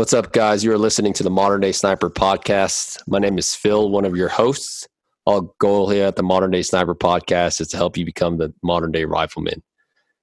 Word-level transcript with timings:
What's 0.00 0.14
up, 0.14 0.32
guys? 0.32 0.64
You 0.64 0.72
are 0.72 0.78
listening 0.78 1.12
to 1.12 1.22
the 1.22 1.28
Modern 1.28 1.60
Day 1.60 1.72
Sniper 1.72 2.08
podcast. 2.08 3.02
My 3.06 3.18
name 3.18 3.36
is 3.36 3.54
Phil, 3.54 3.90
one 3.90 4.06
of 4.06 4.16
your 4.16 4.30
hosts. 4.30 4.88
Our 5.26 5.42
goal 5.58 5.90
here 5.90 6.06
at 6.06 6.16
the 6.16 6.22
Modern 6.22 6.50
Day 6.50 6.62
Sniper 6.62 6.94
podcast 6.94 7.60
is 7.60 7.68
to 7.68 7.76
help 7.76 7.98
you 7.98 8.06
become 8.06 8.38
the 8.38 8.50
modern 8.62 8.92
day 8.92 9.04
rifleman. 9.04 9.62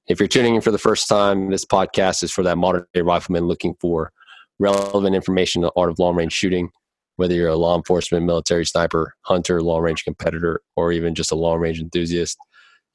If 0.08 0.20
you're 0.20 0.28
tuning 0.28 0.56
in 0.56 0.62
for 0.62 0.72
the 0.72 0.80
first 0.80 1.08
time, 1.08 1.52
this 1.52 1.64
podcast 1.64 2.24
is 2.24 2.32
for 2.32 2.42
that 2.42 2.58
modern 2.58 2.86
day 2.96 3.02
rifleman 3.02 3.46
looking 3.46 3.76
for 3.80 4.12
relevant 4.58 5.16
information 5.16 5.62
in 5.62 5.68
the 5.68 5.80
art 5.80 5.92
of 5.92 6.00
long 6.00 6.16
range 6.16 6.34
shooting, 6.34 6.72
whether 7.18 7.36
you're 7.36 7.50
a 7.50 7.56
law 7.56 7.78
enforcement, 7.78 8.26
military 8.26 8.66
sniper, 8.66 9.14
hunter, 9.26 9.62
long 9.62 9.84
range 9.84 10.04
competitor, 10.04 10.60
or 10.76 10.92
even 10.92 11.14
just 11.14 11.32
a 11.32 11.36
long 11.36 11.60
range 11.60 11.80
enthusiast. 11.80 12.36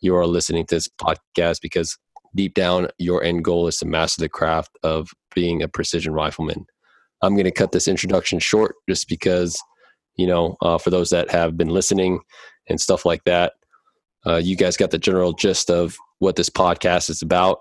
You 0.00 0.16
are 0.16 0.26
listening 0.26 0.66
to 0.66 0.74
this 0.74 0.88
podcast 1.00 1.60
because 1.62 1.96
deep 2.34 2.54
down, 2.54 2.88
your 2.98 3.22
end 3.22 3.44
goal 3.44 3.68
is 3.68 3.78
to 3.78 3.86
master 3.86 4.20
the 4.20 4.28
craft 4.28 4.76
of 4.82 5.10
being 5.32 5.62
a 5.62 5.68
precision 5.68 6.12
rifleman. 6.12 6.66
I'm 7.22 7.34
going 7.34 7.44
to 7.44 7.50
cut 7.50 7.72
this 7.72 7.88
introduction 7.88 8.38
short 8.38 8.74
just 8.88 9.08
because, 9.08 9.62
you 10.16 10.26
know, 10.26 10.56
uh, 10.60 10.78
for 10.78 10.90
those 10.90 11.10
that 11.10 11.30
have 11.30 11.56
been 11.56 11.68
listening 11.68 12.20
and 12.68 12.80
stuff 12.80 13.06
like 13.06 13.24
that, 13.24 13.54
uh, 14.26 14.36
you 14.36 14.56
guys 14.56 14.76
got 14.76 14.90
the 14.90 14.98
general 14.98 15.32
gist 15.32 15.70
of 15.70 15.96
what 16.18 16.36
this 16.36 16.50
podcast 16.50 17.10
is 17.10 17.22
about. 17.22 17.60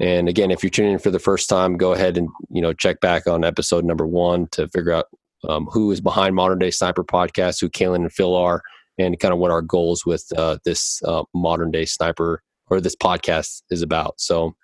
And 0.00 0.28
again, 0.28 0.50
if 0.50 0.62
you're 0.62 0.70
tuning 0.70 0.94
in 0.94 0.98
for 0.98 1.10
the 1.10 1.18
first 1.18 1.48
time, 1.48 1.76
go 1.76 1.92
ahead 1.92 2.16
and 2.16 2.28
you 2.50 2.62
know 2.62 2.72
check 2.72 3.00
back 3.00 3.26
on 3.26 3.44
episode 3.44 3.84
number 3.84 4.06
one 4.06 4.48
to 4.52 4.66
figure 4.68 4.92
out 4.92 5.06
um, 5.48 5.66
who 5.66 5.90
is 5.90 6.00
behind 6.00 6.34
Modern 6.34 6.58
Day 6.58 6.70
Sniper 6.70 7.04
Podcast, 7.04 7.60
who 7.60 7.68
Kalen 7.68 7.96
and 7.96 8.12
Phil 8.12 8.34
are, 8.34 8.62
and 8.98 9.18
kind 9.18 9.32
of 9.32 9.38
what 9.38 9.50
our 9.50 9.62
goals 9.62 10.06
with 10.06 10.24
uh, 10.36 10.58
this 10.64 11.00
uh, 11.04 11.24
Modern 11.34 11.70
Day 11.70 11.84
Sniper 11.84 12.42
or 12.68 12.80
this 12.80 12.96
podcast 12.96 13.62
is 13.70 13.82
about. 13.82 14.20
So, 14.20 14.54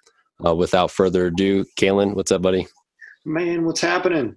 uh, 0.45 0.55
without 0.55 0.91
further 0.91 1.27
ado, 1.27 1.65
Kalen, 1.79 2.15
what's 2.15 2.33
up, 2.33 2.43
buddy? 2.43 2.67
Man, 3.29 3.65
what's 3.65 3.81
happening? 3.81 4.37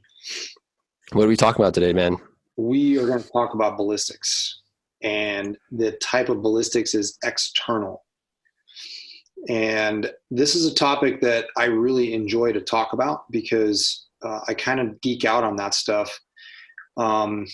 What 1.11 1.25
are 1.25 1.27
we 1.27 1.37
talking 1.37 1.61
about 1.61 1.75
today, 1.75 1.93
man? 1.93 2.17
We 2.57 2.97
are 2.97 3.05
going 3.05 3.21
to 3.21 3.29
talk 3.29 3.53
about 3.53 3.77
ballistics, 3.77 4.61
and 5.03 5.55
the 5.71 5.91
type 6.01 6.27
of 6.29 6.41
ballistics 6.41 6.95
is 6.95 7.15
external. 7.23 8.03
And 9.47 10.11
this 10.31 10.55
is 10.55 10.65
a 10.65 10.73
topic 10.73 11.21
that 11.21 11.45
I 11.55 11.65
really 11.65 12.15
enjoy 12.15 12.51
to 12.51 12.61
talk 12.61 12.93
about 12.93 13.31
because 13.31 14.07
uh, 14.23 14.39
I 14.47 14.55
kind 14.55 14.79
of 14.79 14.99
geek 15.01 15.23
out 15.23 15.43
on 15.43 15.55
that 15.57 15.75
stuff. 15.75 16.19
Um, 16.97 17.45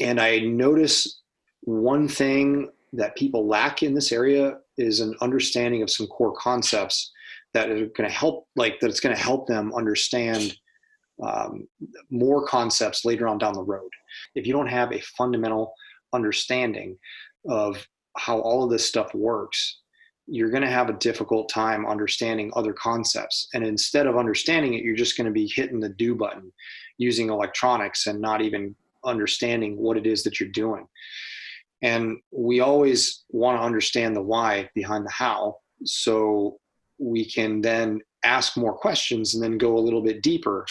and 0.00 0.18
I 0.18 0.38
notice 0.38 1.20
one 1.60 2.08
thing 2.08 2.70
that 2.94 3.16
people 3.16 3.46
lack 3.46 3.82
in 3.82 3.92
this 3.92 4.12
area 4.12 4.60
is 4.78 5.00
an 5.00 5.14
understanding 5.20 5.82
of 5.82 5.90
some 5.90 6.06
core 6.06 6.34
concepts 6.38 7.12
that 7.54 7.70
are 7.70 7.86
going 7.86 8.08
to 8.08 8.10
help 8.10 8.46
like 8.56 8.78
that 8.80 8.90
it's 8.90 9.00
going 9.00 9.14
to 9.14 9.22
help 9.22 9.46
them 9.46 9.72
understand 9.74 10.56
um, 11.22 11.66
more 12.10 12.46
concepts 12.46 13.04
later 13.04 13.28
on 13.28 13.38
down 13.38 13.54
the 13.54 13.62
road. 13.62 13.90
If 14.34 14.46
you 14.46 14.52
don't 14.52 14.66
have 14.66 14.92
a 14.92 15.00
fundamental 15.16 15.72
understanding 16.12 16.98
of 17.48 17.86
how 18.16 18.38
all 18.40 18.64
of 18.64 18.70
this 18.70 18.86
stuff 18.86 19.14
works 19.14 19.78
you're 20.26 20.50
going 20.50 20.62
to 20.62 20.70
have 20.70 20.88
a 20.88 20.94
difficult 20.94 21.48
time 21.48 21.86
understanding 21.86 22.50
other 22.56 22.72
concepts. 22.72 23.48
And 23.54 23.64
instead 23.64 24.06
of 24.06 24.16
understanding 24.16 24.74
it 24.74 24.82
you're 24.82 24.96
just 24.96 25.16
going 25.16 25.26
to 25.26 25.32
be 25.32 25.50
hitting 25.54 25.80
the 25.80 25.90
do 25.90 26.14
button 26.14 26.52
using 26.98 27.28
electronics 27.28 28.06
and 28.06 28.20
not 28.20 28.40
even 28.40 28.74
understanding 29.04 29.76
what 29.76 29.96
it 29.96 30.06
is 30.06 30.22
that 30.22 30.40
you're 30.40 30.48
doing. 30.48 30.86
And 31.82 32.18
we 32.30 32.60
always 32.60 33.24
want 33.28 33.58
to 33.58 33.64
understand 33.64 34.16
the 34.16 34.22
why 34.22 34.70
behind 34.74 35.04
the 35.04 35.10
how. 35.10 35.56
So 35.84 36.58
we 36.98 37.24
can 37.24 37.60
then 37.60 38.00
ask 38.24 38.56
more 38.56 38.74
questions 38.74 39.34
and 39.34 39.42
then 39.42 39.58
go 39.58 39.76
a 39.76 39.80
little 39.80 40.02
bit 40.02 40.22
deeper 40.22 40.66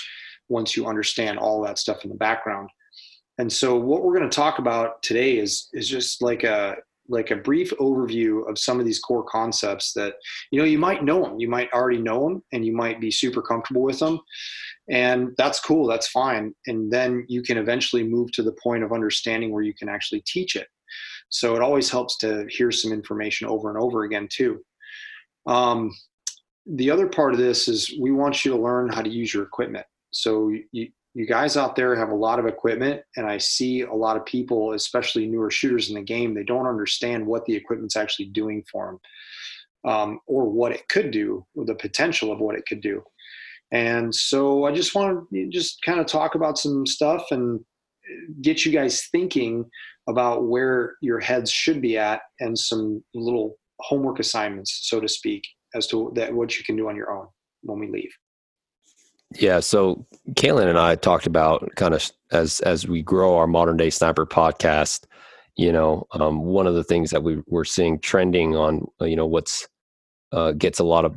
once 0.50 0.76
you 0.76 0.86
understand 0.86 1.40
all 1.40 1.62
that 1.62 1.80
stuff 1.80 2.04
in 2.04 2.10
the 2.10 2.16
background. 2.16 2.70
And 3.38 3.52
so 3.52 3.78
what 3.78 4.04
we're 4.04 4.18
going 4.18 4.30
to 4.30 4.36
talk 4.36 4.60
about 4.60 5.02
today 5.02 5.38
is 5.38 5.70
is 5.74 5.88
just 5.88 6.22
like 6.22 6.44
a 6.44 6.76
like 7.10 7.32
a 7.32 7.36
brief 7.36 7.72
overview 7.80 8.50
of 8.50 8.58
some 8.58 8.80
of 8.80 8.86
these 8.86 9.00
core 9.00 9.26
concepts 9.26 9.92
that 9.94 10.14
you 10.52 10.60
know 10.60 10.66
you 10.66 10.78
might 10.78 11.04
know 11.04 11.24
them 11.24 11.40
you 11.40 11.50
might 11.50 11.70
already 11.74 11.98
know 11.98 12.24
them 12.24 12.44
and 12.54 12.66
you 12.66 12.74
might 12.74 13.02
be 13.02 13.12
super 13.12 13.42
comfortable 13.42 13.82
with 13.82 14.00
them 14.00 14.20
and 14.90 15.30
that's 15.38 15.60
cool 15.60 15.88
that's 15.88 16.08
fine. 16.08 16.54
And 16.68 16.92
then 16.92 17.26
you 17.28 17.42
can 17.42 17.58
eventually 17.58 18.04
move 18.04 18.32
to 18.34 18.44
the 18.44 18.56
point 18.64 18.84
of 18.84 18.92
understanding 18.92 19.52
where 19.52 19.64
you 19.64 19.74
can 19.74 19.90
actually 19.90 20.24
teach 20.26 20.56
it. 20.56 20.68
So 21.30 21.56
it 21.56 21.62
always 21.62 21.90
helps 21.90 22.18
to 22.20 22.46
hear 22.50 22.72
some 22.72 22.92
information 22.92 23.48
over 23.48 23.70
and 23.70 23.78
over 23.78 24.04
again 24.04 24.28
too. 24.32 24.62
Um, 25.46 25.92
the 26.66 26.90
other 26.90 27.08
part 27.08 27.34
of 27.34 27.40
this 27.40 27.68
is 27.68 27.94
we 28.00 28.12
want 28.12 28.46
you 28.46 28.52
to 28.52 28.58
learn 28.58 28.90
how 28.90 29.02
to 29.02 29.10
use 29.10 29.34
your 29.34 29.44
equipment. 29.44 29.86
So 30.12 30.54
you, 30.72 30.90
you 31.14 31.28
guys 31.28 31.58
out 31.58 31.76
there 31.76 31.96
have 31.96 32.10
a 32.10 32.16
lot 32.16 32.40
of 32.40 32.46
equipment 32.46 33.02
and 33.18 33.28
I 33.28 33.38
see 33.38 33.82
a 33.82 33.94
lot 33.94 34.18
of 34.18 34.26
people, 34.26 34.74
especially 34.74 35.28
newer 35.28 35.52
shooters 35.52 35.90
in 35.90 35.96
the 35.96 36.02
game, 36.02 36.34
they 36.34 36.44
don't 36.44 36.68
understand 36.68 37.26
what 37.26 37.46
the 37.46 37.56
equipment's 37.56 37.96
actually 37.96 38.28
doing 38.28 38.64
for 38.72 38.88
them 38.88 39.92
um, 39.92 40.20
or 40.28 40.50
what 40.50 40.72
it 40.72 40.88
could 40.88 41.12
do, 41.12 41.46
or 41.56 41.66
the 41.66 41.76
potential 41.76 42.32
of 42.32 42.40
what 42.40 42.56
it 42.56 42.66
could 42.66 42.82
do. 42.82 43.04
And 43.72 44.14
so 44.14 44.66
I 44.66 44.72
just 44.72 44.96
want 44.96 45.30
to 45.34 45.50
just 45.50 45.82
kind 45.82 46.00
of 46.00 46.06
talk 46.06 46.36
about 46.36 46.58
some 46.58 46.86
stuff 46.86 47.26
and 47.32 47.60
get 48.42 48.66
you 48.66 48.72
guys 48.72 49.08
thinking 49.12 49.66
about 50.08 50.46
where 50.46 50.96
your 51.02 51.20
heads 51.20 51.52
should 51.52 51.82
be 51.82 51.98
at 51.98 52.22
and 52.40 52.58
some 52.58 53.04
little 53.14 53.58
homework 53.80 54.20
assignments, 54.20 54.80
so 54.84 55.00
to 55.00 55.08
speak, 55.08 55.44
as 55.74 55.88
to 55.88 56.12
that 56.16 56.34
what 56.34 56.58
you 56.58 56.64
can 56.64 56.76
do 56.76 56.90
on 56.90 56.96
your 56.96 57.12
own 57.12 57.28
when 57.62 57.80
we 57.80 57.88
leave. 57.88 58.12
Yeah, 59.40 59.60
so 59.62 60.06
Kalen 60.32 60.68
and 60.68 60.78
I 60.78 60.96
talked 60.96 61.26
about 61.26 61.70
kind 61.76 61.94
of 61.94 62.10
as 62.32 62.60
as 62.62 62.88
we 62.88 63.02
grow 63.02 63.38
our 63.38 63.48
modern 63.48 63.78
day 63.78 63.90
sniper 63.90 64.26
podcast. 64.26 65.06
You 65.56 65.72
know, 65.72 66.08
um, 66.12 66.44
one 66.44 66.68
of 66.68 66.76
the 66.76 66.84
things 66.84 67.10
that 67.12 67.24
we 67.24 67.42
we're 67.48 67.64
seeing 67.64 68.00
trending 68.00 68.56
on, 68.56 68.88
uh, 69.02 69.06
you 69.06 69.16
know, 69.16 69.26
what's 69.26 69.68
uh, 70.32 70.52
gets 70.52 70.80
a 70.80 70.84
lot 70.84 71.06
of 71.06 71.16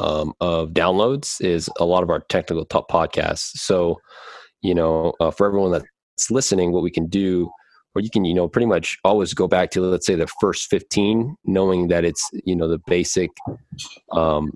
um, 0.00 0.32
of 0.40 0.70
downloads 0.70 1.40
is 1.40 1.68
a 1.78 1.84
lot 1.84 2.02
of 2.02 2.10
our 2.10 2.20
technical 2.20 2.64
top 2.64 2.90
podcasts. 2.90 3.58
So, 3.58 4.00
you 4.62 4.74
know, 4.74 5.14
uh, 5.20 5.30
for 5.30 5.46
everyone 5.46 5.72
that's 5.72 6.30
listening, 6.30 6.72
what 6.72 6.82
we 6.82 6.90
can 6.90 7.06
do 7.06 7.50
or 7.94 8.02
you 8.02 8.10
can 8.10 8.24
you 8.24 8.34
know 8.34 8.48
pretty 8.48 8.66
much 8.66 8.98
always 9.04 9.34
go 9.34 9.46
back 9.46 9.70
to 9.70 9.80
let's 9.80 10.06
say 10.06 10.14
the 10.14 10.26
first 10.40 10.68
15 10.68 11.36
knowing 11.44 11.88
that 11.88 12.04
it's 12.04 12.30
you 12.44 12.56
know 12.56 12.68
the 12.68 12.80
basic 12.86 13.30
um, 14.12 14.52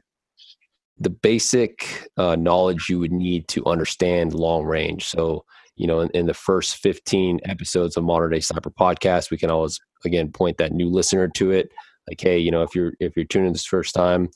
the 0.98 1.10
basic 1.10 2.08
uh, 2.16 2.36
knowledge 2.36 2.88
you 2.88 2.98
would 2.98 3.12
need 3.12 3.46
to 3.48 3.64
understand 3.66 4.34
long 4.34 4.64
range. 4.64 5.04
So 5.04 5.44
you 5.76 5.86
know 5.86 6.00
in, 6.00 6.10
in, 6.10 6.26
the 6.26 6.34
first 6.34 6.76
15 6.78 7.40
episodes 7.44 7.96
of 7.96 8.04
modern 8.04 8.32
day 8.32 8.40
sniper 8.40 8.70
podcast 8.70 9.30
we 9.30 9.38
can 9.38 9.50
always 9.50 9.80
again 10.04 10.30
point 10.32 10.58
that 10.58 10.72
new 10.72 10.88
listener 10.88 11.28
to 11.28 11.50
it. 11.52 11.70
Like 12.08 12.20
hey 12.20 12.38
you 12.38 12.50
know 12.50 12.62
if 12.62 12.74
you're 12.74 12.92
if 13.00 13.16
you're 13.16 13.26
tuning 13.26 13.52
this 13.52 13.64
first 13.64 13.94
time 13.94 14.30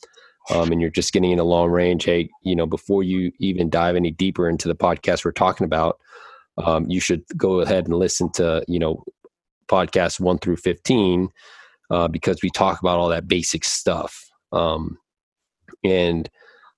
um, 0.50 0.72
and 0.72 0.80
you're 0.80 0.90
just 0.90 1.12
getting 1.12 1.30
into 1.30 1.44
long 1.44 1.70
range 1.70 2.04
hey 2.04 2.28
you 2.42 2.54
know 2.54 2.66
before 2.66 3.02
you 3.02 3.32
even 3.40 3.70
dive 3.70 3.96
any 3.96 4.10
deeper 4.10 4.48
into 4.48 4.68
the 4.68 4.74
podcast 4.74 5.24
we're 5.24 5.32
talking 5.32 5.64
about 5.64 5.98
um, 6.58 6.88
you 6.88 7.00
should 7.00 7.24
go 7.36 7.60
ahead 7.60 7.86
and 7.86 7.96
listen 7.96 8.30
to 8.32 8.64
you 8.68 8.78
know 8.78 9.02
podcasts 9.68 10.20
one 10.20 10.38
through 10.38 10.56
15 10.56 11.28
uh, 11.90 12.08
because 12.08 12.38
we 12.42 12.50
talk 12.50 12.80
about 12.80 12.98
all 12.98 13.08
that 13.08 13.28
basic 13.28 13.64
stuff. 13.64 14.28
Um, 14.52 14.98
and 15.82 16.28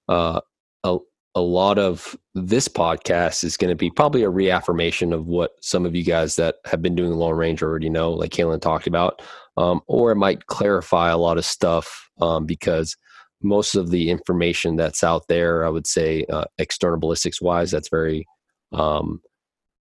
uh, 0.08 0.40
a, 0.84 0.98
a 1.34 1.40
lot 1.40 1.78
of 1.78 2.16
this 2.34 2.68
podcast 2.68 3.42
is 3.42 3.56
going 3.56 3.70
to 3.70 3.74
be 3.74 3.90
probably 3.90 4.22
a 4.22 4.30
reaffirmation 4.30 5.12
of 5.12 5.26
what 5.26 5.52
some 5.60 5.84
of 5.84 5.94
you 5.94 6.04
guys 6.04 6.36
that 6.36 6.56
have 6.66 6.82
been 6.82 6.94
doing 6.94 7.12
long 7.12 7.32
range 7.32 7.62
already 7.62 7.91
know 7.91 8.12
like 8.12 8.30
Kalen 8.30 8.60
talked 8.60 8.86
about. 8.86 9.22
Um, 9.56 9.80
or 9.86 10.10
it 10.10 10.16
might 10.16 10.46
clarify 10.46 11.10
a 11.10 11.18
lot 11.18 11.38
of 11.38 11.44
stuff 11.44 12.10
um, 12.20 12.44
because 12.44 12.96
most 13.42 13.74
of 13.74 13.91
the 13.91 14.10
information 14.10 14.74
that's 14.74 15.04
out 15.04 15.28
there 15.28 15.64
i 15.66 15.68
would 15.68 15.86
say 15.86 16.24
uh, 16.32 16.44
external 16.58 16.98
ballistics 16.98 17.42
wise 17.42 17.70
that's 17.70 17.91
very 17.91 18.27
um, 18.72 19.20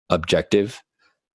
objective. 0.10 0.82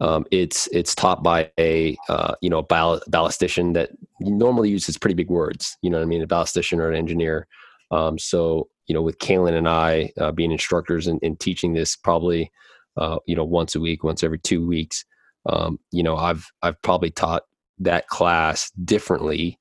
Um, 0.01 0.25
it's 0.31 0.67
it's 0.69 0.95
taught 0.95 1.23
by 1.23 1.51
a 1.59 1.97
uh, 2.09 2.35
you 2.41 2.49
know 2.49 2.63
ball- 2.63 3.03
ballistician 3.11 3.75
that 3.75 3.91
normally 4.21 4.71
uses 4.71 4.97
pretty 4.97 5.15
big 5.15 5.29
words. 5.29 5.77
You 5.83 5.91
know 5.91 5.99
what 5.99 6.05
I 6.05 6.07
mean? 6.07 6.23
A 6.23 6.27
ballistician 6.27 6.79
or 6.79 6.91
an 6.91 6.97
engineer. 6.97 7.47
Um, 7.91 8.19
so 8.19 8.69
you 8.87 8.95
know, 8.95 9.03
with 9.03 9.19
Kalen 9.19 9.57
and 9.57 9.69
I 9.69 10.11
uh, 10.19 10.33
being 10.33 10.51
instructors 10.51 11.07
and, 11.07 11.21
and, 11.23 11.39
teaching 11.39 11.75
this 11.75 11.95
probably 11.97 12.51
uh, 12.97 13.19
you 13.27 13.37
know 13.37 13.45
once 13.45 13.75
a 13.75 13.81
week, 13.81 14.03
once 14.03 14.25
every 14.25 14.39
two 14.39 14.67
weeks. 14.67 15.05
Um, 15.47 15.79
you 15.93 16.03
know, 16.03 16.17
I've 16.17 16.51
I've 16.63 16.81
probably 16.83 17.11
taught 17.11 17.43
that 17.79 18.09
class 18.09 18.71
differently 18.85 19.59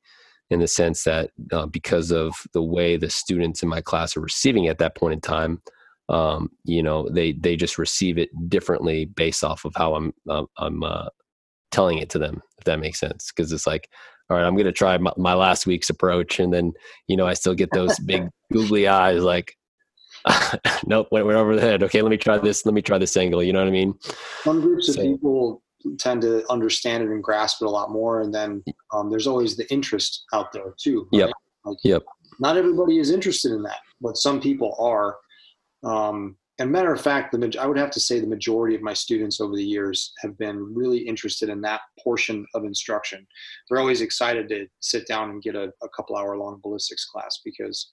in 0.50 0.59
the 0.59 0.67
sense 0.67 1.03
that 1.03 1.31
uh, 1.51 1.67
because 1.67 2.11
of 2.11 2.33
the 2.53 2.63
way 2.63 2.97
the 2.97 3.09
students 3.09 3.61
in 3.61 3.69
my 3.69 3.81
class 3.81 4.17
are 4.17 4.21
receiving 4.21 4.67
at 4.67 4.79
that 4.79 4.95
point 4.95 5.13
in 5.13 5.21
time, 5.21 5.61
um, 6.09 6.50
you 6.63 6.83
know 6.83 7.07
they 7.09 7.33
they 7.33 7.56
just 7.56 7.77
receive 7.77 8.17
it 8.17 8.29
differently 8.50 9.06
based 9.06 9.44
off 9.44 9.63
of 9.63 9.73
how 9.75 9.95
i'm 9.95 10.13
uh, 10.29 10.44
i'm 10.57 10.83
uh, 10.83 11.07
telling 11.71 12.00
it 12.00 12.09
to 12.09 12.19
them 12.19 12.41
if 12.57 12.65
that 12.65 12.79
makes 12.79 13.00
sense 13.00 13.31
because 13.31 13.51
it's 13.51 13.67
like 13.67 13.89
all 14.29 14.38
right 14.38 14.45
i'm 14.45 14.56
going 14.56 14.65
to 14.65 14.71
try 14.71 14.97
my, 14.97 15.11
my, 15.17 15.33
last 15.33 15.67
week's 15.67 15.89
approach 15.89 16.39
and 16.39 16.51
then 16.51 16.73
you 17.07 17.15
know 17.15 17.27
i 17.27 17.33
still 17.33 17.53
get 17.53 17.69
those 17.73 17.97
big 18.00 18.27
googly 18.51 18.88
eyes 18.88 19.23
like 19.23 19.56
nope, 20.85 21.07
went, 21.11 21.25
went 21.25 21.38
over 21.38 21.56
the 21.56 21.61
head. 21.61 21.83
Okay, 21.83 22.01
let 22.01 22.09
me 22.09 22.17
try 22.17 22.38
this. 22.38 22.65
Let 22.65 22.73
me 22.73 22.81
try 22.81 22.97
this 22.97 23.15
angle. 23.15 23.44
You 23.44 23.53
know 23.53 23.59
what 23.59 23.67
I 23.67 23.71
mean? 23.71 23.94
Some 24.44 24.61
groups 24.61 24.88
so, 24.88 25.00
of 25.00 25.07
people 25.07 25.63
tend 25.97 26.21
to 26.21 26.50
understand 26.51 27.03
it 27.03 27.09
and 27.09 27.23
grasp 27.23 27.61
it 27.61 27.65
a 27.65 27.69
lot 27.69 27.91
more, 27.91 28.21
and 28.21 28.33
then 28.33 28.63
um, 28.94 29.09
there's 29.09 29.27
always 29.27 29.56
the 29.56 29.71
interest 29.71 30.25
out 30.33 30.51
there 30.51 30.73
too. 30.77 31.07
Right? 31.13 31.19
Yep. 31.19 31.31
Like, 31.65 31.77
yep. 31.83 32.03
Not 32.39 32.57
everybody 32.57 33.00
is 33.00 33.11
interested 33.11 33.51
in 33.51 33.63
that, 33.63 33.79
but 34.01 34.17
some 34.17 34.39
people 34.39 34.75
are. 34.79 35.17
Um, 35.84 36.38
and 36.60 36.70
matter 36.70 36.92
of 36.92 37.00
fact, 37.00 37.31
the 37.31 37.58
I 37.60 37.66
would 37.66 37.78
have 37.78 37.92
to 37.92 38.02
say 38.02 38.20
the 38.20 38.28
majority 38.28 38.76
of 38.76 38.81
my 38.81 38.94
students 38.94 39.40
over 39.40 39.56
the 39.56 39.64
years 39.64 40.12
have 40.20 40.38
been 40.38 40.76
really 40.76 40.98
interested 40.98 41.48
in 41.48 41.62
that 41.62 41.80
portion 42.04 42.46
of 42.54 42.66
instruction. 42.66 43.26
They're 43.70 43.80
always 43.80 44.02
excited 44.02 44.50
to 44.50 44.68
sit 44.81 45.08
down 45.08 45.30
and 45.30 45.42
get 45.42 45.56
a, 45.56 45.72
a 45.81 45.90
couple 45.96 46.18
hour 46.18 46.38
long 46.38 46.60
ballistics 46.62 47.06
class 47.06 47.40
because 47.46 47.90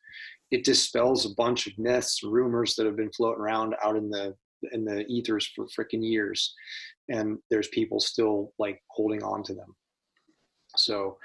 it 0.50 0.65
dispels 0.65 1.27
a 1.27 1.35
bunch 1.37 1.69
of 1.69 1.79
myths, 1.79 2.25
rumors 2.25 2.75
that 2.75 2.87
have 2.87 2.97
been 2.97 3.12
floating 3.12 3.41
around 3.41 3.77
out 3.85 3.97
in 3.97 4.11
the 4.11 4.35
in 4.73 4.85
the 4.85 5.06
ethers 5.06 5.49
for 5.55 5.67
freaking 5.67 6.03
years, 6.03 6.53
and 7.09 7.38
there's 7.50 7.69
people 7.69 8.00
still 8.00 8.53
like 8.59 8.83
holding 8.91 9.23
on 9.23 9.44
to 9.44 9.55
them. 9.55 9.77
So, 10.77 11.19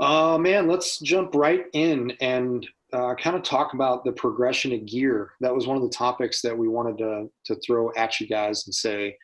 uh, 0.00 0.38
man, 0.38 0.68
let's 0.68 1.00
jump 1.00 1.34
right 1.34 1.64
in 1.72 2.12
and 2.20 2.64
uh, 2.92 3.14
kind 3.14 3.36
of 3.36 3.42
talk 3.42 3.74
about 3.74 4.04
the 4.04 4.12
progression 4.12 4.72
of 4.72 4.86
gear. 4.86 5.32
That 5.40 5.54
was 5.54 5.66
one 5.66 5.76
of 5.76 5.82
the 5.82 5.88
topics 5.88 6.42
that 6.42 6.56
we 6.56 6.68
wanted 6.68 6.98
to 6.98 7.30
to 7.46 7.60
throw 7.66 7.92
at 7.96 8.20
you 8.20 8.26
guys 8.26 8.66
and 8.66 8.74
say, 8.74 9.16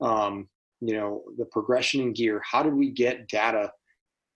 um, 0.00 0.48
you 0.80 0.94
know, 0.94 1.22
the 1.38 1.44
progression 1.46 2.00
in 2.00 2.12
gear. 2.12 2.42
How 2.44 2.62
did 2.62 2.74
we 2.74 2.90
get 2.90 3.28
data 3.28 3.72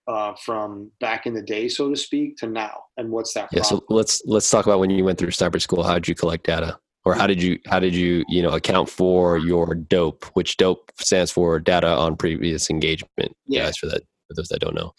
uh, 0.07 0.35
from 0.35 0.91
back 1.01 1.27
in 1.27 1.35
the 1.35 1.43
day, 1.43 1.69
so 1.69 1.89
to 1.89 1.97
speak, 1.97 2.37
to 2.39 2.47
now, 2.47 2.85
and 2.97 3.11
what's 3.11 3.33
that? 3.35 3.49
Yeah, 3.53 3.63
so 3.63 3.83
let's 3.89 4.23
let's 4.27 4.51
talk 4.51 4.67
about 4.67 4.81
when 4.81 4.91
you 4.91 5.05
went 5.05 5.19
through 5.19 5.31
sniper 5.31 5.59
school. 5.59 5.83
How 5.83 5.95
did 5.95 6.09
you 6.09 6.15
collect 6.15 6.45
data, 6.45 6.79
or 7.05 7.15
how 7.15 7.27
did 7.27 7.43
you 7.43 7.59
how 7.67 7.79
did 7.79 7.95
you 7.95 8.25
you 8.29 8.43
know 8.43 8.51
account 8.51 8.89
for 8.89 9.39
your 9.39 9.75
dope, 9.75 10.25
which 10.35 10.57
dope 10.57 10.93
stands 10.99 11.31
for 11.31 11.59
data 11.59 11.89
on 11.89 12.17
previous 12.17 12.69
engagement? 12.69 13.35
Yeah, 13.47 13.65
guys, 13.65 13.77
for 13.79 13.87
that 13.87 14.03
for 14.29 14.35
those 14.35 14.49
that 14.49 14.61
don't 14.61 14.75
know. 14.75 14.93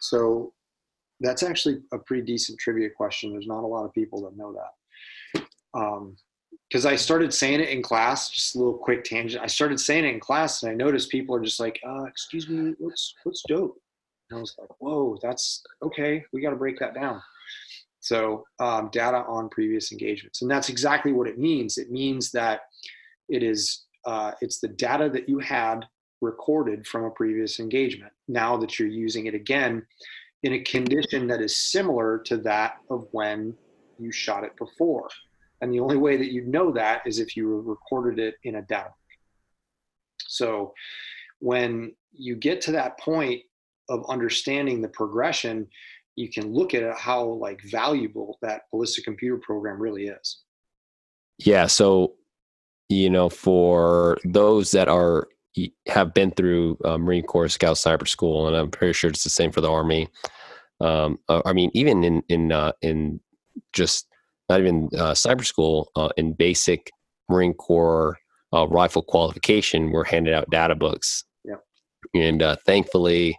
So 0.00 0.52
that's 1.20 1.42
actually 1.42 1.80
a 1.92 1.98
pretty 1.98 2.22
decent 2.22 2.58
trivia 2.58 2.90
question. 2.90 3.32
There's 3.32 3.46
not 3.46 3.64
a 3.64 3.66
lot 3.66 3.84
of 3.84 3.92
people 3.92 4.22
that 4.22 4.36
know 4.36 4.54
that. 4.54 5.44
Um, 5.74 6.16
because 6.68 6.84
I 6.84 6.96
started 6.96 7.32
saying 7.32 7.60
it 7.60 7.70
in 7.70 7.82
class, 7.82 8.28
just 8.28 8.54
a 8.54 8.58
little 8.58 8.76
quick 8.76 9.02
tangent. 9.02 9.42
I 9.42 9.46
started 9.46 9.80
saying 9.80 10.04
it 10.04 10.12
in 10.14 10.20
class, 10.20 10.62
and 10.62 10.70
I 10.70 10.74
noticed 10.74 11.10
people 11.10 11.34
are 11.34 11.40
just 11.40 11.60
like, 11.60 11.80
uh, 11.86 12.04
"Excuse 12.04 12.48
me, 12.48 12.74
what's 12.78 13.14
what's 13.24 13.42
dope?" 13.48 13.80
And 14.30 14.36
I 14.36 14.40
was 14.40 14.54
like, 14.58 14.68
"Whoa, 14.78 15.18
that's 15.22 15.62
okay. 15.82 16.24
We 16.32 16.42
got 16.42 16.50
to 16.50 16.56
break 16.56 16.78
that 16.80 16.94
down." 16.94 17.22
So, 18.00 18.44
um, 18.60 18.90
data 18.92 19.24
on 19.26 19.48
previous 19.48 19.92
engagements, 19.92 20.42
and 20.42 20.50
that's 20.50 20.68
exactly 20.68 21.12
what 21.12 21.26
it 21.26 21.38
means. 21.38 21.78
It 21.78 21.90
means 21.90 22.30
that 22.32 22.62
it 23.30 23.42
is 23.42 23.86
uh, 24.04 24.32
it's 24.42 24.60
the 24.60 24.68
data 24.68 25.08
that 25.10 25.28
you 25.28 25.38
had 25.38 25.86
recorded 26.20 26.86
from 26.86 27.04
a 27.04 27.10
previous 27.10 27.60
engagement. 27.60 28.12
Now 28.26 28.56
that 28.58 28.78
you're 28.78 28.88
using 28.88 29.26
it 29.26 29.34
again 29.34 29.86
in 30.42 30.52
a 30.52 30.60
condition 30.60 31.26
that 31.28 31.40
is 31.40 31.56
similar 31.56 32.18
to 32.18 32.36
that 32.38 32.76
of 32.90 33.06
when 33.12 33.54
you 33.98 34.12
shot 34.12 34.44
it 34.44 34.56
before. 34.56 35.08
And 35.60 35.72
the 35.72 35.80
only 35.80 35.96
way 35.96 36.16
that 36.16 36.32
you 36.32 36.44
know 36.44 36.70
that 36.72 37.02
is 37.04 37.18
if 37.18 37.36
you 37.36 37.60
recorded 37.60 38.18
it 38.18 38.36
in 38.44 38.56
a 38.56 38.62
data. 38.62 38.90
So 40.18 40.72
when 41.40 41.92
you 42.12 42.36
get 42.36 42.60
to 42.62 42.72
that 42.72 42.98
point 43.00 43.42
of 43.88 44.04
understanding 44.08 44.80
the 44.80 44.88
progression, 44.88 45.66
you 46.14 46.30
can 46.30 46.52
look 46.52 46.74
at 46.74 46.96
how 46.96 47.24
like 47.24 47.60
valuable 47.64 48.38
that 48.42 48.62
ballistic 48.70 49.04
computer 49.04 49.38
program 49.38 49.80
really 49.80 50.08
is. 50.08 50.42
Yeah. 51.38 51.66
So, 51.66 52.14
you 52.88 53.10
know, 53.10 53.28
for 53.28 54.18
those 54.24 54.70
that 54.72 54.88
are 54.88 55.28
have 55.86 56.14
been 56.14 56.30
through 56.30 56.78
uh, 56.84 56.98
Marine 56.98 57.24
Corps 57.24 57.48
Scout 57.48 57.78
Sniper 57.78 58.06
School, 58.06 58.46
and 58.46 58.56
I'm 58.56 58.70
pretty 58.70 58.92
sure 58.92 59.10
it's 59.10 59.24
the 59.24 59.30
same 59.30 59.50
for 59.50 59.60
the 59.60 59.70
Army. 59.70 60.08
Um, 60.80 61.18
uh, 61.28 61.42
I 61.44 61.52
mean, 61.52 61.70
even 61.74 62.04
in 62.04 62.22
in 62.28 62.52
uh, 62.52 62.72
in 62.82 63.20
just 63.72 64.06
not 64.48 64.60
even 64.60 64.88
uh, 64.94 65.12
cyber 65.12 65.44
school 65.44 65.90
uh, 65.96 66.10
in 66.16 66.32
basic 66.32 66.90
Marine 67.28 67.54
Corps 67.54 68.18
uh, 68.52 68.66
rifle 68.68 69.02
qualification, 69.02 69.90
we're 69.90 70.04
handed 70.04 70.34
out 70.34 70.50
data 70.50 70.74
books. 70.74 71.24
Yeah. 71.44 71.56
And 72.14 72.42
uh, 72.42 72.56
thankfully, 72.64 73.36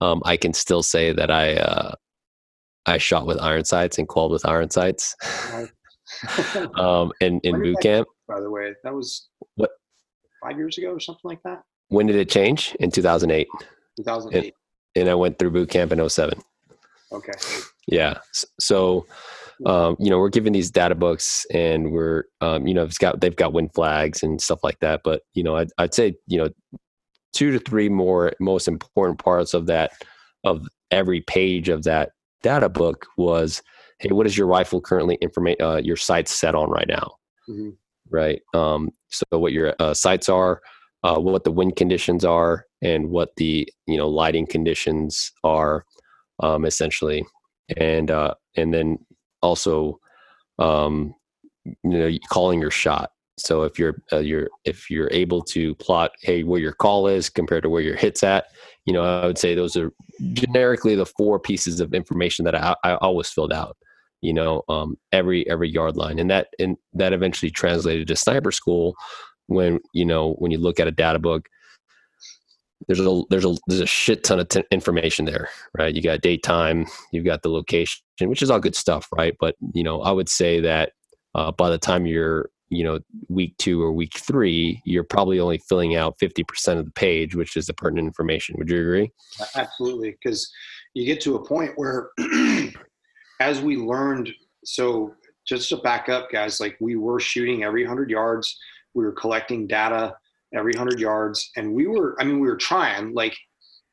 um, 0.00 0.22
I 0.24 0.36
can 0.36 0.52
still 0.52 0.82
say 0.82 1.12
that 1.12 1.30
I 1.30 1.56
uh, 1.56 1.94
I 2.86 2.98
shot 2.98 3.26
with 3.26 3.40
iron 3.40 3.64
sights 3.64 3.98
and 3.98 4.08
qualled 4.08 4.32
with 4.32 4.46
iron 4.46 4.70
sights. 4.70 5.14
um, 6.76 7.12
in 7.20 7.40
in 7.44 7.60
boot 7.60 7.76
camp. 7.82 8.08
By 8.26 8.40
the 8.40 8.50
way, 8.50 8.74
that 8.82 8.94
was 8.94 9.28
what 9.56 9.70
five 10.42 10.56
years 10.56 10.78
ago 10.78 10.88
or 10.88 11.00
something 11.00 11.22
like 11.24 11.42
that. 11.44 11.62
When 11.88 12.06
did 12.06 12.16
it 12.16 12.30
change? 12.30 12.76
In 12.80 12.90
two 12.90 13.02
thousand 13.02 13.30
eight. 13.30 13.48
Two 13.96 14.04
thousand 14.04 14.34
eight. 14.34 14.54
And 14.94 15.08
I 15.08 15.14
went 15.14 15.38
through 15.38 15.50
boot 15.50 15.70
camp 15.70 15.92
in 15.92 16.08
07. 16.08 16.40
Okay. 17.12 17.32
Yeah. 17.86 18.18
So, 18.58 19.06
um, 19.64 19.96
you 19.98 20.10
know, 20.10 20.18
we're 20.18 20.28
giving 20.28 20.52
these 20.52 20.70
data 20.70 20.94
books 20.94 21.46
and 21.52 21.92
we're, 21.92 22.24
um, 22.40 22.66
you 22.66 22.74
know, 22.74 22.84
it's 22.84 22.98
got, 22.98 23.20
they've 23.20 23.36
got 23.36 23.52
win 23.52 23.68
flags 23.70 24.22
and 24.22 24.40
stuff 24.40 24.60
like 24.62 24.78
that. 24.80 25.02
But, 25.04 25.22
you 25.34 25.42
know, 25.42 25.56
I'd, 25.56 25.68
I'd 25.78 25.94
say, 25.94 26.14
you 26.26 26.38
know, 26.38 26.48
two 27.32 27.50
to 27.52 27.58
three 27.58 27.88
more 27.88 28.32
most 28.40 28.68
important 28.68 29.18
parts 29.18 29.54
of 29.54 29.66
that, 29.66 29.92
of 30.44 30.66
every 30.90 31.20
page 31.20 31.68
of 31.68 31.84
that 31.84 32.10
data 32.42 32.68
book 32.68 33.06
was, 33.16 33.62
Hey, 34.00 34.10
what 34.10 34.26
is 34.26 34.36
your 34.36 34.46
rifle 34.46 34.80
currently 34.80 35.16
information, 35.20 35.62
uh, 35.62 35.76
your 35.76 35.96
sights 35.96 36.32
set 36.32 36.54
on 36.54 36.70
right 36.70 36.88
now? 36.88 37.16
Mm-hmm. 37.48 37.70
Right. 38.10 38.40
Um, 38.54 38.90
so 39.08 39.24
what 39.38 39.52
your 39.52 39.74
uh, 39.78 39.94
sights 39.94 40.28
are, 40.28 40.60
uh, 41.02 41.18
what 41.18 41.44
the 41.44 41.52
wind 41.52 41.76
conditions 41.76 42.24
are 42.24 42.64
and 42.82 43.10
what 43.10 43.30
the, 43.36 43.68
you 43.86 43.96
know, 43.96 44.08
lighting 44.08 44.46
conditions 44.46 45.30
are 45.44 45.84
um, 46.40 46.64
essentially, 46.64 47.24
and 47.76 48.10
uh, 48.10 48.34
and 48.56 48.72
then 48.72 48.98
also, 49.42 49.98
um, 50.58 51.14
you 51.64 51.76
know, 51.84 52.10
calling 52.30 52.60
your 52.60 52.70
shot. 52.70 53.10
So 53.36 53.62
if 53.62 53.78
you're 53.78 54.02
uh, 54.12 54.18
you're 54.18 54.48
if 54.64 54.90
you're 54.90 55.10
able 55.12 55.42
to 55.42 55.74
plot, 55.76 56.12
hey, 56.22 56.42
where 56.42 56.60
your 56.60 56.72
call 56.72 57.06
is 57.06 57.28
compared 57.28 57.62
to 57.64 57.70
where 57.70 57.82
your 57.82 57.96
hits 57.96 58.22
at, 58.22 58.46
you 58.84 58.92
know, 58.92 59.02
I 59.02 59.26
would 59.26 59.38
say 59.38 59.54
those 59.54 59.76
are 59.76 59.92
generically 60.32 60.94
the 60.94 61.06
four 61.06 61.38
pieces 61.38 61.80
of 61.80 61.94
information 61.94 62.44
that 62.46 62.54
I, 62.54 62.74
I 62.84 62.94
always 62.96 63.28
filled 63.28 63.52
out. 63.52 63.76
You 64.20 64.32
know, 64.32 64.62
um, 64.68 64.96
every 65.12 65.48
every 65.48 65.68
yard 65.68 65.96
line, 65.96 66.18
and 66.18 66.30
that 66.30 66.48
and 66.58 66.76
that 66.94 67.12
eventually 67.12 67.50
translated 67.50 68.08
to 68.08 68.16
sniper 68.16 68.50
school. 68.50 68.94
When 69.46 69.80
you 69.92 70.04
know 70.04 70.34
when 70.34 70.50
you 70.50 70.58
look 70.58 70.80
at 70.80 70.88
a 70.88 70.92
data 70.92 71.18
book, 71.18 71.48
there's 72.86 73.00
a 73.00 73.22
there's 73.30 73.44
a 73.44 73.54
there's 73.66 73.80
a 73.80 73.86
shit 73.86 74.24
ton 74.24 74.40
of 74.40 74.48
t- 74.48 74.64
information 74.70 75.24
there, 75.24 75.48
right? 75.76 75.94
You 75.94 76.02
got 76.02 76.20
daytime, 76.20 76.86
you've 77.12 77.24
got 77.24 77.42
the 77.42 77.48
location, 77.50 78.00
which 78.22 78.42
is 78.42 78.50
all 78.50 78.60
good 78.60 78.76
stuff, 78.76 79.08
right? 79.16 79.34
But 79.40 79.56
you 79.74 79.82
know, 79.82 80.02
I 80.02 80.10
would 80.10 80.28
say 80.28 80.60
that 80.60 80.92
uh, 81.34 81.52
by 81.52 81.70
the 81.70 81.78
time 81.78 82.06
you're 82.06 82.50
you 82.70 82.84
know 82.84 83.00
week 83.28 83.56
two 83.58 83.82
or 83.82 83.92
week 83.92 84.16
three, 84.16 84.80
you're 84.84 85.04
probably 85.04 85.40
only 85.40 85.58
filling 85.58 85.96
out 85.96 86.18
fifty 86.18 86.44
percent 86.44 86.78
of 86.78 86.84
the 86.84 86.92
page, 86.92 87.34
which 87.34 87.56
is 87.56 87.66
the 87.66 87.74
pertinent 87.74 88.06
information. 88.06 88.54
Would 88.58 88.70
you 88.70 88.80
agree? 88.80 89.10
Absolutely, 89.54 90.12
because 90.12 90.50
you 90.94 91.04
get 91.04 91.20
to 91.22 91.36
a 91.36 91.44
point 91.44 91.72
where, 91.76 92.10
as 93.40 93.60
we 93.60 93.76
learned, 93.76 94.30
so 94.64 95.14
just 95.46 95.68
to 95.70 95.78
back 95.78 96.08
up, 96.08 96.30
guys, 96.30 96.60
like 96.60 96.76
we 96.80 96.96
were 96.96 97.20
shooting 97.20 97.64
every 97.64 97.84
hundred 97.84 98.10
yards, 98.10 98.58
we 98.94 99.04
were 99.04 99.12
collecting 99.12 99.66
data 99.66 100.14
every 100.54 100.72
100 100.72 101.00
yards. 101.00 101.50
And 101.56 101.72
we 101.72 101.86
were, 101.86 102.16
I 102.20 102.24
mean, 102.24 102.40
we 102.40 102.48
were 102.48 102.56
trying. 102.56 103.14
Like, 103.14 103.36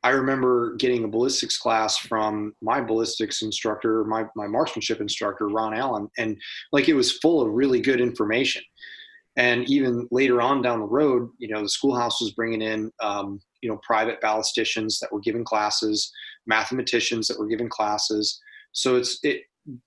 I 0.04 0.10
remember 0.10 0.76
getting 0.76 1.04
a 1.04 1.08
ballistics 1.08 1.58
class 1.58 1.98
from 1.98 2.54
my 2.62 2.80
ballistics 2.80 3.42
instructor, 3.42 4.04
my, 4.06 4.26
my 4.36 4.48
marksmanship 4.48 5.02
instructor, 5.02 5.48
Ron 5.48 5.74
Allen. 5.74 6.08
And 6.18 6.40
like, 6.72 6.88
it 6.88 6.94
was 6.94 7.18
full 7.18 7.42
of 7.42 7.52
really 7.52 7.82
good 7.82 8.00
information. 8.00 8.62
And 9.38 9.68
even 9.70 10.08
later 10.12 10.42
on 10.42 10.62
down 10.62 10.80
the 10.80 10.86
road, 10.86 11.30
you 11.40 11.50
know, 11.50 11.62
the 11.62 11.70
schoolhouse 11.70 12.22
was 12.22 12.32
bringing 12.32 12.62
in, 12.62 12.92
um, 13.02 13.42
you 13.62 13.70
know, 13.70 13.80
private 13.84 14.22
ballisticians 14.22 15.00
that 15.00 15.12
were 15.12 15.20
giving 15.20 15.44
classes, 15.44 16.12
mathematicians 16.46 17.28
that 17.28 17.38
were 17.38 17.48
giving 17.48 17.68
classes. 17.68 18.40
So 18.76 18.98
it's, 18.98 19.20
it, 19.24 19.42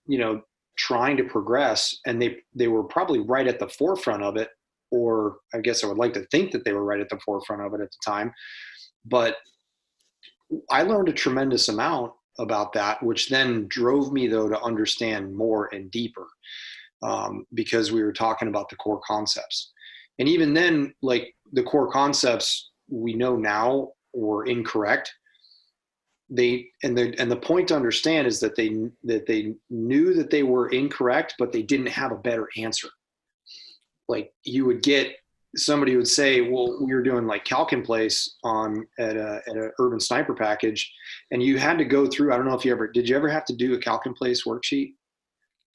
you 0.07 0.19
know, 0.19 0.43
trying 0.77 1.17
to 1.19 1.25
progress 1.25 1.97
and 2.07 2.21
they, 2.21 2.39
they 2.55 2.69
were 2.69 2.85
probably 2.85 3.21
right 3.21 3.47
at 3.47 3.59
the 3.59 3.69
forefront 3.69 4.23
of 4.23 4.37
it 4.37 4.49
or 4.91 5.37
I 5.55 5.59
guess 5.59 5.85
I 5.85 5.87
would 5.87 5.99
like 5.99 6.15
to 6.15 6.27
think 6.31 6.51
that 6.53 6.65
they 6.65 6.73
were 6.73 6.85
right 6.85 7.01
at 7.01 7.09
the 7.09 7.21
forefront 7.25 7.63
of 7.63 7.75
it 7.75 7.83
at 7.83 7.91
the 7.91 8.11
time. 8.11 8.33
But 9.05 9.37
I 10.71 10.83
learned 10.83 11.09
a 11.09 11.13
tremendous 11.13 11.69
amount 11.69 12.13
about 12.39 12.73
that, 12.73 13.03
which 13.03 13.29
then 13.29 13.67
drove 13.69 14.13
me 14.13 14.29
though 14.29 14.49
to 14.49 14.61
understand 14.63 15.37
more 15.37 15.69
and 15.75 15.91
deeper 15.91 16.27
um, 17.03 17.45
because 17.55 17.93
we 17.93 18.03
were 18.03 18.13
talking 18.13 18.49
about 18.49 18.69
the 18.69 18.77
core 18.77 19.01
concepts. 19.07 19.73
And 20.19 20.29
even 20.29 20.55
then, 20.55 20.95
like 21.03 21.35
the 21.53 21.63
core 21.63 21.91
concepts 21.91 22.71
we 22.89 23.15
know 23.15 23.37
now 23.37 23.91
were 24.15 24.47
incorrect. 24.47 25.13
They 26.31 26.69
and 26.83 26.97
the 26.97 27.15
and 27.19 27.31
the 27.31 27.37
point 27.37 27.69
to 27.69 27.77
understand 27.77 28.27
is 28.27 28.39
that 28.41 28.55
they 28.55 28.69
that 29.05 29.27
they 29.27 29.55
knew 29.71 30.15
that 30.15 30.31
they 30.31 30.43
were 30.43 30.69
incorrect, 30.69 31.35
but 31.39 31.53
they 31.53 31.63
didn't 31.63 31.89
have 31.89 32.13
a 32.13 32.17
better 32.17 32.49
answer 32.57 32.89
like 34.09 34.33
you 34.45 34.65
would 34.65 34.83
get 34.83 35.15
somebody 35.57 35.97
would 35.97 36.09
say, 36.09 36.43
well, 36.43 36.79
we 36.85 36.93
were 36.95 37.03
doing 37.03 37.27
like 37.27 37.45
calc 37.45 37.73
in 37.73 37.83
place 37.83 38.37
on 38.45 38.87
at 38.99 39.17
a 39.17 39.41
at 39.47 39.57
an 39.57 39.71
urban 39.79 40.01
sniper 40.01 40.35
package, 40.35 40.93
and 41.31 41.43
you 41.43 41.59
had 41.59 41.79
to 41.79 41.85
go 41.85 42.07
through. 42.07 42.33
I 42.33 42.37
don't 42.37 42.47
know 42.47 42.55
if 42.55 42.65
you 42.65 42.73
ever 42.73 42.89
did. 42.89 43.09
You 43.09 43.17
ever 43.17 43.29
have 43.29 43.45
to 43.47 43.57
do 43.57 43.75
a 43.75 43.79
calc 43.79 44.07
in 44.07 44.15
place 44.15 44.45
worksheet? 44.45 44.95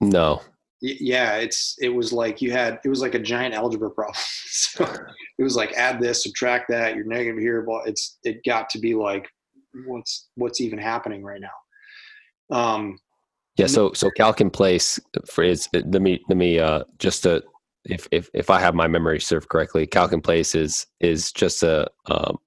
No. 0.01 0.41
Yeah, 0.81 1.37
it's 1.37 1.77
it 1.79 1.89
was 1.89 2.11
like 2.11 2.41
you 2.41 2.51
had 2.51 2.79
it 2.83 2.89
was 2.89 3.01
like 3.01 3.15
a 3.15 3.19
giant 3.19 3.55
algebra 3.55 3.89
problem. 3.89 4.15
so 4.45 4.83
it 5.37 5.43
was 5.43 5.55
like 5.55 5.71
add 5.73 6.01
this, 6.01 6.23
subtract 6.23 6.65
that, 6.69 6.95
you're 6.95 7.05
negative 7.05 7.39
here, 7.39 7.61
but 7.61 7.87
it's 7.87 8.17
it 8.23 8.43
got 8.43 8.69
to 8.71 8.79
be 8.79 8.93
like 8.93 9.27
what's 9.87 10.29
what's 10.35 10.61
even 10.61 10.79
happening 10.79 11.23
right 11.23 11.41
now. 11.41 12.55
Um, 12.55 12.99
yeah, 13.57 13.67
so 13.67 13.93
so 13.93 14.09
calc 14.09 14.41
in 14.41 14.49
place 14.49 14.99
for 15.25 15.43
is 15.43 15.69
let 15.73 16.01
me 16.01 16.19
let 16.27 16.37
me 16.37 16.59
uh 16.59 16.83
just 16.97 17.23
to 17.23 17.43
if 17.85 18.07
if 18.11 18.29
if 18.33 18.49
I 18.49 18.59
have 18.59 18.75
my 18.75 18.87
memory 18.87 19.19
served 19.19 19.49
correctly, 19.49 19.85
calc 19.85 20.11
in 20.11 20.21
place 20.21 20.55
is 20.55 20.87
is 20.99 21.31
just 21.31 21.63
a 21.63 21.87
um, 22.07 22.37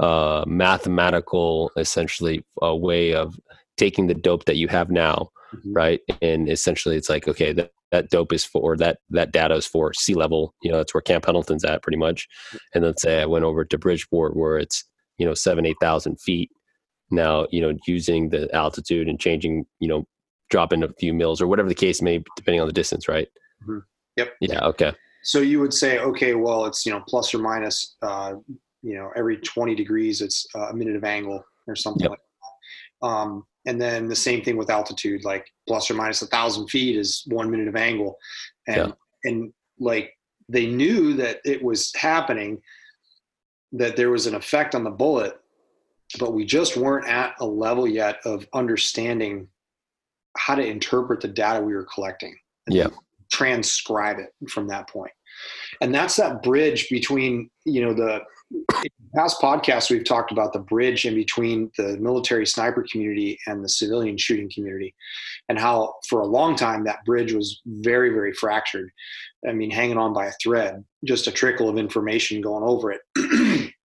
uh, 0.00 0.44
mathematical 0.46 1.70
essentially 1.76 2.44
a 2.60 2.74
way 2.74 3.14
of 3.14 3.38
taking 3.76 4.06
the 4.06 4.14
dope 4.14 4.44
that 4.46 4.56
you 4.56 4.68
have 4.68 4.90
now, 4.90 5.30
mm-hmm. 5.54 5.72
right? 5.72 6.00
And 6.20 6.48
essentially, 6.48 6.96
it's 6.96 7.10
like 7.10 7.28
okay, 7.28 7.52
that 7.52 7.70
that 7.90 8.10
dope 8.10 8.32
is 8.32 8.44
for 8.44 8.76
that 8.78 8.98
that 9.10 9.32
data 9.32 9.54
is 9.54 9.66
for 9.66 9.92
sea 9.92 10.14
level. 10.14 10.54
You 10.62 10.72
know, 10.72 10.78
that's 10.78 10.94
where 10.94 11.02
Camp 11.02 11.24
Pendleton's 11.24 11.64
at 11.64 11.82
pretty 11.82 11.98
much. 11.98 12.26
And 12.74 12.82
then 12.82 12.96
say 12.96 13.20
I 13.20 13.26
went 13.26 13.44
over 13.44 13.64
to 13.64 13.78
Bridgeport 13.78 14.36
where 14.36 14.58
it's 14.58 14.84
you 15.22 15.28
know 15.28 15.34
seven 15.34 15.64
eight 15.64 15.76
thousand 15.80 16.20
feet. 16.20 16.50
Now 17.12 17.46
you 17.52 17.60
know 17.60 17.78
using 17.86 18.30
the 18.30 18.52
altitude 18.52 19.08
and 19.08 19.20
changing 19.20 19.64
you 19.78 19.86
know 19.86 20.04
dropping 20.50 20.82
a 20.82 20.88
few 20.98 21.14
mils 21.14 21.40
or 21.40 21.46
whatever 21.46 21.68
the 21.68 21.74
case 21.74 22.02
may, 22.02 22.18
be, 22.18 22.24
depending 22.36 22.60
on 22.60 22.66
the 22.66 22.72
distance, 22.72 23.08
right? 23.08 23.28
Mm-hmm. 23.62 23.78
Yep. 24.16 24.32
Yeah. 24.40 24.64
Okay. 24.66 24.92
So 25.22 25.38
you 25.38 25.60
would 25.60 25.72
say, 25.72 26.00
okay, 26.00 26.34
well, 26.34 26.66
it's 26.66 26.84
you 26.84 26.92
know 26.92 27.02
plus 27.08 27.32
or 27.32 27.38
minus, 27.38 27.96
uh, 28.02 28.34
you 28.82 28.94
know, 28.94 29.10
every 29.14 29.36
20 29.36 29.74
degrees, 29.76 30.20
it's 30.20 30.44
a 30.56 30.74
minute 30.74 30.96
of 30.96 31.04
angle 31.04 31.44
or 31.68 31.76
something 31.76 32.02
yep. 32.02 32.10
like 32.10 32.18
that. 32.18 33.06
Um, 33.06 33.44
and 33.66 33.80
then 33.80 34.08
the 34.08 34.16
same 34.16 34.42
thing 34.42 34.56
with 34.56 34.70
altitude, 34.70 35.24
like 35.24 35.46
plus 35.68 35.90
or 35.90 35.94
minus 35.94 36.22
a 36.22 36.26
thousand 36.26 36.68
feet 36.68 36.96
is 36.96 37.22
one 37.28 37.50
minute 37.50 37.68
of 37.68 37.76
angle, 37.76 38.16
and 38.66 38.88
yeah. 38.88 39.30
and 39.30 39.52
like 39.78 40.12
they 40.48 40.66
knew 40.66 41.14
that 41.14 41.38
it 41.44 41.62
was 41.62 41.92
happening, 41.94 42.60
that 43.72 43.96
there 43.96 44.10
was 44.10 44.26
an 44.26 44.34
effect 44.34 44.74
on 44.74 44.84
the 44.84 44.90
bullet, 44.90 45.38
but 46.18 46.34
we 46.34 46.44
just 46.44 46.76
weren't 46.76 47.08
at 47.08 47.34
a 47.40 47.46
level 47.46 47.88
yet 47.88 48.18
of 48.24 48.46
understanding 48.52 49.48
how 50.36 50.54
to 50.54 50.64
interpret 50.64 51.20
the 51.20 51.28
data 51.28 51.60
we 51.60 51.74
were 51.74 51.86
collecting. 51.92 52.36
yeah 52.68 52.88
transcribe 53.32 54.18
it 54.18 54.50
from 54.50 54.68
that 54.68 54.86
point 54.88 55.10
and 55.80 55.94
that's 55.94 56.16
that 56.16 56.42
bridge 56.42 56.88
between 56.90 57.48
you 57.64 57.80
know 57.82 57.94
the 57.94 58.20
past 59.14 59.40
podcasts 59.40 59.90
we've 59.90 60.04
talked 60.04 60.32
about 60.32 60.52
the 60.52 60.58
bridge 60.58 61.04
in 61.04 61.14
between 61.14 61.70
the 61.76 61.96
military 61.98 62.46
sniper 62.46 62.84
community 62.90 63.38
and 63.46 63.62
the 63.62 63.68
civilian 63.68 64.16
shooting 64.16 64.50
community 64.52 64.94
and 65.48 65.58
how 65.58 65.94
for 66.08 66.20
a 66.20 66.26
long 66.26 66.56
time 66.56 66.84
that 66.84 67.04
bridge 67.04 67.32
was 67.32 67.60
very 67.66 68.10
very 68.10 68.32
fractured. 68.32 68.90
I 69.46 69.52
mean 69.52 69.70
hanging 69.70 69.98
on 69.98 70.12
by 70.12 70.26
a 70.26 70.32
thread 70.42 70.84
just 71.04 71.26
a 71.26 71.32
trickle 71.32 71.68
of 71.68 71.78
information 71.78 72.40
going 72.40 72.64
over 72.64 72.92
it. 72.92 73.72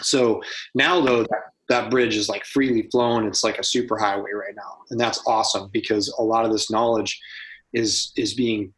So 0.00 0.40
now 0.76 1.00
though 1.00 1.24
that 1.24 1.42
that 1.68 1.90
bridge 1.90 2.16
is 2.16 2.28
like 2.28 2.44
freely 2.44 2.88
flown. 2.92 3.26
It's 3.26 3.42
like 3.42 3.58
a 3.58 3.64
super 3.64 3.98
highway 3.98 4.30
right 4.32 4.54
now 4.54 4.78
and 4.90 5.00
that's 5.00 5.20
awesome 5.26 5.70
because 5.72 6.08
a 6.20 6.22
lot 6.22 6.44
of 6.44 6.52
this 6.52 6.70
knowledge 6.70 7.20
is 7.72 8.12
is 8.16 8.34
being 8.34 8.72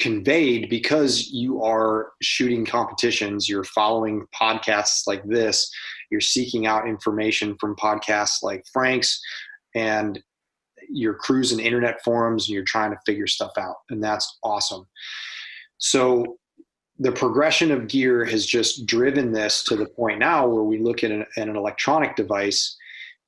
conveyed 0.00 0.68
because 0.68 1.28
you 1.30 1.62
are 1.62 2.12
shooting 2.20 2.64
competitions, 2.64 3.48
you're 3.48 3.64
following 3.64 4.26
podcasts 4.34 5.06
like 5.06 5.24
this, 5.24 5.70
you're 6.10 6.20
seeking 6.20 6.66
out 6.66 6.88
information 6.88 7.56
from 7.60 7.76
podcasts 7.76 8.42
like 8.42 8.64
Frank's, 8.72 9.20
and 9.74 10.22
you're 10.88 11.14
cruising 11.14 11.60
internet 11.60 12.02
forums 12.04 12.48
and 12.48 12.54
you're 12.54 12.64
trying 12.64 12.90
to 12.90 12.98
figure 13.06 13.26
stuff 13.26 13.52
out. 13.56 13.76
And 13.90 14.02
that's 14.02 14.38
awesome. 14.42 14.86
So 15.78 16.38
the 16.98 17.12
progression 17.12 17.72
of 17.72 17.88
gear 17.88 18.24
has 18.24 18.46
just 18.46 18.86
driven 18.86 19.32
this 19.32 19.64
to 19.64 19.76
the 19.76 19.86
point 19.86 20.18
now 20.18 20.46
where 20.46 20.62
we 20.62 20.78
look 20.78 21.02
at 21.02 21.10
an, 21.10 21.24
at 21.36 21.48
an 21.48 21.56
electronic 21.56 22.14
device 22.14 22.76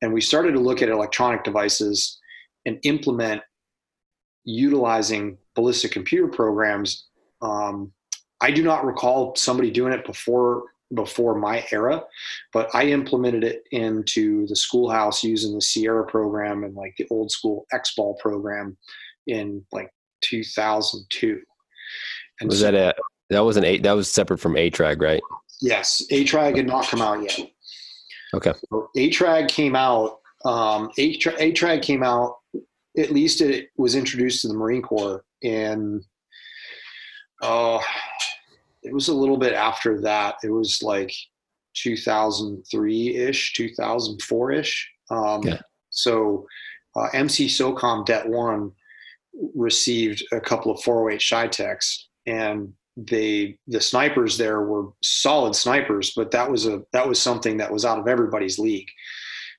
and 0.03 0.13
we 0.13 0.21
started 0.21 0.53
to 0.53 0.61
look 0.61 0.83
at 0.83 0.89
electronic 0.89 1.43
devices 1.43 2.21
and 2.67 2.79
implement 2.83 3.43
utilizing 4.45 5.39
ballistic 5.57 5.91
computer 5.91 6.29
programs. 6.29 7.09
Um, 7.43 7.93
I 8.41 8.53
do 8.53 8.63
not 8.63 8.85
recall 8.85 9.35
somebody 9.35 9.71
doing 9.73 9.93
it 9.93 10.07
before 10.07 10.65
before 10.95 11.35
my 11.35 11.67
era, 11.73 12.01
but 12.53 12.73
I 12.73 12.85
implemented 12.85 13.43
it 13.43 13.65
into 13.73 14.47
the 14.47 14.55
schoolhouse 14.55 15.25
using 15.25 15.53
the 15.53 15.61
Sierra 15.61 16.07
program 16.07 16.63
and 16.63 16.77
like 16.77 16.95
the 16.97 17.09
old 17.11 17.33
school 17.33 17.67
Exbal 17.75 18.17
program 18.19 18.77
in 19.27 19.65
like 19.73 19.91
2002. 20.21 21.41
And 22.41 22.49
was 22.49 22.61
so, 22.61 22.71
that 22.71 22.75
a 22.75 22.95
that 23.31 23.41
was 23.41 23.57
an 23.57 23.65
eight 23.65 23.83
that 23.83 23.93
was 23.93 24.11
separate 24.11 24.39
from 24.39 24.55
ATRAG, 24.55 25.03
right? 25.03 25.23
Yes, 25.61 26.03
ATRAG 26.13 26.57
had 26.57 26.67
not 26.67 26.87
come 26.87 27.03
out 27.03 27.23
yet. 27.23 27.51
Okay. 28.35 28.53
So 28.71 28.91
ATRAG 28.97 29.49
came 29.49 29.75
out. 29.75 30.21
Um, 30.45 30.91
ATRAG 30.99 31.83
came 31.83 32.05
out 32.05 32.37
at 32.97 33.11
least 33.11 33.41
it 33.41 33.71
was 33.77 33.95
introduced 33.95 34.43
to 34.43 34.49
the 34.49 34.55
Marine 34.55 34.83
Corps 34.83 35.25
in 35.43 36.03
oh 37.43 37.83
it 38.87 38.95
was 38.95 39.09
a 39.09 39.15
little 39.15 39.37
bit 39.37 39.53
after 39.53 40.01
that. 40.03 40.37
It 40.45 40.51
was 40.51 40.83
like 40.83 41.13
2003 41.75 43.17
ish, 43.17 43.53
2004 43.55 44.53
ish. 44.53 44.91
Um, 45.11 45.43
yeah. 45.43 45.59
So 45.91 46.47
uh, 46.95 47.09
MC 47.13 47.47
SOCOM 47.47 48.07
Det 48.07 48.29
One 48.29 48.73
received 49.55 50.25
a 50.33 50.41
couple 50.41 50.73
of 50.73 50.83
408 50.83 51.21
CheyTacs, 51.21 52.05
and 52.27 52.73
they 52.97 53.59
the 53.67 53.81
snipers 53.81 54.39
there 54.39 54.63
were 54.63 54.89
solid 55.03 55.55
snipers, 55.55 56.13
but 56.17 56.31
that 56.31 56.51
was 56.51 56.67
a 56.67 56.83
that 56.93 57.07
was 57.07 57.21
something 57.21 57.57
that 57.59 57.73
was 57.73 57.85
out 57.85 57.99
of 57.99 58.09
everybody's 58.09 58.59
league, 58.59 58.89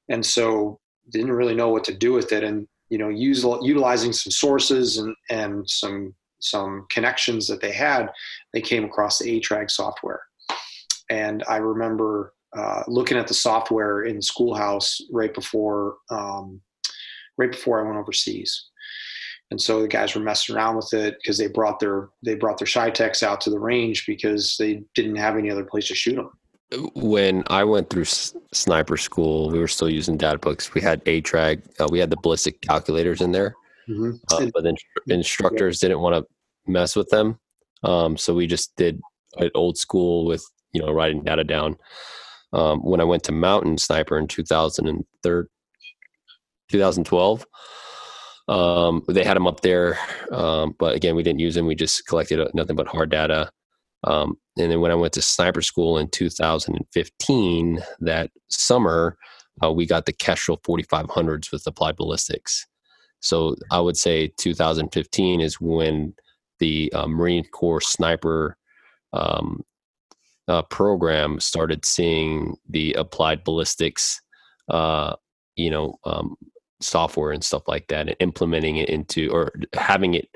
and 0.10 0.26
so 0.26 0.80
didn't 1.10 1.32
really 1.32 1.56
know 1.56 1.70
what 1.70 1.84
to 1.86 1.94
do 1.94 2.14
with 2.14 2.32
it. 2.32 2.44
And 2.44 2.68
you 2.90 2.98
know, 2.98 3.10
use, 3.10 3.44
utilizing 3.62 4.14
some 4.14 4.32
sources 4.32 4.98
and, 4.98 5.16
and 5.30 5.70
some 5.70 6.14
some 6.40 6.86
connections 6.92 7.48
that 7.48 7.62
they 7.62 7.72
had, 7.72 8.12
they 8.54 8.62
came 8.62 8.84
across 8.84 9.18
the 9.18 9.40
ATRAG 9.40 9.72
software. 9.72 10.22
And 11.10 11.44
I 11.50 11.58
remember 11.58 12.34
uh, 12.56 12.84
looking 12.88 13.18
at 13.18 13.28
the 13.28 13.34
software 13.34 14.04
in 14.04 14.18
the 14.18 14.22
schoolhouse 14.22 15.02
right 15.12 15.34
before 15.34 15.98
um, 16.12 16.62
right 17.38 17.52
before 17.52 17.80
I 17.80 17.88
went 17.88 17.98
overseas. 17.98 18.70
And 19.50 19.62
so 19.62 19.82
the 19.82 19.88
guys 19.88 20.14
were 20.14 20.22
messing 20.22 20.56
around 20.56 20.76
with 20.76 20.94
it 20.94 21.16
because 21.22 21.38
they 21.38 21.48
brought 21.48 21.80
their 21.80 22.10
they 22.24 22.36
brought 22.36 22.58
their 22.58 22.68
CheyTacs 22.68 23.24
out 23.24 23.42
to 23.42 23.50
the 23.50 23.60
range 23.60 24.06
because 24.06 24.56
they 24.60 24.84
didn't 24.96 25.16
have 25.16 25.38
any 25.38 25.50
other 25.50 25.64
place 25.64 25.88
to 25.88 25.96
shoot 25.96 26.16
them 26.16 26.32
when 26.96 27.44
I 27.48 27.64
went 27.64 27.90
through 27.90 28.04
s- 28.04 28.36
sniper 28.54 28.98
school, 28.98 29.50
we 29.50 29.60
were 29.60 29.68
still 29.68 29.90
using 29.90 30.18
data 30.18 30.38
books. 30.38 30.74
We 30.74 30.82
had 30.82 31.04
ATRAG, 31.06 31.62
uh, 31.80 31.88
we 31.90 32.00
had 32.00 32.10
the 32.10 32.18
ballistic 32.22 32.62
calculators 32.62 33.22
in 33.22 33.32
there, 33.32 33.56
mm-hmm. 33.88 34.12
uh, 34.32 34.50
but 34.54 34.64
then 34.64 34.76
instructors 35.08 35.80
didn't 35.80 36.02
want 36.02 36.16
to 36.16 36.72
mess 36.72 36.96
with 36.96 37.10
them. 37.10 37.40
Um, 37.84 38.18
so 38.18 38.34
we 38.34 38.48
just 38.48 38.76
did 38.76 39.00
it 39.38 39.52
old 39.56 39.78
school 39.78 40.26
with, 40.26 40.46
you 40.74 40.82
know, 40.82 40.92
writing 40.92 41.24
data 41.24 41.44
down. 41.44 41.78
Um, 42.54 42.80
when 42.80 43.02
I 43.02 43.06
went 43.06 43.24
to 43.24 43.32
Mountain 43.32 43.78
Sniper 43.78 44.18
in 44.18 44.28
2003, 44.28 45.44
2012, 46.70 47.46
um, 48.48 49.04
they 49.08 49.24
had 49.24 49.36
them 49.36 49.48
up 49.48 49.62
there. 49.62 49.98
Um, 50.32 50.76
but 50.80 50.96
again, 50.96 51.16
we 51.16 51.24
didn't 51.24 51.40
use 51.40 51.56
them. 51.56 51.66
We 51.66 51.76
just 51.76 52.08
collected 52.08 52.40
uh, 52.40 52.48
nothing 52.54 52.76
but 52.76 52.88
hard 52.88 53.10
data. 53.10 53.52
Um, 54.08 54.38
and 54.58 54.72
then 54.72 54.80
when 54.80 54.92
I 54.92 54.96
went 54.96 55.14
to 55.14 55.22
sniper 55.22 55.62
school 55.62 55.98
in 55.98 56.10
2015, 56.10 57.80
that 58.00 58.32
summer, 58.48 59.18
uh, 59.62 59.72
we 59.72 59.86
got 59.86 60.06
the 60.06 60.14
Kestrel 60.14 60.58
4500s 60.60 61.52
with 61.52 61.68
applied 61.68 61.98
ballistics. 61.98 62.66
So 63.20 63.56
I 63.70 63.82
would 63.82 63.98
say 63.98 64.32
2015 64.38 65.42
is 65.42 65.60
when 65.60 66.14
the 66.60 66.92
uh, 66.94 67.08
Marine 67.08 67.46
Corps 67.52 67.82
sniper 67.82 68.58
um, 69.12 69.64
uh, 70.48 70.62
program 70.64 71.40
started 71.42 71.84
seeing 71.84 72.56
the 72.70 72.94
applied 72.94 73.44
ballistics, 73.44 74.22
uh, 74.70 75.16
you 75.56 75.70
know, 75.70 76.00
um, 76.06 76.36
software 76.80 77.32
and 77.32 77.44
stuff 77.44 77.68
like 77.68 77.88
that, 77.88 78.08
and 78.08 78.16
implementing 78.20 78.78
it 78.78 78.90
into 78.90 79.30
or 79.32 79.52
having 79.74 80.14
it 80.14 80.30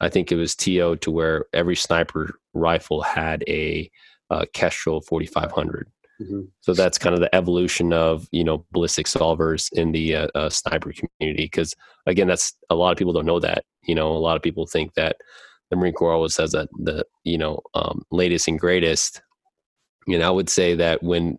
I 0.00 0.08
think 0.08 0.30
it 0.30 0.36
was 0.36 0.54
TO 0.54 0.96
to 0.96 1.10
where 1.10 1.46
every 1.52 1.76
sniper 1.76 2.38
rifle 2.54 3.02
had 3.02 3.44
a 3.48 3.90
uh, 4.30 4.44
Kestrel 4.52 5.00
4500. 5.00 5.90
Mm-hmm. 6.20 6.42
So 6.60 6.72
that's 6.72 6.98
kind 6.98 7.14
of 7.14 7.20
the 7.20 7.34
evolution 7.34 7.92
of 7.92 8.26
you 8.32 8.42
know 8.42 8.64
ballistic 8.72 9.06
solvers 9.06 9.70
in 9.72 9.92
the 9.92 10.14
uh, 10.14 10.28
uh, 10.34 10.48
sniper 10.48 10.92
community. 10.92 11.44
Because 11.44 11.74
again, 12.06 12.26
that's 12.26 12.54
a 12.70 12.74
lot 12.74 12.92
of 12.92 12.98
people 12.98 13.12
don't 13.12 13.26
know 13.26 13.40
that. 13.40 13.64
You 13.82 13.94
know, 13.94 14.12
a 14.12 14.18
lot 14.18 14.36
of 14.36 14.42
people 14.42 14.66
think 14.66 14.94
that 14.94 15.16
the 15.70 15.76
Marine 15.76 15.92
Corps 15.92 16.14
always 16.14 16.36
has 16.36 16.52
that 16.52 16.68
the 16.78 17.04
you 17.24 17.36
know 17.36 17.60
um, 17.74 18.02
latest 18.10 18.48
and 18.48 18.58
greatest. 18.58 19.20
And 20.06 20.22
I 20.22 20.30
would 20.30 20.48
say 20.48 20.74
that 20.76 21.02
when, 21.02 21.38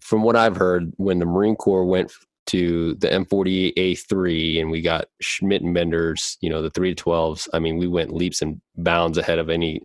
from 0.00 0.22
what 0.22 0.36
I've 0.36 0.56
heard, 0.56 0.92
when 0.96 1.18
the 1.18 1.24
Marine 1.24 1.56
Corps 1.56 1.86
went 1.86 2.12
to 2.50 2.94
the 2.94 3.08
M40A3 3.08 4.60
and 4.60 4.70
we 4.70 4.82
got 4.82 5.06
Schmidt 5.20 5.62
and 5.62 5.72
Benders, 5.72 6.36
you 6.40 6.50
know, 6.50 6.62
the 6.62 6.70
3 6.70 6.94
to 6.94 7.04
12s, 7.04 7.48
I 7.52 7.60
mean, 7.60 7.76
we 7.76 7.86
went 7.86 8.12
leaps 8.12 8.42
and 8.42 8.60
bounds 8.76 9.18
ahead 9.18 9.38
of 9.38 9.48
any 9.48 9.80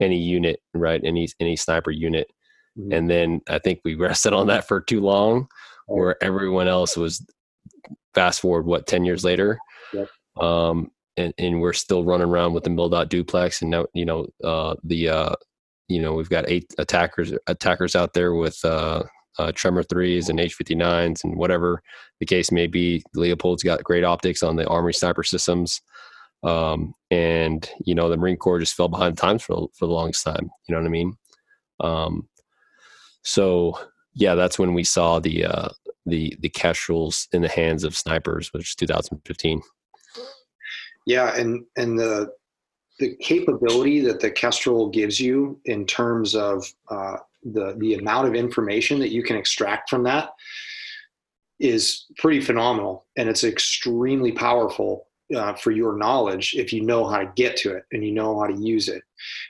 any 0.00 0.18
unit, 0.18 0.60
right? 0.74 1.00
Any 1.02 1.28
any 1.40 1.56
sniper 1.56 1.90
unit. 1.90 2.28
Mm-hmm. 2.78 2.92
And 2.92 3.10
then 3.10 3.40
I 3.48 3.58
think 3.58 3.80
we 3.84 3.94
rested 3.94 4.34
on 4.34 4.48
that 4.48 4.68
for 4.68 4.80
too 4.80 5.00
long, 5.00 5.48
where 5.86 6.22
everyone 6.22 6.68
else 6.68 6.96
was 6.96 7.24
fast 8.12 8.40
forward 8.40 8.66
what 8.66 8.86
10 8.86 9.04
years 9.04 9.24
later. 9.24 9.58
Yep. 9.92 10.08
Um, 10.36 10.90
and, 11.16 11.32
and 11.38 11.60
we're 11.60 11.72
still 11.72 12.04
running 12.04 12.28
around 12.28 12.52
with 12.52 12.64
the 12.64 12.70
MilDOT 12.70 13.08
duplex 13.08 13.62
and 13.62 13.70
now 13.70 13.86
you 13.94 14.04
know 14.04 14.26
uh, 14.42 14.74
the 14.82 15.08
uh, 15.08 15.34
you 15.88 16.02
know 16.02 16.12
we've 16.12 16.28
got 16.28 16.48
eight 16.48 16.66
attackers 16.76 17.32
attackers 17.46 17.94
out 17.94 18.14
there 18.14 18.34
with 18.34 18.62
uh, 18.64 19.04
uh, 19.38 19.52
Tremor 19.52 19.82
threes 19.82 20.28
and 20.28 20.38
H59s 20.38 21.24
and 21.24 21.36
whatever 21.36 21.82
the 22.20 22.26
case 22.26 22.52
may 22.52 22.66
be. 22.66 23.02
Leupold's 23.14 23.62
got 23.62 23.84
great 23.84 24.04
optics 24.04 24.42
on 24.42 24.56
the 24.56 24.66
Armory 24.66 24.94
sniper 24.94 25.22
systems, 25.22 25.80
um, 26.42 26.94
and 27.10 27.68
you 27.84 27.94
know 27.94 28.08
the 28.08 28.16
Marine 28.16 28.36
Corps 28.36 28.60
just 28.60 28.74
fell 28.74 28.88
behind 28.88 29.16
times 29.16 29.42
for 29.42 29.68
for 29.74 29.86
the 29.86 29.92
longest 29.92 30.24
time. 30.24 30.50
You 30.68 30.74
know 30.74 30.80
what 30.80 30.86
I 30.86 30.90
mean? 30.90 31.16
Um, 31.80 32.28
so 33.22 33.78
yeah, 34.14 34.34
that's 34.34 34.58
when 34.58 34.74
we 34.74 34.84
saw 34.84 35.18
the 35.18 35.44
uh, 35.44 35.68
the 36.06 36.36
the 36.40 36.48
Kestrels 36.48 37.28
in 37.32 37.42
the 37.42 37.48
hands 37.48 37.84
of 37.84 37.96
snipers, 37.96 38.52
which 38.52 38.70
is 38.70 38.74
2015. 38.76 39.62
Yeah, 41.06 41.34
and 41.36 41.64
and 41.76 41.98
the 41.98 42.32
the 42.98 43.16
capability 43.16 44.00
that 44.00 44.20
the 44.20 44.30
Kestrel 44.30 44.88
gives 44.88 45.18
you 45.20 45.60
in 45.64 45.84
terms 45.86 46.34
of 46.34 46.64
uh, 46.88 47.16
the 47.44 47.74
the 47.78 47.94
amount 47.94 48.28
of 48.28 48.34
information 48.34 48.98
that 49.00 49.10
you 49.10 49.22
can 49.22 49.36
extract 49.36 49.90
from 49.90 50.02
that 50.04 50.30
is 51.60 52.06
pretty 52.18 52.40
phenomenal, 52.40 53.06
and 53.16 53.28
it's 53.28 53.44
extremely 53.44 54.32
powerful 54.32 55.06
uh, 55.34 55.54
for 55.54 55.70
your 55.70 55.96
knowledge 55.96 56.54
if 56.54 56.72
you 56.72 56.82
know 56.82 57.06
how 57.06 57.18
to 57.18 57.32
get 57.34 57.56
to 57.56 57.72
it 57.72 57.84
and 57.92 58.04
you 58.04 58.12
know 58.12 58.38
how 58.38 58.46
to 58.46 58.54
use 58.54 58.88
it. 58.88 59.02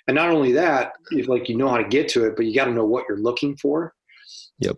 And 0.07 0.15
not 0.15 0.31
only 0.31 0.53
that, 0.53 0.93
if 1.11 1.29
like 1.29 1.49
you 1.49 1.57
know 1.57 1.69
how 1.69 1.79
to 1.79 1.89
get 1.89 2.09
to 2.11 2.25
it, 2.27 2.37
but 2.37 2.47
you 2.47 2.55
got 2.55 2.67
to 2.67 2.73
know 2.73 2.85
what 2.85 3.05
you're 3.09 3.19
looking 3.19 3.57
for. 3.57 3.95
Yep. 4.59 4.77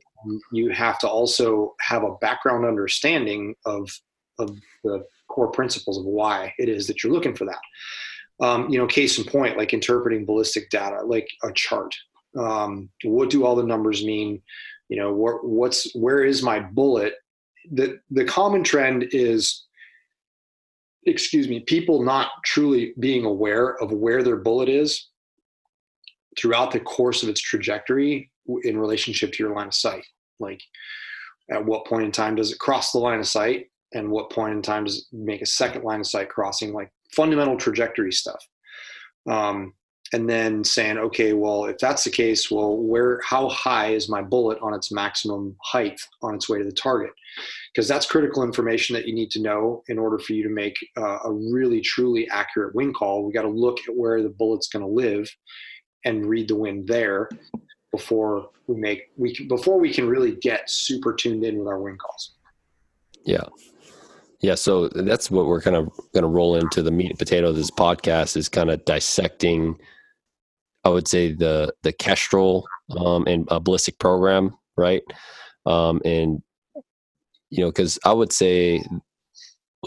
You 0.52 0.70
have 0.70 0.98
to 1.00 1.08
also 1.08 1.74
have 1.80 2.02
a 2.02 2.14
background 2.20 2.64
understanding 2.64 3.54
of 3.64 3.90
of 4.38 4.56
the 4.84 5.04
core 5.28 5.50
principles 5.50 5.98
of 5.98 6.04
why 6.04 6.52
it 6.58 6.68
is 6.68 6.86
that 6.86 7.02
you're 7.02 7.12
looking 7.12 7.34
for 7.34 7.46
that. 7.46 8.44
Um, 8.44 8.68
you 8.68 8.78
know, 8.78 8.86
case 8.86 9.18
in 9.18 9.24
point, 9.24 9.56
like 9.56 9.72
interpreting 9.72 10.26
ballistic 10.26 10.68
data, 10.70 11.02
like 11.04 11.28
a 11.42 11.52
chart. 11.52 11.94
Um, 12.38 12.90
what 13.04 13.30
do 13.30 13.44
all 13.44 13.56
the 13.56 13.62
numbers 13.62 14.04
mean? 14.04 14.42
You 14.88 14.98
know, 14.98 15.12
what, 15.12 15.44
what's 15.44 15.92
where 15.94 16.24
is 16.24 16.42
my 16.42 16.60
bullet? 16.60 17.14
The 17.72 17.98
the 18.10 18.24
common 18.24 18.62
trend 18.62 19.08
is, 19.12 19.66
excuse 21.06 21.48
me, 21.48 21.60
people 21.60 22.02
not 22.02 22.30
truly 22.44 22.94
being 22.98 23.24
aware 23.24 23.80
of 23.82 23.92
where 23.92 24.22
their 24.22 24.36
bullet 24.36 24.68
is 24.68 25.08
throughout 26.38 26.70
the 26.70 26.80
course 26.80 27.22
of 27.22 27.28
its 27.28 27.40
trajectory 27.40 28.30
in 28.62 28.78
relationship 28.78 29.32
to 29.32 29.42
your 29.42 29.54
line 29.54 29.68
of 29.68 29.74
sight. 29.74 30.04
Like, 30.38 30.60
at 31.50 31.64
what 31.64 31.86
point 31.86 32.04
in 32.04 32.12
time 32.12 32.36
does 32.36 32.52
it 32.52 32.58
cross 32.58 32.92
the 32.92 32.98
line 32.98 33.18
of 33.18 33.26
sight? 33.26 33.66
and 33.92 34.10
what 34.10 34.30
point 34.30 34.52
in 34.52 34.62
time 34.62 34.84
does 34.84 34.98
it 34.98 35.04
make 35.16 35.42
a 35.42 35.46
second 35.46 35.84
line 35.84 36.00
of 36.00 36.06
sight 36.06 36.28
crossing, 36.28 36.72
like 36.72 36.92
fundamental 37.14 37.56
trajectory 37.56 38.12
stuff. 38.12 38.44
Um, 39.28 39.74
and 40.12 40.28
then 40.28 40.62
saying, 40.64 40.98
okay, 40.98 41.32
well, 41.32 41.64
if 41.64 41.78
that's 41.78 42.04
the 42.04 42.10
case, 42.10 42.50
well, 42.50 42.76
where, 42.76 43.20
how 43.24 43.48
high 43.48 43.88
is 43.88 44.08
my 44.08 44.22
bullet 44.22 44.58
on 44.60 44.74
its 44.74 44.92
maximum 44.92 45.56
height 45.62 46.00
on 46.22 46.34
its 46.34 46.48
way 46.48 46.58
to 46.58 46.64
the 46.64 46.72
target? 46.72 47.10
Because 47.74 47.88
that's 47.88 48.06
critical 48.06 48.42
information 48.42 48.94
that 48.94 49.06
you 49.06 49.14
need 49.14 49.30
to 49.32 49.42
know 49.42 49.82
in 49.88 49.98
order 49.98 50.18
for 50.18 50.32
you 50.32 50.42
to 50.42 50.48
make 50.48 50.76
uh, 50.96 51.18
a 51.24 51.32
really, 51.32 51.80
truly 51.80 52.28
accurate 52.30 52.74
wind 52.74 52.94
call. 52.94 53.24
We 53.24 53.32
got 53.32 53.42
to 53.42 53.48
look 53.48 53.78
at 53.88 53.96
where 53.96 54.22
the 54.22 54.28
bullet's 54.28 54.68
going 54.68 54.84
to 54.84 54.90
live 54.90 55.28
and 56.04 56.26
read 56.26 56.48
the 56.48 56.56
wind 56.56 56.86
there 56.86 57.28
before 57.90 58.50
we 58.66 58.76
make 58.76 59.02
we 59.16 59.34
can, 59.34 59.48
before 59.48 59.78
we 59.78 59.92
can 59.92 60.08
really 60.08 60.36
get 60.36 60.68
super 60.68 61.14
tuned 61.14 61.44
in 61.44 61.58
with 61.58 61.68
our 61.68 61.80
wind 61.80 61.98
calls. 61.98 62.34
Yeah, 63.24 63.44
yeah, 64.40 64.54
so 64.54 64.88
that's 64.88 65.30
what 65.30 65.46
we're 65.46 65.62
kind 65.62 65.76
of 65.76 65.90
going 66.12 66.22
to 66.22 66.28
roll 66.28 66.56
into 66.56 66.82
the 66.82 66.90
meat 66.90 67.10
and 67.10 67.18
potatoes 67.18 67.50
of 67.50 67.56
this 67.56 67.70
podcast 67.70 68.36
is 68.36 68.48
kind 68.48 68.70
of 68.70 68.84
dissecting, 68.84 69.78
I 70.86 70.88
would 70.88 71.08
say 71.08 71.32
the 71.32 71.74
the 71.82 71.92
Kestrel 71.92 72.64
um, 72.96 73.26
and 73.26 73.46
a 73.50 73.58
ballistic 73.58 73.98
program, 73.98 74.56
right? 74.76 75.02
Um, 75.66 76.00
and 76.04 76.40
you 77.50 77.64
know, 77.64 77.70
because 77.70 77.98
I 78.04 78.12
would 78.12 78.32
say 78.32 78.84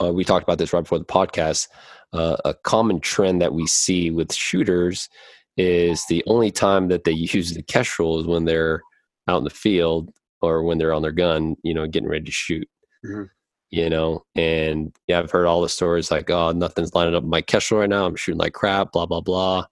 uh, 0.02 0.12
we 0.12 0.26
talked 0.26 0.44
about 0.44 0.58
this 0.58 0.74
right 0.74 0.84
before 0.84 1.00
the 1.00 1.06
podcast. 1.06 1.70
Uh, 2.12 2.36
a 2.44 2.54
common 2.54 3.00
trend 3.00 3.42
that 3.42 3.54
we 3.54 3.66
see 3.66 4.12
with 4.12 4.34
shooters 4.34 5.08
is 5.56 6.06
the 6.08 6.22
only 6.28 6.52
time 6.52 6.90
that 6.90 7.06
they 7.06 7.12
use 7.34 7.54
the 7.54 7.64
Kestrel 7.64 8.20
is 8.20 8.28
when 8.28 8.44
they're 8.44 8.82
out 9.30 9.38
in 9.38 9.46
the 9.46 9.50
field 9.50 10.12
or 10.42 10.64
when 10.64 10.80
they're 10.80 10.94
on 10.94 11.02
their 11.02 11.14
gun, 11.14 11.56
you 11.64 11.74
know, 11.74 11.88
getting 11.88 12.10
ready 12.10 12.26
to 12.26 12.32
shoot. 12.32 12.68
Mm-hmm 13.06 13.24
you 13.72 13.88
know 13.88 14.24
and 14.36 14.96
yeah 15.08 15.20
i've 15.20 15.30
heard 15.30 15.46
all 15.46 15.62
the 15.62 15.70
stories 15.70 16.10
like 16.10 16.30
oh 16.32 16.52
nothing's 16.52 16.96
lining 16.96 17.14
up 17.14 17.24
my 17.24 17.40
kestrel 17.40 17.80
right 17.80 17.90
now 17.90 18.06
i'm 18.06 18.16
shooting 18.16 18.40
like 18.40 18.54
crap 18.54 18.92
blah 18.92 19.06
blah 19.06 19.22
blah 19.22 19.64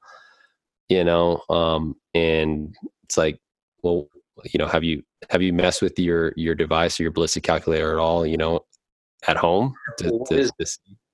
you 0.90 1.04
know 1.04 1.42
um 1.50 1.96
and 2.14 2.76
it's 3.04 3.18
like 3.18 3.40
well 3.84 4.08
you 4.46 4.58
know 4.58 4.68
have 4.68 4.84
you 4.84 5.04
have 5.30 5.42
you 5.42 5.54
messed 5.54 5.82
with 5.82 5.98
your 5.98 6.34
your 6.36 6.56
device 6.56 7.00
or 7.00 7.04
your 7.04 7.12
ballistic 7.12 7.44
calculator 7.44 7.92
at 7.92 7.98
all 7.98 8.26
you 8.26 8.38
know 8.38 8.60
at 9.28 9.36
home? 9.36 9.74
To, 9.98 10.24
to, 10.28 10.38
is, 10.38 10.52
to, 10.60 10.66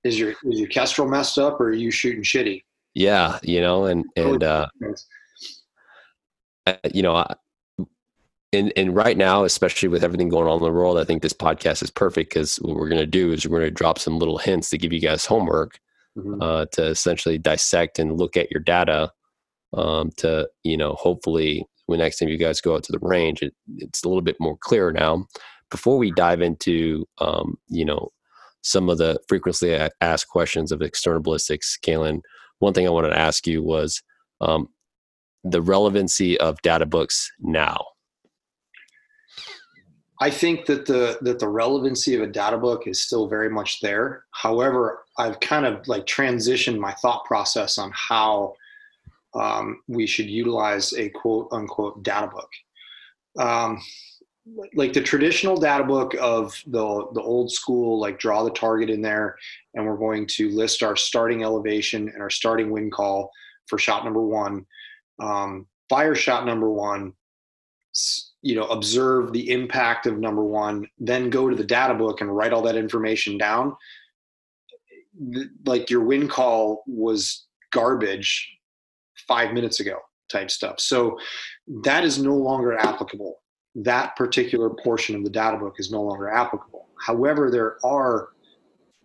is 0.04 0.18
your 0.18 0.30
is 0.30 0.60
your 0.60 0.68
kestrel 0.68 1.08
messed 1.08 1.38
up 1.38 1.60
or 1.60 1.68
are 1.68 1.72
you 1.72 1.90
shooting 1.90 2.22
shitty? 2.22 2.62
Yeah 2.94 3.38
you 3.42 3.60
know 3.60 3.86
and 3.86 4.04
and 4.16 4.44
uh 4.44 4.68
you 6.92 7.02
know 7.02 7.16
I, 7.16 7.34
and 8.54 8.72
and 8.76 8.94
right 8.94 9.16
now, 9.16 9.44
especially 9.44 9.88
with 9.88 10.04
everything 10.04 10.28
going 10.28 10.46
on 10.46 10.58
in 10.58 10.62
the 10.62 10.72
world, 10.72 10.96
I 10.96 11.04
think 11.04 11.22
this 11.22 11.32
podcast 11.32 11.82
is 11.82 11.90
perfect 11.90 12.30
because 12.30 12.56
what 12.56 12.76
we're 12.76 12.88
going 12.88 13.00
to 13.00 13.06
do 13.06 13.32
is 13.32 13.46
we're 13.46 13.58
going 13.58 13.70
to 13.70 13.74
drop 13.74 13.98
some 13.98 14.18
little 14.18 14.38
hints 14.38 14.70
to 14.70 14.78
give 14.78 14.92
you 14.92 15.00
guys 15.00 15.26
homework 15.26 15.80
mm-hmm. 16.16 16.40
uh, 16.40 16.66
to 16.72 16.86
essentially 16.86 17.36
dissect 17.36 17.98
and 17.98 18.16
look 18.16 18.36
at 18.36 18.50
your 18.50 18.60
data 18.60 19.10
um, 19.76 20.10
to 20.18 20.48
you 20.62 20.76
know 20.76 20.94
hopefully 20.94 21.66
when 21.86 21.98
next 21.98 22.18
time 22.18 22.28
you 22.28 22.38
guys 22.38 22.60
go 22.60 22.74
out 22.74 22.82
to 22.84 22.92
the 22.92 22.98
range, 23.02 23.42
it, 23.42 23.54
it's 23.76 24.02
a 24.02 24.08
little 24.08 24.22
bit 24.22 24.36
more 24.40 24.56
clear 24.60 24.90
now. 24.90 25.26
Before 25.70 25.98
we 25.98 26.10
dive 26.12 26.40
into 26.40 27.04
um, 27.18 27.56
you 27.68 27.84
know 27.84 28.10
some 28.62 28.88
of 28.88 28.98
the 28.98 29.18
frequently 29.28 29.78
asked 30.00 30.28
questions 30.28 30.72
of 30.72 30.80
external 30.80 31.20
ballistics, 31.20 31.78
Kalen, 31.84 32.20
one 32.60 32.72
thing 32.72 32.86
I 32.86 32.90
wanted 32.90 33.10
to 33.10 33.18
ask 33.18 33.46
you 33.46 33.62
was 33.62 34.02
um, 34.40 34.68
the 35.42 35.60
relevancy 35.60 36.38
of 36.40 36.60
data 36.62 36.86
books 36.86 37.30
now 37.40 37.78
I 40.20 40.30
think 40.30 40.66
that 40.66 40.86
the 40.86 41.18
that 41.22 41.40
the 41.40 41.48
relevancy 41.48 42.14
of 42.14 42.22
a 42.22 42.26
data 42.26 42.56
book 42.56 42.86
is 42.86 43.00
still 43.00 43.28
very 43.28 43.50
much 43.50 43.80
there. 43.80 44.24
However, 44.30 45.04
I've 45.18 45.40
kind 45.40 45.66
of 45.66 45.86
like 45.88 46.06
transitioned 46.06 46.78
my 46.78 46.92
thought 46.92 47.24
process 47.24 47.78
on 47.78 47.90
how 47.94 48.54
um, 49.34 49.80
we 49.88 50.06
should 50.06 50.28
utilize 50.28 50.92
a 50.94 51.08
quote 51.10 51.48
unquote 51.52 52.02
data 52.02 52.28
book. 52.28 52.50
Um, 53.38 53.80
like 54.74 54.92
the 54.92 55.00
traditional 55.00 55.56
data 55.56 55.84
book 55.84 56.14
of 56.20 56.54
the 56.66 57.06
the 57.14 57.22
old 57.22 57.50
school, 57.50 57.98
like 57.98 58.18
draw 58.18 58.42
the 58.42 58.50
target 58.50 58.90
in 58.90 59.00
there, 59.00 59.36
and 59.74 59.86
we're 59.86 59.96
going 59.96 60.26
to 60.26 60.50
list 60.50 60.82
our 60.82 60.96
starting 60.96 61.42
elevation 61.42 62.08
and 62.08 62.20
our 62.20 62.30
starting 62.30 62.70
wind 62.70 62.92
call 62.92 63.30
for 63.66 63.78
shot 63.78 64.04
number 64.04 64.22
one. 64.22 64.66
Um, 65.18 65.66
fire 65.88 66.14
shot 66.14 66.46
number 66.46 66.70
one 66.70 67.12
you 68.42 68.54
know 68.54 68.66
observe 68.66 69.32
the 69.32 69.50
impact 69.50 70.06
of 70.06 70.18
number 70.18 70.44
one 70.44 70.86
then 70.98 71.30
go 71.30 71.48
to 71.48 71.54
the 71.54 71.64
data 71.64 71.94
book 71.94 72.20
and 72.20 72.34
write 72.34 72.52
all 72.52 72.62
that 72.62 72.76
information 72.76 73.38
down 73.38 73.74
like 75.64 75.88
your 75.90 76.02
wind 76.02 76.28
call 76.28 76.82
was 76.86 77.46
garbage 77.72 78.50
five 79.28 79.52
minutes 79.52 79.80
ago 79.80 79.98
type 80.30 80.50
stuff. 80.50 80.80
So 80.80 81.18
that 81.82 82.04
is 82.04 82.22
no 82.22 82.34
longer 82.34 82.76
applicable. 82.76 83.40
That 83.76 84.16
particular 84.16 84.70
portion 84.70 85.16
of 85.16 85.24
the 85.24 85.30
data 85.30 85.56
book 85.56 85.74
is 85.78 85.90
no 85.90 86.02
longer 86.02 86.30
applicable. 86.30 86.88
However 87.04 87.50
there 87.50 87.76
are 87.84 88.28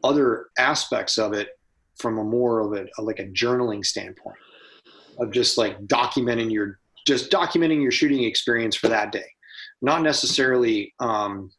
other 0.04 0.48
aspects 0.58 1.18
of 1.18 1.34
it 1.34 1.50
from 1.98 2.18
a 2.18 2.24
more 2.24 2.60
of 2.62 2.74
a, 2.74 3.02
like 3.02 3.20
a 3.20 3.26
journaling 3.26 3.86
standpoint 3.86 4.38
of 5.20 5.32
just 5.32 5.58
like 5.58 5.78
documenting 5.86 6.52
your 6.52 6.80
just 7.06 7.32
documenting 7.32 7.82
your 7.82 7.92
shooting 7.92 8.24
experience 8.24 8.76
for 8.76 8.88
that 8.88 9.12
day. 9.12 9.26
Not 9.82 10.02
necessarily 10.02 10.94
um, 11.00 11.52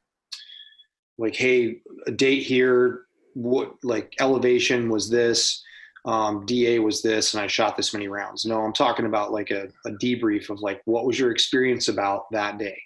like 1.18 1.36
hey 1.36 1.80
a 2.06 2.10
date 2.10 2.42
here 2.42 3.02
what 3.34 3.74
like 3.82 4.14
elevation 4.20 4.88
was 4.88 5.08
this 5.08 5.62
um, 6.04 6.46
DA 6.46 6.78
was 6.78 7.02
this 7.02 7.34
and 7.34 7.42
I 7.42 7.46
shot 7.46 7.76
this 7.76 7.92
many 7.92 8.08
rounds. 8.08 8.44
No, 8.44 8.60
I'm 8.60 8.72
talking 8.72 9.06
about 9.06 9.32
like 9.32 9.50
a, 9.50 9.68
a 9.86 9.90
debrief 10.02 10.50
of 10.50 10.60
like 10.60 10.80
what 10.84 11.04
was 11.06 11.18
your 11.18 11.30
experience 11.30 11.88
about 11.88 12.30
that 12.32 12.58
day. 12.58 12.80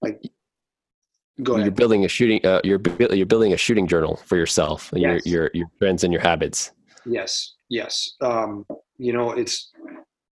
Like, 0.00 0.20
go 1.42 1.54
ahead. 1.54 1.66
You're 1.66 1.72
building 1.72 2.04
a 2.04 2.08
shooting. 2.08 2.44
Uh, 2.44 2.60
you're 2.64 2.80
you're 3.10 3.26
building 3.26 3.52
a 3.52 3.56
shooting 3.56 3.86
journal 3.86 4.16
for 4.24 4.36
yourself. 4.36 4.90
Yes. 4.94 5.26
Your 5.26 5.42
your 5.42 5.50
your 5.54 5.66
trends 5.78 6.04
and 6.04 6.12
your 6.12 6.22
habits. 6.22 6.72
Yes. 7.04 7.54
Yes. 7.68 8.14
Um, 8.20 8.64
you 8.96 9.12
know, 9.12 9.32
it's 9.32 9.72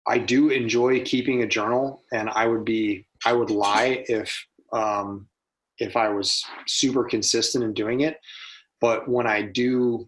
I 0.08 0.18
do 0.18 0.50
enjoy 0.50 1.04
keeping 1.04 1.44
a 1.44 1.48
journal, 1.48 2.04
and 2.12 2.30
I 2.30 2.48
would 2.48 2.66
be 2.66 3.08
I 3.26 3.34
would 3.34 3.50
lie 3.50 4.04
if 4.08 4.46
um, 4.72 5.28
if 5.78 5.96
I 5.96 6.10
was 6.10 6.44
super 6.68 7.04
consistent 7.04 7.64
in 7.64 7.74
doing 7.74 8.02
it. 8.02 8.18
But 8.82 9.08
when 9.10 9.28
I 9.28 9.42
do, 9.42 10.08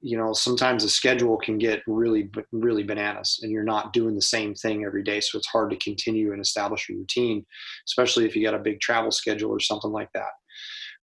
you 0.00 0.16
know, 0.16 0.32
sometimes 0.32 0.82
the 0.82 0.88
schedule 0.88 1.36
can 1.36 1.58
get 1.58 1.82
really 1.86 2.30
really 2.52 2.82
bananas, 2.82 3.40
and 3.42 3.52
you're 3.52 3.62
not 3.62 3.92
doing 3.92 4.14
the 4.14 4.22
same 4.22 4.54
thing 4.54 4.84
every 4.84 5.02
day, 5.02 5.20
so 5.20 5.38
it's 5.38 5.46
hard 5.48 5.70
to 5.70 5.76
continue 5.76 6.32
and 6.32 6.40
establish 6.40 6.88
a 6.88 6.94
routine, 6.94 7.44
especially 7.86 8.24
if 8.24 8.34
you 8.34 8.44
got 8.44 8.54
a 8.54 8.58
big 8.58 8.80
travel 8.80 9.10
schedule 9.10 9.50
or 9.50 9.60
something 9.60 9.92
like 9.92 10.10
that. 10.14 10.30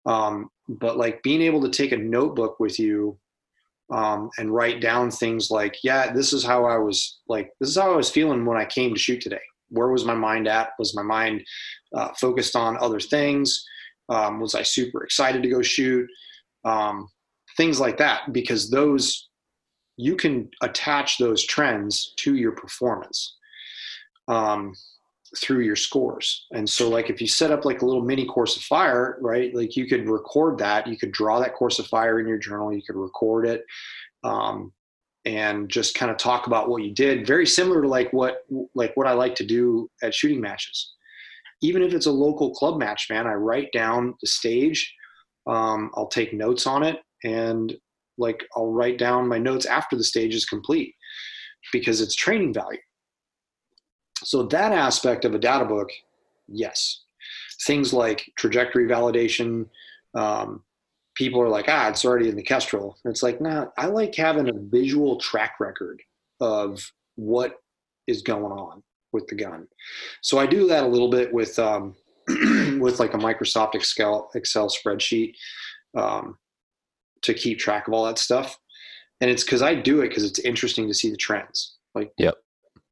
Um, 0.06 0.50
but 0.68 0.96
like 0.96 1.22
being 1.22 1.42
able 1.42 1.62
to 1.62 1.70
take 1.70 1.92
a 1.92 1.96
notebook 1.96 2.60
with 2.60 2.78
you 2.78 3.18
um, 3.92 4.30
and 4.38 4.54
write 4.54 4.80
down 4.80 5.10
things 5.10 5.50
like, 5.50 5.76
yeah, 5.82 6.12
this 6.12 6.32
is 6.32 6.44
how 6.44 6.64
I 6.64 6.78
was 6.78 7.20
like, 7.28 7.50
this 7.60 7.70
is 7.70 7.76
how 7.76 7.92
I 7.92 7.96
was 7.96 8.10
feeling 8.10 8.44
when 8.44 8.58
I 8.58 8.64
came 8.64 8.94
to 8.94 9.00
shoot 9.00 9.20
today. 9.20 9.40
Where 9.70 9.88
was 9.88 10.04
my 10.04 10.14
mind 10.14 10.46
at? 10.46 10.70
Was 10.78 10.94
my 10.94 11.02
mind 11.02 11.42
uh, 11.94 12.10
focused 12.20 12.54
on 12.54 12.76
other 12.80 13.00
things? 13.00 13.64
Um, 14.08 14.40
was 14.40 14.54
I 14.54 14.62
super 14.62 15.02
excited 15.04 15.42
to 15.42 15.48
go 15.48 15.62
shoot? 15.62 16.06
Um, 16.64 17.08
things 17.56 17.80
like 17.80 17.98
that, 17.98 18.32
because 18.32 18.70
those 18.70 19.28
you 19.96 20.16
can 20.16 20.50
attach 20.60 21.18
those 21.18 21.44
trends 21.44 22.14
to 22.16 22.34
your 22.34 22.52
performance. 22.52 23.36
Um, 24.28 24.74
through 25.36 25.60
your 25.60 25.76
scores. 25.76 26.46
And 26.52 26.68
so 26.68 26.88
like 26.88 27.10
if 27.10 27.20
you 27.20 27.26
set 27.26 27.50
up 27.50 27.64
like 27.64 27.82
a 27.82 27.86
little 27.86 28.04
mini 28.04 28.24
course 28.24 28.56
of 28.56 28.62
fire, 28.62 29.18
right? 29.20 29.54
Like 29.54 29.76
you 29.76 29.86
could 29.86 30.08
record 30.08 30.58
that, 30.58 30.86
you 30.86 30.96
could 30.96 31.10
draw 31.12 31.40
that 31.40 31.54
course 31.54 31.80
of 31.80 31.86
fire 31.86 32.20
in 32.20 32.28
your 32.28 32.38
journal, 32.38 32.72
you 32.72 32.82
could 32.82 32.96
record 32.96 33.46
it. 33.46 33.64
Um, 34.22 34.72
and 35.24 35.68
just 35.68 35.94
kind 35.94 36.10
of 36.10 36.18
talk 36.18 36.46
about 36.46 36.68
what 36.68 36.82
you 36.82 36.92
did 36.92 37.26
very 37.26 37.46
similar 37.46 37.82
to 37.82 37.88
like 37.88 38.12
what 38.12 38.44
like 38.74 38.94
what 38.94 39.06
i 39.06 39.12
like 39.12 39.34
to 39.34 39.44
do 39.44 39.90
at 40.02 40.14
shooting 40.14 40.40
matches 40.40 40.92
even 41.62 41.82
if 41.82 41.94
it's 41.94 42.06
a 42.06 42.12
local 42.12 42.52
club 42.54 42.78
match 42.78 43.06
man 43.10 43.26
i 43.26 43.32
write 43.32 43.72
down 43.72 44.14
the 44.20 44.26
stage 44.26 44.94
um, 45.46 45.90
i'll 45.94 46.08
take 46.08 46.32
notes 46.32 46.66
on 46.66 46.82
it 46.82 46.98
and 47.24 47.74
like 48.16 48.44
i'll 48.56 48.70
write 48.70 48.98
down 48.98 49.28
my 49.28 49.38
notes 49.38 49.66
after 49.66 49.96
the 49.96 50.04
stage 50.04 50.34
is 50.34 50.44
complete 50.44 50.94
because 51.72 52.00
it's 52.00 52.14
training 52.14 52.52
value 52.52 52.78
so 54.24 54.44
that 54.44 54.72
aspect 54.72 55.24
of 55.24 55.34
a 55.34 55.38
data 55.38 55.64
book, 55.64 55.90
yes. 56.48 57.02
Things 57.66 57.92
like 57.92 58.30
trajectory 58.36 58.86
validation, 58.86 59.66
um, 60.14 60.62
people 61.14 61.40
are 61.40 61.48
like, 61.48 61.66
ah, 61.68 61.88
it's 61.88 62.04
already 62.04 62.28
in 62.28 62.36
the 62.36 62.42
Kestrel. 62.42 62.96
it's 63.04 63.22
like, 63.22 63.40
nah, 63.40 63.66
I 63.76 63.86
like 63.86 64.14
having 64.14 64.48
a 64.48 64.52
visual 64.54 65.18
track 65.18 65.60
record 65.60 66.02
of 66.40 66.84
what 67.16 67.56
is 68.06 68.22
going 68.22 68.52
on 68.52 68.82
with 69.12 69.26
the 69.28 69.36
gun. 69.36 69.68
So 70.22 70.38
I 70.38 70.46
do 70.46 70.66
that 70.68 70.84
a 70.84 70.88
little 70.88 71.10
bit 71.10 71.32
with 71.32 71.58
um, 71.58 71.94
with 72.80 72.98
like 72.98 73.14
a 73.14 73.18
Microsoft 73.18 73.74
Excel 73.74 74.30
Excel 74.34 74.68
spreadsheet 74.68 75.34
um, 75.96 76.36
to 77.24 77.34
keep 77.34 77.58
track 77.58 77.88
of 77.88 77.94
all 77.94 78.04
that 78.06 78.18
stuff. 78.18 78.58
And 79.20 79.30
it's 79.30 79.44
because 79.44 79.62
I 79.62 79.74
do 79.74 80.00
it 80.00 80.08
because 80.08 80.24
it's 80.24 80.38
interesting 80.40 80.88
to 80.88 80.94
see 80.94 81.10
the 81.10 81.16
trends. 81.16 81.76
Like, 81.94 82.12
yep. 82.18 82.34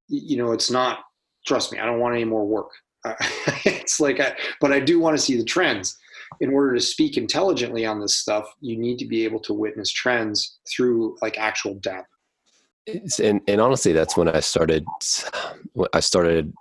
you 0.09 0.37
know, 0.37 0.53
it's 0.53 0.71
not 0.71 1.01
trust 1.47 1.73
me, 1.73 1.79
I 1.79 1.87
don't 1.87 2.01
want 2.01 2.14
any 2.14 2.25
more 2.25 2.47
work. 2.47 2.71
Uh, 3.05 3.14
it's 3.64 4.01
like, 4.01 4.21
I, 4.21 4.37
but 4.61 4.73
I 4.73 4.81
do 4.81 5.01
want 5.01 5.16
to 5.16 5.23
see 5.23 5.37
the 5.37 5.45
trends. 5.45 5.97
In 6.40 6.51
order 6.51 6.75
to 6.75 6.81
speak 6.81 7.18
intelligently 7.18 7.85
on 7.85 8.01
this 8.01 8.16
stuff, 8.16 8.47
you 8.61 8.79
need 8.79 8.99
to 8.99 9.07
be 9.07 9.25
able 9.25 9.38
to 9.40 9.53
witness 9.53 9.90
trends 9.92 10.59
through 10.71 11.16
like 11.21 11.38
actual 11.38 11.75
data. 11.75 12.07
and 13.23 13.42
and 13.47 13.61
honestly, 13.61 13.92
that's 13.92 14.16
when 14.16 14.29
I 14.29 14.40
started. 14.40 14.87
I 15.92 16.01
started 16.01 16.55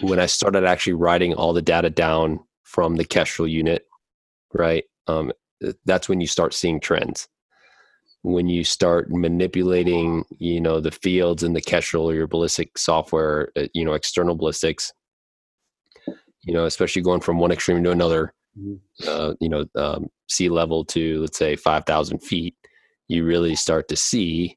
when 0.00 0.20
I 0.20 0.26
started 0.26 0.64
actually 0.64 0.92
writing 0.92 1.34
all 1.34 1.52
the 1.52 1.60
data 1.60 1.90
down 1.90 2.38
from 2.62 2.94
the 2.94 3.04
Kestrel 3.04 3.48
unit. 3.48 3.86
Right, 4.54 4.84
um, 5.08 5.32
that's 5.84 6.08
when 6.08 6.20
you 6.20 6.26
start 6.26 6.54
seeing 6.54 6.80
trends 6.80 7.28
when 8.22 8.48
you 8.48 8.64
start 8.64 9.10
manipulating, 9.10 10.24
you 10.38 10.60
know, 10.60 10.80
the 10.80 10.90
fields 10.90 11.42
and 11.42 11.56
the 11.56 11.60
Kestrel 11.60 12.10
or 12.10 12.14
your 12.14 12.26
ballistic 12.26 12.76
software, 12.76 13.50
uh, 13.56 13.66
you 13.72 13.84
know, 13.84 13.94
external 13.94 14.34
ballistics, 14.34 14.92
you 16.42 16.52
know, 16.52 16.66
especially 16.66 17.02
going 17.02 17.20
from 17.20 17.38
one 17.38 17.50
extreme 17.50 17.82
to 17.82 17.90
another, 17.90 18.34
mm-hmm. 18.58 19.08
uh, 19.08 19.34
you 19.40 19.48
know, 19.48 19.64
um, 19.74 20.10
sea 20.28 20.48
level 20.48 20.84
to 20.84 21.22
let's 21.22 21.38
say 21.38 21.56
5,000 21.56 22.18
feet, 22.18 22.54
you 23.08 23.24
really 23.24 23.54
start 23.54 23.88
to 23.88 23.96
see, 23.96 24.56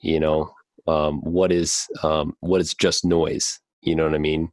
you 0.00 0.20
know, 0.20 0.52
um, 0.86 1.20
what 1.20 1.52
is 1.52 1.86
um, 2.02 2.34
what 2.40 2.60
is 2.60 2.74
just 2.74 3.04
noise. 3.04 3.60
You 3.82 3.94
know 3.94 4.04
what 4.04 4.14
I 4.14 4.18
mean? 4.18 4.50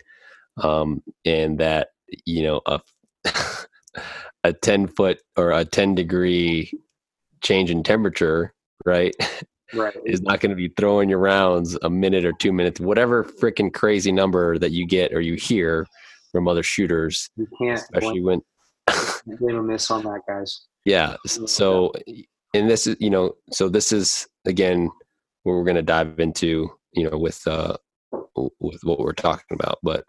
Um, 0.62 1.02
and 1.26 1.58
that 1.60 1.89
you 2.26 2.43
know 2.43 2.62
a 2.65 2.80
a 4.43 4.54
10 4.54 4.88
foot 4.88 5.19
or 5.36 5.52
a 5.52 5.65
10 5.65 5.95
degree 5.95 6.71
change 7.41 7.71
in 7.71 7.84
temperature, 7.84 8.54
right? 8.86 9.15
Right. 9.73 9.93
is 10.06 10.21
not 10.21 10.39
going 10.39 10.52
to 10.52 10.56
be 10.56 10.69
throwing 10.78 11.10
your 11.10 11.19
rounds 11.19 11.78
a 11.82 11.89
minute 11.89 12.23
or 12.23 12.32
two 12.32 12.54
minutes, 12.54 12.80
whatever 12.80 13.26
freaking 13.26 13.73
crazy 13.73 14.13
number 14.13 14.58
that 14.58 14.71
you 14.71 14.88
get 14.88 15.13
or 15.13 15.19
you 15.19 15.34
hear 15.34 15.86
from 16.32 16.47
other 16.47 16.63
shooters. 16.63 17.30
You 17.36 17.47
can't, 17.60 17.78
especially 17.78 18.21
when 18.21 18.41
blame 19.39 19.58
a 19.58 19.63
miss 19.63 19.91
on 19.91 20.04
that, 20.04 20.21
guys. 20.26 20.67
Yeah. 20.86 21.17
So, 21.26 21.91
and 22.54 22.69
this 22.69 22.88
is, 22.88 22.95
you 23.02 23.10
know, 23.10 23.34
so 23.52 23.67
this 23.67 23.91
is 23.91 24.26
again 24.45 24.89
where 25.43 25.58
we're 25.58 25.65
going 25.65 25.76
to 25.76 25.82
dive 25.82 26.19
into, 26.19 26.69
you 26.93 27.10
know, 27.10 27.17
with, 27.17 27.45
uh, 27.45 27.76
with 28.60 28.80
what 28.84 29.00
we're 29.00 29.12
talking 29.12 29.58
about. 29.60 29.80
But, 29.84 30.06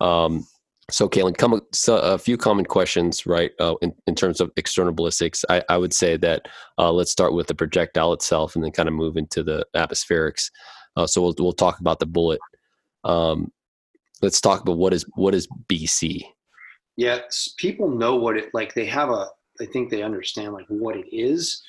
um, 0.00 0.46
so, 0.90 1.08
Kalen, 1.08 1.36
come 1.36 1.60
so 1.72 1.96
a 1.96 2.18
few 2.18 2.36
common 2.36 2.66
questions, 2.66 3.26
right? 3.26 3.52
Uh, 3.58 3.74
in, 3.80 3.94
in 4.06 4.14
terms 4.14 4.40
of 4.40 4.50
external 4.56 4.92
ballistics, 4.92 5.44
I, 5.48 5.62
I 5.68 5.78
would 5.78 5.94
say 5.94 6.16
that 6.18 6.46
uh, 6.78 6.92
let's 6.92 7.10
start 7.10 7.32
with 7.32 7.46
the 7.46 7.54
projectile 7.54 8.12
itself, 8.12 8.54
and 8.54 8.62
then 8.62 8.70
kind 8.70 8.88
of 8.88 8.94
move 8.94 9.16
into 9.16 9.42
the 9.42 9.66
atmospherics. 9.74 10.50
Uh, 10.96 11.06
so 11.06 11.22
we'll 11.22 11.34
we'll 11.38 11.52
talk 11.52 11.80
about 11.80 12.00
the 12.00 12.06
bullet. 12.06 12.40
Um, 13.04 13.50
let's 14.20 14.40
talk 14.40 14.60
about 14.60 14.76
what 14.76 14.92
is 14.92 15.06
what 15.14 15.34
is 15.34 15.48
BC. 15.68 16.22
Yeah, 16.96 17.20
people 17.56 17.88
know 17.88 18.16
what 18.16 18.36
it 18.36 18.50
like. 18.52 18.74
They 18.74 18.86
have 18.86 19.10
a. 19.10 19.28
I 19.60 19.66
think 19.66 19.90
they 19.90 20.02
understand 20.02 20.52
like 20.52 20.66
what 20.68 20.96
it 20.96 21.06
is, 21.10 21.62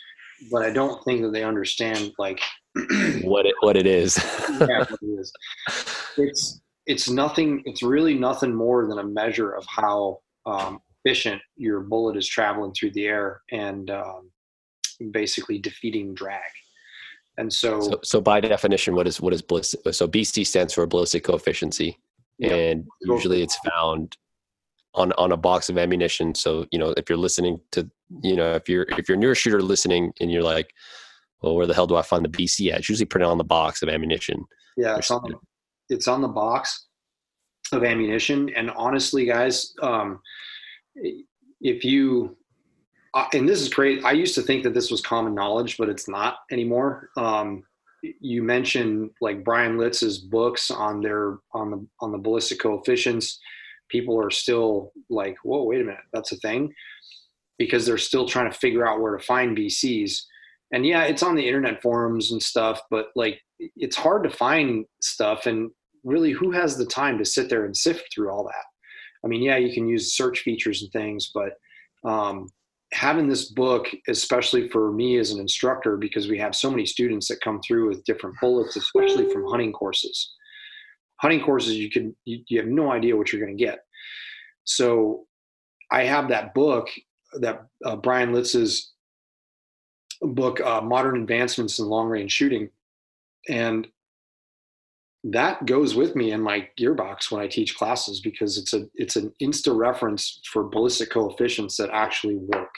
but 0.52 0.64
I 0.64 0.72
don't 0.72 1.04
think 1.06 1.22
that 1.22 1.32
they 1.32 1.44
understand 1.44 2.12
like 2.18 2.42
what 3.22 3.46
it 3.46 3.56
what 3.62 3.78
it 3.78 3.88
is. 3.88 4.18
yeah, 4.60 4.80
what 4.80 5.00
it 5.02 5.20
is. 5.20 5.32
It's 6.18 6.62
it's 6.86 7.10
nothing. 7.10 7.64
It's 7.66 7.84
really 7.84 8.14
nothing 8.14 8.54
more 8.54 8.88
than 8.88 9.00
a 9.00 9.04
measure 9.04 9.52
of 9.52 9.66
how 9.68 10.20
um, 10.46 10.82
efficient 11.04 11.42
your 11.56 11.82
bullet 11.82 12.18
is 12.18 12.28
traveling 12.28 12.74
through 12.74 12.92
the 12.92 13.06
air 13.06 13.42
and 13.52 13.90
um, 13.90 14.32
basically 15.12 15.58
defeating 15.60 16.14
drag. 16.14 16.42
And 17.38 17.52
so, 17.52 17.82
so, 17.82 18.00
so, 18.04 18.22
by 18.22 18.40
definition, 18.40 18.96
what 18.96 19.08
is 19.08 19.20
what 19.20 19.34
is 19.34 19.42
ballistic? 19.42 19.82
So 19.94 20.08
BC 20.08 20.48
stands 20.48 20.74
for 20.74 20.86
ballistic 20.86 21.24
coefficient, 21.26 21.78
and 22.42 22.88
usually 23.02 23.42
it's 23.42 23.58
found 23.70 24.16
on 24.94 25.12
on 25.14 25.34
a 25.34 25.38
box 25.38 25.70
of 25.70 25.78
ammunition. 25.78 26.34
So 26.34 26.66
you 26.72 26.80
know, 26.80 26.94
if 26.96 27.10
you're 27.10 27.18
listening 27.18 27.60
to, 27.72 27.90
you 28.22 28.38
know, 28.38 28.54
if 28.54 28.70
you're 28.70 28.86
if 28.98 29.10
you're 29.10 29.18
near 29.18 29.32
a 29.32 29.36
shooter 29.36 29.62
listening 29.62 30.14
and 30.22 30.32
you're 30.32 30.44
like, 30.44 30.74
well, 31.42 31.56
where 31.56 31.68
the 31.68 31.74
hell 31.74 31.88
do 31.88 31.98
I 31.98 32.02
find 32.02 32.24
the 32.24 32.30
BC 32.30 32.72
at? 32.72 32.80
It's 32.80 32.90
usually 32.90 33.06
printed 33.06 33.30
on 33.30 33.38
the 33.38 33.44
box 33.44 33.82
of 33.82 33.90
ammunition. 33.90 34.46
Yeah, 34.78 34.98
it's 34.98 35.12
on, 35.12 35.36
it's 35.90 36.08
on 36.08 36.22
the 36.22 36.28
box 36.28 36.88
of 37.72 37.84
ammunition. 37.84 38.50
And 38.56 38.70
honestly, 38.72 39.26
guys, 39.26 39.74
um, 39.82 40.20
if 40.96 41.84
you 41.84 42.38
uh, 43.16 43.28
and 43.34 43.48
this 43.48 43.62
is 43.62 43.70
great. 43.70 44.04
I 44.04 44.12
used 44.12 44.36
to 44.36 44.42
think 44.42 44.64
that 44.64 44.74
this 44.74 44.92
was 44.92 45.00
common 45.00 45.34
knowledge, 45.34 45.78
but 45.78 45.88
it's 45.88 46.10
not 46.10 46.40
anymore. 46.52 47.10
Um, 47.16 47.64
you 48.02 48.44
mentioned 48.44 49.12
like 49.22 49.44
Brian 49.44 49.78
Litz's 49.78 50.18
books 50.20 50.70
on 50.70 51.02
their 51.02 51.38
on 51.54 51.72
the 51.72 51.88
on 52.02 52.12
the 52.12 52.18
ballistic 52.18 52.60
coefficients. 52.60 53.40
People 53.90 54.22
are 54.22 54.30
still 54.30 54.92
like, 55.10 55.38
"Whoa, 55.44 55.64
wait 55.64 55.82
a 55.82 55.86
minute, 55.86 56.04
that's 56.12 56.34
a 56.34 56.38
thing," 56.38 56.74
because 57.58 57.86
they're 57.86 57.98
still 57.98 58.28
trying 58.28 58.52
to 58.52 58.58
figure 58.58 58.86
out 58.86 59.00
where 59.00 59.16
to 59.16 59.24
find 59.24 59.58
BCs. 59.58 60.24
And 60.72 60.86
yeah, 60.86 61.04
it's 61.04 61.24
on 61.24 61.36
the 61.36 61.48
internet 61.48 61.82
forums 61.82 62.32
and 62.32 62.42
stuff, 62.42 62.82
but 62.90 63.08
like 63.16 63.40
it's 63.60 63.96
hard 63.96 64.24
to 64.24 64.30
find 64.30 64.86
stuff 65.02 65.46
and 65.46 65.70
really 66.04 66.32
who 66.32 66.52
has 66.52 66.78
the 66.78 66.86
time 66.86 67.18
to 67.18 67.26
sit 67.26 67.50
there 67.50 67.66
and 67.66 67.76
sift 67.76 68.04
through 68.14 68.30
all 68.30 68.44
that 68.44 68.66
i 69.24 69.28
mean 69.28 69.42
yeah 69.42 69.56
you 69.56 69.74
can 69.74 69.88
use 69.88 70.16
search 70.16 70.42
features 70.42 70.84
and 70.84 70.92
things 70.92 71.32
but 71.34 71.54
um, 72.06 72.48
having 72.94 73.28
this 73.28 73.52
book, 73.52 73.88
especially 74.08 74.70
for 74.70 74.92
me 74.92 75.18
as 75.18 75.32
an 75.32 75.40
instructor, 75.40 75.98
because 75.98 76.28
we 76.28 76.38
have 76.38 76.56
so 76.56 76.70
many 76.70 76.86
students 76.86 77.28
that 77.28 77.42
come 77.42 77.60
through 77.62 77.90
with 77.90 78.04
different 78.06 78.36
bullets, 78.40 78.76
especially 78.76 79.30
from 79.32 79.46
hunting 79.48 79.74
courses. 79.74 80.34
Hunting 81.22 81.42
courses, 81.42 81.76
you 81.76 81.90
can 81.90 82.16
you, 82.26 82.44
you 82.48 82.60
have 82.60 82.68
no 82.68 82.92
idea 82.92 83.16
what 83.16 83.32
you're 83.32 83.44
going 83.44 83.58
to 83.58 83.64
get. 83.64 83.80
So, 84.64 85.26
I 85.92 86.04
have 86.04 86.30
that 86.30 86.54
book 86.54 86.88
that 87.40 87.66
uh, 87.86 87.96
Brian 87.96 88.34
Litz's 88.34 88.94
book, 90.22 90.60
uh, 90.62 90.82
Modern 90.82 91.22
Advancements 91.22 91.80
in 91.80 91.86
Long 91.86 92.08
Range 92.08 92.32
Shooting, 92.32 92.70
and 93.50 93.88
that 95.24 95.66
goes 95.66 95.96
with 95.96 96.16
me 96.16 96.32
in 96.32 96.42
my 96.42 96.68
gearbox 96.80 97.32
when 97.32 97.42
I 97.42 97.48
teach 97.48 97.76
classes 97.76 98.22
because 98.22 98.58
it's 98.58 98.74
a 98.74 98.88
it's 98.94 99.16
an 99.16 99.34
insta 99.42 99.76
reference 99.76 100.40
for 100.52 100.70
ballistic 100.70 101.10
coefficients 101.10 101.78
that 101.78 101.90
actually 101.92 102.36
work 102.36 102.74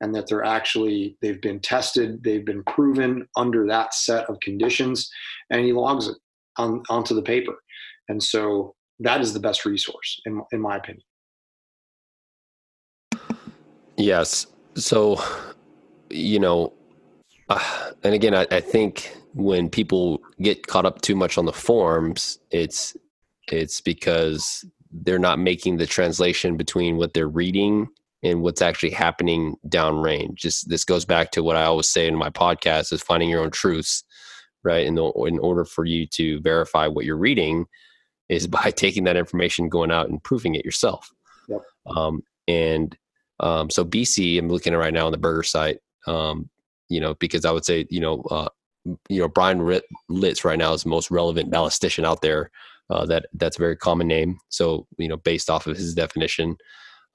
and 0.00 0.14
that 0.14 0.28
they're 0.28 0.44
actually 0.44 1.16
they've 1.22 1.40
been 1.40 1.60
tested, 1.60 2.22
they've 2.22 2.44
been 2.44 2.62
proven 2.64 3.26
under 3.36 3.66
that 3.66 3.94
set 3.94 4.28
of 4.28 4.38
conditions, 4.40 5.10
and 5.50 5.64
he 5.64 5.72
logs 5.72 6.08
it 6.08 6.16
on, 6.56 6.82
onto 6.88 7.14
the 7.14 7.22
paper. 7.22 7.54
And 8.08 8.22
so 8.22 8.74
that 9.00 9.20
is 9.20 9.32
the 9.32 9.40
best 9.40 9.64
resource 9.64 10.20
in 10.26 10.40
in 10.52 10.60
my 10.60 10.76
opinion. 10.76 11.04
Yes. 13.96 14.46
So, 14.74 15.22
you 16.12 16.38
know, 16.38 16.72
uh, 17.48 17.90
and 18.02 18.14
again, 18.14 18.34
I, 18.34 18.46
I 18.50 18.60
think 18.60 19.16
when 19.34 19.68
people 19.68 20.22
get 20.40 20.66
caught 20.66 20.86
up 20.86 21.00
too 21.02 21.16
much 21.16 21.38
on 21.38 21.46
the 21.46 21.52
forms, 21.52 22.38
it's 22.50 22.96
it's 23.48 23.80
because 23.80 24.64
they're 24.90 25.18
not 25.18 25.38
making 25.38 25.78
the 25.78 25.86
translation 25.86 26.56
between 26.56 26.96
what 26.96 27.14
they're 27.14 27.28
reading 27.28 27.88
and 28.22 28.42
what's 28.42 28.62
actually 28.62 28.90
happening 28.90 29.56
downrange. 29.68 30.34
Just 30.34 30.68
this 30.68 30.84
goes 30.84 31.04
back 31.04 31.30
to 31.32 31.42
what 31.42 31.56
I 31.56 31.64
always 31.64 31.88
say 31.88 32.06
in 32.06 32.14
my 32.14 32.30
podcast: 32.30 32.92
is 32.92 33.02
finding 33.02 33.28
your 33.28 33.42
own 33.42 33.50
truths, 33.50 34.04
right? 34.62 34.86
And 34.86 34.98
in, 34.98 35.12
in 35.26 35.38
order 35.38 35.64
for 35.64 35.84
you 35.84 36.06
to 36.08 36.40
verify 36.40 36.86
what 36.86 37.04
you're 37.04 37.16
reading, 37.16 37.66
is 38.28 38.46
by 38.48 38.70
taking 38.70 39.04
that 39.04 39.16
information, 39.16 39.68
going 39.68 39.90
out 39.90 40.08
and 40.08 40.22
proving 40.22 40.54
it 40.54 40.64
yourself. 40.64 41.10
Yep. 41.48 41.62
Um, 41.86 42.22
and 42.48 42.96
um, 43.40 43.70
so 43.70 43.84
BC, 43.84 44.38
I'm 44.38 44.48
looking 44.48 44.72
at 44.72 44.78
right 44.78 44.94
now 44.94 45.06
on 45.06 45.12
the 45.12 45.18
Berger 45.18 45.42
site. 45.42 45.78
Um, 46.06 46.48
you 46.88 47.00
know, 47.00 47.14
because 47.14 47.44
I 47.44 47.52
would 47.52 47.64
say, 47.64 47.86
you 47.90 48.00
know, 48.00 48.22
uh, 48.30 48.48
you 49.08 49.20
know 49.20 49.28
Brian 49.28 49.80
Litz 50.08 50.44
right 50.44 50.58
now 50.58 50.72
is 50.72 50.82
the 50.82 50.88
most 50.88 51.10
relevant 51.10 51.50
ballistician 51.50 52.04
out 52.04 52.22
there. 52.22 52.50
Uh, 52.90 53.06
that 53.06 53.26
that's 53.34 53.56
a 53.56 53.60
very 53.60 53.76
common 53.76 54.06
name. 54.06 54.38
So 54.48 54.86
you 54.98 55.08
know, 55.08 55.16
based 55.16 55.48
off 55.48 55.66
of 55.66 55.76
his 55.76 55.94
definition, 55.94 56.56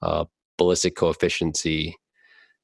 uh, 0.02 0.24
ballistic 0.56 0.96
coefficiency 0.96 1.96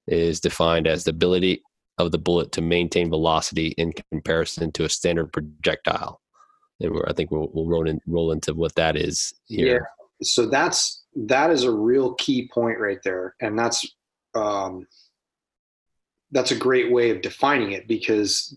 is 0.07 0.41
defined 0.41 0.87
as 0.87 1.05
the 1.05 1.11
ability 1.11 1.63
of 1.99 2.11
the 2.11 2.19
bullet 2.19 2.53
to 2.53 2.61
maintain 2.61 3.09
velocity 3.09 3.69
in 3.79 3.93
comparison 4.11 4.73
to 4.73 4.85
a 4.85 4.89
standard 4.89 5.33
projectile. 5.33 6.21
And 6.81 7.01
I 7.07 7.13
think 7.13 7.31
we'll, 7.31 7.49
we'll 7.53 7.69
roll, 7.69 7.89
in, 7.89 8.01
roll 8.07 8.33
into 8.33 8.53
what 8.53 8.75
that 8.75 8.97
is 8.97 9.33
here. 9.47 9.89
Yeah. 10.21 10.27
So 10.27 10.47
that's 10.47 11.05
that 11.15 11.51
is 11.51 11.65
a 11.65 11.71
real 11.71 12.15
key 12.15 12.51
point 12.53 12.79
right 12.79 12.99
there, 13.05 13.35
and 13.41 13.59
that's 13.59 13.87
um, 14.35 14.87
that's 16.35 16.51
a 16.51 16.57
great 16.57 16.92
way 16.92 17.11
of 17.11 17.23
defining 17.23 17.73
it 17.73 17.88
because 17.88 18.57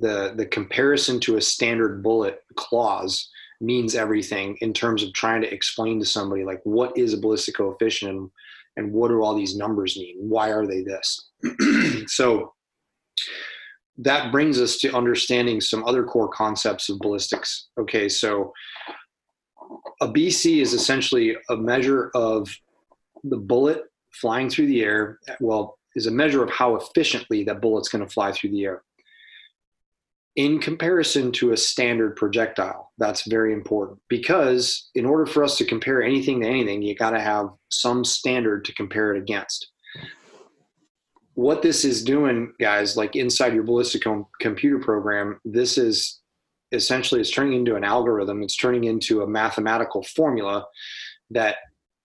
the 0.00 0.34
the 0.36 0.46
comparison 0.46 1.20
to 1.20 1.36
a 1.36 1.40
standard 1.40 2.02
bullet 2.02 2.44
clause 2.56 3.30
means 3.60 3.94
everything 3.94 4.58
in 4.60 4.72
terms 4.72 5.02
of 5.02 5.12
trying 5.12 5.40
to 5.40 5.54
explain 5.54 6.00
to 6.00 6.04
somebody 6.04 6.44
like 6.44 6.60
what 6.64 6.96
is 6.98 7.14
a 7.14 7.16
ballistic 7.16 7.54
coefficient 7.54 8.10
and, 8.10 8.30
and 8.76 8.92
what 8.92 9.08
do 9.08 9.22
all 9.22 9.34
these 9.34 9.56
numbers 9.56 9.96
mean? 9.96 10.16
Why 10.18 10.50
are 10.50 10.66
they 10.66 10.82
this? 10.82 11.30
So 12.08 12.54
that 13.98 14.32
brings 14.32 14.60
us 14.60 14.78
to 14.78 14.92
understanding 14.92 15.60
some 15.60 15.84
other 15.84 16.02
core 16.02 16.28
concepts 16.28 16.88
of 16.88 16.98
ballistics. 16.98 17.68
Okay 17.78 18.08
so 18.08 18.52
a 20.00 20.08
bc 20.08 20.60
is 20.60 20.72
essentially 20.72 21.36
a 21.50 21.56
measure 21.56 22.10
of 22.14 22.48
the 23.22 23.36
bullet 23.36 23.84
flying 24.10 24.50
through 24.50 24.66
the 24.66 24.82
air. 24.82 25.20
Well 25.40 25.78
is 25.96 26.06
a 26.06 26.10
measure 26.10 26.42
of 26.42 26.50
how 26.50 26.76
efficiently 26.76 27.44
that 27.44 27.60
bullet's 27.60 27.88
going 27.88 28.04
to 28.04 28.12
fly 28.12 28.32
through 28.32 28.50
the 28.50 28.64
air 28.64 28.82
in 30.36 30.58
comparison 30.58 31.30
to 31.32 31.52
a 31.52 31.56
standard 31.56 32.16
projectile. 32.16 32.90
That's 32.98 33.26
very 33.26 33.52
important 33.52 34.00
because 34.08 34.90
in 34.94 35.04
order 35.04 35.26
for 35.26 35.44
us 35.44 35.58
to 35.58 35.64
compare 35.64 36.02
anything 36.02 36.40
to 36.40 36.48
anything, 36.48 36.82
you 36.82 36.94
got 36.94 37.10
to 37.10 37.20
have 37.20 37.50
some 37.70 38.04
standard 38.04 38.64
to 38.64 38.74
compare 38.74 39.14
it 39.14 39.18
against. 39.18 39.68
What 41.34 41.62
this 41.62 41.84
is 41.84 42.04
doing, 42.04 42.52
guys, 42.60 42.96
like 42.96 43.16
inside 43.16 43.54
your 43.54 43.62
ballistic 43.62 44.04
computer 44.40 44.78
program, 44.78 45.38
this 45.44 45.78
is 45.78 46.20
essentially 46.72 47.20
it's 47.20 47.30
turning 47.30 47.54
into 47.54 47.76
an 47.76 47.84
algorithm. 47.84 48.42
It's 48.42 48.56
turning 48.56 48.84
into 48.84 49.22
a 49.22 49.26
mathematical 49.26 50.02
formula 50.02 50.66
that 51.30 51.56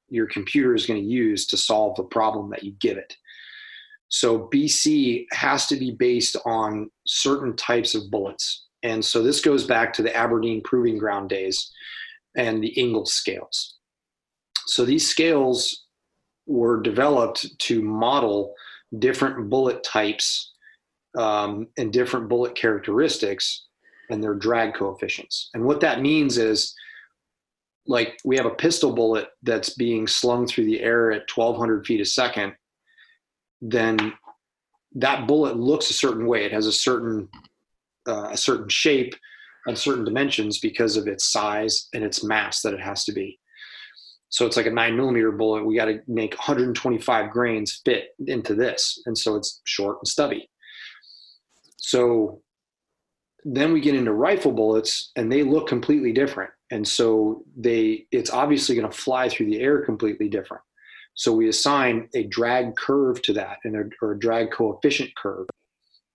your 0.09 0.27
computer 0.27 0.73
is 0.73 0.85
going 0.85 1.01
to 1.01 1.05
use 1.05 1.45
to 1.47 1.57
solve 1.57 1.95
the 1.95 2.03
problem 2.03 2.49
that 2.51 2.63
you 2.63 2.71
give 2.79 2.97
it. 2.97 3.15
So 4.09 4.49
BC 4.53 5.25
has 5.31 5.67
to 5.67 5.75
be 5.75 5.91
based 5.91 6.37
on 6.45 6.89
certain 7.05 7.55
types 7.55 7.93
of 7.95 8.09
bullets. 8.09 8.65
And 8.83 9.03
so 9.03 9.21
this 9.21 9.41
goes 9.41 9.65
back 9.65 9.91
to 9.93 10.03
the 10.03 10.15
Aberdeen 10.15 10.61
Proving 10.63 10.97
Ground 10.97 11.29
days 11.29 11.71
and 12.37 12.63
the 12.63 12.79
Ingalls 12.79 13.13
scales. 13.13 13.75
So 14.67 14.85
these 14.85 15.09
scales 15.09 15.85
were 16.45 16.81
developed 16.81 17.57
to 17.59 17.81
model 17.81 18.53
different 18.99 19.49
bullet 19.49 19.83
types 19.83 20.53
um, 21.17 21.67
and 21.77 21.91
different 21.91 22.29
bullet 22.29 22.55
characteristics 22.55 23.65
and 24.09 24.23
their 24.23 24.35
drag 24.35 24.73
coefficients. 24.73 25.49
And 25.53 25.65
what 25.65 25.81
that 25.81 26.01
means 26.01 26.37
is 26.37 26.73
like 27.87 28.19
we 28.23 28.37
have 28.37 28.45
a 28.45 28.51
pistol 28.51 28.93
bullet 28.93 29.29
that's 29.43 29.71
being 29.71 30.07
slung 30.07 30.45
through 30.45 30.65
the 30.65 30.81
air 30.81 31.11
at 31.11 31.29
1200 31.33 31.85
feet 31.85 32.01
a 32.01 32.05
second 32.05 32.53
then 33.61 34.13
that 34.95 35.27
bullet 35.27 35.57
looks 35.57 35.89
a 35.89 35.93
certain 35.93 36.25
way. 36.27 36.45
It 36.45 36.51
has 36.51 36.67
a 36.67 36.71
certain 36.71 37.29
uh, 38.07 38.29
a 38.31 38.37
certain 38.37 38.69
shape 38.69 39.13
and 39.65 39.77
certain 39.77 40.05
dimensions 40.05 40.59
because 40.59 40.95
of 40.95 41.07
its 41.07 41.31
size 41.31 41.89
and 41.93 42.03
its 42.03 42.23
mass 42.23 42.61
that 42.61 42.73
it 42.73 42.79
has 42.79 43.03
to 43.03 43.11
be. 43.11 43.37
So 44.29 44.45
it's 44.45 44.57
like 44.57 44.65
a 44.65 44.71
nine 44.71 44.95
millimeter 44.95 45.31
bullet. 45.31 45.65
We 45.65 45.75
got 45.75 45.85
to 45.85 46.01
make 46.07 46.33
125 46.33 47.31
grains 47.31 47.81
fit 47.85 48.09
into 48.25 48.55
this, 48.55 49.01
and 49.05 49.17
so 49.17 49.35
it's 49.35 49.61
short 49.65 49.97
and 50.01 50.07
stubby. 50.07 50.49
So 51.77 52.41
then 53.45 53.71
we 53.71 53.79
get 53.79 53.95
into 53.95 54.13
rifle 54.13 54.51
bullets, 54.51 55.11
and 55.15 55.31
they 55.31 55.43
look 55.43 55.67
completely 55.67 56.11
different, 56.11 56.51
and 56.71 56.85
so 56.85 57.43
they 57.57 58.05
it's 58.11 58.29
obviously 58.29 58.75
going 58.75 58.89
to 58.89 58.97
fly 58.97 59.29
through 59.29 59.45
the 59.47 59.61
air 59.61 59.83
completely 59.83 60.27
different. 60.27 60.63
So 61.17 61.33
we 61.33 61.49
assign 61.49 62.09
a 62.13 62.23
drag 62.23 62.75
curve 62.75 63.21
to 63.23 63.33
that 63.33 63.57
and 63.63 63.75
a, 63.75 63.83
or 64.01 64.11
a 64.13 64.19
drag 64.19 64.51
coefficient 64.51 65.13
curve. 65.15 65.47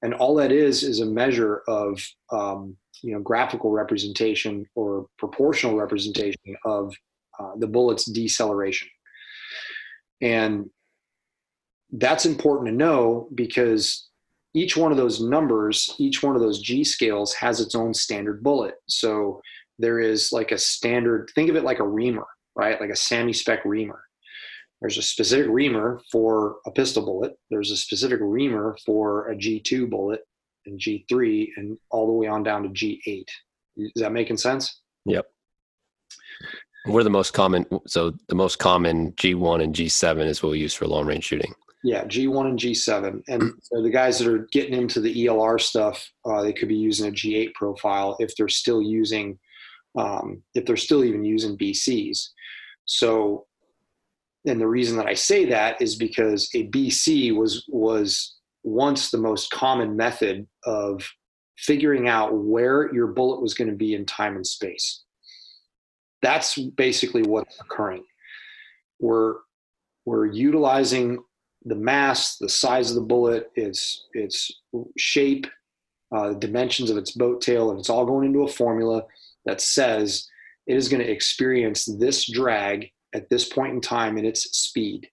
And 0.01 0.15
all 0.15 0.37
that 0.37 0.53
is 0.53 0.85
is 0.85 1.01
a 1.01 1.07
measure 1.07 1.63
of 1.69 2.01
um, 2.31 2.77
you 3.03 3.13
know 3.13 3.21
graphical 3.21 3.71
representation 3.71 4.65
or 4.75 5.07
proportional 5.19 5.77
representation 5.77 6.57
of 6.65 6.95
uh, 7.39 7.53
the 7.59 7.67
bullet's 7.67 8.05
deceleration. 8.05 8.89
And 10.21 10.71
that's 11.91 12.25
important 12.25 12.69
to 12.69 12.75
know 12.75 13.29
because 13.35 14.09
each 14.55 14.77
one 14.77 14.93
of 14.93 14.99
those 14.99 15.21
numbers, 15.21 15.95
each 15.99 16.23
one 16.23 16.37
of 16.37 16.43
those 16.43 16.61
G 16.61 16.85
scales 16.85 17.35
has 17.35 17.61
its 17.61 17.75
own 17.75 17.93
standard 17.93 18.43
bullet. 18.43 18.75
So 18.87 19.41
there 19.79 19.99
is 19.99 20.31
like 20.31 20.53
a 20.53 20.59
standard, 20.59 21.31
think 21.35 21.51
of 21.51 21.57
it 21.57 21.65
like 21.65 21.81
a 21.81 21.89
reamer, 21.89 22.27
right? 22.55 22.81
Like 22.81 22.91
a 22.91 22.95
SAAMI 22.95 23.35
spec 23.35 23.65
reamer. 23.65 24.05
There's 24.83 24.99
a 24.99 25.03
specific 25.03 25.47
reamer 25.49 26.01
for 26.11 26.57
a 26.67 26.73
pistol 26.73 27.05
bullet. 27.05 27.35
There's 27.51 27.71
a 27.71 27.77
specific 27.77 28.19
reamer 28.21 28.77
for 28.85 29.31
a 29.31 29.37
G2 29.37 29.89
bullet 29.89 30.23
and 30.67 30.79
G3 30.79 31.51
and 31.57 31.79
all 31.93 32.09
the 32.09 32.13
way 32.13 32.27
on 32.27 32.43
down 32.43 32.65
to 32.65 32.69
G8. 32.69 33.25
Is 33.77 33.93
that 33.95 34.11
making 34.11 34.39
sense? 34.39 34.81
Yep. 35.05 35.27
We're 36.87 37.05
the 37.05 37.11
most 37.11 37.33
common. 37.33 37.65
So 37.87 38.13
the 38.27 38.35
most 38.35 38.59
common 38.59 39.13
G1 39.13 39.63
and 39.63 39.73
G7 39.73 40.27
is 40.27 40.43
what 40.43 40.51
we 40.51 40.59
use 40.59 40.75
for 40.75 40.89
long 40.89 41.07
range 41.07 41.27
shooting. 41.27 41.55
Yeah, 41.85 42.05
G1 42.05 42.47
and 42.47 42.59
G7. 42.59 43.23
And 43.29 43.53
so 43.63 43.83
the 43.83 43.91
guys 43.91 44.19
that 44.19 44.27
are 44.27 44.49
getting 44.51 44.75
into 44.75 45.01
the 45.01 45.27
ELR 45.27 45.61
stuff, 45.61 46.05
uh, 46.25 46.43
they 46.43 46.53
could 46.53 46.69
be 46.69 46.75
using 46.75 47.07
a 47.07 47.13
G8 47.13 47.55
profile 47.55 48.17
if 48.19 48.35
they're 48.35 48.49
still 48.49 48.83
using, 48.83 49.39
um, 49.97 50.43
if 50.57 50.67
they're 50.67 50.77
still 50.77 51.05
even 51.05 51.25
using 51.25 51.57
BCs. 51.57 52.31
So 52.85 53.47
and 54.47 54.61
the 54.61 54.67
reason 54.67 54.97
that 54.97 55.07
I 55.07 55.15
say 55.15 55.45
that 55.47 55.81
is 55.81 55.97
because 55.97 56.49
a 56.55 56.69
BC 56.69 57.35
was 57.35 57.65
was 57.69 58.37
once 58.65 59.11
the 59.11 59.19
most 59.19 59.51
common 59.51 59.97
method 59.97 60.47
of 60.65 61.09
figuring 61.59 62.09
out 62.09 62.35
where 62.35 62.93
your 62.93 63.09
bullet 63.09 63.41
was 63.41 63.55
going 63.55 63.71
to 63.71 63.77
be 63.77 63.95
in 63.95 64.05
time 64.05 64.37
and 64.37 64.47
space. 64.47 65.05
That's 66.23 66.59
basically 66.59 67.23
what's 67.23 67.59
occurring. 67.61 68.05
We're 69.01 69.37
we're 70.05 70.27
utilizing 70.27 71.23
the 71.65 71.77
mass, 71.77 72.37
the 72.39 72.49
size 72.49 72.91
of 72.91 72.97
the 72.97 73.03
bullet, 73.03 73.51
its 73.55 74.09
its 74.15 74.51
shape, 74.99 75.47
uh, 76.15 76.33
dimensions 76.35 76.91
of 76.91 76.97
its 76.97 77.13
boat 77.13 77.41
tail, 77.41 77.71
and 77.71 77.79
it's 77.79 77.91
all 77.91 78.07
going 78.07 78.27
into 78.27 78.43
a 78.43 78.49
formula 78.49 79.03
that 79.45 79.61
says 79.61 80.29
it 80.67 80.77
is 80.77 80.89
going 80.89 81.03
to 81.03 81.11
experience 81.11 81.85
this 81.99 82.31
drag 82.31 82.91
at 83.15 83.29
this 83.29 83.49
point 83.49 83.75
in 83.75 83.81
time 83.81 84.19
in 84.19 84.25
its 84.25 84.43
speed. 84.57 85.09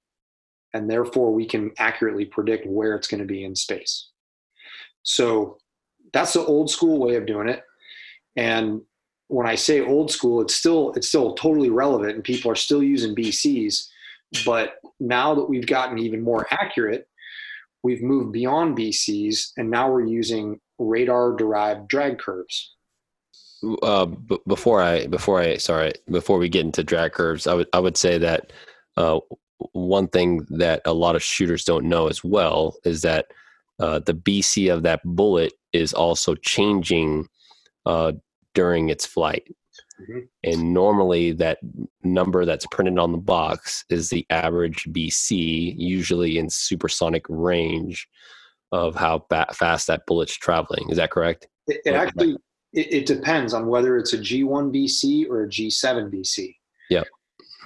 And 0.73 0.89
therefore, 0.89 1.33
we 1.33 1.45
can 1.45 1.71
accurately 1.79 2.25
predict 2.25 2.67
where 2.67 2.95
it's 2.95 3.07
going 3.07 3.21
to 3.21 3.25
be 3.25 3.43
in 3.43 3.55
space. 3.55 4.09
So 5.03 5.57
that's 6.13 6.33
the 6.33 6.45
old 6.45 6.69
school 6.69 6.99
way 6.99 7.15
of 7.15 7.25
doing 7.25 7.49
it. 7.49 7.63
And 8.35 8.81
when 9.27 9.47
I 9.47 9.55
say 9.55 9.81
old 9.81 10.11
school, 10.11 10.41
it's 10.41 10.55
still 10.55 10.91
it's 10.93 11.07
still 11.07 11.33
totally 11.35 11.69
relevant, 11.69 12.15
and 12.15 12.23
people 12.23 12.51
are 12.51 12.55
still 12.55 12.83
using 12.83 13.15
BCs. 13.15 13.87
But 14.45 14.75
now 14.99 15.33
that 15.35 15.49
we've 15.49 15.67
gotten 15.67 15.97
even 15.97 16.21
more 16.21 16.47
accurate, 16.51 17.07
we've 17.83 18.03
moved 18.03 18.31
beyond 18.31 18.77
BCs, 18.77 19.51
and 19.57 19.69
now 19.69 19.91
we're 19.91 20.05
using 20.05 20.59
radar-derived 20.77 21.87
drag 21.87 22.19
curves 22.19 22.75
uh, 23.81 24.05
b- 24.05 24.39
before 24.47 24.81
I 24.81 25.07
before 25.07 25.39
I 25.39 25.57
sorry 25.57 25.93
before 26.09 26.37
we 26.37 26.49
get 26.49 26.65
into 26.65 26.83
drag 26.83 27.13
curves, 27.13 27.47
I 27.47 27.53
would 27.53 27.67
I 27.73 27.79
would 27.79 27.97
say 27.97 28.17
that 28.17 28.51
uh, 28.97 29.19
one 29.73 30.07
thing 30.07 30.45
that 30.49 30.81
a 30.85 30.93
lot 30.93 31.15
of 31.15 31.23
shooters 31.23 31.63
don't 31.63 31.85
know 31.85 32.07
as 32.07 32.23
well 32.23 32.77
is 32.85 33.01
that 33.01 33.27
uh, 33.79 33.99
the 33.99 34.13
BC 34.13 34.73
of 34.73 34.83
that 34.83 35.01
bullet 35.03 35.53
is 35.73 35.93
also 35.93 36.35
changing 36.35 37.27
uh, 37.85 38.13
during 38.53 38.89
its 38.89 39.05
flight. 39.05 39.47
Mm-hmm. 40.01 40.19
And 40.43 40.73
normally, 40.73 41.33
that 41.33 41.59
number 42.03 42.45
that's 42.45 42.65
printed 42.71 42.97
on 42.97 43.11
the 43.11 43.17
box 43.17 43.83
is 43.89 44.09
the 44.09 44.25
average 44.29 44.87
BC, 44.91 45.75
usually 45.77 46.37
in 46.37 46.49
supersonic 46.49 47.25
range 47.27 48.07
of 48.71 48.95
how 48.95 49.25
ba- 49.29 49.47
fast 49.53 49.87
that 49.87 50.05
bullet's 50.07 50.35
traveling. 50.35 50.89
Is 50.89 50.97
that 50.97 51.11
correct? 51.11 51.47
It, 51.67 51.81
it 51.85 51.93
actually 51.95 52.37
it, 52.73 52.93
it, 52.93 53.05
depends 53.05 53.53
on 53.53 53.67
whether 53.67 53.97
it's 53.97 54.13
a 54.13 54.17
G1 54.17 54.73
BC 54.73 55.29
or 55.29 55.43
a 55.43 55.47
G7 55.47 56.11
BC. 56.13 56.55
Yeah. 56.89 57.03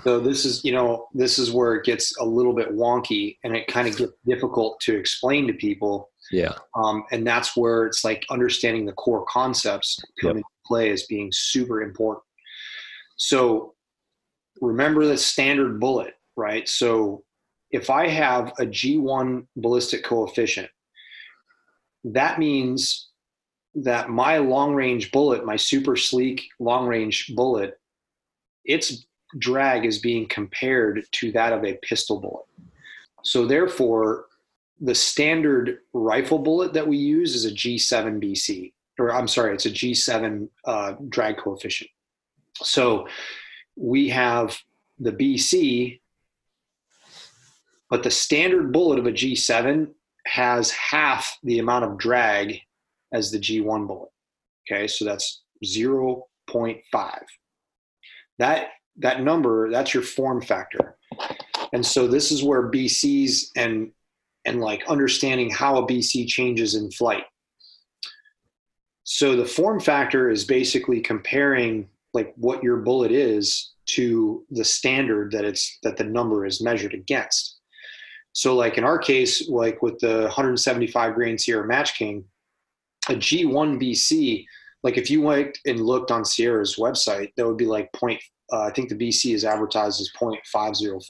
So 0.03 0.19
this 0.19 0.43
is, 0.45 0.63
you 0.65 0.71
know, 0.73 1.07
this 1.13 1.39
is 1.39 1.51
where 1.51 1.75
it 1.75 1.85
gets 1.85 2.17
a 2.17 2.25
little 2.25 2.53
bit 2.53 2.71
wonky 2.71 3.37
and 3.43 3.55
it 3.55 3.67
kind 3.67 3.87
of 3.87 3.97
gets 3.97 4.13
difficult 4.25 4.79
to 4.81 4.97
explain 4.97 5.47
to 5.47 5.53
people. 5.53 6.09
Yeah. 6.31 6.53
Um, 6.75 7.03
and 7.11 7.25
that's 7.25 7.55
where 7.55 7.85
it's 7.85 8.03
like 8.03 8.25
understanding 8.29 8.85
the 8.85 8.93
core 8.93 9.25
concepts 9.29 9.99
come 10.19 10.29
yep. 10.29 10.35
into 10.37 10.49
play 10.65 10.91
as 10.91 11.03
being 11.03 11.29
super 11.31 11.81
important. 11.81 12.23
So 13.15 13.75
remember 14.61 15.05
the 15.05 15.17
standard 15.17 15.79
bullet, 15.79 16.15
right? 16.35 16.67
So 16.67 17.23
if 17.71 17.89
I 17.89 18.07
have 18.07 18.49
a 18.59 18.65
G1 18.65 19.47
ballistic 19.55 20.03
coefficient, 20.03 20.69
that 22.03 22.39
means 22.39 23.09
that 23.75 24.09
my 24.09 24.37
long 24.37 24.73
range 24.75 25.11
bullet, 25.11 25.45
my 25.45 25.55
super 25.55 25.95
sleek 25.95 26.47
long 26.59 26.87
range 26.87 27.33
bullet, 27.35 27.79
its 28.65 29.05
drag 29.39 29.85
is 29.85 29.99
being 29.99 30.27
compared 30.27 31.05
to 31.11 31.31
that 31.31 31.53
of 31.53 31.65
a 31.65 31.77
pistol 31.81 32.19
bullet. 32.19 32.45
So 33.23 33.45
therefore, 33.45 34.25
the 34.79 34.93
standard 34.93 35.79
rifle 35.93 36.39
bullet 36.39 36.73
that 36.73 36.87
we 36.87 36.97
use 36.97 37.35
is 37.35 37.45
a 37.45 37.51
G7 37.51 38.21
BC, 38.21 38.73
or 38.99 39.13
I'm 39.13 39.27
sorry, 39.27 39.53
it's 39.53 39.65
a 39.65 39.71
G7 39.71 40.49
uh, 40.65 40.93
drag 41.09 41.37
coefficient. 41.37 41.89
So 42.55 43.07
we 43.75 44.09
have 44.09 44.57
the 44.99 45.11
BC, 45.11 45.99
but 47.89 48.03
the 48.03 48.11
standard 48.11 48.71
bullet 48.71 48.99
of 48.99 49.07
a 49.07 49.11
G7 49.11 49.89
has 50.25 50.71
half 50.71 51.37
the 51.43 51.59
amount 51.59 51.85
of 51.85 51.97
drag 51.97 52.61
as 53.13 53.31
the 53.31 53.39
G1 53.39 53.87
bullet. 53.87 54.09
Okay, 54.69 54.87
so 54.87 55.05
that's 55.05 55.43
0.5. 55.63 57.19
That 58.39 58.67
that 58.97 59.21
number, 59.21 59.71
that's 59.71 59.93
your 59.93 60.03
form 60.03 60.41
factor. 60.41 60.97
And 61.73 61.85
so 61.85 62.07
this 62.07 62.31
is 62.31 62.43
where 62.43 62.69
BCs 62.69 63.47
and 63.55 63.91
and 64.45 64.59
like 64.59 64.83
understanding 64.87 65.49
how 65.49 65.77
a 65.77 65.87
BC 65.87 66.27
changes 66.27 66.75
in 66.75 66.91
flight. 66.91 67.23
So 69.03 69.35
the 69.35 69.45
form 69.45 69.79
factor 69.79 70.29
is 70.29 70.45
basically 70.45 71.01
comparing 71.01 71.87
like 72.13 72.33
what 72.35 72.63
your 72.63 72.77
bullet 72.77 73.11
is 73.11 73.73
to 73.85 74.45
the 74.51 74.63
standard 74.63 75.31
that 75.31 75.45
it's 75.45 75.77
that 75.83 75.97
the 75.97 76.03
number 76.03 76.45
is 76.45 76.61
measured 76.61 76.93
against. 76.93 77.59
So 78.33 78.55
like 78.55 78.77
in 78.77 78.83
our 78.83 78.97
case, 78.97 79.47
like 79.49 79.81
with 79.81 79.99
the 79.99 80.23
175 80.23 81.15
grain 81.15 81.37
Sierra 81.37 81.67
Match 81.67 81.95
King, 81.95 82.25
a 83.09 83.13
G1 83.13 83.81
BC, 83.81 84.45
like 84.83 84.97
if 84.97 85.09
you 85.09 85.21
went 85.21 85.57
and 85.65 85.79
looked 85.79 86.11
on 86.11 86.25
Sierra's 86.25 86.75
website, 86.75 87.31
that 87.37 87.47
would 87.47 87.57
be 87.57 87.65
like 87.65 87.91
point. 87.93 88.21
Uh, 88.51 88.63
I 88.63 88.71
think 88.71 88.89
the 88.89 88.95
BC 88.95 89.33
is 89.33 89.45
advertised 89.45 90.01
as 90.01 90.11
0.505. 90.19 91.01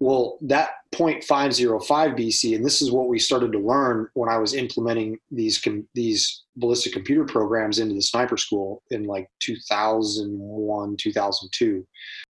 Well, 0.00 0.38
that 0.40 0.70
0.505 0.94 1.86
BC, 2.18 2.56
and 2.56 2.64
this 2.64 2.80
is 2.80 2.90
what 2.90 3.08
we 3.08 3.18
started 3.18 3.52
to 3.52 3.58
learn 3.58 4.08
when 4.14 4.30
I 4.30 4.38
was 4.38 4.54
implementing 4.54 5.18
these 5.30 5.58
com- 5.58 5.86
these 5.94 6.44
ballistic 6.56 6.94
computer 6.94 7.24
programs 7.24 7.78
into 7.78 7.94
the 7.94 8.02
sniper 8.02 8.38
school 8.38 8.82
in 8.90 9.04
like 9.04 9.28
2001, 9.40 10.96
2002. 10.96 11.86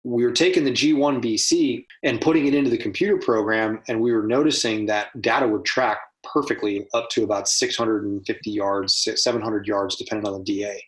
We 0.05 0.25
were 0.25 0.33
taking 0.33 0.65
the 0.65 0.71
G1 0.71 1.25
BC 1.25 1.87
and 2.03 2.21
putting 2.21 2.47
it 2.47 2.55
into 2.55 2.69
the 2.69 2.77
computer 2.77 3.17
program, 3.17 3.81
and 3.89 3.99
we 3.99 4.13
were 4.13 4.27
noticing 4.27 4.85
that 4.87 5.09
data 5.23 5.49
would 5.49 5.65
track 5.65 5.99
perfectly 6.33 6.87
up 6.95 7.09
to 7.11 7.25
about 7.25 7.49
650 7.49 8.51
yards, 8.51 9.09
700 9.15 9.67
yards, 9.67 9.97
depending 9.97 10.27
on 10.27 10.39
the 10.39 10.45
DA. 10.45 10.83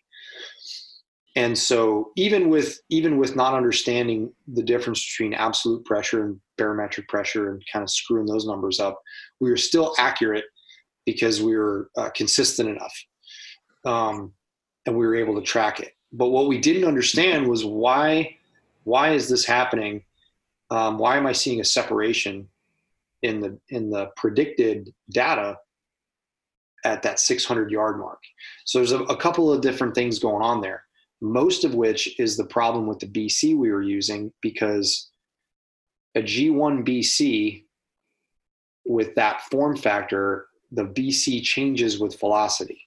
And 1.36 1.56
so 1.56 2.12
even 2.16 2.48
with 2.48 2.80
even 2.88 3.18
with 3.18 3.36
not 3.36 3.52
understanding 3.52 4.32
the 4.48 4.62
difference 4.62 5.06
between 5.06 5.34
absolute 5.34 5.84
pressure 5.84 6.24
and 6.24 6.40
barometric 6.56 7.08
pressure 7.08 7.50
and 7.50 7.62
kind 7.70 7.82
of 7.82 7.90
screwing 7.90 8.26
those 8.26 8.46
numbers 8.46 8.80
up, 8.80 8.98
we 9.38 9.50
were 9.50 9.58
still 9.58 9.94
accurate 9.98 10.46
because 11.04 11.42
we 11.42 11.54
were 11.54 11.90
uh, 11.98 12.08
consistent 12.10 12.70
enough, 12.70 12.94
um, 13.84 14.32
and 14.86 14.96
we 14.96 15.06
were 15.06 15.14
able 15.14 15.34
to 15.34 15.42
track 15.42 15.78
it. 15.78 15.92
But 16.10 16.28
what 16.28 16.48
we 16.48 16.58
didn't 16.58 16.88
understand 16.88 17.46
was 17.46 17.66
why 17.66 18.36
why 18.84 19.10
is 19.10 19.28
this 19.28 19.44
happening? 19.44 20.04
Um, 20.70 20.96
why 20.96 21.18
am 21.18 21.26
I 21.26 21.32
seeing 21.32 21.60
a 21.60 21.64
separation 21.64 22.48
in 23.26 23.40
the 23.40 23.58
in 23.68 23.90
the 23.90 24.06
predicted 24.16 24.92
data 25.10 25.58
at 26.84 27.02
that 27.02 27.18
600 27.18 27.70
yard 27.70 27.98
mark. 27.98 28.22
So 28.64 28.78
there's 28.78 28.92
a, 28.92 29.00
a, 29.04 29.16
couple 29.16 29.52
of 29.52 29.60
different 29.60 29.94
things 29.94 30.20
going 30.20 30.42
on 30.42 30.60
there. 30.60 30.84
Most 31.20 31.64
of 31.64 31.74
which 31.74 32.18
is 32.20 32.36
the 32.36 32.44
problem 32.44 32.86
with 32.86 33.00
the 33.00 33.06
BC 33.06 33.56
we 33.56 33.72
were 33.72 33.82
using 33.82 34.32
because 34.40 35.10
a 36.14 36.20
G1 36.20 36.86
BC 36.86 37.64
with 38.84 39.14
that 39.16 39.42
form 39.50 39.76
factor, 39.76 40.46
the 40.70 40.84
BC 40.84 41.42
changes 41.42 41.98
with 41.98 42.20
velocity. 42.20 42.80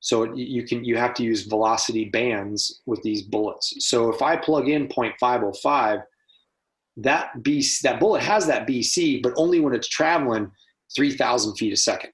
So 0.00 0.34
you 0.34 0.64
can 0.64 0.84
you 0.84 0.96
have 0.96 1.14
to 1.14 1.24
use 1.24 1.46
velocity 1.46 2.04
bands 2.04 2.82
with 2.86 3.02
these 3.02 3.22
bullets. 3.22 3.74
So 3.78 4.12
if 4.12 4.22
I 4.22 4.36
plug 4.36 4.68
in 4.68 4.88
0.505 4.88 6.02
that 6.98 7.30
BC, 7.38 7.80
that 7.82 8.00
bullet 8.00 8.22
has 8.22 8.46
that 8.46 8.66
BC, 8.66 9.22
but 9.22 9.32
only 9.36 9.60
when 9.60 9.74
it's 9.74 9.88
traveling 9.88 10.50
3,000 10.96 11.54
feet 11.56 11.72
a 11.72 11.76
second. 11.76 12.10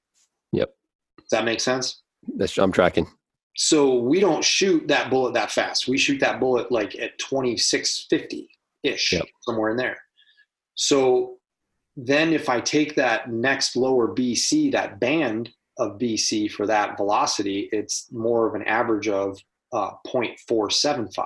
Yep. 0.51 0.73
Does 1.17 1.29
that 1.31 1.45
make 1.45 1.59
sense? 1.59 2.01
That's, 2.37 2.57
I'm 2.57 2.71
tracking. 2.71 3.07
So 3.55 3.95
we 3.95 4.19
don't 4.19 4.43
shoot 4.43 4.87
that 4.87 5.09
bullet 5.09 5.33
that 5.33 5.51
fast. 5.51 5.87
We 5.87 5.97
shoot 5.97 6.19
that 6.19 6.39
bullet 6.39 6.71
like 6.71 6.95
at 6.95 7.17
2650 7.19 8.49
ish, 8.83 9.13
yep. 9.13 9.25
somewhere 9.41 9.71
in 9.71 9.77
there. 9.77 9.97
So 10.75 11.37
then 11.95 12.33
if 12.33 12.49
I 12.49 12.59
take 12.59 12.95
that 12.95 13.31
next 13.31 13.75
lower 13.75 14.13
BC, 14.13 14.71
that 14.73 14.99
band 14.99 15.51
of 15.79 15.97
BC 15.97 16.51
for 16.51 16.67
that 16.67 16.97
velocity, 16.97 17.69
it's 17.71 18.11
more 18.11 18.47
of 18.47 18.55
an 18.55 18.63
average 18.63 19.07
of 19.07 19.39
uh, 19.73 19.91
0.475. 20.05 21.25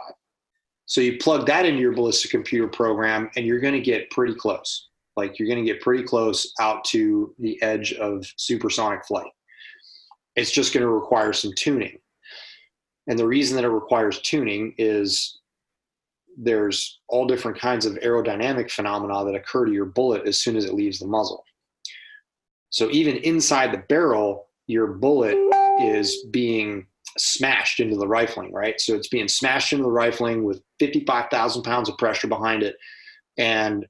So 0.89 1.01
you 1.01 1.19
plug 1.19 1.45
that 1.45 1.67
into 1.67 1.79
your 1.79 1.93
ballistic 1.93 2.31
computer 2.31 2.67
program 2.67 3.29
and 3.35 3.45
you're 3.45 3.59
going 3.59 3.75
to 3.75 3.79
get 3.79 4.09
pretty 4.09 4.33
close. 4.33 4.89
Like 5.15 5.37
you're 5.37 5.47
going 5.47 5.63
to 5.63 5.71
get 5.71 5.83
pretty 5.83 6.03
close 6.03 6.51
out 6.59 6.83
to 6.85 7.35
the 7.37 7.61
edge 7.61 7.93
of 7.93 8.25
supersonic 8.37 9.05
flight. 9.05 9.31
It's 10.35 10.49
just 10.49 10.73
going 10.73 10.81
to 10.81 10.89
require 10.89 11.31
some 11.31 11.53
tuning. 11.55 11.99
And 13.07 13.19
the 13.19 13.27
reason 13.27 13.55
that 13.55 13.65
it 13.65 13.69
requires 13.69 14.19
tuning 14.21 14.73
is 14.79 15.39
there's 16.35 17.01
all 17.07 17.27
different 17.27 17.59
kinds 17.59 17.85
of 17.85 17.93
aerodynamic 17.97 18.71
phenomena 18.71 19.23
that 19.25 19.35
occur 19.35 19.65
to 19.65 19.71
your 19.71 19.85
bullet 19.85 20.25
as 20.25 20.39
soon 20.39 20.55
as 20.55 20.65
it 20.65 20.73
leaves 20.73 20.97
the 20.97 21.05
muzzle. 21.05 21.43
So 22.71 22.89
even 22.89 23.17
inside 23.17 23.71
the 23.71 23.83
barrel, 23.89 24.47
your 24.65 24.87
bullet 24.87 25.37
is 25.81 26.25
being 26.31 26.87
smashed 27.17 27.79
into 27.79 27.95
the 27.95 28.07
rifling, 28.07 28.51
right? 28.53 28.79
So 28.79 28.95
it's 28.95 29.07
being 29.07 29.27
smashed 29.27 29.73
into 29.73 29.83
the 29.83 29.91
rifling 29.91 30.43
with 30.43 30.61
55,000 30.79 31.63
pounds 31.63 31.89
of 31.89 31.97
pressure 31.97 32.27
behind 32.27 32.63
it. 32.63 32.75
And 33.37 33.85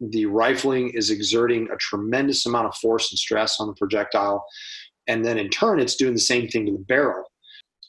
the 0.00 0.26
rifling 0.26 0.90
is 0.90 1.10
exerting 1.10 1.68
a 1.70 1.76
tremendous 1.76 2.46
amount 2.46 2.66
of 2.66 2.76
force 2.76 3.10
and 3.10 3.18
stress 3.18 3.60
on 3.60 3.68
the 3.68 3.74
projectile. 3.74 4.44
And 5.06 5.24
then 5.24 5.38
in 5.38 5.50
turn, 5.50 5.80
it's 5.80 5.96
doing 5.96 6.14
the 6.14 6.20
same 6.20 6.48
thing 6.48 6.66
to 6.66 6.72
the 6.72 6.78
barrel. 6.78 7.24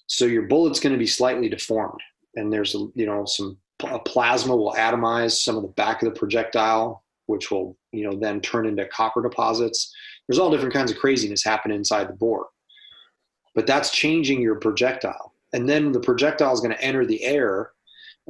So 0.08 0.26
your 0.26 0.44
bullet's 0.44 0.80
going 0.80 0.94
to 0.94 1.00
be 1.00 1.08
slightly 1.08 1.50
deformed. 1.50 2.00
And 2.36 2.52
there's, 2.52 2.76
a, 2.76 2.88
you 2.96 3.06
know, 3.06 3.26
some 3.26 3.58
a 3.84 4.00
plasma 4.00 4.56
will 4.56 4.74
atomize 4.74 5.32
some 5.32 5.58
of 5.58 5.62
the 5.62 5.70
back 5.70 6.02
of 6.02 6.14
the 6.14 6.18
projectile, 6.18 7.04
which 7.26 7.52
will, 7.52 7.78
you 7.92 8.10
know, 8.10 8.18
then 8.18 8.40
turn 8.42 8.66
into 8.66 8.88
copper 8.88 9.22
deposits. 9.22 9.94
There's 10.28 10.40
all 10.40 10.52
different 10.52 10.74
kinds 10.74 10.92
of 10.92 10.98
craziness 10.98 11.44
happening 11.44 11.78
inside 11.78 12.08
the 12.08 12.14
bore. 12.14 12.48
But 13.56 13.66
that's 13.68 13.90
changing 13.92 14.42
your 14.42 14.56
projectile. 14.56 15.34
And 15.54 15.68
then 15.68 15.92
the 15.92 16.00
projectile 16.00 16.54
is 16.54 16.60
going 16.60 16.76
to 16.76 16.84
enter 16.84 17.06
the 17.06 17.24
air 17.24 17.72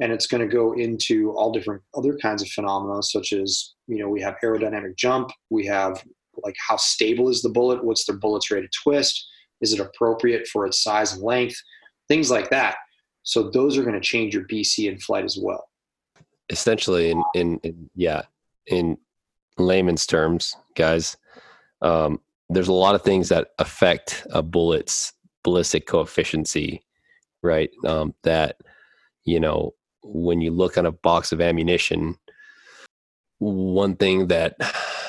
and 0.00 0.12
it's 0.12 0.26
going 0.26 0.46
to 0.46 0.52
go 0.52 0.74
into 0.74 1.32
all 1.32 1.50
different 1.52 1.82
other 1.94 2.16
kinds 2.18 2.42
of 2.42 2.48
phenomena 2.48 3.02
such 3.02 3.32
as 3.32 3.74
you 3.86 3.98
know 3.98 4.08
we 4.08 4.20
have 4.20 4.36
aerodynamic 4.42 4.96
jump 4.96 5.30
we 5.50 5.66
have 5.66 6.02
like 6.44 6.56
how 6.66 6.76
stable 6.76 7.28
is 7.28 7.42
the 7.42 7.48
bullet 7.48 7.82
what's 7.84 8.04
the 8.04 8.12
bullet's 8.12 8.50
rate 8.50 8.64
of 8.64 8.70
twist 8.82 9.28
is 9.60 9.72
it 9.72 9.80
appropriate 9.80 10.46
for 10.48 10.66
its 10.66 10.82
size 10.82 11.12
and 11.14 11.22
length 11.22 11.56
things 12.08 12.30
like 12.30 12.50
that 12.50 12.76
so 13.22 13.50
those 13.50 13.76
are 13.76 13.82
going 13.82 13.94
to 13.94 14.00
change 14.00 14.34
your 14.34 14.44
bc 14.44 14.90
in 14.90 14.98
flight 14.98 15.24
as 15.24 15.38
well 15.40 15.68
essentially 16.50 17.10
in, 17.10 17.22
in, 17.34 17.58
in 17.62 17.90
yeah 17.94 18.22
in 18.66 18.96
layman's 19.58 20.06
terms 20.06 20.56
guys 20.74 21.16
um, 21.82 22.20
there's 22.48 22.68
a 22.68 22.72
lot 22.72 22.94
of 22.94 23.02
things 23.02 23.28
that 23.28 23.48
affect 23.58 24.26
a 24.30 24.42
bullet's 24.42 25.12
ballistic 25.46 25.86
coefficient 25.86 26.52
right? 27.40 27.70
Um, 27.86 28.14
that 28.24 28.56
you 29.24 29.38
know 29.38 29.74
when 30.02 30.40
you 30.40 30.50
look 30.50 30.76
at 30.76 30.84
a 30.84 30.90
box 30.90 31.30
of 31.30 31.40
ammunition, 31.40 32.16
one 33.38 33.94
thing 33.94 34.26
that 34.26 34.56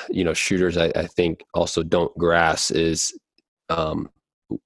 you 0.08 0.22
know 0.22 0.32
shooters 0.32 0.76
I, 0.76 0.92
I 0.94 1.08
think 1.08 1.42
also 1.54 1.82
don't 1.82 2.16
grasp 2.16 2.70
is 2.76 3.12
um, 3.68 4.08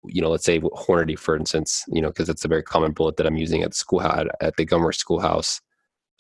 you 0.05 0.21
know 0.21 0.29
let's 0.29 0.45
say 0.45 0.61
Hornady 0.61 1.19
for 1.19 1.37
instance 1.37 1.85
you 1.89 2.03
know 2.03 2.09
because 2.09 2.29
it's 2.29 2.45
a 2.45 2.49
very 2.49 2.63
common 2.63 2.93
bullet 2.93 3.17
that 3.17 3.27
I'm 3.27 3.37
using 3.37 3.63
at 3.63 3.71
the 3.71 3.77
schoolhouse 3.77 4.27
at 4.43 4.57
the 4.57 4.67
Gunworks 4.67 4.97
schoolhouse. 4.97 5.61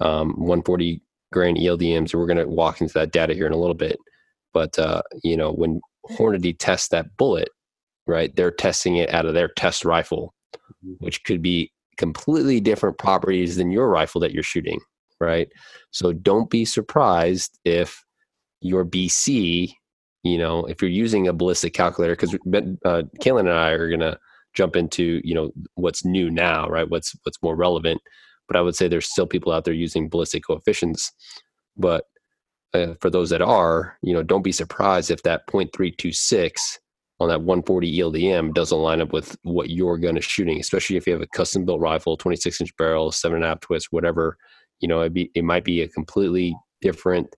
Um, 0.00 0.30
140 0.30 1.02
grain 1.30 1.56
ELDMs 1.56 2.14
we're 2.14 2.26
going 2.26 2.38
to 2.38 2.48
walk 2.48 2.80
into 2.80 2.94
that 2.94 3.12
data 3.12 3.34
here 3.34 3.46
in 3.46 3.52
a 3.52 3.58
little 3.58 3.74
bit. 3.74 3.98
But 4.54 4.78
uh, 4.78 5.02
you 5.22 5.36
know 5.36 5.52
when 5.52 5.82
Hornady 6.10 6.56
tests 6.58 6.88
that 6.88 7.14
bullet 7.18 7.50
right 8.06 8.34
they're 8.36 8.50
testing 8.50 8.96
it 8.96 9.12
out 9.12 9.26
of 9.26 9.34
their 9.34 9.48
test 9.48 9.84
rifle 9.84 10.34
mm-hmm. 10.84 11.04
which 11.04 11.22
could 11.24 11.42
be 11.42 11.72
completely 11.96 12.60
different 12.60 12.98
properties 12.98 13.56
than 13.56 13.70
your 13.70 13.88
rifle 13.88 14.20
that 14.20 14.32
you're 14.32 14.42
shooting, 14.42 14.80
right? 15.20 15.48
So 15.90 16.12
don't 16.12 16.50
be 16.50 16.64
surprised 16.64 17.58
if 17.64 18.04
your 18.60 18.84
BC, 18.84 19.72
you 20.22 20.38
know, 20.38 20.64
if 20.66 20.80
you're 20.80 20.90
using 20.90 21.28
a 21.28 21.32
ballistic 21.32 21.74
calculator, 21.74 22.14
because 22.14 22.34
uh, 22.34 23.02
Kalen 23.20 23.40
and 23.40 23.50
I 23.50 23.70
are 23.70 23.88
going 23.88 24.00
to 24.00 24.18
jump 24.54 24.76
into, 24.76 25.20
you 25.24 25.34
know, 25.34 25.52
what's 25.74 26.04
new 26.04 26.30
now, 26.30 26.68
right? 26.68 26.88
What's 26.88 27.14
what's 27.22 27.42
more 27.42 27.56
relevant. 27.56 28.00
But 28.48 28.56
I 28.56 28.60
would 28.60 28.74
say 28.74 28.88
there's 28.88 29.10
still 29.10 29.26
people 29.26 29.52
out 29.52 29.64
there 29.64 29.74
using 29.74 30.08
ballistic 30.08 30.44
coefficients. 30.46 31.12
But 31.76 32.04
uh, 32.74 32.94
for 33.00 33.10
those 33.10 33.30
that 33.30 33.42
are, 33.42 33.96
you 34.02 34.12
know, 34.12 34.22
don't 34.22 34.42
be 34.42 34.52
surprised 34.52 35.10
if 35.10 35.22
that 35.22 35.46
0.326 35.46 36.78
on 37.22 37.28
that 37.28 37.40
140 37.40 37.98
ELDM 37.98 38.52
doesn't 38.52 38.76
line 38.78 39.00
up 39.00 39.12
with 39.12 39.36
what 39.42 39.70
your 39.70 39.96
gun 39.96 40.16
is 40.16 40.24
shooting, 40.24 40.58
especially 40.58 40.96
if 40.96 41.06
you 41.06 41.12
have 41.12 41.22
a 41.22 41.26
custom 41.28 41.64
built 41.64 41.80
rifle, 41.80 42.16
26 42.16 42.60
inch 42.60 42.76
barrel, 42.76 43.12
seven 43.12 43.36
and 43.36 43.44
a 43.44 43.48
half 43.48 43.60
twist, 43.60 43.88
whatever. 43.90 44.36
You 44.80 44.88
know, 44.88 45.02
it 45.02 45.12
be, 45.12 45.30
it 45.34 45.44
might 45.44 45.64
be 45.64 45.82
a 45.82 45.88
completely 45.88 46.56
different 46.80 47.34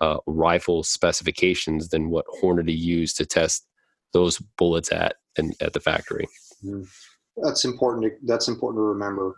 uh, 0.00 0.18
rifle 0.26 0.82
specifications 0.82 1.88
than 1.88 2.10
what 2.10 2.26
Hornady 2.42 2.76
used 2.76 3.16
to 3.18 3.26
test 3.26 3.66
those 4.12 4.42
bullets 4.58 4.90
at 4.90 5.14
and 5.36 5.54
at 5.60 5.72
the 5.72 5.80
factory. 5.80 6.26
Mm. 6.64 6.88
That's 7.36 7.64
important. 7.64 8.04
To, 8.04 8.10
that's 8.26 8.48
important 8.48 8.80
to 8.80 8.82
remember 8.82 9.36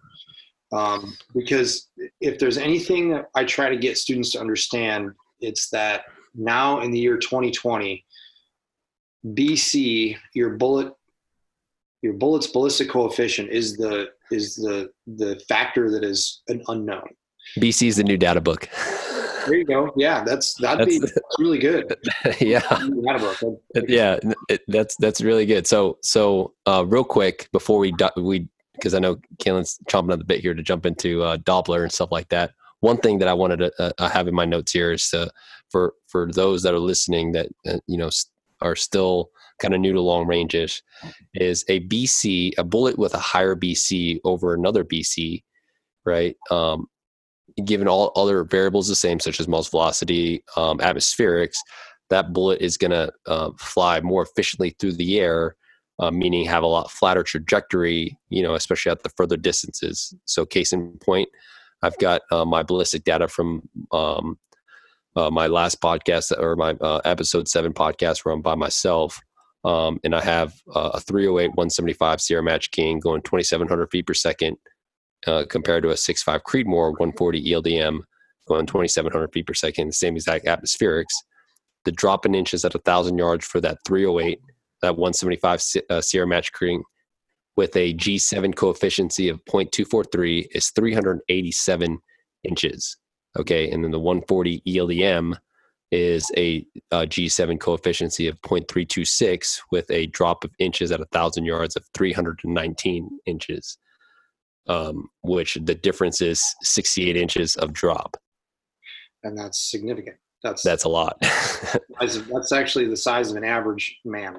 um, 0.72 1.14
because 1.34 1.90
if 2.20 2.38
there's 2.38 2.56
anything 2.56 3.10
that 3.10 3.26
I 3.34 3.44
try 3.44 3.68
to 3.68 3.76
get 3.76 3.98
students 3.98 4.32
to 4.32 4.40
understand, 4.40 5.10
it's 5.40 5.68
that 5.70 6.04
now 6.34 6.80
in 6.80 6.90
the 6.90 6.98
year 6.98 7.18
2020 7.18 8.04
BC, 9.26 10.16
your 10.34 10.50
bullet, 10.50 10.92
your 12.02 12.14
bullet's 12.14 12.48
ballistic 12.48 12.90
coefficient 12.90 13.50
is 13.50 13.76
the 13.76 14.08
is 14.30 14.56
the 14.56 14.90
the 15.06 15.40
factor 15.48 15.90
that 15.90 16.04
is 16.04 16.42
an 16.48 16.62
unknown. 16.68 17.08
BC 17.58 17.88
is 17.88 17.96
the 17.96 18.04
new 18.04 18.16
data 18.16 18.40
book. 18.40 18.68
There 19.46 19.56
you 19.56 19.64
go. 19.64 19.92
Yeah, 19.96 20.22
that's 20.24 20.54
that'd 20.54 20.80
that's, 20.80 20.98
be 20.98 20.98
that's 20.98 21.20
really 21.38 21.58
good. 21.58 21.94
yeah, 22.40 22.62
yeah, 23.88 24.18
it, 24.48 24.62
that's 24.68 24.96
that's 24.96 25.20
really 25.20 25.46
good. 25.46 25.66
So 25.66 25.98
so 26.02 26.54
uh, 26.66 26.84
real 26.86 27.04
quick 27.04 27.48
before 27.52 27.78
we 27.78 27.92
we 28.16 28.48
because 28.74 28.94
I 28.94 28.98
know 28.98 29.16
Kalen's 29.38 29.78
chomping 29.88 30.12
at 30.12 30.18
the 30.18 30.24
bit 30.24 30.40
here 30.40 30.54
to 30.54 30.62
jump 30.62 30.86
into 30.86 31.22
uh, 31.22 31.36
Doppler 31.38 31.82
and 31.82 31.92
stuff 31.92 32.10
like 32.10 32.28
that. 32.30 32.52
One 32.80 32.96
thing 32.96 33.18
that 33.18 33.28
I 33.28 33.34
wanted 33.34 33.58
to 33.58 33.94
uh, 33.98 34.08
have 34.08 34.26
in 34.26 34.34
my 34.34 34.44
notes 34.44 34.72
here 34.72 34.92
is 34.92 35.08
to, 35.10 35.30
for 35.70 35.94
for 36.08 36.30
those 36.32 36.62
that 36.62 36.74
are 36.74 36.80
listening 36.80 37.32
that 37.32 37.48
uh, 37.66 37.78
you 37.86 37.96
know 37.96 38.10
are 38.62 38.76
still 38.76 39.30
kind 39.60 39.74
of 39.74 39.80
new 39.80 39.92
to 39.92 40.00
long 40.00 40.26
ranges 40.26 40.82
is 41.34 41.64
a 41.68 41.80
BC, 41.80 42.52
a 42.58 42.64
bullet 42.64 42.98
with 42.98 43.14
a 43.14 43.18
higher 43.18 43.54
BC 43.54 44.20
over 44.24 44.54
another 44.54 44.84
BC, 44.84 45.42
right? 46.04 46.36
Um, 46.50 46.86
given 47.64 47.88
all 47.88 48.12
other 48.16 48.44
variables 48.44 48.88
the 48.88 48.94
same, 48.94 49.20
such 49.20 49.40
as 49.40 49.48
muzzle 49.48 49.70
velocity, 49.70 50.42
um, 50.56 50.78
atmospherics, 50.78 51.56
that 52.10 52.32
bullet 52.32 52.60
is 52.60 52.76
going 52.76 52.90
to 52.90 53.12
uh, 53.26 53.50
fly 53.58 54.00
more 54.00 54.22
efficiently 54.22 54.76
through 54.78 54.92
the 54.92 55.18
air, 55.18 55.56
uh, 55.98 56.10
meaning 56.10 56.44
have 56.44 56.62
a 56.62 56.66
lot 56.66 56.90
flatter 56.90 57.22
trajectory, 57.22 58.16
you 58.28 58.42
know, 58.42 58.54
especially 58.54 58.90
at 58.90 59.02
the 59.02 59.10
further 59.16 59.36
distances. 59.36 60.14
So, 60.24 60.44
case 60.44 60.72
in 60.72 60.98
point, 60.98 61.28
I've 61.82 61.98
got 61.98 62.22
uh, 62.30 62.44
my 62.44 62.62
ballistic 62.62 63.04
data 63.04 63.28
from 63.28 63.62
um, 63.92 64.38
uh, 65.16 65.30
my 65.30 65.46
last 65.46 65.80
podcast 65.80 66.32
or 66.38 66.56
my 66.56 66.72
uh, 66.80 67.00
episode 67.04 67.48
seven 67.48 67.72
podcast 67.72 68.24
where 68.24 68.34
I'm 68.34 68.42
by 68.42 68.54
myself. 68.54 69.20
Um, 69.64 70.00
and 70.02 70.14
I 70.14 70.22
have 70.22 70.54
uh, 70.74 70.90
a 70.94 71.00
308 71.00 71.50
175 71.50 72.20
Sierra 72.20 72.42
Match 72.42 72.70
King 72.72 72.98
going 72.98 73.22
2,700 73.22 73.90
feet 73.90 74.06
per 74.06 74.14
second 74.14 74.56
uh, 75.26 75.44
compared 75.48 75.84
to 75.84 75.90
a 75.90 75.94
6.5 75.94 76.40
Creedmoor 76.42 76.90
140 76.98 77.44
ELDM 77.44 78.00
going 78.48 78.66
2,700 78.66 79.32
feet 79.32 79.46
per 79.46 79.54
second, 79.54 79.94
same 79.94 80.16
exact 80.16 80.46
atmospherics. 80.46 81.14
The 81.84 81.92
drop 81.92 82.26
in 82.26 82.34
inches 82.34 82.64
at 82.64 82.74
1,000 82.74 83.18
yards 83.18 83.46
for 83.46 83.60
that 83.60 83.78
308, 83.86 84.40
that 84.82 84.96
175 84.96 85.62
uh, 85.90 86.00
Sierra 86.00 86.26
Match 86.26 86.52
King 86.52 86.82
with 87.56 87.76
a 87.76 87.94
G7 87.94 88.54
coefficient 88.54 89.18
of 89.20 89.44
0.243 89.44 90.46
is 90.52 90.70
387 90.70 91.98
inches. 92.44 92.96
Okay, 93.38 93.70
and 93.70 93.82
then 93.82 93.90
the 93.90 93.98
140 93.98 94.62
ELDM 94.66 95.36
is 95.92 96.30
a 96.36 96.66
a 96.90 97.06
G7 97.06 97.60
coefficient 97.60 98.18
of 98.20 98.40
0.326 98.42 99.60
with 99.70 99.90
a 99.90 100.06
drop 100.06 100.42
of 100.42 100.50
inches 100.58 100.90
at 100.90 101.00
a 101.00 101.06
thousand 101.06 101.44
yards 101.44 101.76
of 101.76 101.84
319 101.94 103.10
inches, 103.26 103.78
um, 104.68 105.08
which 105.22 105.58
the 105.62 105.74
difference 105.74 106.20
is 106.20 106.42
68 106.62 107.16
inches 107.16 107.56
of 107.56 107.72
drop. 107.72 108.16
And 109.22 109.38
that's 109.38 109.70
significant. 109.70 110.16
That's 110.42 110.62
that's 110.62 110.84
a 110.84 110.88
lot. 110.88 111.18
that's 112.00 112.52
actually 112.52 112.88
the 112.88 112.96
size 112.96 113.30
of 113.30 113.36
an 113.36 113.44
average 113.44 114.00
man. 114.04 114.38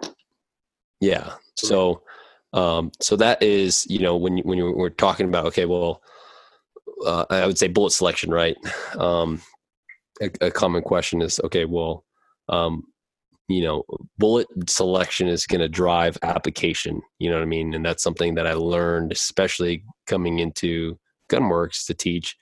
Yeah. 0.99 1.33
So, 1.55 2.01
um, 2.51 2.91
so 2.99 3.15
that 3.17 3.41
is 3.41 3.85
you 3.89 3.99
know 3.99 4.17
when 4.17 4.39
when 4.39 4.57
you, 4.57 4.71
we're 4.71 4.89
talking 4.89 5.27
about 5.27 5.45
okay, 5.47 5.65
well 5.65 6.01
uh, 7.05 7.25
I 7.29 7.45
would 7.47 7.57
say 7.57 7.67
bullet 7.67 7.91
selection, 7.91 8.31
right? 8.31 8.57
Um, 8.97 9.41
a, 10.21 10.29
a, 10.39 10.51
common 10.51 10.83
question 10.83 11.23
is, 11.23 11.39
okay, 11.43 11.65
well, 11.65 12.05
um, 12.47 12.83
you 13.47 13.63
know, 13.63 13.83
bullet 14.19 14.47
selection 14.67 15.27
is 15.27 15.47
going 15.47 15.61
to 15.61 15.67
drive 15.67 16.17
application. 16.21 17.01
You 17.19 17.29
know 17.29 17.37
what 17.37 17.43
I 17.43 17.47
mean? 17.47 17.73
And 17.73 17.83
that's 17.83 18.03
something 18.03 18.35
that 18.35 18.47
I 18.47 18.53
learned, 18.53 19.11
especially 19.11 19.83
coming 20.07 20.39
into 20.39 20.97
Gunworks 21.29 21.87
to 21.87 21.93
teach, 21.93 22.37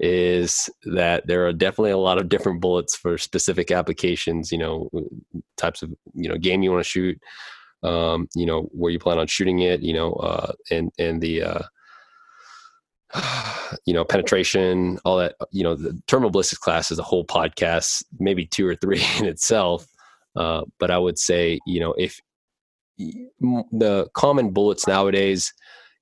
is 0.00 0.68
that 0.84 1.26
there 1.26 1.46
are 1.46 1.52
definitely 1.52 1.92
a 1.92 1.98
lot 1.98 2.18
of 2.18 2.28
different 2.28 2.60
bullets 2.60 2.96
for 2.96 3.16
specific 3.16 3.70
applications. 3.70 4.50
You 4.50 4.58
know, 4.58 4.90
types 5.56 5.82
of 5.82 5.92
you 6.12 6.28
know 6.28 6.36
game 6.36 6.62
you 6.62 6.72
want 6.72 6.84
to 6.84 6.90
shoot. 6.90 7.18
Um, 7.82 8.28
you 8.34 8.46
know 8.46 8.62
where 8.72 8.90
you 8.90 8.98
plan 8.98 9.18
on 9.18 9.26
shooting 9.26 9.60
it. 9.60 9.80
You 9.80 9.94
know, 9.94 10.12
uh, 10.14 10.52
and 10.70 10.90
and 10.98 11.20
the 11.20 11.42
uh, 11.42 11.62
you 13.86 13.94
know, 13.94 14.04
penetration, 14.04 14.98
all 15.04 15.18
that, 15.18 15.34
you 15.50 15.62
know, 15.62 15.74
the 15.74 16.00
terminal 16.06 16.30
ballistics 16.30 16.58
class 16.58 16.90
is 16.90 16.98
a 16.98 17.02
whole 17.02 17.24
podcast, 17.24 18.02
maybe 18.18 18.46
two 18.46 18.66
or 18.66 18.74
three 18.76 19.04
in 19.18 19.26
itself. 19.26 19.86
Uh, 20.36 20.62
but 20.78 20.90
I 20.90 20.98
would 20.98 21.18
say, 21.18 21.58
you 21.66 21.80
know, 21.80 21.94
if 21.96 22.20
the 22.98 24.08
common 24.14 24.50
bullets 24.50 24.86
nowadays, 24.86 25.52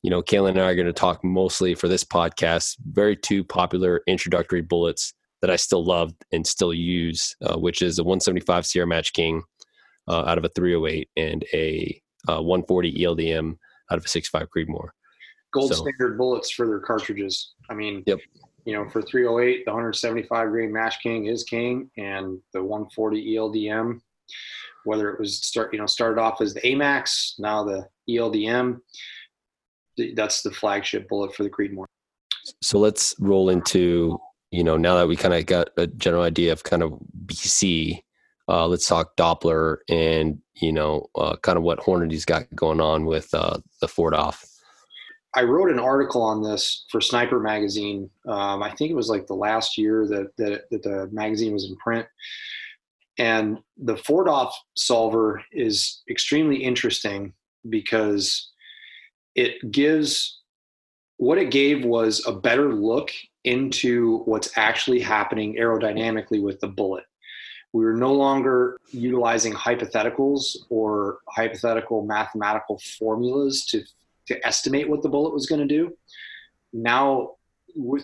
you 0.02 0.10
know, 0.10 0.22
Kalen 0.22 0.50
and 0.50 0.60
I 0.60 0.70
are 0.70 0.74
going 0.74 0.86
to 0.86 0.92
talk 0.92 1.22
mostly 1.22 1.74
for 1.74 1.88
this 1.88 2.04
podcast, 2.04 2.76
very 2.86 3.16
two 3.16 3.44
popular 3.44 4.00
introductory 4.06 4.62
bullets 4.62 5.14
that 5.40 5.50
I 5.50 5.56
still 5.56 5.84
love 5.84 6.12
and 6.32 6.46
still 6.46 6.72
use, 6.72 7.36
uh, 7.42 7.56
which 7.58 7.82
is 7.82 7.98
a 7.98 8.04
175 8.04 8.66
Sierra 8.66 8.86
Match 8.86 9.12
King 9.12 9.42
uh, 10.08 10.24
out 10.24 10.38
of 10.38 10.44
a 10.44 10.48
308 10.48 11.08
and 11.16 11.44
a 11.52 12.00
uh, 12.28 12.42
140 12.42 12.94
ELDM 12.94 13.56
out 13.90 13.98
of 13.98 14.04
a 14.04 14.08
6.5 14.08 14.46
Creedmoor. 14.56 14.88
Gold 15.53 15.74
so, 15.74 15.82
standard 15.82 16.16
bullets 16.16 16.50
for 16.50 16.66
their 16.66 16.80
cartridges. 16.80 17.55
I 17.70 17.74
mean, 17.74 18.03
yep. 18.07 18.18
You 18.64 18.74
know, 18.74 18.88
for 18.88 19.03
308, 19.03 19.64
the 19.64 19.72
175 19.72 20.50
grain 20.50 20.72
Match 20.72 21.00
King 21.03 21.26
is 21.26 21.42
king, 21.42 21.90
and 21.96 22.38
the 22.53 22.62
140 22.62 23.34
ELDM, 23.34 24.00
whether 24.84 25.11
it 25.11 25.18
was 25.18 25.44
start, 25.44 25.72
you 25.72 25.80
know, 25.80 25.86
started 25.86 26.20
off 26.20 26.40
as 26.40 26.55
the 26.55 26.61
AMAX, 26.61 27.40
now 27.40 27.64
the 27.64 27.88
ELDM, 28.09 28.78
that's 30.14 30.42
the 30.42 30.50
flagship 30.53 31.09
bullet 31.09 31.34
for 31.34 31.42
the 31.42 31.50
Creedmoor. 31.50 31.86
So 32.61 32.78
let's 32.78 33.14
roll 33.18 33.50
into 33.50 34.18
you 34.50 34.64
know 34.64 34.76
now 34.76 34.96
that 34.96 35.09
we 35.09 35.16
kind 35.16 35.34
of 35.34 35.46
got 35.46 35.70
a 35.76 35.86
general 35.86 36.22
idea 36.22 36.53
of 36.53 36.62
kind 36.62 36.82
of 36.82 36.98
BC, 37.26 38.00
uh, 38.48 38.66
let's 38.66 38.86
talk 38.86 39.16
Doppler 39.16 39.78
and 39.88 40.38
you 40.55 40.72
know 40.72 41.09
uh, 41.14 41.36
kind 41.36 41.59
of 41.59 41.64
what 41.64 41.80
Hornady's 41.80 42.24
got 42.24 42.44
going 42.55 42.80
on 42.80 43.07
with 43.07 43.32
uh, 43.34 43.59
the 43.80 43.86
4DOF. 43.86 44.44
I 45.35 45.43
wrote 45.43 45.70
an 45.70 45.78
article 45.78 46.22
on 46.22 46.43
this 46.43 46.85
for 46.91 47.01
Sniper 47.01 47.41
magazine. 47.41 48.11
Um, 48.28 48.62
I 48.62 48.70
think 48.70 48.91
it 48.91 48.97
was 48.97 49.09
like 49.09 49.26
the 49.26 49.35
last 49.35 49.78
year 49.78 50.07
that, 50.09 50.37
that, 50.37 50.70
that 50.70 50.83
the 50.83 51.09
magazine 51.11 51.55
was 51.55 51.64
in 51.64 51.76
print. 51.76 52.07
And 53.18 53.59
the 53.78 53.95
4DOF 53.95 54.51
solver 54.74 55.43
is 55.53 56.03
extremely 56.11 56.57
interesting 56.57 57.33
because 57.68 58.51
it 59.35 59.70
gives 59.70 60.41
what 61.16 61.39
it 61.39 61.51
gave 61.51 61.85
was 61.85 62.24
a 62.26 62.33
better 62.33 62.74
look 62.74 63.11
into 63.45 64.18
what's 64.24 64.57
actually 64.57 65.01
happening 65.01 65.57
aerodynamically 65.57 66.43
with 66.43 66.61
the 66.61 66.68
bullet. 66.68 67.05
We 67.72 67.85
were 67.85 67.95
no 67.95 68.12
longer 68.12 68.78
utilizing 68.91 69.53
hypotheticals 69.53 70.57
or 70.68 71.18
hypothetical 71.28 72.05
mathematical 72.05 72.80
formulas 72.99 73.64
to, 73.66 73.83
to 74.28 74.46
estimate 74.46 74.88
what 74.88 75.02
the 75.02 75.08
bullet 75.08 75.34
was 75.34 75.46
going 75.46 75.60
to 75.60 75.74
do. 75.74 75.92
Now, 76.72 77.32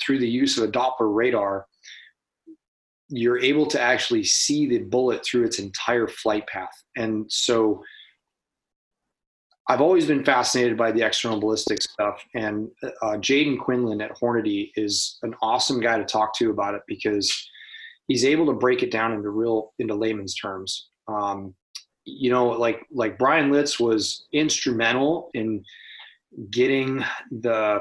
through 0.00 0.18
the 0.18 0.28
use 0.28 0.58
of 0.58 0.64
a 0.64 0.72
Doppler 0.72 1.14
radar, 1.14 1.66
you're 3.08 3.38
able 3.38 3.66
to 3.66 3.80
actually 3.80 4.24
see 4.24 4.66
the 4.66 4.78
bullet 4.78 5.24
through 5.24 5.44
its 5.44 5.58
entire 5.58 6.06
flight 6.06 6.46
path. 6.46 6.82
And 6.96 7.30
so 7.30 7.82
I've 9.68 9.80
always 9.82 10.06
been 10.06 10.24
fascinated 10.24 10.78
by 10.78 10.92
the 10.92 11.02
external 11.02 11.40
ballistic 11.40 11.82
stuff, 11.82 12.24
and 12.34 12.70
uh, 12.82 13.16
Jaden 13.18 13.58
Quinlan 13.58 14.00
at 14.00 14.16
Hornady 14.16 14.70
is 14.76 15.18
an 15.22 15.34
awesome 15.42 15.78
guy 15.78 15.98
to 15.98 16.06
talk 16.06 16.34
to 16.36 16.50
about 16.50 16.74
it 16.74 16.80
because 16.88 17.30
he's 18.06 18.24
able 18.24 18.46
to 18.46 18.54
break 18.54 18.82
it 18.82 18.90
down 18.90 19.12
into 19.12 19.28
real 19.28 19.74
into 19.78 19.94
layman's 19.94 20.34
terms. 20.34 20.88
Um, 21.06 21.54
you 22.06 22.30
know, 22.30 22.46
like 22.46 22.86
like 22.90 23.18
Brian 23.18 23.52
Litz 23.52 23.78
was 23.78 24.26
instrumental 24.32 25.30
in 25.34 25.62
getting 26.51 27.05
the 27.31 27.81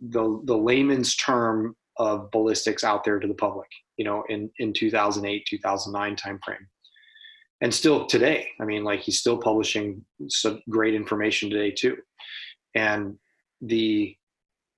the 0.00 0.40
the 0.44 0.56
layman's 0.56 1.16
term 1.16 1.74
of 1.96 2.30
ballistics 2.30 2.84
out 2.84 3.04
there 3.04 3.18
to 3.18 3.26
the 3.26 3.34
public. 3.34 3.68
You 3.96 4.04
know, 4.04 4.24
in 4.28 4.50
in 4.58 4.72
2008 4.72 5.46
2009 5.48 6.16
timeframe 6.16 6.66
and 7.60 7.72
still 7.72 8.06
today 8.06 8.48
i 8.60 8.64
mean 8.64 8.84
like 8.84 9.00
he's 9.00 9.18
still 9.18 9.38
publishing 9.38 10.04
some 10.28 10.60
great 10.68 10.94
information 10.94 11.50
today 11.50 11.70
too 11.70 11.96
and 12.74 13.16
the 13.62 14.14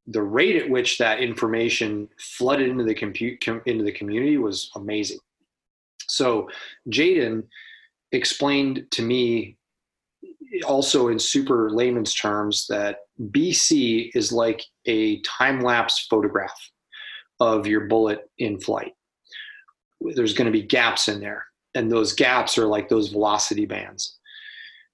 the 0.07 0.23
rate 0.23 0.57
at 0.57 0.71
which 0.71 0.97
that 0.99 1.21
information 1.21 2.09
flooded 2.19 2.69
into 2.69 2.85
the 2.85 2.95
compute 2.95 3.43
com, 3.45 3.61
into 3.67 3.85
the 3.85 3.93
community 3.93 4.39
was 4.39 4.71
amazing 4.77 5.19
so 6.09 6.49
jaden 6.89 7.43
explained 8.13 8.87
to 8.91 9.03
me 9.03 9.58
also 10.67 11.09
in 11.09 11.19
super 11.19 11.71
layman's 11.71 12.15
terms 12.15 12.67
that 12.69 12.99
bc 13.31 14.11
is 14.15 14.33
like 14.33 14.63
a 14.87 15.21
time 15.23 15.61
lapse 15.61 16.07
photograph 16.09 16.59
of 17.41 17.69
your 17.69 17.83
bullet 17.83 18.29
in 18.39 18.59
flight. 18.59 18.93
There's 20.01 20.35
going 20.35 20.47
to 20.47 20.53
be 20.53 20.63
gaps 20.63 21.09
in 21.09 21.21
there 21.21 21.45
and 21.75 21.91
those 21.91 22.13
gaps 22.13 22.59
are 22.59 22.67
like 22.67 22.89
those 22.89 23.09
velocity 23.09 23.67
bands 23.67 24.19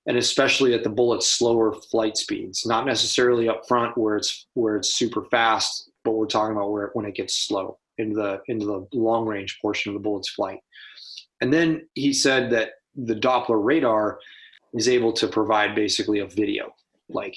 and 0.06 0.18
especially 0.18 0.74
at 0.74 0.82
the 0.82 0.90
bullet's 0.90 1.28
slower 1.28 1.72
flight 1.90 2.16
speeds 2.16 2.66
not 2.66 2.86
necessarily 2.86 3.48
up 3.48 3.66
front 3.68 3.96
where 3.96 4.16
it's 4.16 4.46
where 4.54 4.76
it's 4.76 4.94
super 4.94 5.24
fast 5.30 5.90
but 6.04 6.12
we're 6.12 6.26
talking 6.26 6.56
about 6.56 6.70
where 6.70 6.90
when 6.92 7.06
it 7.06 7.14
gets 7.14 7.34
slow 7.34 7.78
into 7.98 8.14
the 8.14 8.40
into 8.48 8.66
the 8.66 8.86
long 8.92 9.26
range 9.26 9.58
portion 9.60 9.90
of 9.90 9.94
the 9.94 10.00
bullet's 10.00 10.30
flight. 10.30 10.60
And 11.40 11.52
then 11.52 11.88
he 11.94 12.12
said 12.12 12.50
that 12.52 12.72
the 12.94 13.14
doppler 13.14 13.62
radar 13.62 14.18
is 14.74 14.88
able 14.88 15.12
to 15.12 15.28
provide 15.28 15.74
basically 15.74 16.20
a 16.20 16.26
video 16.26 16.72
like 17.08 17.36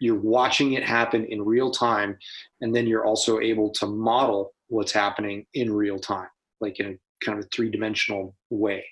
you're 0.00 0.20
watching 0.20 0.74
it 0.74 0.84
happen 0.84 1.24
in 1.26 1.42
real 1.42 1.70
time 1.70 2.16
and 2.60 2.74
then 2.74 2.86
you're 2.86 3.04
also 3.04 3.40
able 3.40 3.70
to 3.70 3.86
model 3.86 4.52
what's 4.68 4.92
happening 4.92 5.44
in 5.54 5.72
real 5.72 5.98
time 5.98 6.28
like 6.60 6.80
in 6.80 6.86
a 6.86 6.96
kind 7.24 7.38
of 7.38 7.44
a 7.44 7.48
three 7.48 7.70
dimensional 7.70 8.36
way. 8.50 8.84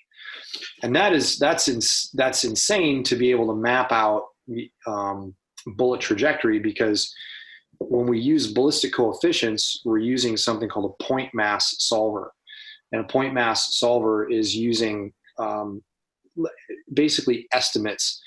And 0.83 0.95
that 0.95 1.13
is 1.13 1.37
that's 1.37 1.67
ins- 1.67 2.09
that's 2.13 2.43
insane 2.43 3.03
to 3.03 3.15
be 3.15 3.31
able 3.31 3.47
to 3.47 3.55
map 3.55 3.91
out 3.91 4.25
um, 4.85 5.35
bullet 5.75 6.01
trajectory 6.01 6.59
because 6.59 7.13
when 7.79 8.07
we 8.07 8.19
use 8.19 8.53
ballistic 8.53 8.93
coefficients, 8.93 9.81
we're 9.85 9.99
using 9.99 10.35
something 10.35 10.67
called 10.67 10.95
a 10.99 11.03
point 11.03 11.33
mass 11.33 11.75
solver, 11.79 12.33
and 12.91 13.01
a 13.01 13.07
point 13.07 13.33
mass 13.33 13.77
solver 13.77 14.29
is 14.29 14.55
using 14.55 15.13
um, 15.37 15.83
basically 16.93 17.47
estimates 17.53 18.21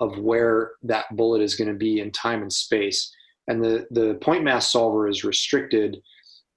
of 0.00 0.18
where 0.18 0.72
that 0.82 1.06
bullet 1.16 1.42
is 1.42 1.54
going 1.54 1.68
to 1.68 1.74
be 1.74 2.00
in 2.00 2.10
time 2.10 2.42
and 2.42 2.52
space. 2.52 3.12
And 3.48 3.62
the, 3.62 3.86
the 3.90 4.14
point 4.20 4.44
mass 4.44 4.72
solver 4.72 5.08
is 5.08 5.24
restricted 5.24 6.00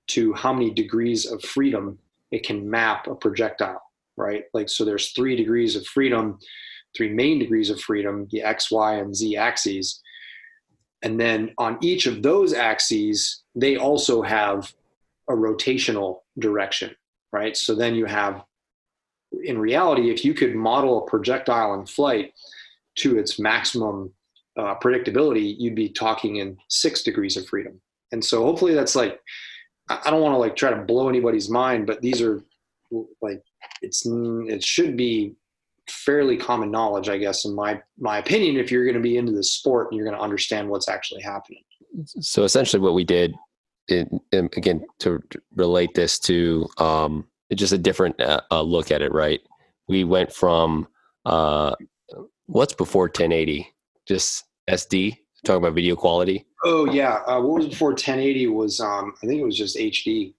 to 0.08 0.34
how 0.34 0.54
many 0.54 0.72
degrees 0.72 1.26
of 1.26 1.42
freedom 1.44 2.00
it 2.32 2.46
can 2.46 2.70
map 2.70 3.08
a 3.08 3.16
projectile, 3.16 3.82
right? 4.16 4.44
Like, 4.54 4.70
so 4.70 4.86
there's 4.86 5.12
three 5.12 5.36
degrees 5.36 5.76
of 5.76 5.86
freedom, 5.86 6.40
three 6.96 7.10
main 7.10 7.40
degrees 7.40 7.70
of 7.70 7.80
freedom, 7.80 8.28
the 8.32 8.42
X, 8.42 8.72
Y, 8.72 8.96
and 8.96 9.16
Z 9.16 9.38
axes. 9.38 10.02
And 11.04 11.20
then 11.20 11.54
on 11.58 11.78
each 11.82 12.08
of 12.08 12.24
those 12.24 12.54
axes, 12.54 13.44
they 13.54 13.78
also 13.78 14.22
have 14.22 14.74
a 15.30 15.34
rotational 15.34 16.20
direction, 16.40 16.96
right? 17.32 17.56
So 17.56 17.76
then 17.76 17.96
you 17.96 18.06
have, 18.06 18.44
in 19.44 19.58
reality, 19.58 20.10
if 20.10 20.24
you 20.24 20.34
could 20.34 20.56
model 20.56 21.04
a 21.04 21.10
projectile 21.10 21.74
in 21.74 21.86
flight 21.86 22.34
to 22.96 23.18
its 23.18 23.40
maximum 23.40 24.12
uh, 24.58 24.76
predictability, 24.76 25.56
you'd 25.58 25.76
be 25.76 25.90
talking 25.90 26.38
in 26.38 26.58
six 26.70 27.04
degrees 27.04 27.38
of 27.38 27.48
freedom. 27.48 27.80
And 28.12 28.24
so 28.24 28.44
hopefully 28.44 28.74
that's 28.74 28.96
like 28.96 29.20
I 29.90 30.10
don't 30.10 30.22
want 30.22 30.34
to 30.34 30.38
like 30.38 30.56
try 30.56 30.70
to 30.70 30.84
blow 30.84 31.08
anybody's 31.10 31.50
mind, 31.50 31.88
but 31.88 32.02
these 32.02 32.22
are 32.22 32.44
like 33.22 33.42
it's 33.82 34.06
it 34.06 34.64
should 34.64 34.98
be 34.98 35.36
fairly 35.90 36.38
common 36.38 36.72
knowledge, 36.72 37.10
I 37.10 37.18
guess, 37.18 37.46
in 37.46 37.56
my 37.56 37.82
my 37.98 38.18
opinion. 38.18 38.58
If 38.58 38.72
you're 38.72 38.84
going 38.84 38.96
to 38.96 39.02
be 39.02 39.18
into 39.18 39.32
this 39.32 39.54
sport 39.54 39.88
and 39.90 39.98
you're 39.98 40.06
going 40.06 40.18
to 40.18 40.24
understand 40.24 40.70
what's 40.70 40.90
actually 40.90 41.22
happening. 41.22 41.64
So 42.20 42.44
essentially, 42.44 42.82
what 42.82 42.94
we 42.94 43.04
did, 43.04 43.34
in, 43.88 44.20
in, 44.32 44.50
again, 44.58 44.86
to 45.00 45.22
relate 45.56 45.94
this 45.94 46.20
to 46.20 46.68
um, 46.78 47.28
just 47.56 47.74
a 47.74 47.78
different 47.78 48.20
uh, 48.20 48.42
uh, 48.52 48.62
look 48.62 48.92
at 48.92 49.02
it, 49.02 49.12
right? 49.14 49.42
We 49.88 50.04
went 50.04 50.34
from 50.34 50.88
uh, 51.26 51.76
what's 52.48 52.74
before 52.74 53.06
1080, 53.06 53.68
just 54.08 54.44
SD, 54.70 55.18
talking 55.46 55.64
about 55.64 55.76
video 55.76 55.96
quality 55.96 56.48
Oh 56.64 56.86
yeah, 56.86 57.22
uh, 57.28 57.40
what 57.40 57.60
was 57.60 57.68
before 57.68 57.90
1080 57.90 58.48
was 58.48 58.80
um, 58.80 59.14
I 59.22 59.28
think 59.28 59.40
it 59.40 59.46
was 59.46 59.58
just 59.58 59.78
HD. 59.78 60.34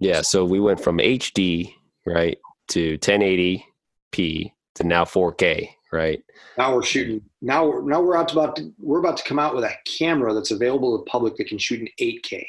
Yeah, 0.00 0.20
so 0.22 0.44
we 0.44 0.60
went 0.60 0.80
from 0.80 0.98
HD 0.98 1.72
right 2.06 2.38
to 2.68 2.98
1080p 2.98 4.52
to 4.74 4.84
now 4.84 5.04
4K, 5.04 5.68
right? 5.92 6.22
Now 6.56 6.74
we're 6.74 6.82
shooting. 6.82 7.22
Now 7.40 7.66
we're 7.66 7.82
now 7.82 8.00
we're 8.00 8.16
out 8.16 8.28
to 8.28 8.38
about 8.38 8.56
to, 8.56 8.72
we're 8.78 8.98
about 8.98 9.16
to 9.18 9.24
come 9.24 9.38
out 9.38 9.54
with 9.54 9.64
a 9.64 9.72
camera 9.86 10.34
that's 10.34 10.50
available 10.50 10.98
to 10.98 11.04
the 11.04 11.10
public 11.10 11.36
that 11.36 11.46
can 11.46 11.58
shoot 11.58 11.80
in 11.80 11.88
8K. 12.00 12.44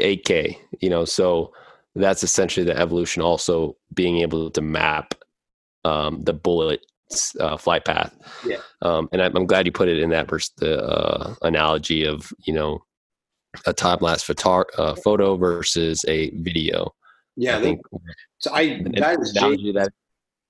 8K, 0.00 0.56
you 0.80 0.88
know, 0.88 1.04
so 1.04 1.52
that's 2.02 2.22
essentially 2.22 2.64
the 2.64 2.76
evolution. 2.76 3.22
Also 3.22 3.76
being 3.94 4.18
able 4.18 4.50
to 4.50 4.60
map 4.60 5.14
um, 5.84 6.22
the 6.22 6.32
bullet 6.32 6.84
uh, 7.38 7.56
flight 7.56 7.84
path. 7.84 8.16
Yeah. 8.46 8.58
Um, 8.82 9.08
and 9.12 9.22
I'm, 9.22 9.36
I'm, 9.36 9.46
glad 9.46 9.66
you 9.66 9.72
put 9.72 9.88
it 9.88 9.98
in 9.98 10.10
that 10.10 10.28
vers- 10.28 10.52
the 10.58 10.82
uh, 10.82 11.34
analogy 11.42 12.04
of 12.04 12.32
you 12.46 12.54
know 12.54 12.82
a 13.66 13.72
time 13.72 13.98
lapse 14.00 14.22
photo, 14.22 14.64
uh, 14.78 14.94
photo 14.96 15.36
versus 15.36 16.04
a 16.08 16.30
video. 16.36 16.92
Yeah, 17.36 17.58
I 17.58 17.62
think. 17.62 17.80
So 18.38 18.52
I 18.52 18.82
that 18.96 19.18
is 19.20 19.36
analogy 19.36 19.72
that 19.72 19.92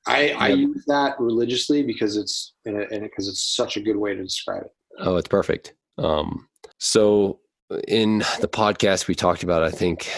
I, 0.06 0.30
I 0.30 0.48
use 0.48 0.84
that 0.86 1.18
religiously 1.20 1.82
because 1.82 2.16
it's 2.16 2.54
and 2.64 2.86
because 3.02 3.28
it's 3.28 3.54
such 3.54 3.76
a 3.76 3.80
good 3.80 3.96
way 3.96 4.14
to 4.14 4.22
describe 4.22 4.64
it. 4.64 4.72
Oh, 4.98 5.16
it's 5.16 5.28
perfect. 5.28 5.74
Um, 5.98 6.48
so 6.78 7.40
in 7.86 8.18
the 8.40 8.48
podcast 8.48 9.08
we 9.08 9.14
talked 9.14 9.42
about, 9.42 9.62
I 9.62 9.70
think 9.70 10.10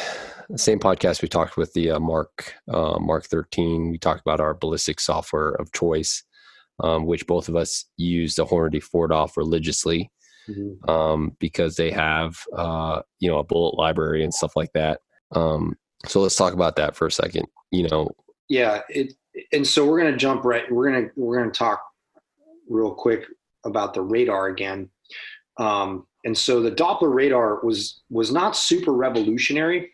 same 0.57 0.79
podcast 0.79 1.23
we 1.23 1.29
talked 1.29 1.57
with 1.57 1.73
the 1.73 1.93
uh, 1.93 2.01
Mark 2.01 2.55
uh, 2.69 2.99
Mark 2.99 3.25
13. 3.27 3.91
We 3.91 3.99
talked 3.99 4.21
about 4.21 4.41
our 4.41 4.55
ballistic 4.55 5.01
software 5.01 5.51
of 5.53 5.73
choice, 5.73 6.25
um, 6.81 7.07
which 7.07 7.27
both 7.27 7.49
of 7.49 7.57
us 7.57 7.87
use 7.97 8.35
the 8.35 8.47
Hornady 8.47 8.83
4DOF 8.83 9.37
religiously 9.37 10.11
mm-hmm. 10.49 10.91
um, 10.91 11.37
because 11.39 11.77
they 11.77 11.91
have 11.91 12.39
uh, 12.57 13.03
you 13.21 13.31
know 13.31 13.39
a 13.39 13.45
bullet 13.45 13.77
library 13.77 14.25
and 14.25 14.35
stuff 14.35 14.53
like 14.57 14.73
that. 14.75 15.01
Um, 15.33 15.77
so 16.07 16.21
let's 16.21 16.37
talk 16.37 16.53
about 16.53 16.77
that 16.77 16.97
for 16.97 17.07
a 17.07 17.13
second. 17.13 17.47
You 17.71 17.89
know, 17.89 18.11
yeah, 18.49 18.83
it, 18.89 19.15
and 19.53 19.67
so 19.67 19.87
we're 19.87 19.99
gonna 19.99 20.17
jump 20.17 20.45
right. 20.45 20.71
We're 20.71 20.91
gonna 20.91 21.09
we're 21.17 21.39
gonna 21.39 21.51
talk 21.51 21.83
real 22.69 22.95
quick 22.95 23.25
about 23.65 23.95
the 23.95 24.03
radar 24.03 24.49
again. 24.49 24.91
Um, 25.59 26.07
and 26.25 26.37
so 26.37 26.61
the 26.61 26.71
Doppler 26.71 27.15
radar 27.15 27.61
was 27.63 28.03
was 28.11 28.33
not 28.33 28.57
super 28.57 28.93
revolutionary. 28.93 29.91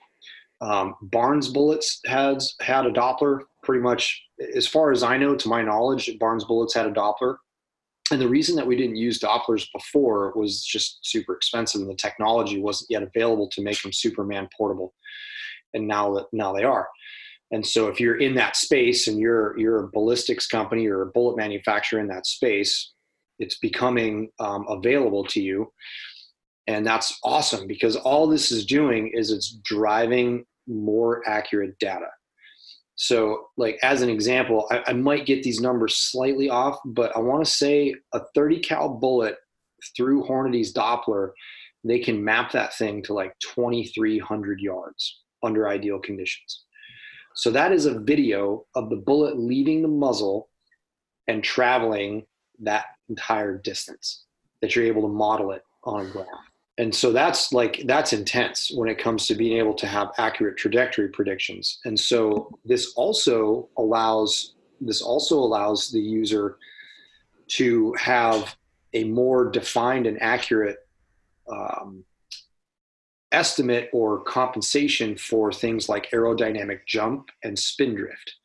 Um, 0.60 0.94
Barnes 1.02 1.48
bullets 1.48 2.00
had 2.06 2.42
had 2.60 2.86
a 2.86 2.90
Doppler 2.90 3.40
pretty 3.62 3.82
much 3.82 4.22
as 4.54 4.66
far 4.66 4.90
as 4.92 5.02
I 5.02 5.16
know, 5.16 5.34
to 5.36 5.48
my 5.48 5.62
knowledge, 5.62 6.10
Barnes 6.18 6.44
bullets 6.44 6.74
had 6.74 6.86
a 6.86 6.92
Doppler. 6.92 7.36
And 8.10 8.20
the 8.20 8.28
reason 8.28 8.56
that 8.56 8.66
we 8.66 8.76
didn't 8.76 8.96
use 8.96 9.20
Dopplers 9.20 9.66
before 9.72 10.32
was 10.34 10.64
just 10.64 11.00
super 11.02 11.34
expensive, 11.34 11.82
and 11.82 11.90
the 11.90 11.94
technology 11.94 12.58
wasn't 12.60 12.90
yet 12.90 13.02
available 13.02 13.48
to 13.50 13.62
make 13.62 13.82
them 13.82 13.92
Superman 13.92 14.48
portable. 14.56 14.94
And 15.74 15.86
now 15.86 16.14
that 16.14 16.26
now 16.32 16.52
they 16.52 16.64
are. 16.64 16.88
And 17.50 17.66
so 17.66 17.88
if 17.88 18.00
you're 18.00 18.18
in 18.18 18.34
that 18.36 18.56
space 18.56 19.08
and 19.08 19.18
you're 19.18 19.58
you're 19.58 19.84
a 19.84 19.88
ballistics 19.88 20.46
company 20.46 20.86
or 20.86 21.02
a 21.02 21.06
bullet 21.06 21.36
manufacturer 21.36 22.00
in 22.00 22.08
that 22.08 22.26
space, 22.26 22.92
it's 23.38 23.58
becoming 23.58 24.30
um, 24.40 24.66
available 24.68 25.24
to 25.26 25.40
you 25.40 25.70
and 26.68 26.86
that's 26.86 27.18
awesome 27.24 27.66
because 27.66 27.96
all 27.96 28.28
this 28.28 28.52
is 28.52 28.64
doing 28.64 29.10
is 29.12 29.32
it's 29.32 29.58
driving 29.64 30.44
more 30.68 31.28
accurate 31.28 31.76
data. 31.80 32.06
So 32.94 33.46
like 33.56 33.78
as 33.82 34.02
an 34.02 34.10
example 34.10 34.66
I, 34.70 34.82
I 34.88 34.92
might 34.92 35.26
get 35.26 35.42
these 35.42 35.60
numbers 35.60 35.96
slightly 35.96 36.50
off 36.50 36.78
but 36.84 37.16
i 37.16 37.20
want 37.20 37.44
to 37.44 37.50
say 37.50 37.94
a 38.12 38.20
30 38.34 38.58
cal 38.58 38.88
bullet 38.88 39.36
through 39.96 40.24
hornady's 40.24 40.74
doppler 40.74 41.30
they 41.84 41.98
can 41.98 42.24
map 42.24 42.52
that 42.52 42.74
thing 42.74 43.02
to 43.04 43.14
like 43.14 43.32
2300 43.54 44.60
yards 44.60 45.20
under 45.42 45.68
ideal 45.68 45.98
conditions. 45.98 46.64
So 47.34 47.50
that 47.52 47.72
is 47.72 47.86
a 47.86 48.00
video 48.00 48.64
of 48.74 48.90
the 48.90 48.96
bullet 48.96 49.38
leaving 49.38 49.82
the 49.82 49.88
muzzle 49.88 50.48
and 51.28 51.42
traveling 51.44 52.26
that 52.60 52.86
entire 53.08 53.58
distance 53.58 54.24
that 54.60 54.74
you're 54.74 54.86
able 54.86 55.02
to 55.02 55.08
model 55.08 55.52
it 55.52 55.62
on 55.84 56.06
a 56.06 56.10
graph 56.10 56.47
and 56.78 56.94
so 56.94 57.12
that's 57.12 57.52
like 57.52 57.82
that's 57.86 58.12
intense 58.12 58.70
when 58.72 58.88
it 58.88 58.98
comes 58.98 59.26
to 59.26 59.34
being 59.34 59.58
able 59.58 59.74
to 59.74 59.86
have 59.86 60.12
accurate 60.16 60.56
trajectory 60.56 61.08
predictions. 61.08 61.80
And 61.84 61.98
so 61.98 62.56
this 62.64 62.92
also 62.94 63.68
allows 63.76 64.54
this 64.80 65.02
also 65.02 65.36
allows 65.38 65.90
the 65.90 66.00
user 66.00 66.56
to 67.48 67.92
have 67.98 68.56
a 68.94 69.04
more 69.04 69.50
defined 69.50 70.06
and 70.06 70.22
accurate 70.22 70.78
um, 71.50 72.04
estimate 73.32 73.90
or 73.92 74.22
compensation 74.22 75.16
for 75.16 75.52
things 75.52 75.88
like 75.88 76.10
aerodynamic 76.12 76.80
jump 76.86 77.28
and 77.42 77.58
spin 77.58 77.96
drift. 77.96 78.36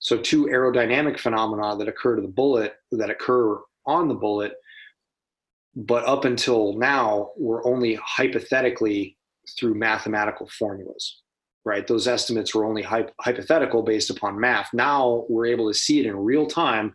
So 0.00 0.18
two 0.18 0.46
aerodynamic 0.46 1.18
phenomena 1.18 1.76
that 1.78 1.88
occur 1.88 2.16
to 2.16 2.22
the 2.22 2.28
bullet 2.28 2.74
that 2.92 3.08
occur 3.08 3.58
on 3.86 4.08
the 4.08 4.14
bullet 4.14 4.52
but 5.76 6.04
up 6.04 6.24
until 6.24 6.74
now 6.74 7.30
we're 7.36 7.64
only 7.66 7.94
hypothetically 7.94 9.16
through 9.58 9.74
mathematical 9.74 10.48
formulas 10.58 11.20
right? 11.66 11.86
Those 11.86 12.06
estimates 12.06 12.54
were 12.54 12.64
only 12.64 12.82
hypothetical 12.82 13.82
based 13.82 14.10
upon 14.10 14.38
math. 14.38 14.68
Now 14.74 15.24
we're 15.28 15.46
able 15.46 15.68
to 15.68 15.74
see 15.74 15.98
it 15.98 16.06
in 16.06 16.16
real 16.16 16.46
time 16.46 16.94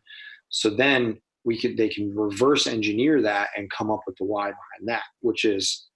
so 0.49 0.69
then 0.69 1.19
we 1.43 1.57
could 1.57 1.77
they 1.77 1.89
can 1.89 2.15
reverse 2.15 2.67
engineer 2.67 3.21
that 3.21 3.49
and 3.55 3.69
come 3.71 3.89
up 3.89 4.01
with 4.05 4.15
the 4.17 4.25
why 4.25 4.47
behind 4.47 4.87
that 4.87 5.03
which 5.21 5.45
is 5.45 5.87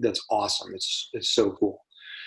that's 0.00 0.24
awesome. 0.30 0.72
It's 0.74 1.08
it's 1.12 1.30
so 1.30 1.52
cool. 1.52 1.80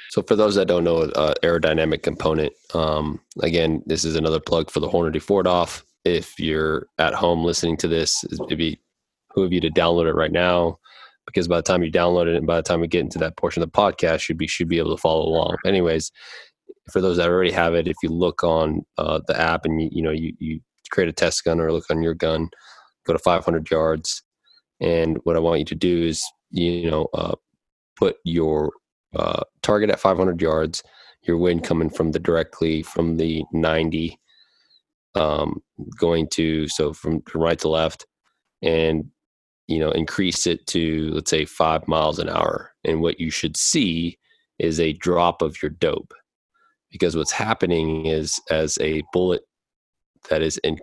So 0.09 0.21
for 0.21 0.35
those 0.35 0.55
that 0.55 0.67
don't 0.67 0.83
know 0.83 0.97
uh, 1.01 1.33
aerodynamic 1.43 2.03
component 2.03 2.53
um, 2.73 3.19
again 3.41 3.83
this 3.85 4.05
is 4.05 4.15
another 4.15 4.39
plug 4.39 4.69
for 4.69 4.79
the 4.79 4.89
hornady 4.89 5.15
4DOF 5.15 5.83
if 6.05 6.39
you're 6.39 6.87
at 6.99 7.13
home 7.13 7.43
listening 7.43 7.77
to 7.77 7.87
this 7.87 8.23
it'd 8.25 8.57
be 8.57 8.79
who 9.33 9.43
of 9.43 9.53
you 9.53 9.61
to 9.61 9.69
download 9.69 10.07
it 10.07 10.13
right 10.13 10.31
now 10.31 10.77
because 11.25 11.47
by 11.47 11.55
the 11.55 11.63
time 11.63 11.83
you 11.83 11.91
download 11.91 12.27
it 12.27 12.35
and 12.35 12.45
by 12.45 12.57
the 12.57 12.63
time 12.63 12.81
we 12.81 12.87
get 12.87 13.01
into 13.01 13.19
that 13.19 13.37
portion 13.37 13.63
of 13.63 13.71
the 13.71 13.77
podcast 13.77 14.19
should 14.19 14.37
be 14.37 14.47
should 14.47 14.67
be 14.67 14.77
able 14.77 14.95
to 14.95 15.01
follow 15.01 15.25
along. 15.25 15.55
Anyways 15.65 16.11
for 16.91 17.01
those 17.01 17.17
that 17.17 17.29
already 17.29 17.51
have 17.51 17.73
it 17.73 17.87
if 17.87 17.95
you 18.03 18.09
look 18.09 18.43
on 18.43 18.85
uh, 18.97 19.19
the 19.27 19.39
app 19.39 19.65
and 19.65 19.81
you, 19.81 19.89
you 19.91 20.01
know 20.01 20.11
you, 20.11 20.33
you 20.39 20.59
create 20.91 21.09
a 21.09 21.13
test 21.13 21.43
gun 21.43 21.59
or 21.59 21.71
look 21.71 21.85
on 21.89 22.03
your 22.03 22.13
gun 22.13 22.49
go 23.05 23.13
to 23.13 23.19
500 23.19 23.69
yards 23.69 24.21
and 24.79 25.17
what 25.23 25.35
i 25.35 25.39
want 25.39 25.59
you 25.59 25.65
to 25.65 25.75
do 25.75 26.03
is 26.03 26.23
you 26.51 26.89
know 26.89 27.07
uh, 27.13 27.35
put 27.95 28.17
your 28.25 28.71
uh, 29.15 29.41
target 29.61 29.89
at 29.89 29.99
500 29.99 30.41
yards 30.41 30.83
your 31.23 31.37
wind 31.37 31.63
coming 31.63 31.89
from 31.89 32.11
the 32.11 32.19
directly 32.19 32.83
from 32.83 33.17
the 33.17 33.43
90 33.53 34.19
um, 35.15 35.61
going 35.97 36.27
to 36.29 36.67
so 36.67 36.91
from 36.91 37.21
right 37.33 37.59
to 37.59 37.69
left 37.69 38.05
and 38.61 39.05
you 39.67 39.79
know 39.79 39.91
increase 39.91 40.45
it 40.47 40.65
to 40.67 41.09
let's 41.13 41.29
say 41.29 41.45
five 41.45 41.87
miles 41.87 42.19
an 42.19 42.29
hour. 42.29 42.73
And 42.83 43.01
what 43.01 43.19
you 43.19 43.29
should 43.29 43.57
see 43.57 44.17
is 44.59 44.79
a 44.79 44.93
drop 44.93 45.41
of 45.41 45.61
your 45.61 45.71
dope. 45.71 46.13
Because 46.91 47.15
what's 47.15 47.31
happening 47.31 48.05
is 48.05 48.39
as 48.51 48.77
a 48.79 49.03
bullet 49.11 49.43
that 50.29 50.41
is 50.41 50.57
in 50.59 50.79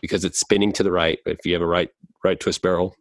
because 0.00 0.24
it's 0.24 0.40
spinning 0.40 0.72
to 0.72 0.82
the 0.82 0.92
right 0.92 1.18
if 1.26 1.44
you 1.44 1.52
have 1.52 1.62
a 1.62 1.66
right 1.66 1.90
right 2.22 2.38
twist 2.38 2.62
barrel 2.62 2.94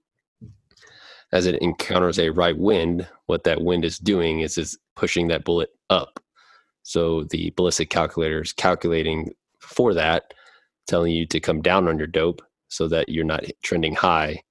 as 1.31 1.47
it 1.47 1.61
encounters 1.61 2.19
a 2.19 2.29
right 2.29 2.57
wind 2.57 3.07
what 3.25 3.43
that 3.43 3.61
wind 3.61 3.83
is 3.83 3.97
doing 3.97 4.41
is 4.41 4.57
is 4.57 4.77
pushing 4.95 5.27
that 5.27 5.43
bullet 5.43 5.69
up. 5.89 6.19
So 6.83 7.23
the 7.23 7.51
ballistic 7.55 7.89
calculator 7.89 8.41
is 8.41 8.53
calculating 8.53 9.31
for 9.59 9.93
that 9.93 10.33
telling 10.87 11.13
you 11.13 11.25
to 11.27 11.39
come 11.39 11.61
down 11.61 11.87
on 11.87 11.97
your 11.97 12.07
dope 12.07 12.41
so 12.67 12.87
that 12.89 13.09
you're 13.09 13.23
not 13.23 13.45
trending 13.63 13.95
high 13.95 14.41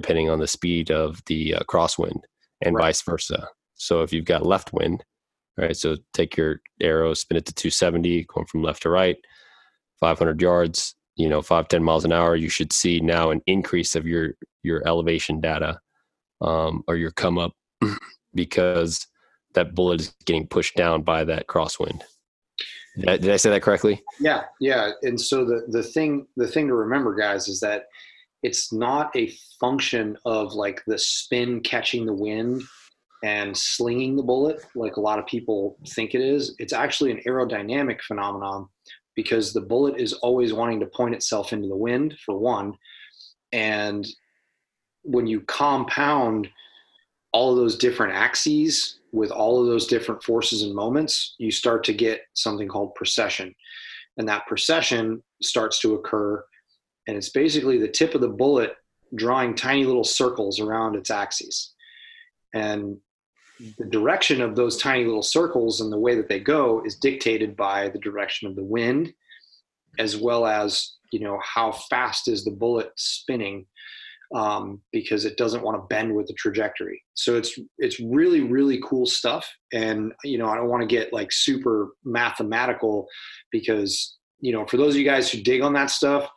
depending 0.00 0.30
on 0.30 0.38
the 0.38 0.46
speed 0.46 0.92
of 0.92 1.20
the 1.26 1.56
uh, 1.56 1.60
crosswind 1.68 2.20
and 2.62 2.76
right. 2.76 2.84
vice 2.84 3.02
versa. 3.02 3.48
So 3.74 4.02
if 4.02 4.12
you've 4.12 4.24
got 4.24 4.46
left 4.46 4.72
wind, 4.72 5.04
right, 5.56 5.76
so 5.76 5.96
take 6.14 6.36
your 6.36 6.60
arrow, 6.80 7.14
spin 7.14 7.36
it 7.36 7.46
to 7.46 7.52
270, 7.52 8.26
going 8.32 8.46
from 8.46 8.62
left 8.62 8.82
to 8.82 8.90
right, 8.90 9.16
500 9.98 10.40
yards, 10.40 10.94
you 11.16 11.28
know, 11.28 11.42
five, 11.42 11.66
10 11.66 11.82
miles 11.82 12.04
an 12.04 12.12
hour, 12.12 12.36
you 12.36 12.48
should 12.48 12.72
see 12.72 13.00
now 13.00 13.30
an 13.32 13.40
increase 13.48 13.96
of 13.96 14.06
your, 14.06 14.34
your 14.62 14.86
elevation 14.86 15.40
data 15.40 15.80
um, 16.40 16.84
or 16.86 16.94
your 16.94 17.10
come 17.10 17.36
up 17.36 17.52
because 18.34 19.04
that 19.54 19.74
bullet 19.74 20.00
is 20.00 20.14
getting 20.26 20.46
pushed 20.46 20.76
down 20.76 21.02
by 21.02 21.24
that 21.24 21.48
crosswind. 21.48 22.02
Did 22.96 23.08
I, 23.08 23.16
did 23.16 23.30
I 23.30 23.36
say 23.36 23.50
that 23.50 23.62
correctly? 23.62 24.00
Yeah, 24.20 24.44
yeah. 24.60 24.90
And 25.02 25.20
so 25.20 25.44
the 25.44 25.66
the 25.68 25.84
thing 25.84 26.26
the 26.36 26.48
thing 26.48 26.66
to 26.66 26.74
remember, 26.74 27.14
guys, 27.14 27.46
is 27.46 27.60
that 27.60 27.84
it's 28.42 28.72
not 28.72 29.14
a 29.16 29.32
function 29.60 30.16
of 30.24 30.52
like 30.52 30.82
the 30.86 30.98
spin 30.98 31.60
catching 31.60 32.06
the 32.06 32.12
wind 32.12 32.62
and 33.24 33.56
slinging 33.56 34.16
the 34.16 34.22
bullet 34.22 34.64
like 34.76 34.96
a 34.96 35.00
lot 35.00 35.18
of 35.18 35.26
people 35.26 35.76
think 35.88 36.14
it 36.14 36.20
is. 36.20 36.54
It's 36.58 36.72
actually 36.72 37.10
an 37.10 37.20
aerodynamic 37.26 38.00
phenomenon 38.00 38.68
because 39.16 39.52
the 39.52 39.60
bullet 39.60 40.00
is 40.00 40.12
always 40.14 40.52
wanting 40.52 40.78
to 40.80 40.86
point 40.86 41.14
itself 41.14 41.52
into 41.52 41.66
the 41.66 41.76
wind 41.76 42.16
for 42.24 42.38
one. 42.38 42.74
And 43.52 44.06
when 45.02 45.26
you 45.26 45.40
compound 45.42 46.48
all 47.32 47.50
of 47.50 47.56
those 47.56 47.76
different 47.76 48.14
axes 48.14 49.00
with 49.12 49.30
all 49.30 49.60
of 49.60 49.66
those 49.66 49.86
different 49.86 50.22
forces 50.22 50.62
and 50.62 50.74
moments, 50.74 51.34
you 51.38 51.50
start 51.50 51.82
to 51.84 51.92
get 51.92 52.20
something 52.34 52.68
called 52.68 52.94
precession. 52.94 53.52
And 54.16 54.28
that 54.28 54.46
precession 54.46 55.22
starts 55.42 55.80
to 55.80 55.94
occur 55.94 56.44
and 57.08 57.16
it's 57.16 57.30
basically 57.30 57.78
the 57.78 57.88
tip 57.88 58.14
of 58.14 58.20
the 58.20 58.28
bullet 58.28 58.74
drawing 59.16 59.54
tiny 59.54 59.84
little 59.84 60.04
circles 60.04 60.60
around 60.60 60.94
its 60.94 61.10
axes. 61.10 61.72
And 62.54 62.98
the 63.78 63.86
direction 63.86 64.42
of 64.42 64.54
those 64.54 64.76
tiny 64.76 65.04
little 65.04 65.22
circles 65.22 65.80
and 65.80 65.90
the 65.90 65.98
way 65.98 66.14
that 66.14 66.28
they 66.28 66.38
go 66.38 66.82
is 66.84 66.96
dictated 66.96 67.56
by 67.56 67.88
the 67.88 67.98
direction 67.98 68.46
of 68.46 68.54
the 68.54 68.62
wind, 68.62 69.12
as 69.98 70.16
well 70.16 70.46
as 70.46 70.96
you 71.10 71.20
know 71.20 71.40
how 71.42 71.72
fast 71.72 72.28
is 72.28 72.44
the 72.44 72.50
bullet 72.50 72.92
spinning, 72.96 73.66
um, 74.34 74.82
because 74.92 75.24
it 75.24 75.38
doesn't 75.38 75.62
want 75.62 75.76
to 75.76 75.86
bend 75.94 76.14
with 76.14 76.26
the 76.26 76.34
trajectory. 76.34 77.02
So 77.14 77.36
it's 77.36 77.58
it's 77.78 77.98
really 77.98 78.42
really 78.42 78.80
cool 78.84 79.06
stuff. 79.06 79.50
And 79.72 80.12
you 80.22 80.38
know 80.38 80.46
I 80.46 80.56
don't 80.56 80.68
want 80.68 80.82
to 80.82 80.96
get 80.96 81.12
like 81.12 81.32
super 81.32 81.94
mathematical, 82.04 83.08
because 83.50 84.18
you 84.40 84.52
know 84.52 84.66
for 84.66 84.76
those 84.76 84.94
of 84.94 85.00
you 85.00 85.06
guys 85.06 85.32
who 85.32 85.42
dig 85.42 85.62
on 85.62 85.72
that 85.72 85.90
stuff, 85.90 86.30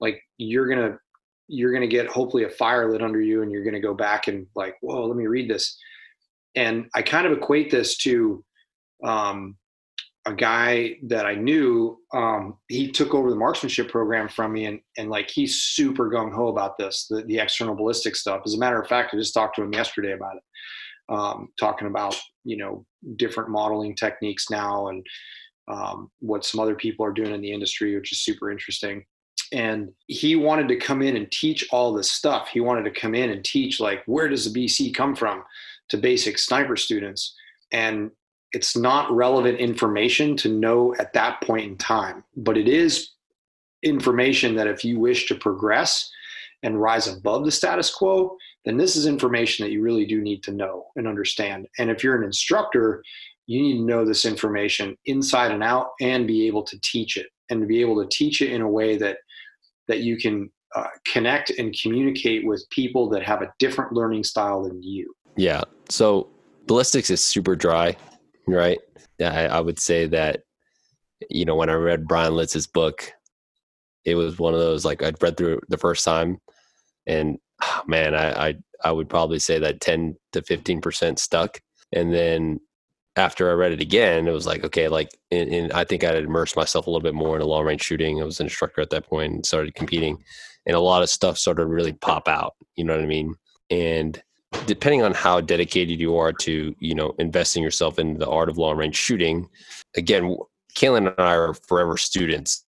like 0.00 0.20
you're 0.38 0.68
gonna 0.68 0.98
you're 1.48 1.72
gonna 1.72 1.86
get 1.86 2.08
hopefully 2.08 2.44
a 2.44 2.50
fire 2.50 2.90
lit 2.90 3.02
under 3.02 3.20
you 3.20 3.42
and 3.42 3.52
you're 3.52 3.64
gonna 3.64 3.80
go 3.80 3.94
back 3.94 4.28
and 4.28 4.46
like 4.54 4.76
whoa 4.80 5.06
let 5.06 5.16
me 5.16 5.26
read 5.26 5.48
this 5.48 5.78
and 6.54 6.86
i 6.94 7.02
kind 7.02 7.26
of 7.26 7.32
equate 7.32 7.70
this 7.70 7.96
to 7.96 8.44
um, 9.04 9.56
a 10.26 10.34
guy 10.34 10.96
that 11.04 11.24
I 11.24 11.34
knew, 11.34 11.98
um, 12.12 12.58
he 12.68 12.90
took 12.90 13.14
over 13.14 13.30
the 13.30 13.36
marksmanship 13.36 13.88
program 13.88 14.28
from 14.28 14.52
me, 14.52 14.66
and 14.66 14.80
and 14.98 15.08
like 15.08 15.30
he's 15.30 15.62
super 15.62 16.10
gung 16.10 16.32
ho 16.32 16.48
about 16.48 16.76
this, 16.76 17.06
the, 17.08 17.22
the 17.22 17.38
external 17.38 17.76
ballistic 17.76 18.16
stuff. 18.16 18.42
As 18.44 18.54
a 18.54 18.58
matter 18.58 18.80
of 18.80 18.88
fact, 18.88 19.14
I 19.14 19.18
just 19.18 19.34
talked 19.34 19.54
to 19.56 19.62
him 19.62 19.72
yesterday 19.72 20.12
about 20.12 20.36
it, 20.36 21.14
um, 21.14 21.48
talking 21.58 21.86
about 21.86 22.20
you 22.44 22.56
know 22.56 22.84
different 23.14 23.50
modeling 23.50 23.94
techniques 23.94 24.50
now 24.50 24.88
and 24.88 25.06
um, 25.68 26.10
what 26.18 26.44
some 26.44 26.60
other 26.60 26.74
people 26.74 27.06
are 27.06 27.12
doing 27.12 27.32
in 27.32 27.40
the 27.40 27.52
industry, 27.52 27.94
which 27.94 28.12
is 28.12 28.24
super 28.24 28.50
interesting. 28.50 29.04
And 29.52 29.92
he 30.06 30.34
wanted 30.36 30.68
to 30.68 30.76
come 30.76 31.02
in 31.02 31.16
and 31.16 31.30
teach 31.30 31.66
all 31.70 31.92
this 31.92 32.10
stuff. 32.10 32.48
He 32.48 32.60
wanted 32.60 32.84
to 32.84 33.00
come 33.00 33.14
in 33.14 33.30
and 33.30 33.44
teach 33.44 33.78
like 33.80 34.02
where 34.06 34.28
does 34.28 34.50
the 34.50 34.66
BC 34.66 34.94
come 34.94 35.14
from 35.14 35.44
to 35.88 35.96
basic 35.96 36.38
sniper 36.38 36.76
students, 36.76 37.34
and 37.72 38.10
it's 38.52 38.76
not 38.76 39.10
relevant 39.12 39.58
information 39.58 40.36
to 40.38 40.48
know 40.48 40.94
at 40.98 41.12
that 41.12 41.40
point 41.42 41.66
in 41.66 41.76
time, 41.76 42.24
but 42.36 42.56
it 42.56 42.68
is 42.68 43.10
information 43.82 44.56
that 44.56 44.66
if 44.66 44.84
you 44.84 44.98
wish 44.98 45.26
to 45.26 45.34
progress 45.34 46.10
and 46.62 46.80
rise 46.80 47.06
above 47.06 47.44
the 47.44 47.50
status 47.50 47.94
quo, 47.94 48.36
then 48.64 48.76
this 48.76 48.96
is 48.96 49.06
information 49.06 49.64
that 49.64 49.72
you 49.72 49.82
really 49.82 50.06
do 50.06 50.20
need 50.20 50.42
to 50.42 50.52
know 50.52 50.86
and 50.96 51.06
understand. 51.06 51.68
And 51.78 51.90
if 51.90 52.02
you're 52.02 52.16
an 52.16 52.24
instructor, 52.24 53.02
you 53.46 53.62
need 53.62 53.78
to 53.78 53.84
know 53.84 54.04
this 54.04 54.24
information 54.24 54.96
inside 55.04 55.52
and 55.52 55.62
out 55.62 55.90
and 56.00 56.26
be 56.26 56.46
able 56.46 56.64
to 56.64 56.80
teach 56.80 57.16
it 57.16 57.26
and 57.50 57.60
to 57.60 57.66
be 57.66 57.80
able 57.80 58.02
to 58.02 58.08
teach 58.08 58.42
it 58.42 58.50
in 58.50 58.62
a 58.62 58.68
way 58.68 58.96
that 58.96 59.18
that 59.88 60.00
you 60.00 60.16
can 60.16 60.50
uh, 60.74 60.88
connect 61.06 61.50
and 61.50 61.74
communicate 61.80 62.46
with 62.46 62.64
people 62.70 63.08
that 63.10 63.22
have 63.22 63.42
a 63.42 63.52
different 63.58 63.92
learning 63.92 64.24
style 64.24 64.62
than 64.64 64.82
you. 64.82 65.12
Yeah. 65.36 65.62
So 65.88 66.28
ballistics 66.66 67.10
is 67.10 67.24
super 67.24 67.54
dry 67.54 67.96
right? 68.46 68.78
I, 69.20 69.46
I 69.46 69.60
would 69.60 69.78
say 69.78 70.06
that, 70.06 70.42
you 71.30 71.44
know, 71.44 71.56
when 71.56 71.70
I 71.70 71.74
read 71.74 72.06
Brian 72.06 72.34
Litz's 72.34 72.66
book, 72.66 73.10
it 74.04 74.14
was 74.14 74.38
one 74.38 74.54
of 74.54 74.60
those 74.60 74.84
like 74.84 75.02
I'd 75.02 75.20
read 75.22 75.36
through 75.36 75.60
the 75.68 75.78
first 75.78 76.04
time, 76.04 76.38
and 77.06 77.38
oh, 77.62 77.82
man, 77.86 78.14
I, 78.14 78.48
I 78.48 78.54
I 78.84 78.92
would 78.92 79.08
probably 79.08 79.40
say 79.40 79.58
that 79.58 79.80
ten 79.80 80.16
to 80.32 80.42
fifteen 80.42 80.80
percent 80.80 81.18
stuck, 81.18 81.58
and 81.92 82.14
then 82.14 82.60
after 83.16 83.50
I 83.50 83.54
read 83.54 83.72
it 83.72 83.80
again, 83.80 84.28
it 84.28 84.32
was 84.32 84.46
like 84.46 84.64
okay, 84.64 84.88
like 84.88 85.08
and, 85.30 85.52
and 85.52 85.72
I 85.72 85.84
think 85.84 86.04
I 86.04 86.12
had 86.12 86.24
immersed 86.24 86.56
myself 86.56 86.86
a 86.86 86.90
little 86.90 87.02
bit 87.02 87.14
more 87.14 87.36
in 87.36 87.42
a 87.42 87.46
long 87.46 87.64
range 87.64 87.82
shooting. 87.82 88.20
I 88.20 88.24
was 88.24 88.40
an 88.40 88.46
instructor 88.46 88.80
at 88.80 88.90
that 88.90 89.06
point 89.06 89.32
and 89.32 89.46
started 89.46 89.74
competing, 89.74 90.22
and 90.66 90.76
a 90.76 90.80
lot 90.80 91.02
of 91.02 91.10
stuff 91.10 91.38
started 91.38 91.62
to 91.62 91.66
really 91.66 91.92
pop 91.92 92.28
out. 92.28 92.54
You 92.76 92.84
know 92.84 92.94
what 92.94 93.02
I 93.02 93.06
mean? 93.06 93.34
And 93.70 94.22
depending 94.66 95.02
on 95.02 95.12
how 95.12 95.40
dedicated 95.40 96.00
you 96.00 96.16
are 96.16 96.32
to 96.32 96.74
you 96.78 96.94
know 96.94 97.14
investing 97.18 97.62
yourself 97.62 97.98
in 97.98 98.18
the 98.18 98.28
art 98.28 98.48
of 98.48 98.58
long 98.58 98.76
range 98.76 98.96
shooting 98.96 99.48
again 99.96 100.36
Kalen 100.74 101.08
and 101.08 101.14
I 101.18 101.34
are 101.34 101.54
forever 101.54 101.96
students 101.96 102.64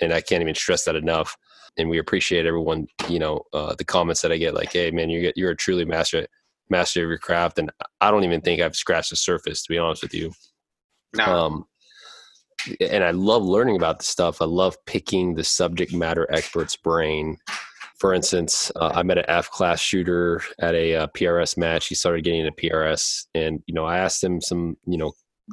and 0.00 0.12
I 0.12 0.20
can't 0.20 0.42
even 0.42 0.54
stress 0.54 0.84
that 0.84 0.96
enough 0.96 1.36
and 1.76 1.88
we 1.88 1.98
appreciate 1.98 2.46
everyone 2.46 2.86
you 3.08 3.18
know 3.18 3.42
uh, 3.52 3.74
the 3.76 3.84
comments 3.84 4.22
that 4.22 4.32
I 4.32 4.38
get 4.38 4.54
like 4.54 4.72
hey 4.72 4.90
man 4.90 5.10
you 5.10 5.32
you're 5.36 5.50
a 5.50 5.56
truly 5.56 5.84
master 5.84 6.26
master 6.70 7.02
of 7.02 7.08
your 7.08 7.18
craft 7.18 7.58
and 7.58 7.70
I 8.00 8.10
don't 8.10 8.24
even 8.24 8.40
think 8.40 8.60
I've 8.60 8.76
scratched 8.76 9.10
the 9.10 9.16
surface 9.16 9.62
to 9.62 9.68
be 9.68 9.78
honest 9.78 10.02
with 10.02 10.14
you 10.14 10.32
no. 11.16 11.24
um 11.24 11.64
and 12.80 13.04
I 13.04 13.12
love 13.12 13.44
learning 13.44 13.76
about 13.76 13.98
the 13.98 14.04
stuff 14.04 14.42
I 14.42 14.46
love 14.46 14.76
picking 14.86 15.34
the 15.34 15.44
subject 15.44 15.92
matter 15.92 16.26
expert's 16.32 16.76
brain 16.76 17.38
for 17.98 18.14
instance, 18.14 18.70
uh, 18.76 18.92
I 18.94 19.02
met 19.02 19.18
an 19.18 19.24
F 19.26 19.50
class 19.50 19.80
shooter 19.80 20.40
at 20.60 20.74
a 20.74 20.94
uh, 20.94 21.06
PRS 21.08 21.56
match. 21.56 21.88
He 21.88 21.96
started 21.96 22.22
getting 22.22 22.40
into 22.40 22.52
PRS, 22.52 23.26
and 23.34 23.60
you 23.66 23.74
know, 23.74 23.84
I 23.84 23.98
asked 23.98 24.22
him 24.22 24.40
some, 24.40 24.76
you 24.86 24.98
know, 24.98 25.12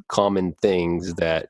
common 0.09 0.53
things 0.61 1.15
that, 1.15 1.49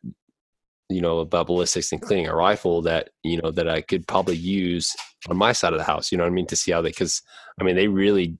you 0.89 1.01
know, 1.01 1.19
about 1.19 1.47
ballistics 1.47 1.91
and 1.91 2.01
cleaning 2.01 2.27
a 2.27 2.35
rifle 2.35 2.81
that 2.83 3.09
you 3.23 3.41
know 3.41 3.51
that 3.51 3.67
I 3.67 3.81
could 3.81 4.07
probably 4.07 4.37
use 4.37 4.95
on 5.27 5.35
my 5.35 5.51
side 5.51 5.73
of 5.73 5.79
the 5.79 5.85
house. 5.85 6.11
You 6.11 6.17
know 6.17 6.23
what 6.23 6.31
I 6.31 6.33
mean? 6.33 6.47
To 6.47 6.55
see 6.55 6.71
how 6.71 6.81
they, 6.81 6.89
because 6.89 7.21
I 7.59 7.65
mean, 7.65 7.75
they 7.75 7.89
really, 7.89 8.37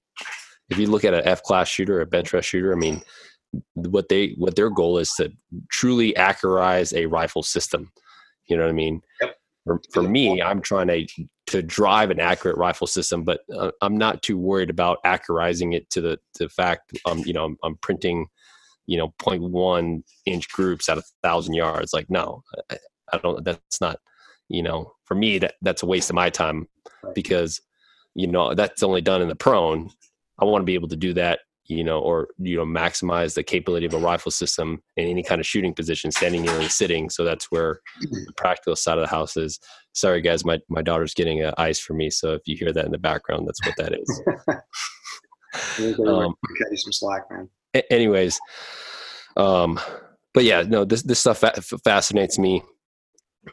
if 0.69 0.77
you 0.77 0.87
look 0.87 1.05
at 1.05 1.13
an 1.13 1.21
F 1.25 1.43
class 1.43 1.67
shooter, 1.67 2.01
a 2.01 2.05
bench 2.05 2.33
rest 2.33 2.49
shooter, 2.49 2.73
I 2.73 2.75
mean, 2.75 3.01
what 3.73 4.09
they 4.09 4.35
what 4.37 4.55
their 4.55 4.69
goal 4.69 4.97
is 4.97 5.11
to 5.17 5.31
truly 5.69 6.13
accurize 6.13 6.93
a 6.93 7.05
rifle 7.05 7.43
system. 7.43 7.91
You 8.47 8.57
know 8.57 8.63
what 8.63 8.69
I 8.69 8.73
mean? 8.73 9.01
Yep 9.21 9.35
for, 9.65 9.81
for 9.91 10.03
me, 10.03 10.41
I'm 10.41 10.61
trying 10.61 10.87
to 10.87 11.07
to 11.47 11.61
drive 11.61 12.09
an 12.09 12.19
accurate 12.19 12.57
rifle 12.57 12.87
system, 12.87 13.23
but 13.23 13.41
uh, 13.55 13.71
I'm 13.81 13.97
not 13.97 14.23
too 14.23 14.37
worried 14.37 14.71
about 14.71 14.97
accurizing 15.05 15.75
it 15.75 15.89
to 15.91 16.01
the 16.01 16.19
to 16.35 16.45
the 16.45 16.49
fact 16.49 16.97
um 17.05 17.19
you 17.19 17.33
know 17.33 17.45
I'm, 17.45 17.57
I'm 17.63 17.77
printing 17.77 18.27
you 18.85 18.97
know 18.97 19.13
0.1 19.19 20.03
inch 20.25 20.49
groups 20.49 20.87
at 20.87 20.97
a 20.97 21.03
thousand 21.23 21.55
yards. 21.55 21.93
Like 21.93 22.09
no, 22.09 22.43
I, 22.69 22.77
I 23.11 23.17
don't. 23.17 23.43
That's 23.43 23.81
not 23.81 23.99
you 24.49 24.61
know 24.61 24.93
for 25.03 25.15
me 25.15 25.39
that 25.39 25.55
that's 25.61 25.83
a 25.83 25.87
waste 25.87 26.09
of 26.09 26.15
my 26.15 26.29
time 26.29 26.67
because 27.13 27.59
you 28.13 28.27
know 28.27 28.53
that's 28.53 28.83
only 28.83 29.01
done 29.01 29.21
in 29.21 29.27
the 29.27 29.35
prone. 29.35 29.89
I 30.39 30.45
want 30.45 30.61
to 30.61 30.65
be 30.65 30.73
able 30.73 30.89
to 30.89 30.95
do 30.95 31.13
that 31.13 31.39
you 31.67 31.83
know, 31.83 31.99
or 31.99 32.29
you 32.37 32.57
know, 32.57 32.65
maximize 32.65 33.33
the 33.33 33.43
capability 33.43 33.85
of 33.85 33.93
a 33.93 33.97
rifle 33.97 34.31
system 34.31 34.81
in 34.97 35.07
any 35.07 35.23
kind 35.23 35.41
of 35.41 35.47
shooting 35.47 35.73
position, 35.73 36.11
standing 36.11 36.47
and 36.47 36.71
sitting. 36.71 37.09
So 37.09 37.23
that's 37.23 37.51
where 37.51 37.79
the 38.01 38.33
practical 38.37 38.75
side 38.75 38.97
of 38.97 39.03
the 39.03 39.09
house 39.09 39.35
is. 39.35 39.59
Sorry, 39.93 40.21
guys, 40.21 40.45
my 40.45 40.59
my 40.69 40.81
daughter's 40.81 41.13
getting 41.13 41.43
uh, 41.43 41.53
ice 41.57 41.79
for 41.79 41.93
me, 41.93 42.09
so 42.09 42.33
if 42.33 42.41
you 42.45 42.55
hear 42.55 42.71
that 42.71 42.85
in 42.85 42.91
the 42.91 42.97
background, 42.97 43.47
that's 43.47 43.65
what 43.65 43.75
that 43.77 43.93
is. 43.99 44.21
um, 46.07 46.35
cut 46.59 46.71
you 46.71 46.77
some 46.77 46.93
slack, 46.93 47.23
man. 47.31 47.49
anyways, 47.89 48.39
um, 49.37 49.79
but 50.33 50.43
yeah, 50.43 50.61
no, 50.61 50.85
this 50.85 51.01
this 51.01 51.19
stuff 51.19 51.39
fa- 51.39 51.61
fascinates 51.83 52.37
me. 52.37 52.61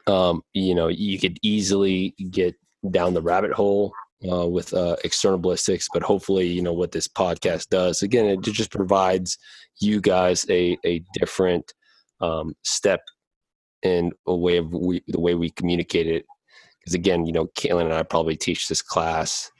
Um, 0.06 0.42
you 0.52 0.74
know, 0.74 0.88
you 0.88 1.18
could 1.18 1.38
easily 1.42 2.14
get 2.30 2.54
down 2.90 3.14
the 3.14 3.22
rabbit 3.22 3.52
hole 3.52 3.92
uh, 4.30 4.46
with 4.46 4.72
uh, 4.74 4.96
external 5.04 5.38
ballistics. 5.38 5.88
But 5.92 6.02
hopefully, 6.02 6.46
you 6.46 6.62
know 6.62 6.72
what 6.72 6.92
this 6.92 7.08
podcast 7.08 7.68
does. 7.68 8.02
Again, 8.02 8.26
it 8.26 8.40
just 8.42 8.70
provides 8.70 9.38
you 9.80 10.00
guys 10.00 10.46
a 10.48 10.76
a 10.84 11.02
different 11.14 11.72
um, 12.20 12.54
step 12.62 13.00
and 13.82 14.12
a 14.26 14.34
way 14.34 14.58
of 14.58 14.72
we, 14.72 15.02
the 15.08 15.20
way 15.20 15.34
we 15.34 15.50
communicate 15.50 16.06
it. 16.06 16.24
Because 16.80 16.94
again, 16.94 17.26
you 17.26 17.32
know, 17.32 17.46
Kalen 17.58 17.84
and 17.84 17.94
I 17.94 18.02
probably 18.02 18.36
teach 18.36 18.68
this 18.68 18.82
class 18.82 19.50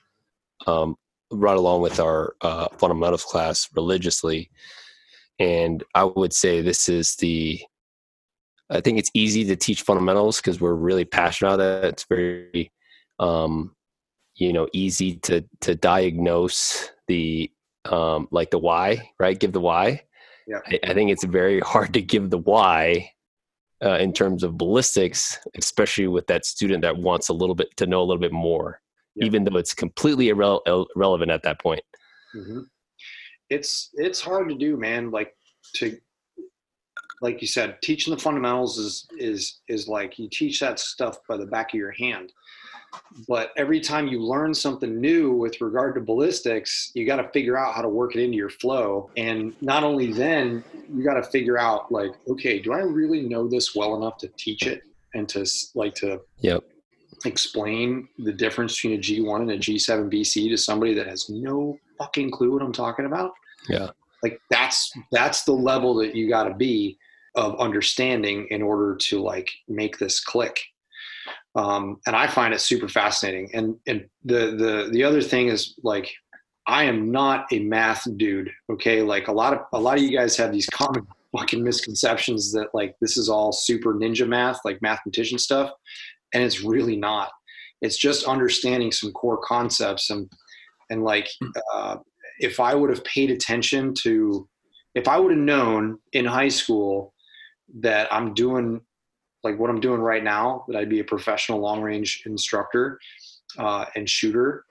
um, 0.66 0.96
right 1.30 1.56
along 1.56 1.82
with 1.82 2.00
our 2.00 2.34
uh, 2.40 2.68
fundamentals 2.78 3.24
class 3.24 3.68
religiously, 3.74 4.50
and 5.38 5.82
I 5.94 6.04
would 6.04 6.32
say 6.32 6.60
this 6.60 6.88
is 6.88 7.16
the 7.16 7.60
I 8.72 8.80
think 8.80 8.98
it's 8.98 9.10
easy 9.12 9.44
to 9.44 9.56
teach 9.56 9.82
fundamentals 9.82 10.38
because 10.38 10.60
we're 10.60 10.74
really 10.74 11.04
passionate 11.04 11.54
about 11.54 11.84
it. 11.84 11.88
It's 11.88 12.04
very 12.04 12.72
um, 13.18 13.74
you 14.34 14.52
know 14.52 14.68
easy 14.72 15.16
to 15.16 15.44
to 15.60 15.74
diagnose 15.74 16.90
the 17.08 17.50
um 17.86 18.28
like 18.30 18.50
the 18.50 18.58
why 18.58 19.10
right? 19.18 19.38
Give 19.38 19.52
the 19.52 19.60
why. 19.60 20.02
Yeah. 20.46 20.58
I, 20.66 20.80
I 20.88 20.94
think 20.94 21.10
it's 21.10 21.24
very 21.24 21.60
hard 21.60 21.94
to 21.94 22.02
give 22.02 22.30
the 22.30 22.38
why 22.38 23.10
uh, 23.84 23.98
in 23.98 24.12
terms 24.12 24.42
of 24.42 24.58
ballistics 24.58 25.38
especially 25.56 26.06
with 26.06 26.26
that 26.26 26.44
student 26.44 26.82
that 26.82 26.96
wants 26.96 27.28
a 27.28 27.32
little 27.32 27.54
bit 27.54 27.76
to 27.76 27.86
know 27.86 28.00
a 28.00 28.04
little 28.04 28.20
bit 28.20 28.32
more 28.32 28.80
yeah. 29.14 29.26
even 29.26 29.44
though 29.44 29.56
it's 29.56 29.74
completely 29.74 30.26
irre- 30.28 30.86
irrelevant 30.96 31.30
at 31.30 31.42
that 31.42 31.60
point. 31.60 31.82
Mm-hmm. 32.34 32.60
it's 33.50 33.90
it's 33.94 34.20
hard 34.20 34.48
to 34.48 34.54
do 34.54 34.78
man 34.78 35.10
like 35.10 35.36
to 35.74 35.98
like 37.20 37.42
you 37.42 37.46
said 37.46 37.76
teaching 37.82 38.14
the 38.14 38.20
fundamentals 38.20 38.78
is 38.78 39.06
is 39.18 39.60
is 39.68 39.86
like 39.86 40.18
you 40.18 40.30
teach 40.30 40.58
that 40.60 40.78
stuff 40.78 41.18
by 41.28 41.36
the 41.36 41.44
back 41.44 41.74
of 41.74 41.78
your 41.78 41.92
hand 41.92 42.32
but 43.28 43.52
every 43.56 43.80
time 43.80 44.08
you 44.08 44.20
learn 44.20 44.52
something 44.52 45.00
new 45.00 45.32
with 45.32 45.60
regard 45.60 45.94
to 45.94 46.00
ballistics 46.00 46.90
you 46.94 47.06
got 47.06 47.16
to 47.16 47.28
figure 47.30 47.58
out 47.58 47.74
how 47.74 47.82
to 47.82 47.88
work 47.88 48.14
it 48.14 48.22
into 48.22 48.36
your 48.36 48.50
flow. 48.50 49.10
And 49.16 49.54
not 49.60 49.84
only 49.84 50.12
then 50.12 50.64
you 50.92 51.04
got 51.04 51.14
to 51.14 51.22
figure 51.22 51.58
out 51.58 51.90
like 51.90 52.10
okay 52.28 52.58
do 52.58 52.72
i 52.72 52.80
really 52.80 53.22
know 53.22 53.48
this 53.48 53.74
well 53.74 53.96
enough 53.96 54.18
to 54.18 54.28
teach 54.36 54.66
it 54.66 54.82
and 55.14 55.28
to 55.28 55.46
like 55.74 55.94
to 55.96 56.20
yep. 56.38 56.62
explain 57.24 58.08
the 58.18 58.32
difference 58.32 58.76
between 58.76 58.98
a 58.98 59.02
g1 59.02 59.42
and 59.42 59.50
a 59.52 59.58
g7 59.58 60.12
bc 60.12 60.48
to 60.48 60.56
somebody 60.56 60.94
that 60.94 61.06
has 61.06 61.28
no 61.28 61.78
fucking 61.98 62.30
clue 62.30 62.52
what 62.52 62.62
i'm 62.62 62.72
talking 62.72 63.06
about? 63.06 63.32
Yeah. 63.68 63.90
Like 64.22 64.40
that's 64.50 64.92
that's 65.10 65.44
the 65.44 65.52
level 65.52 65.94
that 65.96 66.14
you 66.14 66.28
got 66.28 66.44
to 66.44 66.54
be 66.54 66.98
of 67.34 67.58
understanding 67.58 68.46
in 68.50 68.62
order 68.62 68.94
to 68.94 69.20
like 69.20 69.50
make 69.68 69.98
this 69.98 70.20
click 70.20 70.60
um, 71.54 71.98
and 72.06 72.16
I 72.16 72.26
find 72.26 72.54
it 72.54 72.60
super 72.60 72.88
fascinating. 72.88 73.50
And 73.52 73.76
and 73.86 74.06
the 74.24 74.56
the 74.56 74.88
the 74.90 75.04
other 75.04 75.20
thing 75.20 75.48
is 75.48 75.74
like 75.82 76.10
I 76.66 76.84
am 76.84 77.10
not 77.10 77.46
a 77.52 77.58
math 77.60 78.06
dude. 78.16 78.50
Okay, 78.70 79.02
like 79.02 79.28
a 79.28 79.32
lot 79.32 79.52
of 79.52 79.60
a 79.72 79.80
lot 79.80 79.98
of 79.98 80.02
you 80.02 80.16
guys 80.16 80.36
have 80.36 80.52
these 80.52 80.66
common 80.66 81.06
fucking 81.36 81.62
misconceptions 81.62 82.52
that 82.52 82.68
like 82.74 82.94
this 83.00 83.16
is 83.16 83.28
all 83.28 83.52
super 83.52 83.94
ninja 83.94 84.26
math, 84.26 84.60
like 84.64 84.80
mathematician 84.82 85.38
stuff, 85.38 85.70
and 86.32 86.42
it's 86.42 86.62
really 86.62 86.96
not. 86.96 87.30
It's 87.80 87.96
just 87.96 88.26
understanding 88.26 88.92
some 88.92 89.12
core 89.12 89.40
concepts 89.44 90.10
and 90.10 90.30
and 90.90 91.04
like 91.04 91.28
uh, 91.74 91.96
if 92.38 92.60
I 92.60 92.74
would 92.74 92.90
have 92.90 93.04
paid 93.04 93.30
attention 93.30 93.94
to 94.02 94.48
if 94.94 95.08
I 95.08 95.18
would 95.18 95.32
have 95.32 95.40
known 95.40 95.98
in 96.12 96.24
high 96.24 96.48
school 96.48 97.14
that 97.80 98.12
I'm 98.12 98.34
doing 98.34 98.80
like 99.44 99.58
what 99.58 99.70
I'm 99.70 99.80
doing 99.80 100.00
right 100.00 100.22
now, 100.22 100.64
that 100.68 100.76
I'd 100.76 100.88
be 100.88 101.00
a 101.00 101.04
professional 101.04 101.60
long 101.60 101.80
range 101.82 102.22
instructor 102.26 102.98
uh, 103.58 103.86
and 103.96 104.08
shooter 104.08 104.64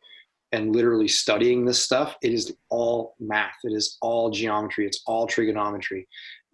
and 0.52 0.76
literally 0.76 1.08
studying 1.08 1.66
this 1.66 1.82
stuff, 1.82 2.16
it 2.22 2.34
is 2.34 2.54
all 2.70 3.16
math. 3.20 3.56
It 3.64 3.74
is 3.74 3.98
all 4.02 4.30
geometry. 4.30 4.86
It's 4.86 5.02
all 5.06 5.26
trigonometry. 5.26 6.08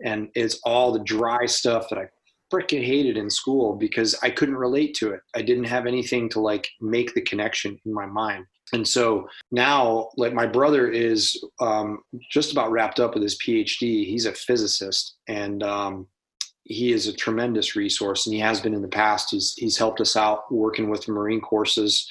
And 0.03 0.30
it's 0.36 0.59
all 0.65 0.91
the 0.91 1.03
dry 1.03 1.45
stuff 1.47 1.89
that 1.89 1.97
I 1.97 2.07
freaking 2.53 2.86
hated 2.86 3.18
in 3.18 3.30
school 3.30 3.76
because 3.76 4.15
I 4.22 4.30
couldn't 4.30 4.55
relate 4.55 4.95
to 4.95 5.11
it. 5.11 5.22
I 5.36 5.41
didn't 5.41 5.65
have 5.65 5.86
anything 5.86 6.30
to 6.30 6.39
like 6.39 6.68
make 6.80 7.13
the 7.13 7.22
connection 7.22 7.78
in 7.86 7.93
my 7.93 8.05
mind. 8.05 8.45
And 8.74 8.88
so 8.88 9.28
now, 9.51 10.09
like 10.18 10.34
my 10.34 10.45
brother 10.45 10.89
is 10.89 11.41
um, 11.59 11.99
just 12.30 12.51
about 12.51 12.72
wrapped 12.72 12.99
up 12.99 13.13
with 13.13 13.24
his 13.24 13.38
PhD. 13.38 14.05
He's 14.05 14.26
a 14.26 14.34
physicist, 14.34 15.15
and 15.30 15.63
um, 15.63 16.07
he 16.70 16.91
is 16.91 17.07
a 17.07 17.13
tremendous 17.13 17.76
resource, 17.76 18.26
and 18.26 18.34
he 18.34 18.41
has 18.41 18.59
been 18.59 18.74
in 18.74 18.82
the 18.82 18.88
past. 18.88 19.32
He's 19.32 19.53
he's 19.55 19.78
helped 19.78 20.01
us 20.01 20.15
out 20.15 20.51
working 20.51 20.89
with 20.89 21.07
Marine 21.07 21.39
courses, 21.39 22.07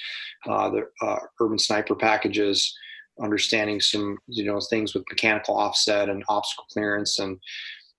uh, 0.49 0.71
the 0.71 0.89
uh, 1.03 1.19
urban 1.41 1.59
sniper 1.59 1.95
packages, 1.95 2.75
understanding 3.23 3.81
some 3.81 4.17
you 4.29 4.45
know 4.45 4.59
things 4.61 4.95
with 4.95 5.05
mechanical 5.11 5.57
offset 5.57 6.09
and 6.09 6.25
obstacle 6.29 6.65
clearance, 6.73 7.19
and 7.19 7.39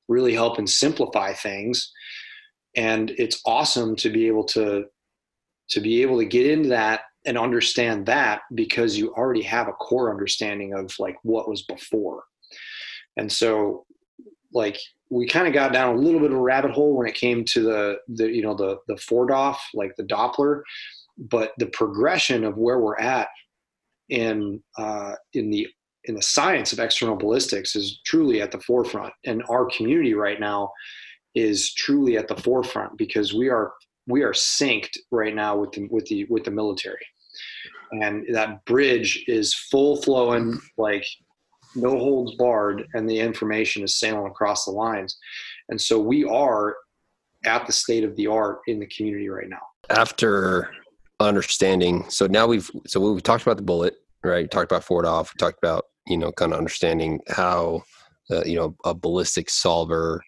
really 0.08 0.34
helping 0.34 0.66
simplify 0.66 1.32
things. 1.32 1.92
And 2.76 3.12
it's 3.12 3.42
awesome 3.46 3.96
to 3.98 4.10
be 4.10 4.28
able 4.28 4.46
to 4.46 4.86
to 5.70 5.80
be 5.80 6.02
able 6.02 6.18
to 6.18 6.26
get 6.26 6.48
into 6.48 6.70
that 6.70 7.02
and 7.26 7.38
understand 7.38 8.06
that 8.08 8.42
because 8.56 8.98
you 8.98 9.14
already 9.14 9.44
have 9.44 9.68
a 9.68 9.74
core 9.74 10.10
understanding 10.10 10.74
of 10.74 10.92
like 10.98 11.18
what 11.24 11.50
was 11.50 11.64
before. 11.64 12.24
And 13.18 13.32
so 13.32 13.86
like 14.54 14.80
we 15.10 15.28
kind 15.28 15.48
of 15.48 15.54
got 15.54 15.74
down 15.74 15.96
a 15.96 16.00
little 16.00 16.20
bit 16.20 16.32
of 16.32 16.38
a 16.38 16.42
rabbit 16.42 16.72
hole 16.72 16.96
when 16.96 17.08
it 17.08 17.16
came 17.16 17.46
to 17.46 17.62
the 17.62 17.98
the 18.08 18.30
you 18.30 18.42
know 18.42 18.54
the 18.54 18.78
the 18.88 18.96
4DOF 18.96 19.58
like 19.74 19.96
the 19.96 20.04
Doppler, 20.04 20.62
but 21.18 21.54
the 21.58 21.68
progression 21.68 22.44
of 22.44 22.58
where 22.58 22.80
we're 22.80 23.00
at 23.00 23.30
in 24.10 24.62
uh, 24.78 25.14
in 25.34 25.50
the 25.50 25.68
in 26.06 26.16
the 26.16 26.22
science 26.22 26.72
of 26.72 26.80
external 26.80 27.16
ballistics 27.16 27.76
is 27.76 28.00
truly 28.06 28.42
at 28.42 28.52
the 28.52 28.60
forefront, 28.60 29.14
and 29.26 29.44
our 29.50 29.66
community 29.66 30.14
right 30.14 30.40
now 30.40 30.72
is 31.36 31.74
truly 31.74 32.18
at 32.18 32.28
the 32.28 32.36
forefront 32.36 32.98
because 32.98 33.34
we 33.34 33.50
are 33.50 33.74
we 34.08 34.24
are 34.24 34.34
synced 34.34 34.98
right 35.12 35.36
now 35.36 35.56
with 35.56 35.72
the 35.72 35.88
with 35.90 36.06
the 36.06 36.26
with 36.30 36.44
the 36.44 36.52
military. 36.52 37.06
And 37.92 38.26
that 38.34 38.66
bridge 38.66 39.24
is 39.28 39.54
full 39.54 40.02
flowing 40.02 40.60
like 40.78 41.06
no 41.76 41.92
holds 41.92 42.36
barred 42.36 42.88
and 42.94 43.10
the 43.10 43.20
information 43.20 43.84
is 43.84 44.00
sailing 44.00 44.28
across 44.28 44.66
the 44.66 44.72
lines. 44.72 45.18
And 45.70 45.80
so 45.80 46.00
we 46.00 46.24
are 46.24 46.76
at 47.46 47.66
the 47.68 47.74
state 47.74 48.04
of 48.04 48.16
the 48.16 48.28
art 48.28 48.60
in 48.68 48.80
the 48.80 48.88
community 48.88 49.30
right 49.30 49.50
now. 49.50 49.62
After 49.90 50.72
understanding 51.20 52.08
so 52.10 52.28
now 52.28 52.46
we've 52.46 52.70
so 52.86 53.00
we've 53.00 53.24
talked 53.24 53.42
about 53.42 53.58
the 53.58 53.64
bullet 53.64 53.96
right? 54.24 54.44
We 54.44 54.48
talked 54.48 54.72
about 54.72 54.86
4DOF 54.86 55.34
we 55.34 55.38
talked 55.38 55.58
about 55.58 55.86
you 56.08 56.18
know 56.18 56.32
kind 56.32 56.54
of 56.54 56.58
understanding 56.58 57.20
how 57.30 57.84
uh, 58.32 58.44
you 58.44 58.56
know 58.56 58.76
a 58.86 58.94
ballistic 58.94 59.50
solver 59.50 60.24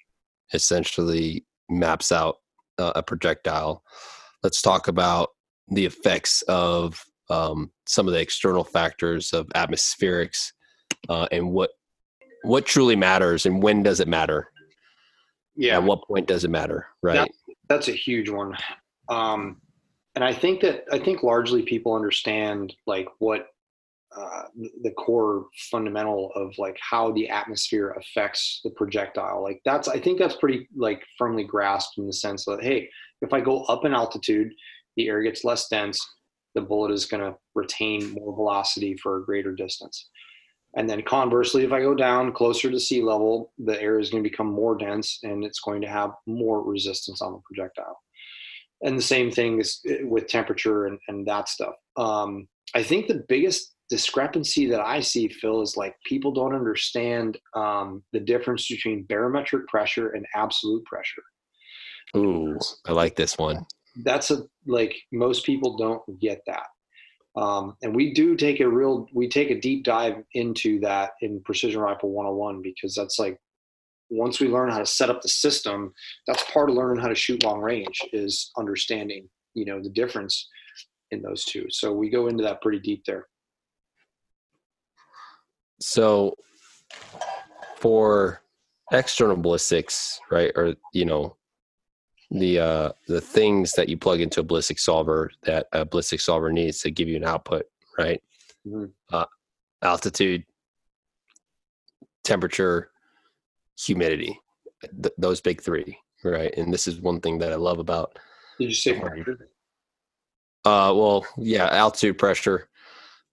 essentially 0.53 1.45
maps 1.69 2.11
out 2.11 2.37
uh, 2.77 2.93
a 2.95 3.03
projectile. 3.03 3.83
Let's 4.43 4.61
talk 4.61 4.87
about 4.87 5.29
the 5.69 5.85
effects 5.85 6.41
of 6.43 7.03
um, 7.29 7.71
some 7.87 8.07
of 8.07 8.13
the 8.13 8.19
external 8.19 8.63
factors 8.63 9.33
of 9.33 9.47
atmospherics 9.49 10.51
uh, 11.07 11.27
and 11.31 11.51
what 11.51 11.71
what 12.43 12.65
truly 12.65 12.95
matters 12.95 13.45
and 13.45 13.61
when 13.61 13.83
does 13.83 13.99
it 13.99 14.07
matter? 14.07 14.49
Yeah. 15.55 15.75
At 15.75 15.83
what 15.83 16.07
point 16.07 16.27
does 16.27 16.45
it 16.45 16.49
matter 16.49 16.87
right? 17.01 17.15
that, 17.47 17.55
that's 17.67 17.87
a 17.89 17.93
huge 17.93 18.29
one. 18.29 18.55
Um, 19.09 19.61
and 20.15 20.23
i 20.23 20.33
think 20.33 20.59
that 20.61 20.83
i 20.91 20.99
think 20.99 21.23
largely 21.23 21.61
people 21.61 21.93
understand 21.93 22.73
like 22.87 23.07
what 23.19 23.47
uh, 24.17 24.45
the 24.81 24.89
core 24.91 25.45
fundamental 25.71 26.31
of 26.35 26.51
like 26.57 26.75
how 26.81 27.11
the 27.11 27.29
atmosphere 27.29 27.91
affects 27.91 28.59
the 28.63 28.71
projectile. 28.71 29.43
Like 29.43 29.61
that's 29.65 29.87
i 29.87 29.99
think 29.99 30.17
that's 30.17 30.35
pretty 30.35 30.67
like 30.75 31.03
firmly 31.17 31.43
grasped 31.43 31.97
in 31.99 32.07
the 32.07 32.13
sense 32.13 32.43
that 32.45 32.63
hey 32.63 32.89
if 33.21 33.33
i 33.33 33.39
go 33.39 33.63
up 33.65 33.85
in 33.85 33.93
altitude 33.93 34.51
the 34.97 35.07
air 35.07 35.21
gets 35.21 35.43
less 35.43 35.67
dense 35.69 35.99
the 36.55 36.61
bullet 36.61 36.91
is 36.91 37.05
going 37.05 37.23
to 37.23 37.37
retain 37.55 38.11
more 38.11 38.35
velocity 38.35 38.97
for 38.97 39.17
a 39.17 39.25
greater 39.25 39.53
distance. 39.53 40.09
And 40.75 40.89
then 40.89 41.01
conversely, 41.01 41.63
if 41.63 41.71
I 41.71 41.81
go 41.81 41.95
down 41.95 42.31
closer 42.31 42.69
to 42.69 42.79
sea 42.79 43.01
level, 43.01 43.51
the 43.57 43.81
air 43.81 43.99
is 43.99 44.09
going 44.09 44.23
to 44.23 44.29
become 44.29 44.51
more 44.51 44.77
dense 44.77 45.19
and 45.23 45.43
it's 45.43 45.59
going 45.59 45.81
to 45.81 45.87
have 45.87 46.11
more 46.27 46.63
resistance 46.63 47.21
on 47.21 47.33
the 47.33 47.41
projectile. 47.45 47.99
And 48.81 48.97
the 48.97 49.03
same 49.03 49.31
thing 49.31 49.59
is 49.59 49.81
eh, 49.87 50.03
with 50.03 50.27
temperature 50.27 50.85
and, 50.85 50.99
and 51.07 51.27
that 51.27 51.49
stuff. 51.49 51.73
Um, 51.97 52.47
I 52.75 52.83
think 52.83 53.07
the 53.07 53.25
biggest 53.27 53.73
discrepancy 53.89 54.67
that 54.67 54.81
I 54.81 54.99
see, 54.99 55.27
Phil, 55.27 55.63
is 55.63 55.75
like 55.75 55.95
people 56.05 56.31
don't 56.31 56.53
understand 56.53 57.37
um, 57.55 58.03
the 58.13 58.19
difference 58.19 58.67
between 58.67 59.03
barometric 59.03 59.67
pressure 59.67 60.09
and 60.09 60.25
absolute 60.35 60.85
pressure. 60.85 61.23
Ooh, 62.15 62.57
I 62.85 62.91
like 62.91 63.15
this 63.15 63.37
one 63.37 63.65
that's 64.03 64.31
a 64.31 64.43
like 64.65 64.95
most 65.11 65.45
people 65.45 65.77
don't 65.77 66.01
get 66.19 66.41
that 66.47 66.67
um, 67.39 67.75
and 67.81 67.95
we 67.95 68.13
do 68.13 68.35
take 68.35 68.59
a 68.59 68.67
real 68.67 69.07
we 69.13 69.27
take 69.29 69.49
a 69.51 69.59
deep 69.59 69.83
dive 69.83 70.23
into 70.33 70.79
that 70.81 71.11
in 71.21 71.41
precision 71.43 71.79
rifle 71.81 72.11
101 72.11 72.61
because 72.61 72.93
that's 72.93 73.19
like 73.19 73.39
once 74.09 74.39
we 74.39 74.47
learn 74.47 74.71
how 74.71 74.79
to 74.79 74.85
set 74.85 75.09
up 75.09 75.21
the 75.21 75.29
system 75.29 75.93
that's 76.27 76.49
part 76.51 76.69
of 76.69 76.75
learning 76.75 77.01
how 77.01 77.07
to 77.07 77.15
shoot 77.15 77.43
long 77.43 77.61
range 77.61 78.01
is 78.11 78.51
understanding 78.57 79.29
you 79.53 79.65
know 79.65 79.81
the 79.81 79.89
difference 79.89 80.47
in 81.11 81.21
those 81.21 81.43
two. 81.45 81.65
So 81.69 81.91
we 81.91 82.09
go 82.09 82.27
into 82.27 82.43
that 82.43 82.61
pretty 82.61 82.79
deep 82.79 83.03
there. 83.05 83.27
So 85.81 86.35
for 87.77 88.41
external 88.91 89.37
ballistics 89.37 90.19
right 90.31 90.51
or 90.55 90.73
you 90.93 91.05
know 91.05 91.35
the 92.31 92.59
uh, 92.59 92.91
the 93.07 93.21
things 93.21 93.73
that 93.73 93.89
you 93.89 93.97
plug 93.97 94.21
into 94.21 94.41
a 94.41 94.43
ballistic 94.43 94.79
solver 94.79 95.31
that 95.43 95.67
a 95.71 95.85
ballistic 95.85 96.21
solver 96.21 96.51
needs 96.51 96.81
to 96.81 96.91
give 96.91 97.07
you 97.07 97.17
an 97.17 97.23
output, 97.23 97.65
right? 97.97 98.21
Mm-hmm. 98.67 98.85
Uh, 99.11 99.25
altitude, 99.81 100.45
temperature, 102.23 102.91
humidity, 103.77 104.39
th- 105.01 105.13
those 105.17 105.41
big 105.41 105.61
three, 105.61 105.97
right? 106.23 106.53
And 106.55 106.71
this 106.71 106.87
is 106.87 106.99
one 106.99 107.19
thing 107.19 107.39
that 107.39 107.51
I 107.51 107.55
love 107.55 107.79
about. 107.79 108.19
Did 108.59 108.69
you 108.69 108.75
say 108.75 108.99
pressure? 108.99 109.49
Uh, 110.65 110.93
well, 110.95 111.25
yeah, 111.37 111.67
altitude, 111.67 112.17
pressure. 112.17 112.67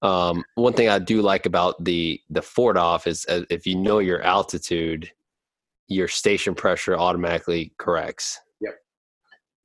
Um, 0.01 0.44
one 0.55 0.72
thing 0.72 0.88
I 0.88 0.99
do 0.99 1.20
like 1.20 1.44
about 1.44 1.82
the 1.84 2.20
the 2.30 2.40
4DOF 2.40 3.07
is 3.07 3.26
uh, 3.28 3.42
if 3.51 3.66
you 3.66 3.74
know 3.74 3.99
your 3.99 4.22
altitude, 4.22 5.11
your 5.88 6.09
station 6.09 6.55
pressure 6.55 6.97
automatically 6.97 7.72
corrects 7.76 8.40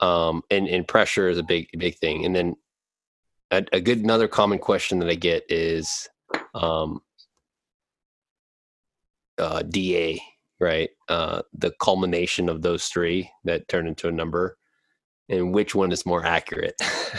um, 0.02 0.42
and 0.50 0.68
and 0.68 0.88
pressure 0.88 1.30
is 1.30 1.38
a 1.38 1.44
big 1.44 1.70
big 1.78 1.98
thing. 1.98 2.26
And 2.26 2.36
then 2.36 2.56
a, 3.52 3.64
a 3.72 3.82
good 3.82 4.00
another 4.00 4.28
common 4.28 4.60
question 4.60 5.00
that 5.00 5.10
I 5.10 5.16
get 5.16 5.44
is 5.50 6.10
um, 6.54 7.02
uh, 9.38 9.62
DA, 9.64 10.22
right? 10.60 10.90
Uh, 11.08 11.44
the 11.54 11.72
culmination 11.80 12.50
of 12.50 12.62
those 12.62 12.88
three 12.88 13.30
that 13.44 13.68
turn 13.68 13.88
into 13.88 14.08
a 14.08 14.12
number, 14.12 14.58
and 15.30 15.54
which 15.54 15.76
one 15.76 15.92
is 15.92 16.06
more 16.06 16.26
accurate? 16.26 16.76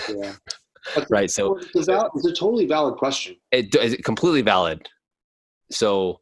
Yeah. 0.09 0.35
right. 1.11 1.31
So 1.31 1.59
it's 1.75 1.89
a, 1.89 2.11
it's 2.15 2.27
a 2.27 2.33
totally 2.33 2.67
valid 2.67 2.97
question. 2.97 3.37
It 3.53 3.75
is 3.77 3.97
completely 4.05 4.43
valid. 4.43 4.89
So 5.71 6.21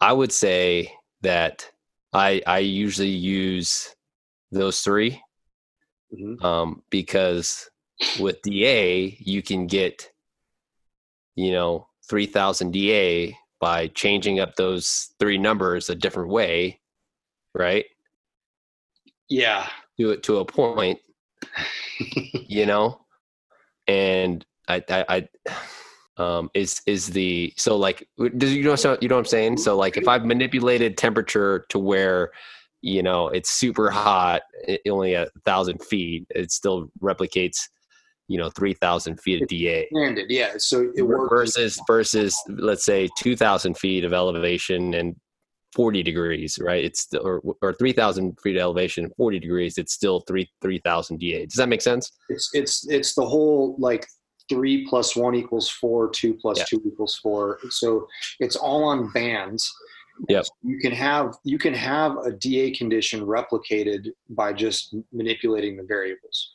I 0.00 0.12
would 0.12 0.32
say 0.32 0.92
that 1.22 1.70
I 2.12 2.42
I 2.46 2.58
usually 2.58 3.08
use 3.08 3.94
those 4.50 4.80
three 4.80 5.22
mm-hmm. 6.12 6.44
um, 6.44 6.82
because 6.90 7.70
with 8.18 8.42
DA 8.42 9.16
you 9.20 9.42
can 9.42 9.66
get 9.66 10.10
you 11.36 11.52
know 11.52 11.86
3000 12.08 12.72
DA 12.72 13.36
by 13.62 13.86
changing 13.86 14.40
up 14.40 14.56
those 14.56 15.14
three 15.20 15.38
numbers 15.38 15.88
a 15.88 15.94
different 15.94 16.28
way, 16.28 16.80
right? 17.54 17.84
Yeah. 19.28 19.68
Do 19.96 20.10
it 20.10 20.24
to 20.24 20.38
a 20.38 20.44
point, 20.44 20.98
you 22.48 22.66
know, 22.66 23.00
and 23.86 24.44
I, 24.68 24.82
I, 24.90 25.04
I, 25.08 25.28
um, 26.16 26.50
is 26.54 26.82
is 26.86 27.06
the 27.06 27.54
so 27.56 27.76
like 27.76 28.08
does 28.36 28.52
you 28.52 28.64
know 28.64 28.74
so 28.74 28.98
you 29.00 29.08
know 29.08 29.14
what 29.14 29.20
I'm 29.20 29.26
saying? 29.26 29.56
So 29.58 29.76
like 29.76 29.96
if 29.96 30.08
I've 30.08 30.24
manipulated 30.24 30.98
temperature 30.98 31.64
to 31.68 31.78
where 31.78 32.32
you 32.82 33.02
know 33.02 33.28
it's 33.28 33.50
super 33.50 33.90
hot 33.90 34.42
only 34.88 35.14
a 35.14 35.26
thousand 35.44 35.82
feet 35.82 36.26
it 36.30 36.50
still 36.50 36.90
replicates 37.00 37.56
you 38.28 38.38
know 38.38 38.50
3000 38.50 39.20
feet 39.20 39.42
of 39.42 39.48
da 39.48 39.86
Landed, 39.92 40.26
yeah 40.28 40.52
so 40.58 40.92
it 40.94 41.02
works 41.02 41.30
versus 41.30 41.80
versus 41.86 42.36
let's 42.48 42.84
say 42.84 43.08
2000 43.18 43.76
feet 43.78 44.04
of 44.04 44.12
elevation 44.12 44.94
and 44.94 45.16
40 45.74 46.02
degrees, 46.02 46.58
right? 46.60 46.84
It's 46.84 47.00
still, 47.00 47.26
or, 47.26 47.40
or 47.62 47.72
3,000 47.72 48.38
feet 48.40 48.56
of 48.56 48.60
elevation, 48.60 49.10
40 49.16 49.38
degrees, 49.38 49.78
it's 49.78 49.94
still 49.94 50.20
three 50.20 50.50
3,000 50.60 51.18
DA. 51.18 51.46
Does 51.46 51.54
that 51.54 51.68
make 51.68 51.80
sense? 51.80 52.12
It's 52.28 52.50
it's 52.52 52.86
it's 52.88 53.14
the 53.14 53.24
whole 53.24 53.76
like 53.78 54.06
three 54.48 54.86
plus 54.86 55.16
one 55.16 55.34
equals 55.34 55.70
four, 55.70 56.10
two 56.10 56.34
plus 56.34 56.58
Yeah. 56.58 56.64
two 56.68 56.82
equals 56.86 57.18
four. 57.22 57.58
So 57.70 58.06
it's 58.38 58.56
all 58.56 58.84
on 58.84 59.10
bands. 59.12 59.72
Yep. 60.28 60.44
You 60.62 60.78
can 60.78 60.92
have 60.92 61.34
you 61.44 61.58
can 61.58 61.74
have 61.74 62.16
a 62.18 62.32
DA 62.32 62.70
condition 62.70 63.26
replicated 63.26 64.10
by 64.30 64.52
just 64.52 64.94
manipulating 65.12 65.76
the 65.76 65.82
variables, 65.82 66.52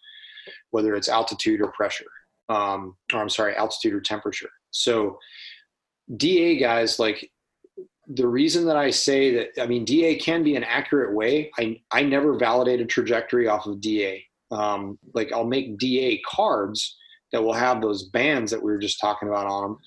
whether 0.71 0.95
it's 0.95 1.09
altitude 1.09 1.61
or 1.61 1.71
pressure, 1.71 2.05
um, 2.49 2.95
or 3.13 3.19
I'm 3.19 3.29
sorry, 3.29 3.55
altitude 3.55 3.93
or 3.93 4.01
temperature. 4.01 4.49
So 4.71 5.17
DA 6.15 6.57
guys 6.57 6.99
like 6.99 7.29
the 8.07 8.27
reason 8.27 8.65
that 8.65 8.77
I 8.77 8.89
say 8.89 9.33
that 9.35 9.61
I 9.61 9.67
mean 9.67 9.83
DA 9.83 10.15
can 10.15 10.43
be 10.43 10.55
an 10.55 10.63
accurate 10.63 11.13
way. 11.13 11.51
I 11.59 11.81
I 11.91 12.03
never 12.03 12.37
validate 12.37 12.79
a 12.79 12.85
trajectory 12.85 13.47
off 13.47 13.65
of 13.65 13.81
DA. 13.81 14.23
Um, 14.49 14.97
like 15.13 15.33
I'll 15.33 15.43
make 15.43 15.77
DA 15.77 16.19
cards 16.19 16.95
that 17.33 17.43
will 17.43 17.53
have 17.53 17.81
those 17.81 18.03
bands 18.09 18.51
that 18.51 18.63
we 18.63 18.71
were 18.71 18.77
just 18.77 19.01
talking 19.01 19.27
about 19.27 19.47
on 19.47 19.61
them. 19.63 19.77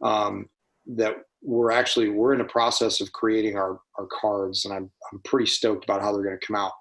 Um, 0.00 0.48
that 0.96 1.16
we're 1.48 1.72
actually 1.72 2.10
we're 2.10 2.34
in 2.34 2.38
the 2.38 2.44
process 2.44 3.00
of 3.00 3.10
creating 3.12 3.56
our 3.56 3.80
our 3.98 4.06
cards, 4.06 4.66
and 4.66 4.74
I'm 4.74 4.90
I'm 5.10 5.18
pretty 5.20 5.46
stoked 5.46 5.84
about 5.84 6.02
how 6.02 6.12
they're 6.12 6.22
going 6.22 6.38
to 6.38 6.46
come 6.46 6.56
out. 6.56 6.72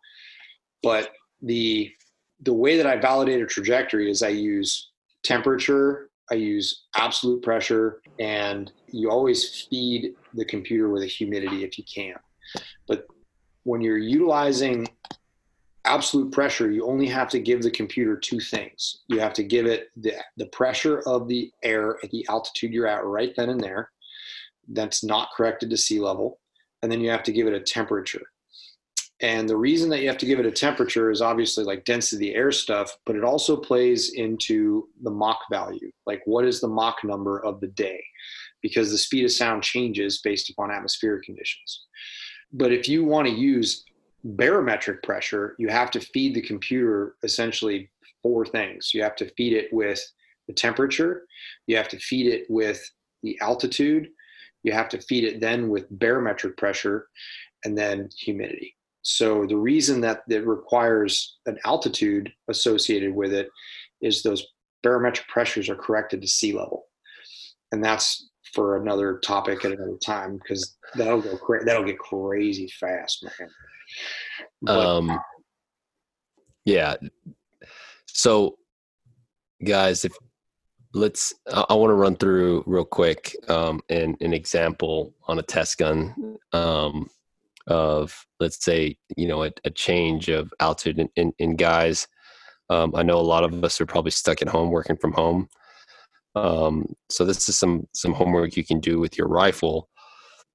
But 0.84 1.14
the 1.42 1.90
the 2.42 2.54
way 2.54 2.76
that 2.76 2.86
I 2.86 2.98
validate 2.98 3.42
a 3.42 3.46
trajectory 3.46 4.12
is 4.12 4.22
I 4.22 4.30
use 4.30 4.92
temperature, 5.24 6.10
I 6.30 6.36
use 6.36 6.84
absolute 6.98 7.42
pressure, 7.42 8.02
and 8.20 8.70
you 8.92 9.10
always 9.10 9.68
feed 9.70 10.14
the 10.34 10.46
computer 10.46 10.90
with 10.90 11.04
a 11.04 11.08
humidity 11.08 11.64
if 11.64 11.78
you 11.78 11.86
can. 11.86 12.16
But 12.90 13.08
when 13.64 13.80
you're 13.80 13.98
utilizing 13.98 14.86
absolute 15.86 16.34
pressure, 16.34 16.70
you 16.70 16.86
only 16.86 17.08
have 17.08 17.30
to 17.30 17.40
give 17.40 17.62
the 17.62 17.72
computer 17.72 18.18
two 18.18 18.42
things. 18.42 19.04
You 19.08 19.22
have 19.22 19.34
to 19.34 19.44
give 19.44 19.66
it 19.66 19.88
the, 19.96 20.16
the 20.36 20.48
pressure 20.48 21.00
of 21.08 21.30
the 21.30 21.52
air 21.64 21.98
at 22.04 22.12
the 22.12 22.26
altitude 22.30 22.74
you're 22.74 22.88
at 22.88 23.06
right 23.06 23.34
then 23.38 23.50
and 23.50 23.62
there. 23.62 23.92
That's 24.68 25.04
not 25.04 25.30
corrected 25.36 25.70
to 25.70 25.78
sea 25.78 26.00
level. 26.00 26.40
And 26.82 26.92
then 26.92 27.02
you 27.02 27.10
have 27.10 27.24
to 27.24 27.32
give 27.32 27.48
it 27.48 27.54
a 27.54 27.60
temperature. 27.60 28.22
And 29.20 29.50
the 29.50 29.58
reason 29.58 29.90
that 29.90 30.02
you 30.02 30.08
have 30.10 30.20
to 30.20 30.28
give 30.28 30.40
it 30.40 30.46
a 30.46 30.52
temperature 30.52 31.10
is 31.10 31.24
obviously 31.24 31.64
like 31.64 31.86
density 31.86 32.30
of 32.30 32.34
the 32.34 32.40
air 32.40 32.52
stuff, 32.52 32.96
but 33.06 33.16
it 33.16 33.24
also 33.24 33.58
plays 33.58 34.14
into 34.14 34.90
the 35.02 35.10
Mach 35.10 35.40
value. 35.52 35.92
Like, 36.06 36.22
what 36.26 36.46
is 36.46 36.62
the 36.62 36.68
Mach 36.68 37.04
number 37.04 37.44
of 37.44 37.60
the 37.60 37.68
day? 37.68 38.04
Because 38.62 38.92
the 38.92 38.98
speed 38.98 39.26
of 39.26 39.32
sound 39.32 39.64
changes 39.64 40.22
based 40.24 40.52
upon 40.52 40.70
atmospheric 40.70 41.24
conditions. 41.24 41.86
But 42.54 42.72
if 42.72 42.88
you 42.88 43.04
want 43.04 43.28
to 43.28 43.34
use 43.34 43.86
barometric 44.24 45.02
pressure, 45.02 45.56
you 45.58 45.68
have 45.70 45.90
to 45.92 46.00
feed 46.00 46.36
the 46.36 46.42
computer 46.42 47.16
essentially 47.24 47.90
four 48.22 48.46
things. 48.46 48.94
You 48.94 49.02
have 49.02 49.16
to 49.18 49.30
feed 49.36 49.54
it 49.54 49.72
with 49.74 50.00
the 50.48 50.54
temperature, 50.54 51.24
you 51.66 51.76
have 51.76 51.90
to 51.90 52.00
feed 52.00 52.28
it 52.28 52.46
with 52.50 52.82
the 53.24 53.38
altitude, 53.42 54.10
you 54.68 54.74
have 54.74 54.90
to 54.90 55.02
feed 55.02 55.24
it 55.24 55.40
then 55.40 55.70
with 55.70 55.90
barometric 55.90 56.58
pressure, 56.58 57.08
and 57.64 57.76
then 57.76 58.10
humidity. 58.18 58.76
So 59.02 59.46
the 59.48 59.56
reason 59.56 60.02
that 60.02 60.24
it 60.30 60.46
requires 60.46 61.38
an 61.46 61.58
altitude 61.66 62.32
associated 62.50 63.16
with 63.16 63.32
it 63.34 63.48
is 64.02 64.22
those 64.22 64.46
barometric 64.84 65.28
pressures 65.30 65.70
are 65.70 65.76
corrected 65.76 66.22
to 66.22 66.28
sea 66.28 66.54
level, 66.54 66.84
and 67.72 67.84
that's 67.84 68.30
for 68.54 68.78
another 68.78 69.20
topic 69.24 69.64
at 69.66 69.72
another 69.72 69.98
time 70.04 70.38
because 70.38 70.78
that'll 70.96 71.22
go 71.22 71.38
cra- 71.38 71.66
that'll 71.66 71.86
get 71.86 72.00
crazy 72.00 72.70
fast, 72.80 73.24
man. 73.24 73.50
But, 74.62 74.86
Um, 74.86 75.20
yeah. 76.66 76.96
So, 78.08 78.58
guys, 79.64 80.04
if 80.06 80.14
let's, 80.98 81.34
I, 81.54 81.74
want 81.74 81.92
to 81.92 81.96
run 81.96 82.16
through 82.16 82.64
real 82.66 82.86
quick 82.86 83.36
um, 83.48 83.82
an 83.90 84.18
an 84.20 84.34
example 84.34 85.14
on 85.28 85.40
a 85.40 85.44
test 85.44 85.78
gun 85.78 86.38
um, 86.54 87.10
of 87.68 88.26
let's 88.40 88.64
say 88.64 88.98
you 89.16 89.28
know 89.28 89.44
a, 89.44 89.52
a 89.66 89.70
change 89.70 90.30
of 90.30 90.52
altitude 90.60 91.00
in, 91.00 91.10
in, 91.16 91.34
in 91.40 91.56
guys. 91.56 92.08
Um, 92.70 92.96
I 92.96 93.04
know 93.04 93.18
a 93.18 93.22
lot 93.22 93.44
of 93.44 93.64
us 93.64 93.80
are 93.80 93.86
probably 93.86 94.12
stuck 94.12 94.42
at 94.42 94.50
home 94.50 94.72
working 94.72 94.98
from 94.98 95.14
home. 95.14 95.48
Um, 96.36 96.86
so 97.10 97.24
this 97.24 97.48
is 97.48 97.58
some 97.58 97.88
some 97.94 98.14
homework 98.14 98.58
you 98.58 98.66
can 98.66 98.80
do 98.80 99.00
with 99.00 99.18
your 99.18 99.28
rifle 99.28 99.90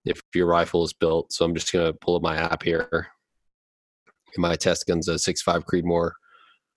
if 0.05 0.21
your 0.35 0.47
rifle 0.47 0.85
is 0.85 0.93
built. 0.93 1.33
So 1.33 1.45
I'm 1.45 1.55
just 1.55 1.73
gonna 1.73 1.93
pull 1.93 2.17
up 2.17 2.23
my 2.23 2.37
app 2.37 2.63
here. 2.63 3.09
My 4.37 4.57
test 4.57 4.87
gun's 4.87 5.09
a 5.09 5.15
6.5 5.15 5.65
Creedmoor, 5.65 6.13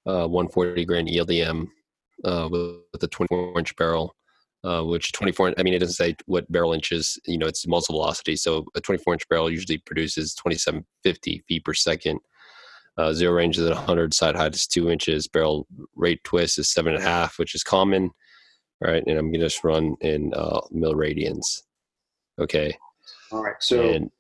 uh, 0.06 0.28
140 0.28 0.86
grain 0.86 1.08
ELDM 1.08 1.68
uh, 2.24 2.48
with, 2.52 2.78
with 2.94 3.04
a 3.04 3.08
24 3.08 3.60
inch 3.60 3.76
barrel, 3.76 4.16
uh, 4.64 4.82
which 4.82 5.12
24. 5.12 5.54
I 5.58 5.64
mean, 5.64 5.74
it 5.74 5.80
doesn't 5.80 5.96
say 5.96 6.16
what 6.26 6.52
barrel 6.52 6.74
inches. 6.74 7.20
You 7.26 7.38
know, 7.38 7.48
it's 7.48 7.68
muzzle 7.68 7.96
velocity. 7.96 8.36
So 8.36 8.66
a 8.76 8.82
24 8.82 9.14
inch 9.14 9.30
barrel 9.30 9.52
usually 9.52 9.78
produces 9.80 10.36
2750 10.36 11.44
feet 11.48 11.66
per 11.66 11.74
second. 11.74 12.20
Uh, 12.98 13.12
zero 13.12 13.34
range 13.34 13.58
is 13.58 13.66
at 13.66 13.76
100. 13.76 14.14
Side 14.14 14.36
height 14.36 14.56
is 14.56 14.68
two 14.68 14.90
inches. 14.90 15.28
Barrel 15.28 15.68
rate 15.96 16.24
twist 16.24 16.58
is 16.58 16.70
seven 16.70 16.96
and 16.96 17.04
a 17.04 17.06
half, 17.06 17.38
which 17.38 17.54
is 17.54 17.64
common. 17.64 18.10
All 18.84 18.92
right, 18.92 19.04
and 19.06 19.18
I'm 19.18 19.32
gonna 19.32 19.46
just 19.46 19.64
run 19.64 19.96
in 20.02 20.34
uh, 20.34 20.62
mil 20.72 20.96
radians. 20.96 21.62
Okay, 22.40 22.78
all 23.32 23.42
right, 23.42 23.56
so 23.60 23.82
and 23.82 24.12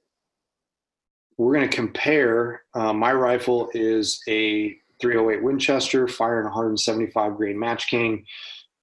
we're 1.37 1.53
going 1.53 1.69
to 1.69 1.75
compare. 1.75 2.63
Uh, 2.73 2.93
my 2.93 3.13
rifle 3.13 3.69
is 3.73 4.21
a 4.27 4.75
308 4.99 5.43
Winchester, 5.43 6.07
firing 6.07 6.45
175 6.45 7.35
grain 7.35 7.59
Match 7.59 7.87
King, 7.87 8.25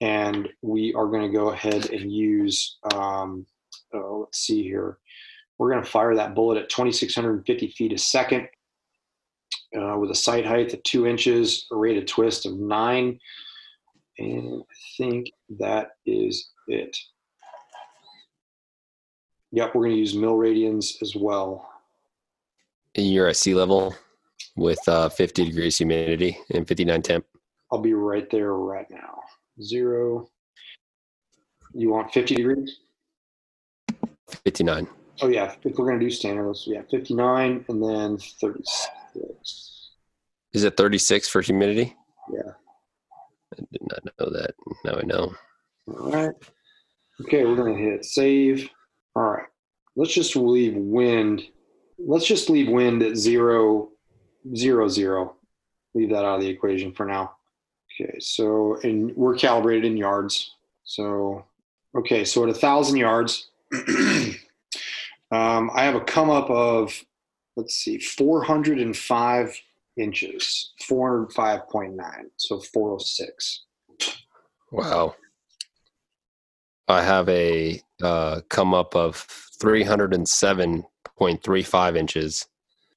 and 0.01 0.49
we 0.63 0.93
are 0.95 1.07
going 1.07 1.23
to 1.23 1.37
go 1.37 1.51
ahead 1.51 1.91
and 1.91 2.13
use. 2.13 2.79
Um, 2.95 3.47
oh, 3.95 4.21
let's 4.21 4.39
see 4.39 4.63
here. 4.63 4.99
We're 5.59 5.71
going 5.71 5.85
to 5.85 5.91
fire 5.91 6.15
that 6.17 6.35
bullet 6.35 6.59
at 6.59 6.69
2,650 6.69 7.69
feet 7.69 7.93
a 7.93 7.99
second 7.99 8.49
uh, 9.79 9.97
with 9.99 10.11
a 10.11 10.15
sight 10.15 10.45
height 10.45 10.75
of 10.75 10.83
two 10.83 11.07
inches, 11.07 11.67
a 11.71 11.77
rated 11.77 12.09
twist 12.09 12.47
of 12.47 12.59
nine, 12.59 13.19
and 14.19 14.63
I 14.63 14.75
think 14.97 15.33
that 15.59 15.93
is 16.05 16.51
it. 16.69 16.97
Yep, 19.53 19.75
we're 19.75 19.83
going 19.83 19.93
to 19.93 19.99
use 19.99 20.15
mil 20.15 20.35
radians 20.35 21.01
as 21.03 21.15
well. 21.15 21.69
And 22.95 23.11
you're 23.11 23.29
at 23.29 23.37
sea 23.37 23.55
level 23.55 23.95
with 24.57 24.81
uh, 24.89 25.09
50 25.09 25.45
degrees 25.47 25.79
humidity 25.79 26.39
and 26.51 26.67
59 26.67 27.03
temp. 27.03 27.27
I'll 27.71 27.79
be 27.79 27.95
right 27.95 28.29
there 28.31 28.55
right 28.55 28.91
now. 28.91 29.21
Zero. 29.63 30.29
You 31.75 31.91
want 31.91 32.13
50 32.13 32.35
degrees? 32.35 32.79
59. 34.45 34.87
Oh 35.21 35.29
yeah, 35.29 35.55
if 35.63 35.79
we're 35.79 35.87
gonna 35.87 36.01
do 36.01 36.11
standard, 36.11 36.47
let's 36.47 36.67
yeah, 36.67 36.83
59 36.91 37.65
and 37.69 37.83
then 37.83 38.19
36. 38.19 39.91
Is 40.53 40.65
it 40.65 40.77
36 40.77 41.29
for 41.29 41.41
humidity? 41.41 41.95
Yeah. 42.33 42.53
I 43.53 43.63
did 43.71 43.83
not 43.83 44.05
know 44.05 44.31
that. 44.31 44.55
Now 44.85 44.97
I 44.97 45.03
know. 45.03 45.35
All 45.89 46.11
right. 46.11 46.35
Okay, 47.21 47.45
we're 47.45 47.57
gonna 47.57 47.77
hit 47.77 48.05
save. 48.05 48.69
All 49.15 49.31
right. 49.31 49.47
Let's 49.97 50.15
just 50.15 50.35
leave 50.35 50.75
wind. 50.75 51.43
Let's 51.99 52.27
just 52.27 52.51
leave 52.51 52.69
wind 52.69 53.03
at 53.03 53.17
zero, 53.17 53.91
zero, 54.55 54.88
zero. 54.88 55.36
Leave 55.95 56.11
that 56.11 56.24
out 56.24 56.36
of 56.36 56.40
the 56.40 56.49
equation 56.49 56.93
for 56.93 57.07
now. 57.07 57.36
Okay, 58.01 58.18
so 58.18 58.78
and 58.82 59.14
we're 59.16 59.36
calibrated 59.36 59.84
in 59.84 59.97
yards. 59.97 60.53
So 60.84 61.45
okay, 61.97 62.24
so 62.24 62.45
at 62.45 62.51
a 62.51 62.55
thousand 62.55 62.97
yards, 62.97 63.49
um, 65.30 65.70
I 65.74 65.84
have 65.84 65.95
a 65.95 66.01
come 66.01 66.30
up 66.30 66.51
of 66.51 67.05
let's 67.57 67.74
see, 67.74 67.99
405 67.99 69.61
inches, 69.97 70.72
405.9, 70.88 71.97
so 72.36 72.61
406. 72.61 73.64
Wow. 74.70 75.16
I 76.88 77.03
have 77.03 77.28
a 77.28 77.80
uh, 78.03 78.40
come 78.49 78.72
up 78.74 78.97
of 78.97 79.24
307.35 79.61 81.97
inches. 81.97 82.49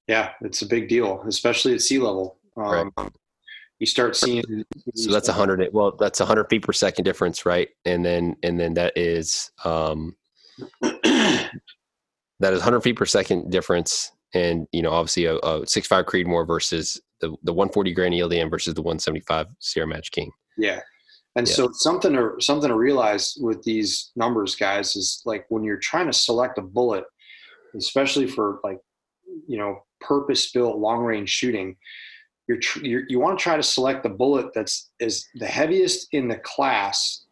Yeah, 0.07 0.31
it's 0.41 0.61
a 0.61 0.67
big 0.67 0.87
deal, 0.87 1.23
especially 1.27 1.73
at 1.73 1.81
sea 1.81 1.99
level. 1.99 2.37
Um, 2.57 2.91
You 3.79 3.87
start 3.87 4.15
seeing. 4.15 4.43
So 4.93 5.11
that's 5.11 5.27
a 5.29 5.33
hundred. 5.33 5.67
Well, 5.73 5.95
that's 5.97 6.19
a 6.21 6.25
hundred 6.25 6.45
feet 6.49 6.61
per 6.63 6.71
second 6.73 7.03
difference, 7.03 7.45
right? 7.45 7.69
And 7.85 8.05
then 8.05 8.35
and 8.43 8.59
then 8.59 8.73
that 8.75 8.93
is 8.95 9.51
um, 9.63 10.15
that 10.81 11.51
is 12.41 12.61
hundred 12.61 12.81
feet 12.81 12.95
per 12.95 13.05
second 13.05 13.51
difference. 13.51 14.11
And 14.33 14.67
you 14.71 14.81
know, 14.81 14.91
obviously, 14.91 15.25
a, 15.25 15.37
a 15.37 15.65
six 15.67 15.87
five 15.87 16.05
Creedmoor 16.05 16.47
versus 16.47 17.01
the 17.21 17.35
the 17.43 17.53
one 17.53 17.69
forty 17.69 17.93
grain 17.93 18.13
ELDM 18.13 18.49
versus 18.49 18.73
the 18.73 18.81
one 18.81 18.99
seventy 18.99 19.21
five 19.21 19.47
Sierra 19.59 19.87
Match 19.87 20.11
King. 20.11 20.31
Yeah. 20.57 20.81
And 21.37 21.47
Yeah. 21.47 21.53
so 21.55 21.69
something 21.73 22.13
to 22.13 22.35
something 22.39 22.69
to 22.69 22.75
realize 22.77 23.37
with 23.41 23.61
these 23.63 24.11
numbers, 24.15 24.55
guys, 24.55 24.95
is 24.95 25.21
like 25.25 25.45
when 25.49 25.63
you're 25.63 25.77
trying 25.79 26.07
to 26.07 26.13
select 26.13 26.57
a 26.57 26.61
bullet, 26.61 27.03
especially 27.75 28.27
for 28.27 28.59
like 28.63 28.79
you 29.47 29.57
know 29.57 29.83
purpose 30.01 30.51
built 30.51 30.77
long 30.77 31.03
range 31.03 31.29
shooting 31.29 31.75
you're, 32.47 32.59
tr- 32.59 32.85
you're 32.85 33.03
you 33.07 33.19
want 33.19 33.37
to 33.37 33.43
try 33.43 33.57
to 33.57 33.63
select 33.63 34.03
the 34.03 34.09
bullet 34.09 34.53
that's 34.53 34.91
is 34.99 35.27
the 35.35 35.47
heaviest 35.47 36.07
in 36.11 36.27
the 36.27 36.37
class 36.37 37.23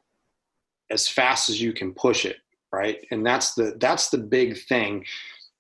as 0.90 1.08
fast 1.08 1.50
as 1.50 1.62
you 1.62 1.74
can 1.74 1.94
push 1.94 2.26
it 2.26 2.38
right? 2.74 3.06
And 3.12 3.26
that's 3.26 3.54
the 3.54 3.78
that's 3.80 4.10
the 4.10 4.18
big 4.18 4.58
thing 4.58 5.06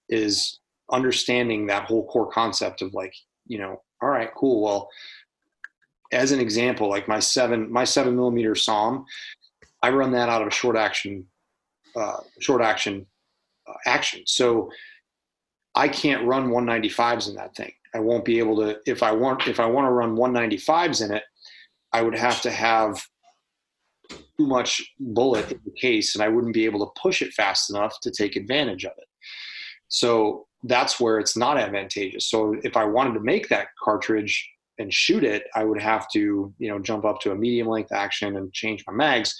is 0.09 0.59
understanding 0.91 1.67
that 1.67 1.85
whole 1.85 2.05
core 2.07 2.29
concept 2.29 2.81
of 2.81 2.93
like 2.93 3.13
you 3.47 3.57
know 3.57 3.81
all 4.01 4.09
right 4.09 4.31
cool 4.35 4.61
well 4.61 4.89
as 6.11 6.31
an 6.31 6.39
example 6.39 6.89
like 6.89 7.07
my 7.07 7.19
seven 7.19 7.71
my 7.71 7.85
seven 7.85 8.15
millimeter 8.15 8.53
SAUM 8.53 9.05
i 9.81 9.89
run 9.89 10.11
that 10.11 10.29
out 10.29 10.41
of 10.41 10.47
a 10.49 10.51
short 10.51 10.75
action 10.75 11.25
uh, 11.95 12.17
short 12.39 12.61
action 12.61 13.05
uh, 13.67 13.73
action. 13.85 14.23
So 14.25 14.69
i 15.75 15.87
can't 15.87 16.25
run 16.25 16.49
195s 16.49 17.29
in 17.29 17.35
that 17.35 17.55
thing 17.55 17.71
i 17.93 17.99
won't 17.99 18.25
be 18.25 18.39
able 18.39 18.55
to 18.57 18.77
if 18.85 19.03
i 19.03 19.11
want 19.11 19.47
if 19.47 19.59
i 19.59 19.65
want 19.65 19.85
to 19.85 19.91
run 19.91 20.15
195s 20.15 21.03
in 21.03 21.11
it 21.11 21.23
i 21.91 22.01
would 22.01 22.17
have 22.17 22.41
to 22.41 22.51
have 22.51 23.01
too 24.37 24.47
much 24.47 24.81
bullet 24.99 25.51
in 25.51 25.59
the 25.65 25.71
case 25.71 26.15
and 26.15 26.23
I 26.23 26.27
wouldn't 26.27 26.53
be 26.53 26.65
able 26.65 26.85
to 26.85 27.01
push 27.01 27.21
it 27.21 27.33
fast 27.33 27.69
enough 27.69 27.99
to 28.01 28.11
take 28.11 28.35
advantage 28.35 28.85
of 28.85 28.93
it. 28.97 29.07
So 29.87 30.47
that's 30.63 30.99
where 30.99 31.19
it's 31.19 31.37
not 31.37 31.57
advantageous. 31.57 32.29
So 32.29 32.55
if 32.63 32.77
I 32.77 32.85
wanted 32.85 33.13
to 33.15 33.19
make 33.19 33.49
that 33.49 33.67
cartridge 33.81 34.49
and 34.79 34.91
shoot 34.91 35.23
it, 35.23 35.43
I 35.55 35.63
would 35.63 35.81
have 35.81 36.07
to, 36.13 36.53
you 36.57 36.69
know, 36.69 36.79
jump 36.79 37.05
up 37.05 37.19
to 37.21 37.31
a 37.31 37.35
medium 37.35 37.67
length 37.67 37.91
action 37.91 38.37
and 38.37 38.51
change 38.53 38.83
my 38.87 38.93
mags 38.93 39.35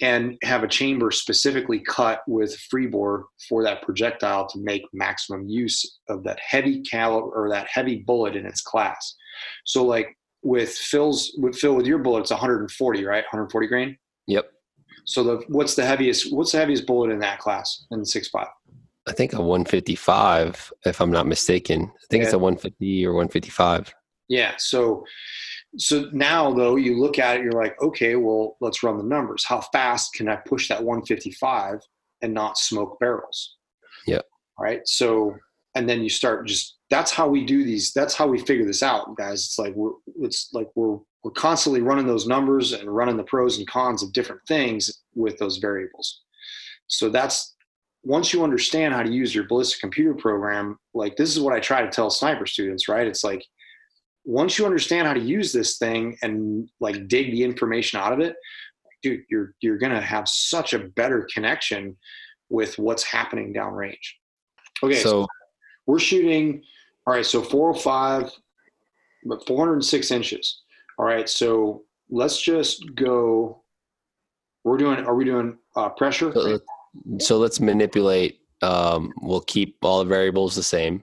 and 0.00 0.36
have 0.42 0.64
a 0.64 0.68
chamber 0.68 1.10
specifically 1.10 1.80
cut 1.80 2.22
with 2.26 2.56
free 2.70 2.86
bore 2.86 3.26
for 3.48 3.62
that 3.62 3.82
projectile 3.82 4.46
to 4.48 4.58
make 4.58 4.82
maximum 4.92 5.48
use 5.48 5.98
of 6.08 6.24
that 6.24 6.38
heavy 6.40 6.82
caliber 6.82 7.28
or 7.28 7.48
that 7.50 7.68
heavy 7.68 7.96
bullet 7.96 8.36
in 8.36 8.46
its 8.46 8.60
class. 8.60 9.14
So 9.64 9.84
like 9.84 10.16
with 10.42 10.70
Phil's 10.70 11.32
with 11.38 11.56
Phil 11.56 11.74
with 11.74 11.86
your 11.86 11.98
bullet, 11.98 12.20
it's 12.20 12.30
140, 12.30 13.04
right? 13.04 13.24
140 13.24 13.66
grain. 13.66 13.96
Yep. 14.26 14.50
So 15.04 15.22
the 15.22 15.44
what's 15.48 15.74
the 15.74 15.84
heaviest 15.84 16.32
what's 16.32 16.52
the 16.52 16.58
heaviest 16.58 16.86
bullet 16.86 17.10
in 17.10 17.18
that 17.20 17.38
class 17.38 17.84
in 17.90 18.00
the 18.00 18.06
six 18.06 18.28
five? 18.28 18.48
I 19.06 19.12
think 19.12 19.34
a 19.34 19.40
155, 19.40 20.72
if 20.86 21.00
I'm 21.00 21.10
not 21.10 21.26
mistaken. 21.26 21.82
I 21.82 22.06
think 22.10 22.22
yeah. 22.22 22.24
it's 22.24 22.32
a 22.32 22.38
150 22.38 23.06
or 23.06 23.12
155. 23.12 23.94
Yeah. 24.28 24.52
So 24.56 25.04
so 25.76 26.08
now 26.12 26.52
though 26.52 26.76
you 26.76 27.00
look 27.00 27.18
at 27.18 27.36
it, 27.36 27.42
you're 27.42 27.52
like, 27.52 27.80
okay, 27.82 28.16
well, 28.16 28.56
let's 28.60 28.82
run 28.82 28.98
the 28.98 29.04
numbers. 29.04 29.44
How 29.44 29.60
fast 29.60 30.14
can 30.14 30.28
I 30.28 30.36
push 30.36 30.68
that 30.68 30.82
155 30.82 31.80
and 32.22 32.34
not 32.34 32.58
smoke 32.58 32.98
barrels? 33.00 33.56
yeah. 34.06 34.20
Right? 34.58 34.86
So 34.86 35.34
and 35.74 35.88
then 35.88 36.02
you 36.02 36.08
start 36.08 36.46
just 36.46 36.76
that's 36.90 37.10
how 37.10 37.28
we 37.28 37.44
do 37.44 37.64
these 37.64 37.92
that's 37.92 38.14
how 38.14 38.26
we 38.26 38.38
figure 38.38 38.64
this 38.64 38.82
out 38.82 39.16
guys. 39.16 39.46
It's 39.46 39.58
like 39.58 39.74
we're 39.74 39.92
it's 40.20 40.50
like 40.52 40.68
we're 40.74 40.98
we're 41.22 41.32
constantly 41.32 41.80
running 41.80 42.06
those 42.06 42.26
numbers 42.26 42.72
and 42.72 42.94
running 42.94 43.16
the 43.16 43.24
pros 43.24 43.58
and 43.58 43.66
cons 43.66 44.02
of 44.02 44.12
different 44.12 44.42
things 44.46 45.02
with 45.14 45.38
those 45.38 45.56
variables. 45.56 46.22
So 46.86 47.08
that's 47.08 47.54
once 48.04 48.32
you 48.32 48.44
understand 48.44 48.94
how 48.94 49.02
to 49.02 49.10
use 49.10 49.34
your 49.34 49.44
ballistic 49.44 49.80
computer 49.80 50.14
program 50.14 50.78
like 50.92 51.16
this 51.16 51.30
is 51.30 51.40
what 51.40 51.54
i 51.54 51.58
try 51.58 51.80
to 51.80 51.90
tell 51.90 52.10
sniper 52.10 52.46
students 52.46 52.88
right? 52.88 53.06
It's 53.06 53.24
like 53.24 53.44
once 54.24 54.58
you 54.58 54.64
understand 54.64 55.06
how 55.06 55.14
to 55.14 55.20
use 55.20 55.52
this 55.52 55.76
thing 55.78 56.16
and 56.22 56.68
like 56.80 57.08
dig 57.08 57.30
the 57.30 57.42
information 57.42 57.98
out 58.00 58.12
of 58.12 58.20
it 58.20 58.36
dude 59.02 59.20
you're 59.28 59.54
you're 59.60 59.78
gonna 59.78 60.00
have 60.00 60.28
such 60.28 60.72
a 60.72 60.78
better 60.78 61.28
connection 61.32 61.96
with 62.48 62.78
what's 62.78 63.02
happening 63.02 63.52
downrange 63.52 64.14
okay 64.82 64.96
so, 64.96 65.22
so 65.22 65.26
we're 65.86 65.98
shooting, 65.98 66.62
all 67.06 67.14
right, 67.14 67.26
so 67.26 67.42
405, 67.42 68.30
but 69.26 69.46
406 69.46 70.10
inches. 70.10 70.62
All 70.98 71.04
right, 71.04 71.28
so 71.28 71.82
let's 72.10 72.40
just 72.40 72.94
go. 72.94 73.62
We're 74.64 74.78
doing, 74.78 75.04
are 75.04 75.14
we 75.14 75.24
doing 75.24 75.58
uh, 75.76 75.90
pressure? 75.90 76.32
So, 76.32 76.58
so 77.18 77.38
let's 77.38 77.60
manipulate. 77.60 78.40
Um, 78.62 79.12
we'll 79.20 79.42
keep 79.42 79.76
all 79.82 79.98
the 79.98 80.08
variables 80.08 80.54
the 80.54 80.62
same, 80.62 81.02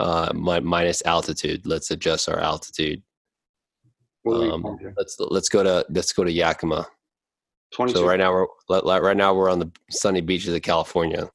uh, 0.00 0.32
minus 0.34 1.02
altitude. 1.04 1.66
Let's 1.66 1.90
adjust 1.90 2.28
our 2.28 2.38
altitude. 2.38 3.02
Um, 4.26 4.78
let's 4.96 5.18
let's 5.18 5.48
go 5.48 5.62
to 5.62 5.84
let's 5.88 6.12
go 6.12 6.24
to 6.24 6.32
Yakima. 6.32 6.86
22. 7.72 7.98
So 7.98 8.06
right 8.06 8.18
now 8.18 8.32
we're 8.32 8.46
right 8.68 9.16
now 9.16 9.32
we're 9.32 9.50
on 9.50 9.60
the 9.60 9.70
sunny 9.90 10.20
beaches 10.20 10.52
of 10.54 10.62
California 10.62 11.30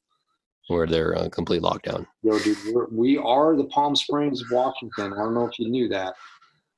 where 0.68 0.86
they're 0.86 1.16
uh, 1.16 1.28
complete 1.28 1.62
lockdown. 1.62 2.06
Yo, 2.22 2.38
dude, 2.40 2.58
we're, 2.72 2.88
we 2.90 3.16
are 3.18 3.56
the 3.56 3.64
Palm 3.64 3.94
Springs 3.94 4.42
of 4.42 4.48
Washington. 4.50 5.12
I 5.12 5.16
don't 5.16 5.34
know 5.34 5.46
if 5.46 5.58
you 5.58 5.68
knew 5.68 5.88
that, 5.88 6.14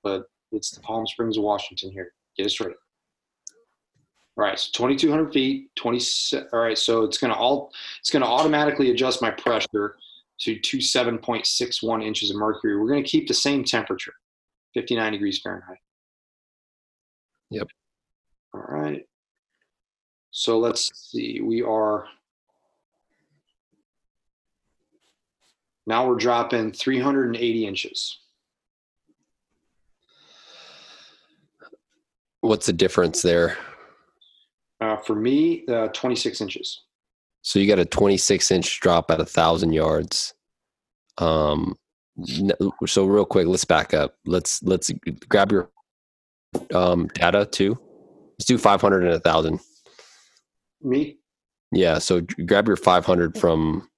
but 0.02 0.24
it's 0.52 0.70
the 0.70 0.80
Palm 0.80 1.06
Springs 1.06 1.38
of 1.38 1.42
Washington 1.42 1.90
here. 1.90 2.12
Get 2.36 2.46
it 2.46 2.50
straight. 2.50 2.76
All 4.36 4.44
right, 4.44 4.58
so 4.58 4.70
2,200 4.72 5.32
feet, 5.32 5.70
20. 5.76 6.00
All 6.52 6.60
right, 6.60 6.78
so 6.78 7.02
it's 7.02 7.18
gonna 7.18 7.34
all 7.34 7.72
it's 8.00 8.10
gonna 8.10 8.26
automatically 8.26 8.90
adjust 8.90 9.20
my 9.20 9.30
pressure 9.30 9.96
to 10.40 10.56
27.61 10.56 12.04
inches 12.04 12.30
of 12.30 12.36
mercury. 12.36 12.78
We're 12.78 12.88
gonna 12.88 13.02
keep 13.02 13.28
the 13.28 13.34
same 13.34 13.64
temperature, 13.64 14.14
59 14.74 15.12
degrees 15.12 15.40
Fahrenheit. 15.40 15.78
Yep. 17.50 17.68
All 18.54 18.64
right. 18.68 19.06
So 20.30 20.58
let's 20.58 20.90
see. 21.10 21.40
We 21.40 21.62
are 21.62 22.06
Now 25.88 26.06
we're 26.06 26.16
dropping 26.16 26.72
380 26.72 27.66
inches. 27.66 28.18
What's 32.42 32.66
the 32.66 32.74
difference 32.74 33.22
there? 33.22 33.56
Uh, 34.82 34.98
for 34.98 35.14
me, 35.14 35.64
uh, 35.66 35.88
26 35.88 36.42
inches. 36.42 36.82
So 37.42 37.58
you 37.58 37.66
got 37.66 37.78
a 37.78 37.84
26 37.84 38.50
inch 38.50 38.80
drop 38.80 39.10
at 39.10 39.20
a 39.20 39.24
thousand 39.24 39.72
yards. 39.72 40.34
Um, 41.18 41.76
so 42.86 43.04
real 43.04 43.24
quick, 43.24 43.46
let's 43.46 43.64
back 43.64 43.94
up. 43.94 44.16
Let's 44.26 44.62
let's 44.62 44.90
grab 45.28 45.52
your 45.52 45.70
um, 46.74 47.08
data 47.14 47.46
too. 47.46 47.78
Let's 48.38 48.46
do 48.46 48.58
500 48.58 49.04
and 49.04 49.12
a 49.12 49.20
thousand. 49.20 49.60
Me? 50.82 51.18
Yeah. 51.72 51.98
So 51.98 52.22
grab 52.46 52.66
your 52.66 52.76
500 52.76 53.38
from 53.38 53.88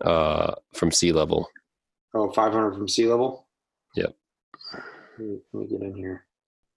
uh, 0.00 0.54
from 0.74 0.90
sea 0.90 1.12
level. 1.12 1.48
Oh, 2.14 2.30
500 2.30 2.74
from 2.74 2.88
sea 2.88 3.06
level? 3.06 3.46
Yep. 3.96 4.14
Let 5.18 5.40
me, 5.52 5.66
get 5.66 5.82
in 5.82 5.94
here. 5.94 6.24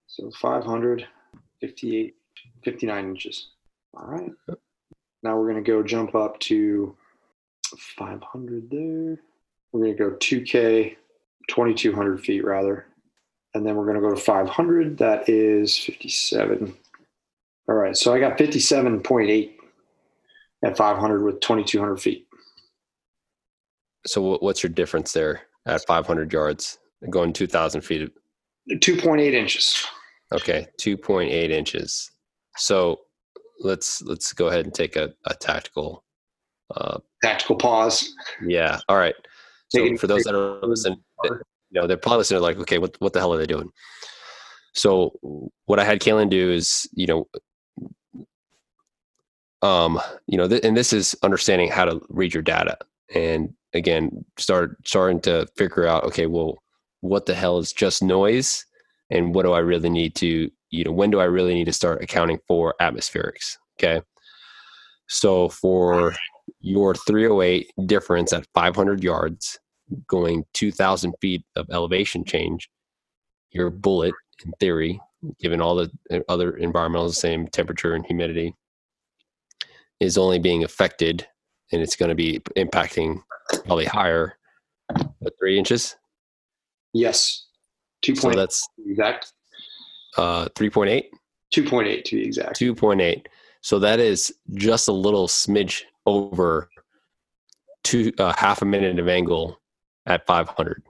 So 0.06 0.30
500, 0.40 1.06
58, 1.60 2.14
59 2.64 3.08
inches. 3.08 3.50
All 3.94 4.06
right. 4.06 4.30
Now 5.22 5.36
we're 5.36 5.50
going 5.50 5.62
to 5.62 5.70
go 5.70 5.82
jump 5.82 6.14
up 6.14 6.38
to 6.40 6.96
500 7.96 8.70
there. 8.70 9.18
We're 9.72 9.80
going 9.80 9.96
to 9.96 10.10
go 10.10 10.10
2K, 10.16 10.96
2,200 11.48 12.20
feet 12.20 12.44
rather. 12.44 12.86
And 13.54 13.66
then 13.66 13.76
we're 13.76 13.84
going 13.84 13.96
to 13.96 14.00
go 14.00 14.14
to 14.14 14.20
500. 14.20 14.98
That 14.98 15.28
is 15.28 15.76
57. 15.76 16.74
All 17.68 17.74
right. 17.74 17.96
So 17.96 18.14
I 18.14 18.20
got 18.20 18.38
57.8 18.38 19.52
at 20.64 20.76
500 20.76 21.22
with 21.22 21.40
2,200 21.40 21.96
feet. 21.96 22.26
So 24.06 24.38
what's 24.40 24.62
your 24.62 24.70
difference 24.70 25.12
there 25.12 25.42
at 25.66 25.86
500 25.86 26.32
yards 26.32 26.78
going 27.10 27.32
2,000 27.32 27.80
feet? 27.80 28.12
2.8 28.70 29.32
inches. 29.32 29.84
Okay, 30.32 30.66
2.8 30.80 31.30
inches. 31.50 32.10
So 32.56 33.00
let's 33.60 34.02
let's 34.02 34.32
go 34.32 34.48
ahead 34.48 34.64
and 34.64 34.74
take 34.74 34.96
a, 34.96 35.12
a 35.26 35.34
tactical 35.34 36.04
uh, 36.74 36.98
tactical 37.22 37.56
pause. 37.56 38.14
Yeah. 38.46 38.78
All 38.88 38.96
right. 38.96 39.14
So 39.68 39.96
for 39.96 40.06
those 40.06 40.24
that 40.24 40.34
are 40.34 40.66
listening, 40.66 41.02
you 41.24 41.40
know, 41.72 41.86
they're 41.86 41.96
probably 41.96 42.18
listening 42.18 42.42
like, 42.42 42.58
okay, 42.58 42.78
what 42.78 42.96
what 43.00 43.12
the 43.12 43.20
hell 43.20 43.34
are 43.34 43.38
they 43.38 43.46
doing? 43.46 43.70
So 44.74 45.18
what 45.66 45.78
I 45.78 45.84
had 45.84 46.00
Kalen 46.00 46.30
do 46.30 46.50
is, 46.50 46.88
you 46.92 47.06
know, 47.06 47.28
um, 49.62 50.00
you 50.26 50.38
know, 50.38 50.48
th- 50.48 50.64
and 50.64 50.76
this 50.76 50.92
is 50.92 51.16
understanding 51.22 51.70
how 51.70 51.84
to 51.84 52.00
read 52.08 52.32
your 52.32 52.42
data. 52.42 52.78
And 53.14 53.54
again 53.74 54.24
start 54.38 54.76
starting 54.86 55.20
to 55.20 55.46
figure 55.56 55.86
out 55.86 56.04
okay 56.04 56.26
well 56.26 56.62
what 57.00 57.26
the 57.26 57.34
hell 57.34 57.58
is 57.58 57.72
just 57.72 58.02
noise 58.02 58.64
and 59.10 59.34
what 59.34 59.44
do 59.44 59.52
i 59.52 59.58
really 59.58 59.90
need 59.90 60.14
to 60.14 60.50
you 60.70 60.84
know 60.84 60.92
when 60.92 61.10
do 61.10 61.20
i 61.20 61.24
really 61.24 61.54
need 61.54 61.64
to 61.64 61.72
start 61.72 62.02
accounting 62.02 62.38
for 62.46 62.74
atmospherics 62.80 63.56
okay 63.78 64.02
so 65.08 65.48
for 65.48 66.14
your 66.60 66.94
308 66.94 67.70
difference 67.86 68.32
at 68.32 68.46
500 68.54 69.02
yards 69.02 69.58
going 70.06 70.44
2000 70.54 71.14
feet 71.20 71.42
of 71.56 71.66
elevation 71.70 72.24
change 72.24 72.68
your 73.50 73.70
bullet 73.70 74.14
in 74.44 74.52
theory 74.60 75.00
given 75.40 75.60
all 75.60 75.74
the 75.74 75.90
uh, 76.12 76.20
other 76.28 76.56
environmental 76.56 77.08
the 77.08 77.14
same 77.14 77.46
temperature 77.48 77.94
and 77.94 78.06
humidity 78.06 78.54
is 80.00 80.16
only 80.18 80.38
being 80.38 80.64
affected 80.64 81.26
and 81.72 81.82
it's 81.82 81.96
going 81.96 82.08
to 82.08 82.14
be 82.14 82.40
impacting 82.56 83.20
probably 83.66 83.84
higher, 83.84 84.38
three 85.38 85.58
inches. 85.58 85.96
Yes, 86.92 87.46
two 88.02 88.14
So 88.14 88.30
that's 88.30 88.66
exact. 88.86 89.32
Uh, 90.18 90.48
three 90.54 90.70
point 90.70 90.90
eight. 90.90 91.10
Two 91.50 91.64
point 91.64 91.88
eight 91.88 92.04
to 92.06 92.16
be 92.16 92.24
exact. 92.24 92.56
Two 92.56 92.74
point 92.74 93.00
eight. 93.00 93.28
So 93.60 93.78
that 93.78 94.00
is 94.00 94.32
just 94.54 94.88
a 94.88 94.92
little 94.92 95.28
smidge 95.28 95.82
over 96.06 96.68
two 97.84 98.12
uh, 98.18 98.32
half 98.36 98.62
a 98.62 98.64
minute 98.64 98.98
of 98.98 99.08
angle 99.08 99.60
at 100.06 100.26
500. 100.26 100.82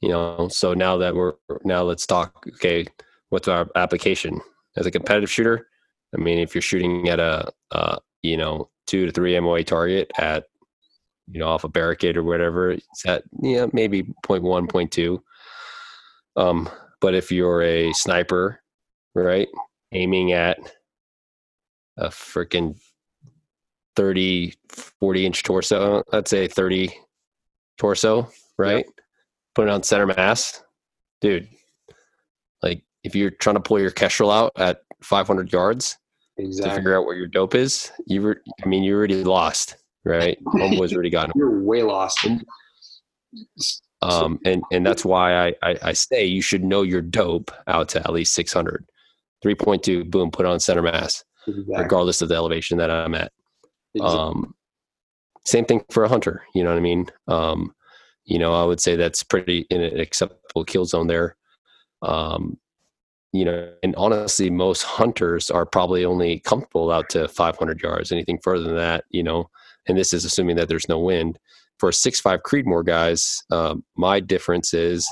You 0.00 0.08
know, 0.08 0.48
so 0.48 0.72
now 0.72 0.96
that 0.96 1.14
we're 1.14 1.34
now 1.62 1.82
let's 1.82 2.06
talk. 2.06 2.44
Okay, 2.54 2.86
what's 3.28 3.48
our 3.48 3.68
application 3.76 4.40
as 4.76 4.86
a 4.86 4.90
competitive 4.90 5.30
shooter? 5.30 5.68
I 6.14 6.18
mean, 6.18 6.38
if 6.38 6.54
you're 6.54 6.62
shooting 6.62 7.08
at 7.08 7.20
a 7.20 7.52
uh, 7.70 7.98
you 8.22 8.38
know 8.38 8.70
two 8.86 9.04
to 9.06 9.12
three 9.12 9.38
MOA 9.38 9.62
target 9.62 10.10
at 10.18 10.46
you 11.30 11.40
know 11.40 11.48
off 11.48 11.64
a 11.64 11.68
barricade 11.68 12.16
or 12.16 12.22
whatever, 12.22 12.70
it's 12.70 13.06
at 13.06 13.24
yeah 13.42 13.66
maybe 13.74 14.04
0.1, 14.26 14.68
0.2. 14.68 15.20
Um, 16.36 16.68
but 17.00 17.14
if 17.14 17.32
you're 17.32 17.62
a 17.62 17.92
sniper, 17.92 18.60
right, 19.14 19.48
aiming 19.92 20.32
at 20.32 20.58
a 21.96 22.08
freaking 22.08 22.78
30 23.96 24.54
40 24.68 25.26
inch 25.26 25.42
torso 25.42 26.02
let's 26.12 26.30
say 26.30 26.46
30 26.46 26.92
torso 27.76 28.30
right 28.56 28.86
put 29.54 29.66
it 29.66 29.70
on 29.70 29.82
center 29.82 30.06
mass 30.06 30.62
dude 31.20 31.48
like 32.62 32.82
if 33.04 33.14
you're 33.14 33.30
trying 33.30 33.56
to 33.56 33.60
pull 33.60 33.80
your 33.80 33.90
kestrel 33.90 34.30
out 34.30 34.52
at 34.56 34.82
500 35.02 35.52
yards 35.52 35.98
to 36.38 36.74
figure 36.74 36.96
out 36.96 37.04
where 37.04 37.16
your 37.16 37.26
dope 37.26 37.54
is 37.54 37.90
you 38.06 38.22
were 38.22 38.40
i 38.64 38.66
mean 38.66 38.82
you 38.82 38.94
already 38.96 39.22
lost 39.22 39.76
right 40.04 40.38
homeboy's 40.46 40.94
already 40.94 41.10
gotten 41.10 41.32
You're 41.34 41.62
way 41.62 41.82
lost. 41.82 42.26
Um 44.02 44.38
and 44.44 44.62
and 44.72 44.86
that's 44.86 45.04
why 45.04 45.48
I, 45.48 45.54
I 45.62 45.78
i 45.82 45.92
say 45.92 46.24
you 46.24 46.40
should 46.42 46.64
know 46.64 46.82
your 46.82 47.02
dope 47.02 47.50
out 47.66 47.88
to 47.90 47.98
at 48.00 48.12
least 48.12 48.34
600 48.34 48.86
3.2 49.44 50.10
boom 50.10 50.30
put 50.30 50.46
on 50.46 50.60
center 50.60 50.82
mass 50.82 51.24
Exactly. 51.46 51.76
regardless 51.82 52.20
of 52.22 52.28
the 52.28 52.34
elevation 52.34 52.78
that 52.78 52.90
i'm 52.90 53.14
at. 53.14 53.32
Exactly. 53.94 54.18
um 54.18 54.54
same 55.44 55.64
thing 55.64 55.82
for 55.90 56.04
a 56.04 56.08
hunter 56.08 56.42
you 56.54 56.62
know 56.62 56.70
what 56.70 56.76
i 56.76 56.80
mean? 56.80 57.06
Um 57.28 57.74
you 58.24 58.38
know 58.38 58.52
i 58.54 58.64
would 58.64 58.80
say 58.80 58.96
that's 58.96 59.22
pretty 59.22 59.66
in 59.70 59.80
an 59.82 59.98
acceptable 59.98 60.64
kill 60.64 60.84
zone 60.84 61.06
there. 61.06 61.36
Um 62.02 62.58
you 63.32 63.44
know 63.44 63.72
and 63.82 63.94
honestly 63.96 64.50
most 64.50 64.82
hunters 64.82 65.50
are 65.50 65.64
probably 65.66 66.04
only 66.04 66.40
comfortable 66.40 66.90
out 66.90 67.08
to 67.10 67.28
500 67.28 67.80
yards 67.82 68.12
anything 68.12 68.38
further 68.42 68.64
than 68.64 68.76
that 68.76 69.04
you 69.10 69.22
know? 69.22 69.48
And 69.88 69.96
this 69.96 70.12
is 70.12 70.24
assuming 70.24 70.56
that 70.56 70.68
there's 70.68 70.88
no 70.88 70.98
wind 70.98 71.38
for 71.80 71.90
six 71.90 72.20
five 72.20 72.42
creedmoor 72.42 72.84
guys 72.84 73.42
um, 73.50 73.82
my 73.96 74.20
difference 74.20 74.74
is 74.74 75.10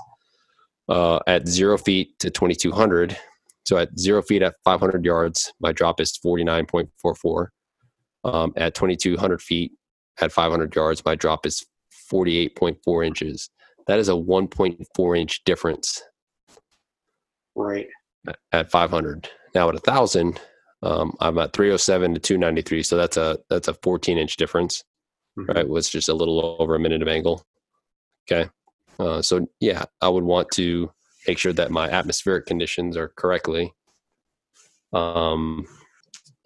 uh, 0.88 1.18
at 1.26 1.48
zero 1.48 1.76
feet 1.76 2.18
to 2.20 2.30
2200 2.30 3.16
so 3.64 3.76
at 3.78 3.98
zero 3.98 4.22
feet 4.22 4.42
at 4.42 4.54
500 4.64 5.04
yards 5.04 5.52
my 5.60 5.72
drop 5.72 6.00
is 6.00 6.18
49.44 6.24 7.46
um, 8.24 8.52
at 8.56 8.74
2200 8.74 9.42
feet 9.42 9.72
at 10.20 10.30
500 10.30 10.74
yards 10.76 11.04
my 11.04 11.14
drop 11.14 11.46
is 11.46 11.64
48.4 12.10 13.06
inches. 13.06 13.50
That 13.86 13.98
is 13.98 14.08
a 14.08 14.12
1.4 14.12 15.18
inch 15.18 15.44
difference. 15.44 16.02
Right. 17.54 17.88
at 18.52 18.70
500 18.70 19.28
now 19.52 19.68
at 19.68 19.74
a 19.74 19.80
thousand 19.80 20.40
um, 20.84 21.16
i'm 21.18 21.38
at 21.38 21.52
307 21.52 22.14
to 22.14 22.20
293 22.20 22.84
so 22.84 22.96
that's 22.96 23.16
a 23.16 23.36
that's 23.50 23.66
a 23.66 23.74
14 23.74 24.16
inch 24.16 24.36
difference 24.36 24.84
Mhm. 25.38 25.54
right 25.54 25.68
was 25.68 25.88
just 25.88 26.08
a 26.08 26.14
little 26.14 26.56
over 26.58 26.74
a 26.74 26.80
minute 26.80 27.02
of 27.02 27.08
angle. 27.08 27.44
Okay 28.30 28.48
uh, 28.98 29.22
so 29.22 29.46
yeah 29.60 29.84
i 30.00 30.08
would 30.08 30.24
want 30.24 30.50
to 30.52 30.90
make 31.26 31.38
sure 31.38 31.52
that 31.52 31.70
my 31.70 31.88
atmospheric 31.88 32.46
conditions 32.46 32.96
are 32.96 33.08
correctly 33.16 33.72
um 34.92 35.66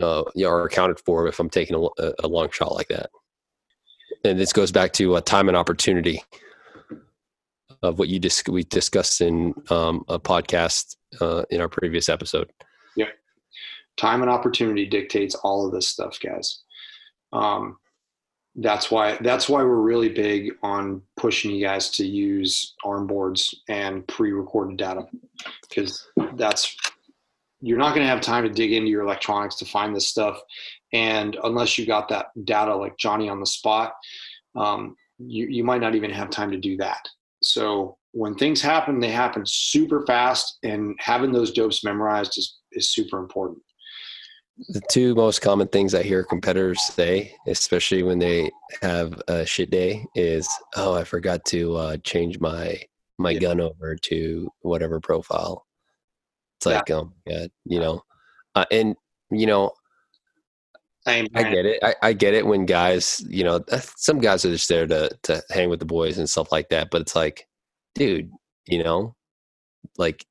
uh, 0.01 0.25
yeah, 0.35 0.49
are 0.49 0.65
accounted 0.65 0.99
for 1.07 1.27
if 1.29 1.39
i'm 1.39 1.49
taking 1.51 1.77
a, 1.77 1.81
a- 2.03 2.15
a 2.25 2.29
long 2.29 2.51
shot 2.51 2.75
like 2.75 2.89
that. 2.89 3.11
And 4.25 4.39
this 4.39 4.53
goes 4.53 4.71
back 4.73 4.93
to 4.95 5.17
uh, 5.17 5.21
time 5.21 5.49
and 5.49 5.57
opportunity 5.57 6.23
of 7.83 7.99
what 7.99 8.09
you 8.09 8.19
dis- 8.21 8.45
we 8.49 8.63
discussed 8.65 9.21
in 9.21 9.53
um, 9.71 10.05
a 10.09 10.19
podcast 10.19 10.97
uh, 11.21 11.43
in 11.51 11.61
our 11.61 11.69
previous 11.69 12.09
episode. 12.09 12.51
Yeah, 12.97 13.09
time 13.97 14.23
and 14.23 14.31
opportunity 14.31 14.87
dictates 14.87 15.35
all 15.37 15.67
of 15.67 15.73
this 15.73 15.89
stuff 15.89 16.19
guys. 16.21 16.61
Um, 17.33 17.79
that's 18.57 18.91
why 18.91 19.17
that's 19.23 19.49
why 19.49 19.63
we're 19.63 19.81
really 19.81 20.11
big 20.11 20.53
on 20.63 21.01
pushing 21.17 21.51
you 21.53 21.65
guys 21.65 21.91
to 21.91 22.07
use 22.07 22.75
arm 22.85 23.07
boards 23.07 23.63
and 23.69 24.07
pre-recorded 24.09 24.77
data 24.77 25.07
because 25.69 26.07
that's 26.35 26.77
you're 27.63 27.79
not 27.79 27.95
going 27.95 28.05
to 28.05 28.11
have 28.11 28.21
time 28.21 28.45
to 28.45 28.51
dig 28.51 28.73
into 28.73 28.91
your 28.91 29.03
electronics 29.03 29.55
to 29.55 29.65
find 29.65 29.95
this 29.95 30.09
stuff. 30.09 30.41
And 30.93 31.39
unless 31.45 31.79
you 31.79 31.87
got 31.87 32.09
that 32.09 32.27
data 32.45 32.75
like 32.77 32.99
johnny 32.99 33.29
on 33.29 33.41
the 33.41 33.47
spot 33.47 33.95
um, 34.55 34.97
you, 35.19 35.47
you 35.47 35.65
might 35.65 35.81
not 35.81 35.95
even 35.95 36.11
have 36.11 36.29
time 36.29 36.51
to 36.51 36.59
do 36.59 36.77
that. 36.77 37.09
So 37.43 37.97
when 38.11 38.35
things 38.35 38.61
happen 38.61 39.01
they 39.01 39.11
happen 39.11 39.45
super 39.47 40.05
fast 40.05 40.59
and 40.63 40.95
having 40.99 41.33
those 41.33 41.53
dopes 41.53 41.83
memorized 41.83 42.37
is, 42.37 42.59
is 42.73 42.91
super 42.91 43.19
important 43.19 43.63
the 44.69 44.83
two 44.91 45.15
most 45.15 45.41
common 45.41 45.69
things 45.69 45.95
I 45.95 46.03
hear 46.03 46.23
competitors 46.25 46.83
say, 46.83 47.35
especially 47.47 48.03
when 48.03 48.19
they 48.19 48.51
have 48.83 49.21
a 49.29 49.45
shit 49.47 49.71
day, 49.71 50.05
is 50.15 50.49
"Oh, 50.77 50.95
I 50.95 51.05
forgot 51.05 51.45
to 51.47 51.77
uh, 51.77 51.97
change 51.99 52.39
my 52.41 52.79
my 53.19 53.33
Yeah. 53.33 53.41
gun 53.41 53.61
over 53.61 53.97
to 53.97 54.51
whatever 54.61 55.01
profile." 55.01 55.67
It's 56.59 56.67
Yeah. 56.67 56.77
like, 56.77 56.91
oh 56.91 57.13
my 57.27 57.33
god, 57.33 57.51
you 57.65 57.81
know, 57.81 58.03
uh, 58.55 58.67
and 58.71 58.95
you 59.31 59.47
know, 59.47 59.73
I, 61.07 61.27
I 61.35 61.43
get 61.51 61.67
it. 61.67 61.83
I, 61.83 61.95
I 62.03 62.13
get 62.13 62.35
it 62.35 62.47
when 62.47 62.67
guys, 62.67 63.25
you 63.29 63.43
know, 63.45 63.65
uh, 63.73 63.81
some 63.97 64.21
guys 64.21 64.45
are 64.45 64.51
just 64.53 64.69
there 64.69 64.87
to 64.87 65.11
to 65.25 65.43
hang 65.51 65.71
with 65.71 65.81
the 65.81 65.87
boys 65.87 66.19
and 66.19 66.29
stuff 66.29 66.53
like 66.53 66.69
that. 66.69 66.91
But 66.91 67.01
it's 67.03 67.17
like, 67.17 67.49
dude, 67.95 68.31
you 68.67 68.85
know, 68.85 69.17
like, 69.97 70.25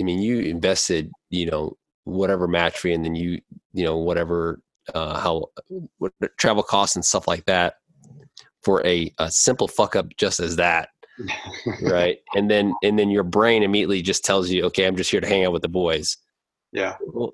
I 0.00 0.04
mean, 0.04 0.20
you 0.20 0.40
invested, 0.40 1.12
you 1.30 1.46
know, 1.50 1.76
whatever 2.08 2.48
match 2.48 2.78
fee, 2.78 2.92
and 2.92 3.04
then 3.04 3.14
you, 3.14 3.40
you 3.72 3.84
know, 3.84 3.96
whatever, 3.96 4.60
uh, 4.94 5.18
how 5.18 5.46
what 5.98 6.12
travel 6.38 6.62
costs 6.62 6.96
and 6.96 7.04
stuff 7.04 7.28
like 7.28 7.44
that 7.46 7.74
for 8.62 8.84
a, 8.86 9.12
a 9.18 9.30
simple 9.30 9.68
fuck 9.68 9.96
up 9.96 10.06
just 10.16 10.40
as 10.40 10.56
that, 10.56 10.88
right? 11.82 12.18
and 12.34 12.50
then 12.50 12.74
and 12.82 12.98
then 12.98 13.10
your 13.10 13.24
brain 13.24 13.62
immediately 13.62 14.02
just 14.02 14.24
tells 14.24 14.50
you, 14.50 14.64
okay, 14.64 14.86
I'm 14.86 14.96
just 14.96 15.10
here 15.10 15.20
to 15.20 15.28
hang 15.28 15.44
out 15.44 15.52
with 15.52 15.62
the 15.62 15.68
boys 15.68 16.16
yeah 16.72 16.96
well, 17.06 17.32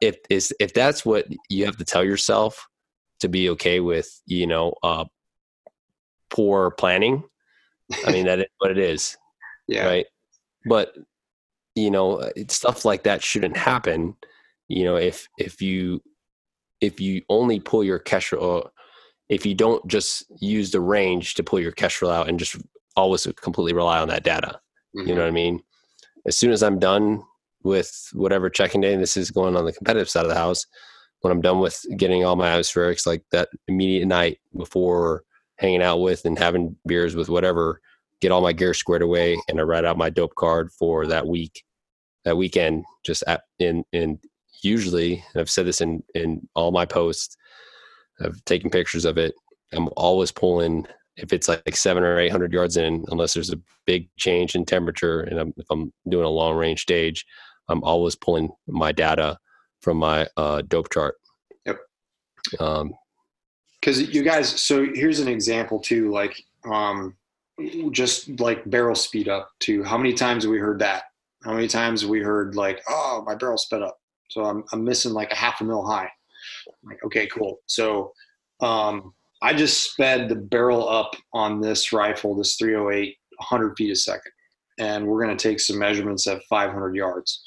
if 0.00 0.16
is 0.30 0.52
if 0.60 0.74
that's 0.74 1.04
what 1.04 1.26
you 1.48 1.64
have 1.64 1.76
to 1.76 1.84
tell 1.84 2.04
yourself 2.04 2.66
to 3.20 3.28
be 3.28 3.48
okay 3.50 3.80
with, 3.80 4.08
you 4.26 4.46
know, 4.46 4.74
uh, 4.82 5.04
poor 6.28 6.70
planning. 6.72 7.24
I 8.04 8.12
mean, 8.12 8.26
that 8.26 8.40
is 8.40 8.46
what 8.58 8.70
it 8.70 8.78
is, 8.78 9.16
yeah 9.68 9.86
right? 9.86 10.06
But 10.66 10.92
you 11.76 11.90
know, 11.90 12.28
stuff 12.48 12.84
like 12.84 13.04
that 13.04 13.22
shouldn't 13.22 13.56
happen. 13.56 14.16
You 14.66 14.82
know, 14.84 14.96
if 14.96 15.28
if 15.38 15.62
you 15.62 16.02
if 16.80 17.00
you 17.00 17.22
only 17.28 17.60
pull 17.60 17.84
your 17.84 17.98
kestrel, 18.00 18.72
if 19.28 19.46
you 19.46 19.54
don't 19.54 19.86
just 19.86 20.24
use 20.40 20.72
the 20.72 20.80
range 20.80 21.34
to 21.34 21.44
pull 21.44 21.60
your 21.60 21.72
kestrel 21.72 22.10
out 22.10 22.28
and 22.28 22.38
just 22.38 22.56
always 22.96 23.26
completely 23.40 23.72
rely 23.72 23.98
on 24.00 24.08
that 24.08 24.24
data, 24.24 24.60
Mhm. 24.96 25.06
you 25.06 25.14
know 25.14 25.20
what 25.22 25.28
I 25.28 25.32
mean? 25.32 25.62
As 26.26 26.36
soon 26.36 26.50
as 26.50 26.62
I'm 26.62 26.78
done 26.78 27.22
with 27.62 28.08
whatever 28.12 28.50
checking 28.50 28.80
day, 28.80 28.92
and 28.94 29.02
this 29.02 29.16
is 29.16 29.30
going 29.30 29.56
on 29.56 29.64
the 29.64 29.72
competitive 29.72 30.08
side 30.08 30.24
of 30.24 30.28
the 30.28 30.34
house, 30.34 30.66
when 31.20 31.32
I'm 31.32 31.40
done 31.40 31.60
with 31.60 31.84
getting 31.96 32.24
all 32.24 32.36
my 32.36 32.48
atmospherics, 32.48 33.06
like 33.06 33.22
that 33.32 33.48
immediate 33.68 34.06
night 34.06 34.38
before 34.56 35.24
hanging 35.58 35.82
out 35.82 35.98
with 36.00 36.24
and 36.24 36.38
having 36.38 36.76
beers 36.86 37.16
with 37.16 37.28
whatever, 37.28 37.80
get 38.20 38.32
all 38.32 38.40
my 38.42 38.52
gear 38.52 38.74
squared 38.74 39.02
away, 39.02 39.38
and 39.48 39.58
I 39.60 39.62
write 39.64 39.84
out 39.84 39.96
my 39.98 40.10
dope 40.10 40.34
card 40.36 40.70
for 40.72 41.06
that 41.06 41.26
week, 41.26 41.64
that 42.26 42.36
weekend. 42.36 42.84
Just 43.06 43.24
at 43.26 43.44
in 43.58 43.82
in 43.92 44.18
usually, 44.62 45.24
and 45.32 45.40
I've 45.40 45.48
said 45.48 45.66
this 45.66 45.80
in 45.80 46.02
in 46.14 46.46
all 46.54 46.70
my 46.70 46.84
posts. 46.84 47.38
I've 48.20 48.44
taken 48.44 48.68
pictures 48.68 49.06
of 49.06 49.16
it. 49.16 49.34
I'm 49.72 49.88
always 49.96 50.30
pulling 50.30 50.86
if 51.16 51.32
it's 51.32 51.48
like 51.48 51.74
seven 51.74 52.02
or 52.02 52.18
eight 52.18 52.30
hundred 52.32 52.52
yards 52.52 52.76
in, 52.76 53.04
unless 53.08 53.32
there's 53.32 53.52
a 53.52 53.60
big 53.86 54.08
change 54.18 54.54
in 54.54 54.66
temperature, 54.66 55.22
and 55.22 55.38
I'm, 55.40 55.54
if 55.56 55.66
I'm 55.70 55.92
doing 56.10 56.26
a 56.26 56.30
long 56.30 56.56
range 56.56 56.82
stage, 56.82 57.24
I'm 57.68 57.82
always 57.82 58.14
pulling 58.14 58.50
my 58.66 58.92
data 58.92 59.38
from 59.80 59.96
my 59.96 60.26
uh, 60.36 60.62
dope 60.68 60.92
chart. 60.92 61.14
Yep. 61.64 61.78
Um, 62.60 62.92
because 63.80 64.02
you 64.12 64.22
guys 64.22 64.48
so 64.48 64.86
here's 64.94 65.20
an 65.20 65.28
example 65.28 65.78
too 65.78 66.10
like 66.10 66.42
um 66.64 67.14
just 67.92 68.40
like 68.40 68.68
barrel 68.68 68.96
speed 68.96 69.28
up 69.28 69.50
to 69.60 69.84
how 69.84 69.96
many 69.96 70.12
times 70.12 70.42
have 70.42 70.50
we 70.50 70.58
heard 70.58 70.80
that 70.80 71.04
how 71.46 71.54
many 71.54 71.68
times 71.68 72.04
we 72.04 72.20
heard 72.20 72.54
like 72.54 72.82
oh 72.88 73.22
my 73.26 73.34
barrel 73.34 73.56
sped 73.56 73.82
up 73.82 73.98
so 74.28 74.44
i'm, 74.44 74.64
I'm 74.72 74.84
missing 74.84 75.12
like 75.12 75.32
a 75.32 75.36
half 75.36 75.60
a 75.60 75.64
mil 75.64 75.86
high 75.86 76.10
I'm 76.68 76.90
like 76.90 77.02
okay 77.04 77.26
cool 77.28 77.60
so 77.66 78.12
um 78.60 79.14
I 79.42 79.52
just 79.52 79.92
sped 79.92 80.28
the 80.28 80.36
barrel 80.36 80.88
up 80.88 81.14
on 81.32 81.60
this 81.60 81.92
rifle, 81.92 82.34
this 82.34 82.56
308, 82.56 83.16
100 83.36 83.76
feet 83.76 83.90
a 83.90 83.96
second. 83.96 84.32
And 84.78 85.06
we're 85.06 85.24
going 85.24 85.36
to 85.36 85.42
take 85.42 85.60
some 85.60 85.78
measurements 85.78 86.26
at 86.26 86.42
500 86.48 86.94
yards. 86.94 87.42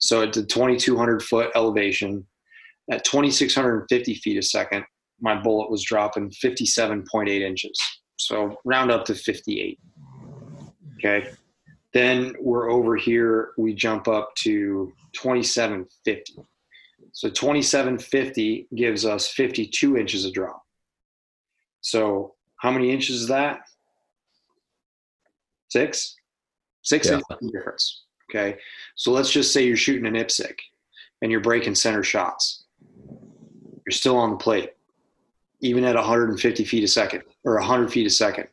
So 0.00 0.22
at 0.22 0.32
the 0.32 0.44
2,200 0.44 1.22
foot 1.22 1.50
elevation, 1.54 2.26
at 2.90 3.04
2,650 3.04 4.14
feet 4.16 4.38
a 4.38 4.42
second, 4.42 4.84
my 5.20 5.40
bullet 5.40 5.70
was 5.70 5.82
dropping 5.82 6.30
57.8 6.30 7.40
inches. 7.40 7.78
So 8.16 8.56
round 8.64 8.90
up 8.90 9.04
to 9.06 9.14
58. 9.14 9.78
Okay. 10.98 11.30
Then 11.94 12.34
we're 12.40 12.70
over 12.70 12.96
here, 12.96 13.52
we 13.56 13.72
jump 13.72 14.08
up 14.08 14.34
to 14.38 14.92
2750. 15.12 16.34
So 17.12 17.28
2750 17.30 18.66
gives 18.74 19.06
us 19.06 19.28
52 19.28 19.96
inches 19.96 20.24
of 20.24 20.32
drop. 20.32 20.62
So 21.80 22.34
how 22.56 22.72
many 22.72 22.90
inches 22.90 23.22
is 23.22 23.28
that? 23.28 23.60
Six? 25.68 26.16
Six 26.82 27.06
Yeah. 27.06 27.20
inches 27.30 27.52
difference. 27.52 28.04
Okay. 28.28 28.58
So 28.96 29.12
let's 29.12 29.30
just 29.30 29.52
say 29.52 29.64
you're 29.64 29.76
shooting 29.76 30.06
an 30.06 30.14
IPSC 30.16 30.52
and 31.22 31.30
you're 31.30 31.40
breaking 31.40 31.76
center 31.76 32.02
shots. 32.02 32.64
You're 33.86 33.92
still 33.92 34.16
on 34.16 34.30
the 34.30 34.36
plate, 34.36 34.70
even 35.60 35.84
at 35.84 35.94
150 35.94 36.64
feet 36.64 36.82
a 36.82 36.88
second 36.88 37.22
or 37.44 37.54
100 37.54 37.92
feet 37.92 38.06
a 38.06 38.10
second. 38.10 38.48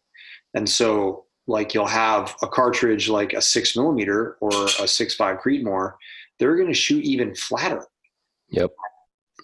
And 0.54 0.70
so, 0.70 1.26
like, 1.52 1.74
you'll 1.74 1.86
have 1.86 2.36
a 2.42 2.48
cartridge 2.48 3.10
like 3.10 3.34
a 3.34 3.42
six 3.42 3.76
millimeter 3.76 4.38
or 4.40 4.52
a 4.80 4.88
six 4.88 5.14
five 5.14 5.38
Creedmoor, 5.38 5.94
they're 6.40 6.56
going 6.56 6.68
to 6.68 6.74
shoot 6.74 7.04
even 7.04 7.36
flatter 7.36 7.86
Yep. 8.52 8.72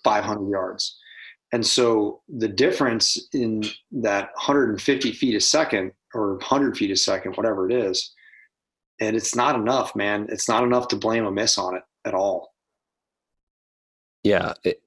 500 0.04 0.50
yards. 0.50 0.98
And 1.54 1.66
so 1.66 2.22
the 2.28 2.48
difference 2.48 3.28
in 3.34 3.64
that 3.92 4.32
150 4.36 5.12
feet 5.14 5.36
a 5.36 5.42
second 5.42 5.94
or 6.14 6.34
100 6.34 6.78
feet 6.78 6.92
a 6.92 6.96
second, 6.96 7.36
whatever 7.36 7.70
it 7.70 7.74
is, 7.74 8.14
and 9.00 9.16
it's 9.16 9.36
not 9.36 9.56
enough, 9.56 9.96
man. 9.96 10.28
It's 10.30 10.50
not 10.50 10.64
enough 10.64 10.88
to 10.90 10.96
blame 10.96 11.26
a 11.26 11.32
miss 11.32 11.58
on 11.58 11.76
it 11.76 11.84
at 12.04 12.14
all. 12.14 12.54
Yeah. 14.24 14.54
It, 14.64 14.82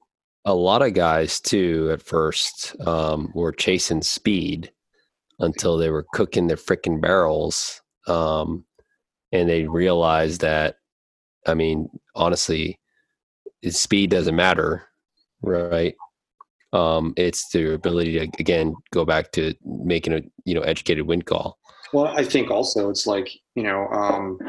a 0.45 0.53
lot 0.53 0.81
of 0.81 0.93
guys 0.93 1.39
too 1.39 1.89
at 1.91 2.01
first 2.01 2.75
um, 2.85 3.31
were 3.33 3.51
chasing 3.51 4.01
speed 4.01 4.71
until 5.41 5.77
they 5.77 5.89
were 5.89 6.05
cooking 6.13 6.47
their 6.47 6.57
freaking 6.57 7.01
barrels, 7.01 7.81
um, 8.07 8.65
and 9.31 9.49
they 9.49 9.67
realized 9.67 10.41
that. 10.41 10.77
I 11.47 11.55
mean, 11.55 11.89
honestly, 12.15 12.79
speed 13.69 14.11
doesn't 14.11 14.35
matter, 14.35 14.87
right? 15.41 15.95
Um, 16.73 17.13
it's 17.17 17.49
their 17.49 17.73
ability 17.73 18.13
to 18.13 18.29
again 18.39 18.75
go 18.93 19.03
back 19.03 19.31
to 19.33 19.53
making 19.65 20.13
a 20.13 20.21
you 20.45 20.53
know 20.53 20.61
educated 20.61 21.07
wind 21.07 21.25
call. 21.25 21.57
Well, 21.93 22.07
I 22.07 22.23
think 22.23 22.49
also 22.49 22.89
it's 22.89 23.05
like 23.05 23.29
you 23.55 23.63
know 23.63 23.87
um, 23.87 24.39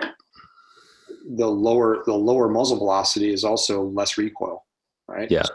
the 1.36 1.48
lower 1.48 2.02
the 2.04 2.14
lower 2.14 2.48
muzzle 2.48 2.78
velocity 2.78 3.32
is 3.32 3.44
also 3.44 3.82
less 3.82 4.18
recoil, 4.18 4.64
right? 5.08 5.30
Yeah, 5.30 5.46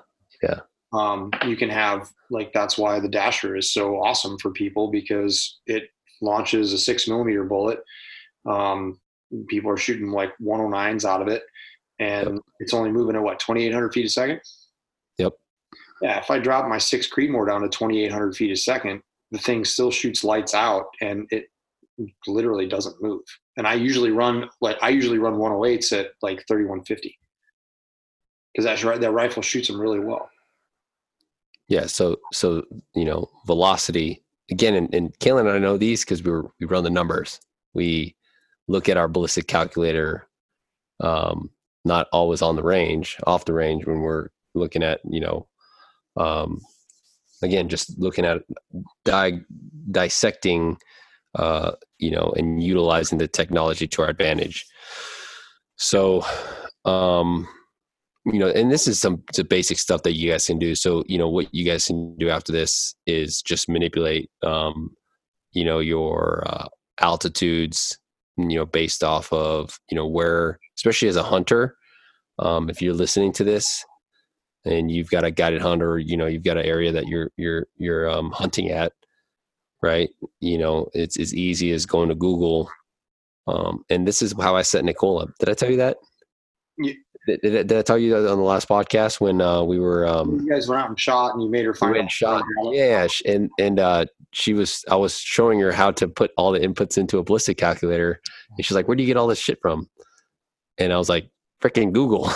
yeah. 0.44 0.60
Um, 0.98 1.32
you 1.46 1.56
can 1.56 1.70
have 1.70 2.10
like 2.30 2.52
that's 2.54 2.78
why 2.78 3.00
the 3.00 3.10
dasher 3.10 3.56
is 3.56 3.74
so 3.74 3.98
awesome 3.98 4.38
for 4.40 4.52
people 4.52 4.90
because 4.90 5.60
it 5.68 5.84
launches 6.22 6.74
a 6.74 6.78
six 6.78 7.08
millimeter 7.08 7.44
bullet. 7.44 7.80
Um, 8.50 9.00
people 9.48 9.70
are 9.70 9.78
shooting 9.78 10.10
like 10.10 10.32
109s 10.42 11.06
out 11.06 11.22
of 11.22 11.28
it, 11.28 11.44
and 12.00 12.40
it's 12.60 12.74
only 12.74 12.92
moving 12.92 13.16
at 13.16 13.22
what 13.22 13.40
2,800 13.40 13.94
feet 13.94 14.06
a 14.06 14.10
second. 14.10 14.40
Yep. 15.18 15.34
Yeah, 16.02 16.20
if 16.20 16.32
I 16.32 16.40
drop 16.40 16.68
my 16.68 16.78
six 16.78 17.10
Creedmoor 17.12 17.48
down 17.48 17.62
to 17.62 17.70
2,800 17.70 18.36
feet 18.36 18.52
a 18.52 18.56
second, 18.56 19.02
the 19.32 19.40
thing 19.40 19.66
still 19.66 19.92
shoots 19.92 20.24
lights 20.24 20.54
out, 20.54 20.86
and 21.02 21.28
it 21.32 21.48
literally 22.28 22.68
doesn't 22.68 23.02
move. 23.02 23.24
And 23.58 23.68
I 23.68 23.74
usually 23.74 24.12
run 24.12 24.50
like 24.62 24.78
I 24.82 24.90
usually 24.90 25.18
run 25.18 25.34
108s 25.34 25.92
at 26.00 26.12
like 26.22 26.44
3150 26.48 27.18
because 28.54 28.66
that's 28.66 28.84
right. 28.84 29.00
That 29.00 29.12
rifle 29.12 29.44
shoots 29.44 29.68
them 29.68 29.80
really 29.80 30.00
well. 30.00 30.30
Yeah, 31.68 31.86
so 31.88 32.18
so 32.32 32.64
you 32.96 33.06
know 33.06 33.30
velocity 33.46 34.24
again, 34.50 34.76
and, 34.76 34.94
and 34.94 35.14
and 35.22 35.50
I 35.50 35.58
know 35.58 35.78
these 35.78 36.06
because 36.06 36.24
we 36.24 36.32
were 36.32 36.50
we 36.60 36.66
run 36.66 36.84
the 36.84 36.90
numbers. 36.90 37.40
We 37.74 38.16
look 38.68 38.90
at 38.90 38.98
our 38.98 39.08
ballistic 39.08 39.48
calculator, 39.48 40.28
um, 41.02 41.50
not 41.86 42.08
always 42.14 42.42
on 42.42 42.56
the 42.56 42.64
range, 42.64 43.18
off 43.28 43.46
the 43.46 43.54
range 43.54 43.86
when 43.86 44.00
we're 44.00 44.30
looking 44.56 44.84
at 44.84 45.02
you 45.10 45.20
know, 45.20 45.48
um, 46.16 46.62
again 47.42 47.68
just 47.70 48.00
looking 48.00 48.26
at 48.26 48.44
di- 49.04 49.42
dissecting, 49.92 50.78
uh, 51.36 51.74
you 51.98 52.12
know, 52.12 52.34
and 52.38 52.64
utilizing 52.64 53.18
the 53.18 53.28
technology 53.28 53.88
to 53.88 54.02
our 54.04 54.10
advantage. 54.10 54.66
So, 55.76 56.26
um, 56.86 57.48
you 58.34 58.40
know, 58.40 58.50
and 58.50 58.70
this 58.70 58.88
is 58.88 59.00
some 59.00 59.24
basic 59.48 59.80
stuff 59.80 60.04
that 60.04 60.16
you 60.16 60.30
guys 60.32 60.46
can 60.46 60.60
do. 60.60 60.76
So, 60.76 61.04
you 61.08 61.18
know, 61.18 61.30
what 61.30 61.54
you 61.54 61.64
guys 61.64 61.86
can 61.86 62.16
do 62.18 62.30
after 62.30 62.52
this 62.52 62.94
is 63.06 63.42
just 63.42 63.70
manipulate, 63.70 64.30
um, 64.44 64.92
you 65.54 65.64
know, 65.64 65.80
your 65.80 66.44
uh, 66.46 66.68
altitudes, 67.00 67.98
you 68.36 68.58
know, 68.58 68.66
based 68.66 69.04
off 69.04 69.32
of, 69.32 69.80
you 69.90 69.96
know, 69.96 70.06
where, 70.06 70.60
especially 70.78 71.08
as 71.08 71.16
a 71.16 71.24
hunter, 71.24 71.78
um, 72.40 72.70
if 72.70 72.82
you're 72.82 72.94
listening 72.94 73.32
to 73.34 73.44
this 73.46 73.84
and 74.66 74.92
you've 74.92 75.10
got 75.10 75.24
a 75.24 75.32
guided 75.32 75.62
hunt 75.62 75.82
or, 75.82 75.98
you 75.98 76.18
know, 76.18 76.28
you've 76.28 76.44
got 76.44 76.58
an 76.58 76.66
area 76.66 76.92
that 76.92 77.08
you're, 77.08 77.32
you're, 77.38 77.66
you're 77.78 78.10
um, 78.10 78.32
hunting 78.32 78.70
at, 78.70 78.92
right. 79.82 80.10
You 80.42 80.58
know, 80.58 80.90
it's 80.94 81.18
as 81.18 81.34
easy 81.34 81.72
as 81.72 81.86
going 81.86 82.10
to 82.10 82.16
Google. 82.16 82.70
Um, 83.48 83.86
and 83.90 84.06
this 84.06 84.22
is 84.22 84.34
how 84.38 84.58
I 84.58 84.64
set 84.64 84.84
Nicole 84.84 85.22
up. 85.22 85.30
Did 85.40 85.50
I 85.50 85.54
tell 85.54 85.72
you 85.72 85.78
that? 85.78 85.98
Did, 87.28 87.42
did, 87.42 87.68
did 87.68 87.78
I 87.78 87.82
tell 87.82 87.98
you 87.98 88.12
that 88.12 88.32
on 88.32 88.38
the 88.38 88.44
last 88.44 88.70
podcast 88.70 89.20
when 89.20 89.42
uh, 89.42 89.62
we 89.62 89.80
were 89.80 90.08
um, 90.08 90.40
you 90.40 90.50
guys 90.50 90.70
went 90.70 90.82
out 90.82 90.88
and 90.88 90.98
shot, 90.98 91.34
and 91.34 91.44
you 91.44 91.50
made 91.50 91.66
her 91.66 91.74
we 91.74 91.78
find 91.78 91.98
and 91.98 92.10
shot? 92.10 92.42
Yeah, 92.72 93.06
and 93.26 93.50
and 93.60 93.80
uh, 93.82 94.06
she 94.32 94.54
was 94.54 94.86
I 94.90 94.96
was 94.96 95.20
showing 95.20 95.60
her 95.60 95.74
how 95.74 95.92
to 95.92 96.08
put 96.08 96.32
all 96.38 96.54
the 96.54 96.60
inputs 96.60 96.98
into 96.98 97.18
a 97.18 97.24
ballistic 97.24 97.58
calculator, 97.58 98.22
and 98.56 98.66
she's 98.66 98.76
like, 98.76 98.88
"Where 98.88 98.96
do 98.96 99.04
you 99.04 99.08
get 99.08 99.18
all 99.18 99.28
this 99.28 99.40
shit 99.40 99.60
from?" 99.62 99.90
And 100.78 100.94
I 100.94 100.98
was 100.98 101.10
like, 101.10 101.30
"Freaking 101.62 101.92
Google." 101.92 102.24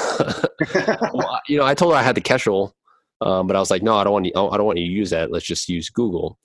well, 1.13 1.41
you 1.47 1.57
know, 1.57 1.65
I 1.65 1.73
told 1.73 1.93
her 1.93 1.97
I 1.97 2.03
had 2.03 2.15
the 2.15 2.22
Kestrel, 2.22 2.76
um, 3.22 3.47
but 3.47 3.55
I 3.55 3.59
was 3.59 3.72
like, 3.72 3.84
"No, 3.84 3.95
I 3.95 4.03
don't 4.03 4.13
want 4.13 4.26
you. 4.26 4.34
I 4.35 4.57
don't 4.57 4.65
want 4.65 4.77
you 4.77 4.88
to 4.88 4.91
use 4.91 5.11
that. 5.11 5.31
Let's 5.31 5.45
just 5.45 5.69
use 5.69 5.89
Google." 5.89 6.38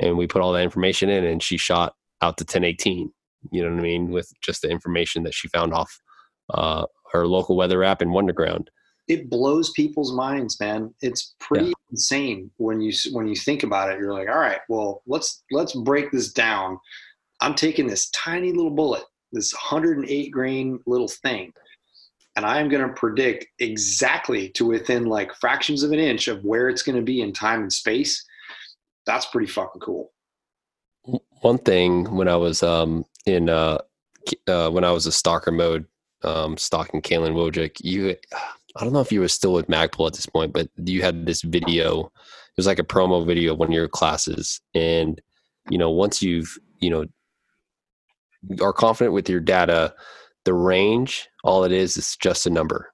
And 0.00 0.18
we 0.18 0.26
put 0.26 0.42
all 0.42 0.52
that 0.54 0.64
information 0.64 1.08
in, 1.08 1.24
and 1.24 1.40
she 1.40 1.56
shot 1.56 1.94
out 2.20 2.36
to 2.38 2.42
1018. 2.42 3.12
You 3.52 3.62
know 3.62 3.70
what 3.70 3.78
I 3.78 3.82
mean? 3.82 4.10
With 4.10 4.28
just 4.42 4.62
the 4.62 4.70
information 4.70 5.22
that 5.22 5.34
she 5.34 5.46
found 5.46 5.72
off 5.72 6.00
uh, 6.52 6.86
her 7.12 7.26
local 7.26 7.56
weather 7.56 7.84
app 7.84 8.00
and 8.00 8.10
Wunderground. 8.10 8.66
it 9.08 9.28
blows 9.28 9.70
people's 9.70 10.12
minds, 10.12 10.58
man. 10.60 10.94
It's 11.02 11.34
pretty 11.40 11.72
insane 11.90 12.50
when 12.56 12.80
you 12.80 12.92
when 13.12 13.26
you 13.26 13.34
think 13.36 13.62
about 13.62 13.90
it. 13.90 13.98
You're 13.98 14.14
like, 14.14 14.28
all 14.28 14.38
right, 14.38 14.60
well, 14.68 15.02
let's 15.06 15.42
let's 15.50 15.74
break 15.74 16.10
this 16.10 16.32
down. 16.32 16.78
I'm 17.40 17.54
taking 17.54 17.86
this 17.86 18.08
tiny 18.10 18.52
little 18.52 18.70
bullet, 18.70 19.02
this 19.32 19.52
108 19.52 20.30
grain 20.30 20.78
little 20.86 21.08
thing, 21.08 21.52
and 22.36 22.46
I'm 22.46 22.68
going 22.68 22.86
to 22.86 22.94
predict 22.94 23.46
exactly 23.58 24.48
to 24.50 24.66
within 24.66 25.06
like 25.06 25.34
fractions 25.34 25.82
of 25.82 25.92
an 25.92 25.98
inch 25.98 26.28
of 26.28 26.44
where 26.44 26.68
it's 26.68 26.82
going 26.82 26.96
to 26.96 27.02
be 27.02 27.20
in 27.20 27.32
time 27.32 27.62
and 27.62 27.72
space. 27.72 28.24
That's 29.06 29.26
pretty 29.26 29.48
fucking 29.48 29.80
cool. 29.80 30.12
one 31.40 31.58
thing 31.58 32.14
when 32.14 32.28
I 32.28 32.36
was 32.36 32.62
um 32.62 33.04
in 33.26 33.48
uh, 33.48 33.78
uh 34.46 34.70
when 34.70 34.84
I 34.84 34.92
was 34.92 35.06
a 35.06 35.12
stalker 35.12 35.50
mode, 35.50 35.86
um 36.24 36.56
stalking 36.56 37.02
Kalen 37.02 37.34
Wojcik, 37.34 37.76
you 37.80 38.16
I 38.76 38.84
don't 38.84 38.92
know 38.94 39.00
if 39.00 39.12
you 39.12 39.20
were 39.20 39.28
still 39.28 39.52
with 39.52 39.66
Magpul 39.68 40.06
at 40.06 40.14
this 40.14 40.24
point, 40.26 40.52
but 40.54 40.68
you 40.82 41.02
had 41.02 41.26
this 41.26 41.42
video. 41.42 42.06
It 42.06 42.56
was 42.56 42.66
like 42.66 42.78
a 42.78 42.84
promo 42.84 43.26
video 43.26 43.52
of 43.52 43.58
one 43.58 43.68
of 43.68 43.74
your 43.74 43.88
classes, 43.88 44.60
and 44.74 45.20
you 45.70 45.78
know 45.78 45.90
once 45.90 46.22
you've 46.22 46.56
you 46.80 46.90
know 46.90 47.04
are 48.60 48.72
confident 48.72 49.14
with 49.14 49.28
your 49.28 49.40
data, 49.40 49.94
the 50.44 50.54
range 50.54 51.28
all 51.44 51.64
it 51.64 51.72
is 51.72 51.96
is 51.96 52.16
just 52.16 52.46
a 52.46 52.50
number. 52.50 52.92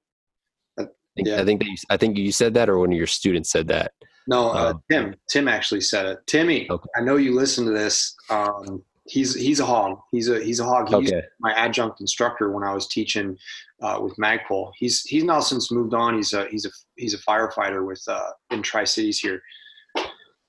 I 0.78 0.84
think, 1.16 1.28
Yeah. 1.28 1.40
I 1.40 1.44
think 1.44 1.60
that 1.60 1.68
you, 1.68 1.76
I 1.90 1.96
think 1.96 2.16
you 2.18 2.32
said 2.32 2.54
that, 2.54 2.68
or 2.68 2.78
one 2.78 2.92
of 2.92 2.98
your 2.98 3.06
students 3.06 3.50
said 3.50 3.68
that. 3.68 3.92
No, 4.26 4.50
uh, 4.50 4.70
Um, 4.72 4.82
Tim. 4.90 5.14
Tim 5.28 5.48
actually 5.48 5.80
said 5.80 6.06
it. 6.06 6.18
Timmy, 6.26 6.66
Okay. 6.70 6.88
I 6.96 7.00
know 7.00 7.16
you 7.16 7.34
listen 7.34 7.64
to 7.64 7.72
this. 7.72 8.14
Um, 8.30 8.84
he's 9.08 9.34
he's 9.34 9.60
a 9.60 9.64
hog. 9.64 9.98
He's 10.12 10.28
a 10.28 10.42
he's 10.42 10.60
a 10.60 10.64
hog. 10.64 10.88
He 10.88 10.96
used 10.96 11.12
Okay. 11.12 11.26
my 11.40 11.52
adjunct 11.52 12.00
instructor 12.00 12.50
when 12.52 12.62
I 12.64 12.72
was 12.74 12.86
teaching 12.88 13.36
uh, 13.82 13.98
with 14.02 14.16
Magpul. 14.16 14.72
He's 14.76 15.02
he's 15.02 15.24
now 15.24 15.40
since 15.40 15.70
moved 15.72 15.94
on. 15.94 16.14
He's 16.16 16.32
a 16.32 16.46
he's 16.48 16.64
a 16.66 16.70
he's 16.96 17.14
a 17.14 17.18
firefighter 17.18 17.86
with 17.86 18.02
uh, 18.08 18.30
in 18.50 18.62
Tri 18.62 18.84
Cities 18.84 19.18
here. 19.18 19.40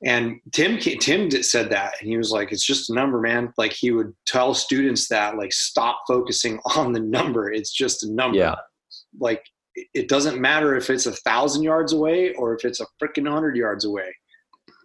And 0.06 0.40
Tim 0.54 0.78
Tim 0.80 1.30
said 1.44 1.70
that, 1.72 1.96
and 2.00 2.10
he 2.10 2.18
was 2.18 2.32
like, 2.32 2.54
"It's 2.54 2.66
just 2.66 2.90
a 2.90 2.94
number, 2.94 3.20
man." 3.20 3.54
Like 3.58 3.74
he 3.74 3.92
would 3.92 4.14
tell 4.26 4.54
students 4.54 5.10
that, 5.10 5.36
like, 5.38 5.52
stop 5.52 6.04
focusing 6.08 6.58
on 6.78 6.94
the 6.94 7.02
number. 7.02 7.52
It's 7.52 7.74
just 7.74 8.04
a 8.04 8.12
number. 8.12 8.38
Yeah. 8.38 8.56
Like 9.20 9.44
it- 9.76 9.88
it 9.94 10.08
doesn't 10.10 10.40
matter 10.42 10.76
if 10.76 10.90
it's 10.90 11.06
a 11.06 11.12
thousand 11.12 11.64
yards 11.64 11.94
away 11.94 12.34
or 12.36 12.54
if 12.56 12.66
it's 12.66 12.80
a 12.82 12.86
freaking 13.02 13.30
hundred 13.30 13.56
yards 13.56 13.86
away. 13.86 14.14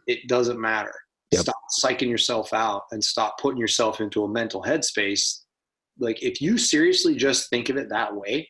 it 0.07 0.27
doesn't 0.29 0.61
matter. 0.61 0.93
Yep. 1.35 1.43
Stop 1.43 1.57
psyching 1.83 2.09
yourself 2.09 2.53
out 2.53 2.85
and 2.93 3.03
stop 3.03 3.39
putting 3.41 3.61
yourself 3.61 4.01
into 4.01 4.25
a 4.25 4.29
mental 4.29 4.63
headspace. 4.63 5.41
Like 5.99 6.23
if 6.23 6.41
you 6.41 6.59
seriously 6.59 7.15
just 7.15 7.51
think 7.51 7.69
of 7.69 7.77
it 7.77 7.89
that 7.91 8.15
way, 8.15 8.49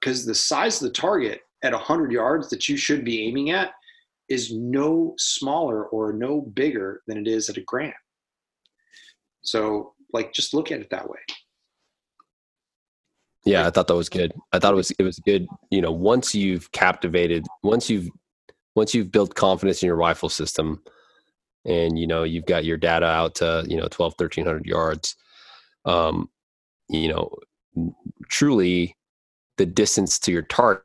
because 0.00 0.24
the 0.24 0.34
size 0.34 0.82
of 0.82 0.88
the 0.88 0.94
target 0.94 1.40
at 1.62 1.72
100 1.72 2.12
yards 2.12 2.48
that 2.50 2.68
you 2.68 2.76
should 2.76 3.04
be 3.04 3.26
aiming 3.26 3.50
at 3.50 3.72
is 4.28 4.52
no 4.52 5.14
smaller 5.18 5.86
or 5.86 6.12
no 6.12 6.40
bigger 6.40 7.02
than 7.06 7.18
it 7.18 7.26
is 7.26 7.48
at 7.48 7.56
a 7.56 7.62
gram. 7.62 7.92
So, 9.42 9.94
like, 10.12 10.32
just 10.32 10.54
look 10.54 10.70
at 10.70 10.80
it 10.80 10.90
that 10.90 11.08
way. 11.08 11.18
Yeah, 13.44 13.66
I 13.66 13.70
thought 13.70 13.86
that 13.88 13.94
was 13.94 14.10
good. 14.10 14.32
I 14.52 14.58
thought 14.58 14.74
it 14.74 14.76
was 14.76 14.90
it 14.90 15.02
was 15.02 15.18
good. 15.20 15.46
You 15.70 15.80
know, 15.80 15.92
once 15.92 16.34
you've 16.34 16.70
captivated, 16.72 17.46
once 17.62 17.88
you've 17.88 18.08
once 18.74 18.94
you've 18.94 19.10
built 19.10 19.34
confidence 19.34 19.82
in 19.82 19.86
your 19.86 19.96
rifle 19.96 20.28
system, 20.28 20.82
and 21.68 21.98
you 21.98 22.06
know 22.06 22.24
you've 22.24 22.46
got 22.46 22.64
your 22.64 22.76
data 22.76 23.06
out 23.06 23.36
to 23.36 23.64
you 23.68 23.76
know 23.76 23.86
12 23.90 24.14
1300 24.16 24.66
yards 24.66 25.14
um 25.84 26.28
you 26.88 27.08
know 27.08 27.30
truly 28.28 28.96
the 29.58 29.66
distance 29.66 30.18
to 30.18 30.32
your 30.32 30.42
target 30.42 30.82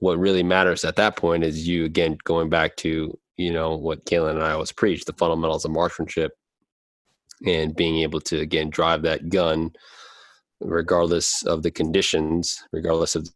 what 0.00 0.18
really 0.18 0.42
matters 0.42 0.84
at 0.84 0.96
that 0.96 1.16
point 1.16 1.44
is 1.44 1.68
you 1.68 1.84
again 1.84 2.16
going 2.24 2.48
back 2.48 2.74
to 2.76 3.16
you 3.36 3.52
know 3.52 3.76
what 3.76 4.04
Kalen 4.06 4.30
and 4.30 4.42
I 4.42 4.52
always 4.52 4.72
preach 4.72 5.04
the 5.04 5.12
fundamentals 5.12 5.64
of 5.64 5.70
marksmanship 5.70 6.32
and 7.46 7.76
being 7.76 7.98
able 7.98 8.20
to 8.22 8.40
again 8.40 8.70
drive 8.70 9.02
that 9.02 9.28
gun 9.28 9.70
regardless 10.60 11.42
of 11.44 11.62
the 11.62 11.70
conditions 11.70 12.62
regardless 12.72 13.14
of 13.14 13.24
the 13.24 13.32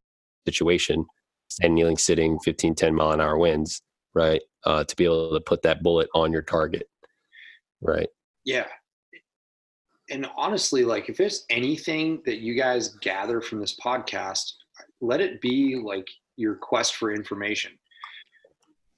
situation 0.46 1.04
standing 1.48 1.74
kneeling 1.74 1.96
sitting 1.98 2.38
15 2.40 2.74
10 2.74 2.94
mile 2.94 3.12
an 3.12 3.20
hour 3.20 3.38
winds 3.38 3.82
right 4.14 4.42
uh, 4.64 4.84
to 4.84 4.96
be 4.96 5.04
able 5.04 5.32
to 5.32 5.40
put 5.40 5.62
that 5.62 5.82
bullet 5.82 6.08
on 6.14 6.32
your 6.32 6.42
target 6.42 6.88
right? 7.84 8.08
Yeah. 8.44 8.66
And 10.10 10.26
honestly 10.36 10.84
like 10.84 11.08
if 11.08 11.16
there's 11.16 11.44
anything 11.50 12.22
that 12.26 12.38
you 12.38 12.54
guys 12.54 12.88
gather 13.00 13.40
from 13.40 13.60
this 13.60 13.76
podcast 13.82 14.52
let 15.00 15.20
it 15.20 15.40
be 15.40 15.76
like 15.76 16.08
your 16.36 16.56
quest 16.56 16.96
for 16.96 17.12
information. 17.12 17.72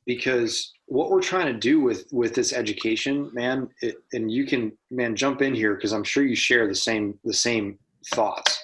Because 0.07 0.73
what 0.87 1.11
we're 1.11 1.21
trying 1.21 1.53
to 1.53 1.59
do 1.59 1.81
with 1.81 2.07
with 2.13 2.35
this 2.35 2.53
education 2.53 3.31
man 3.35 3.69
it, 3.83 3.97
and 4.13 4.31
you 4.31 4.47
can 4.47 4.73
man 4.91 5.17
jump 5.17 5.43
in 5.43 5.53
here 5.53 5.75
because 5.75 5.93
i'm 5.93 6.05
sure 6.05 6.23
you 6.23 6.37
share 6.37 6.69
the 6.69 6.75
same 6.75 7.19
the 7.25 7.35
same 7.35 7.79
thoughts. 8.15 8.63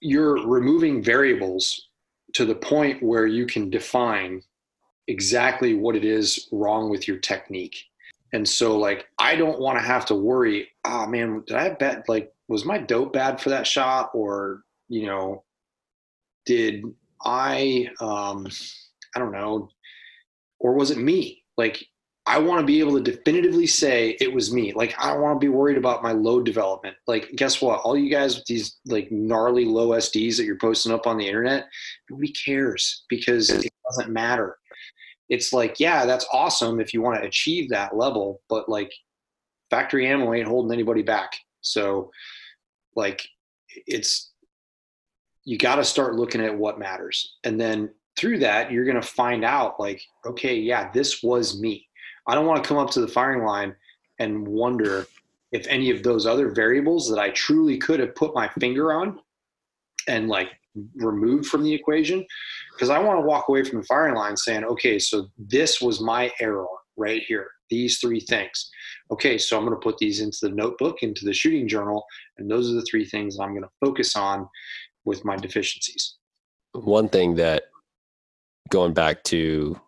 You're 0.00 0.46
removing 0.46 1.02
variables 1.02 1.88
to 2.34 2.44
the 2.44 2.54
point 2.54 3.02
where 3.02 3.26
you 3.26 3.46
can 3.46 3.70
define 3.70 4.42
exactly 5.10 5.74
what 5.74 5.96
it 5.96 6.04
is 6.04 6.48
wrong 6.52 6.88
with 6.88 7.06
your 7.06 7.18
technique 7.18 7.84
and 8.32 8.48
so 8.48 8.78
like 8.78 9.06
i 9.18 9.34
don't 9.34 9.60
want 9.60 9.76
to 9.78 9.84
have 9.84 10.06
to 10.06 10.14
worry 10.14 10.68
oh 10.84 11.06
man 11.06 11.42
did 11.46 11.56
i 11.56 11.68
bet 11.68 12.08
like 12.08 12.32
was 12.48 12.64
my 12.64 12.78
dope 12.78 13.12
bad 13.12 13.40
for 13.40 13.50
that 13.50 13.66
shot 13.66 14.10
or 14.14 14.62
you 14.88 15.06
know 15.06 15.42
did 16.46 16.84
I 17.24 17.88
um 18.00 18.46
I 19.14 19.18
don't 19.18 19.32
know 19.32 19.68
or 20.58 20.74
was 20.74 20.90
it 20.90 20.98
me? 20.98 21.42
Like 21.56 21.84
I 22.26 22.38
want 22.38 22.60
to 22.60 22.66
be 22.66 22.80
able 22.80 22.92
to 23.02 23.12
definitively 23.12 23.66
say 23.66 24.16
it 24.20 24.32
was 24.32 24.52
me. 24.52 24.72
Like 24.72 24.94
I 24.98 25.12
don't 25.12 25.22
want 25.22 25.40
to 25.40 25.44
be 25.44 25.48
worried 25.48 25.78
about 25.78 26.02
my 26.02 26.12
load 26.12 26.44
development. 26.44 26.96
Like 27.06 27.30
guess 27.36 27.60
what? 27.60 27.80
All 27.80 27.96
you 27.96 28.10
guys 28.10 28.36
with 28.36 28.46
these 28.46 28.78
like 28.86 29.10
gnarly 29.10 29.64
low 29.64 29.90
SDs 29.90 30.36
that 30.36 30.44
you're 30.44 30.58
posting 30.58 30.92
up 30.92 31.06
on 31.06 31.18
the 31.18 31.26
internet, 31.26 31.68
nobody 32.10 32.32
cares 32.32 33.04
because 33.08 33.50
it 33.50 33.72
doesn't 33.88 34.12
matter. 34.12 34.56
It's 35.30 35.52
like, 35.52 35.80
yeah, 35.80 36.04
that's 36.04 36.26
awesome 36.32 36.80
if 36.80 36.92
you 36.92 37.00
want 37.00 37.20
to 37.20 37.26
achieve 37.26 37.70
that 37.70 37.96
level, 37.96 38.42
but 38.48 38.68
like 38.68 38.92
factory 39.70 40.06
ammo 40.06 40.34
ain't 40.34 40.48
holding 40.48 40.72
anybody 40.72 41.02
back. 41.02 41.32
So 41.62 42.10
like 42.96 43.26
it's 43.86 44.32
you 45.44 45.56
got 45.56 45.76
to 45.76 45.84
start 45.84 46.16
looking 46.16 46.42
at 46.42 46.56
what 46.56 46.78
matters. 46.78 47.36
And 47.44 47.58
then 47.58 47.90
through 48.18 48.40
that, 48.40 48.70
you're 48.70 48.84
going 48.84 49.00
to 49.00 49.06
find 49.06 49.44
out 49.44 49.80
like, 49.80 50.02
okay, 50.26 50.54
yeah, 50.54 50.90
this 50.92 51.22
was 51.22 51.60
me. 51.60 51.86
I 52.26 52.34
don't 52.34 52.46
want 52.46 52.62
to 52.62 52.68
come 52.68 52.76
up 52.76 52.90
to 52.90 53.00
the 53.00 53.08
firing 53.08 53.44
line 53.44 53.74
and 54.18 54.46
wonder 54.46 55.06
if 55.52 55.66
any 55.66 55.90
of 55.90 56.02
those 56.02 56.26
other 56.26 56.50
variables 56.50 57.08
that 57.08 57.18
I 57.18 57.30
truly 57.30 57.78
could 57.78 58.00
have 58.00 58.14
put 58.14 58.34
my 58.34 58.48
finger 58.48 58.92
on 58.92 59.18
and 60.06 60.28
like 60.28 60.50
removed 60.96 61.46
from 61.46 61.62
the 61.62 61.72
equation 61.72 62.24
because 62.80 62.88
I 62.88 62.98
want 62.98 63.18
to 63.18 63.26
walk 63.26 63.50
away 63.50 63.62
from 63.62 63.80
the 63.80 63.84
firing 63.84 64.14
line 64.14 64.38
saying, 64.38 64.64
okay, 64.64 64.98
so 64.98 65.26
this 65.36 65.82
was 65.82 66.00
my 66.00 66.32
error 66.40 66.64
right 66.96 67.22
here. 67.28 67.46
These 67.68 67.98
three 67.98 68.20
things. 68.20 68.70
Okay, 69.10 69.36
so 69.36 69.58
I'm 69.58 69.66
going 69.66 69.76
to 69.76 69.84
put 69.84 69.98
these 69.98 70.22
into 70.22 70.38
the 70.40 70.48
notebook, 70.48 71.02
into 71.02 71.26
the 71.26 71.34
shooting 71.34 71.68
journal, 71.68 72.02
and 72.38 72.50
those 72.50 72.70
are 72.70 72.74
the 72.74 72.86
three 72.90 73.04
things 73.04 73.38
I'm 73.38 73.50
going 73.50 73.64
to 73.64 73.86
focus 73.86 74.16
on 74.16 74.48
with 75.04 75.26
my 75.26 75.36
deficiencies. 75.36 76.16
One 76.72 77.10
thing 77.10 77.34
that 77.34 77.64
going 78.70 78.94
back 78.94 79.24
to 79.24 79.78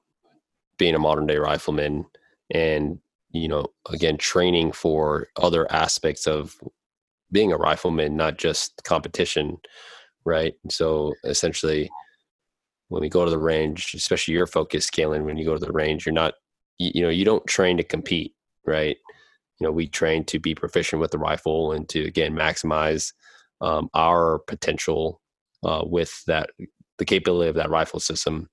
being 0.76 0.94
a 0.94 0.98
modern 0.98 1.26
day 1.26 1.38
rifleman 1.38 2.04
and 2.50 2.98
you 3.30 3.48
know 3.48 3.64
again 3.90 4.18
training 4.18 4.72
for 4.72 5.28
other 5.36 5.70
aspects 5.70 6.26
of 6.26 6.56
being 7.30 7.52
a 7.52 7.56
rifleman 7.56 8.16
not 8.16 8.36
just 8.36 8.82
competition 8.84 9.58
right 10.24 10.54
so 10.68 11.12
essentially 11.24 11.88
when 12.92 13.02
we 13.02 13.08
go 13.08 13.24
to 13.24 13.30
the 13.30 13.38
range 13.38 13.94
especially 13.94 14.34
your 14.34 14.46
focus 14.46 14.90
Kalen 14.90 15.24
when 15.24 15.36
you 15.36 15.44
go 15.44 15.54
to 15.54 15.64
the 15.64 15.72
range 15.72 16.06
you're 16.06 16.12
not 16.12 16.34
you, 16.78 16.92
you 16.94 17.02
know 17.02 17.08
you 17.08 17.24
don't 17.24 17.46
train 17.46 17.76
to 17.76 17.84
compete 17.84 18.34
right? 18.64 18.96
You 19.58 19.66
know 19.66 19.72
we 19.72 19.86
train 19.86 20.24
to 20.24 20.38
be 20.38 20.54
proficient 20.54 21.00
with 21.00 21.10
the 21.10 21.18
rifle 21.18 21.72
and 21.72 21.88
to 21.90 22.04
again 22.04 22.34
maximize 22.34 23.12
um, 23.60 23.88
our 23.94 24.40
potential 24.40 25.20
uh, 25.64 25.84
with 25.84 26.22
that 26.26 26.50
the 26.98 27.04
capability 27.04 27.48
of 27.48 27.56
that 27.56 27.70
rifle 27.70 28.00
system 28.00 28.48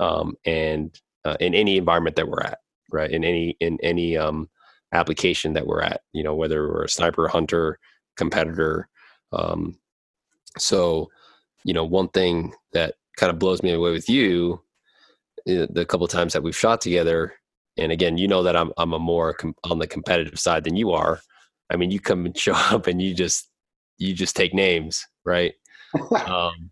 um, 0.00 0.34
and 0.44 0.98
uh, 1.24 1.36
in 1.40 1.54
any 1.54 1.76
environment 1.76 2.16
that 2.16 2.28
we're 2.28 2.42
at 2.42 2.58
right? 2.90 3.10
In 3.10 3.24
any 3.24 3.56
in 3.60 3.78
any 3.82 4.16
um, 4.16 4.50
application 4.92 5.54
that 5.54 5.66
we're 5.66 5.82
at 5.82 6.02
you 6.12 6.22
know 6.22 6.34
whether 6.34 6.68
we're 6.68 6.84
a 6.84 6.88
sniper 6.88 7.28
hunter 7.28 7.78
competitor 8.16 8.88
um, 9.32 9.78
so 10.58 11.08
you 11.64 11.72
know 11.72 11.84
one 11.84 12.08
thing 12.08 12.52
that 12.72 12.94
kind 13.16 13.30
of 13.30 13.38
blows 13.38 13.62
me 13.62 13.72
away 13.72 13.90
with 13.90 14.08
you 14.08 14.60
eh, 15.46 15.66
the 15.70 15.84
couple 15.84 16.06
times 16.06 16.32
that 16.32 16.42
we've 16.42 16.56
shot 16.56 16.80
together 16.80 17.34
and 17.78 17.92
again 17.92 18.18
you 18.18 18.28
know 18.28 18.42
that 18.42 18.56
i'm 18.56 18.72
i'm 18.78 18.92
a 18.92 18.98
more 18.98 19.32
com- 19.34 19.54
on 19.64 19.78
the 19.78 19.86
competitive 19.86 20.38
side 20.38 20.64
than 20.64 20.76
you 20.76 20.90
are 20.90 21.20
i 21.70 21.76
mean 21.76 21.90
you 21.90 22.00
come 22.00 22.26
and 22.26 22.36
show 22.46 22.54
up 22.54 22.86
and 22.86 23.00
you 23.00 23.14
just 23.14 23.48
you 24.02 24.12
just 24.12 24.36
take 24.36 24.52
names, 24.52 25.06
right? 25.24 25.54
um, 26.26 26.70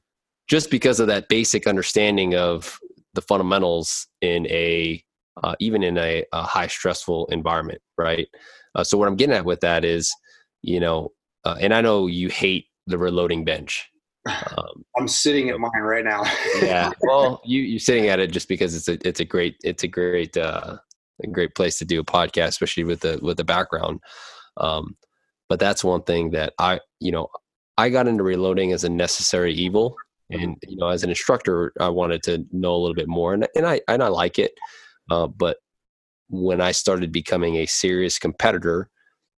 just 0.49 0.71
because 0.71 1.01
of 1.01 1.07
that 1.07 1.29
basic 1.29 1.67
understanding 1.67 2.35
of 2.35 2.79
the 3.15 3.23
fundamentals 3.23 4.07
in 4.21 4.47
a 4.49 5.03
uh, 5.43 5.55
even 5.61 5.83
in 5.83 5.97
a, 5.97 6.25
a, 6.33 6.43
high 6.43 6.67
stressful 6.67 7.27
environment, 7.27 7.81
right? 7.97 8.29
Uh, 8.75 8.85
so 8.85 8.99
what 8.99 9.09
I'm 9.09 9.17
getting 9.17 9.35
at 9.35 9.45
with 9.45 9.61
that 9.61 9.85
is, 9.85 10.13
you 10.61 10.81
know, 10.81 11.13
uh, 11.45 11.57
and 11.61 11.73
I 11.73 11.81
know 11.81 12.09
you 12.09 12.29
hate 12.29 12.67
the 12.87 12.99
reloading 12.99 13.45
bench. 13.45 13.89
Um, 14.27 14.85
I'm 14.97 15.09
sitting 15.09 15.49
at 15.51 15.59
mine 15.59 15.81
right 15.81 16.05
now. 16.05 16.25
yeah, 16.61 16.93
well, 17.03 17.41
you 17.45 17.63
you're 17.63 17.79
sitting 17.79 18.09
at 18.09 18.21
it 18.21 18.31
just 18.31 18.49
because 18.49 18.75
it's 18.75 18.89
a 18.89 18.99
it's 19.07 19.21
a 19.21 19.25
great 19.25 19.57
it's 19.63 19.83
a 19.83 19.89
great 19.89 20.37
uh, 20.37 20.77
a 21.23 21.27
great 21.27 21.55
place 21.55 21.79
to 21.79 21.85
do 21.85 22.01
a 22.01 22.05
podcast, 22.05 22.49
especially 22.49 22.85
with 22.85 23.01
the 23.01 23.19
with 23.23 23.37
the 23.37 23.45
background. 23.45 24.01
Um, 24.57 24.97
but 25.51 25.59
that's 25.59 25.83
one 25.83 26.03
thing 26.03 26.31
that 26.31 26.55
I, 26.59 26.81
you 27.01 27.11
know, 27.11 27.29
I 27.77 27.89
got 27.91 28.07
into 28.07 28.23
reloading 28.23 28.73
as 28.73 28.85
a 28.85 28.89
necessary 28.89 29.53
evil. 29.53 29.97
Mm-hmm. 30.33 30.43
And, 30.43 30.57
you 30.63 30.77
know, 30.77 30.89
as 30.89 31.03
an 31.03 31.11
instructor, 31.11 31.73
I 31.81 31.89
wanted 31.89 32.23
to 32.25 32.47
know 32.53 32.75
a 32.75 32.79
little 32.79 32.95
bit 32.95 33.09
more 33.09 33.35
and, 33.35 33.47
and 33.57 33.67
I, 33.67 33.81
and 33.89 34.01
I 34.01 34.09
like 34.09 34.39
it. 34.39 34.53
Uh, 35.11 35.27
but 35.27 35.57
when 36.29 36.61
I 36.61 36.71
started 36.71 37.11
becoming 37.11 37.57
a 37.57 37.67
serious 37.67 38.17
competitor 38.17 38.89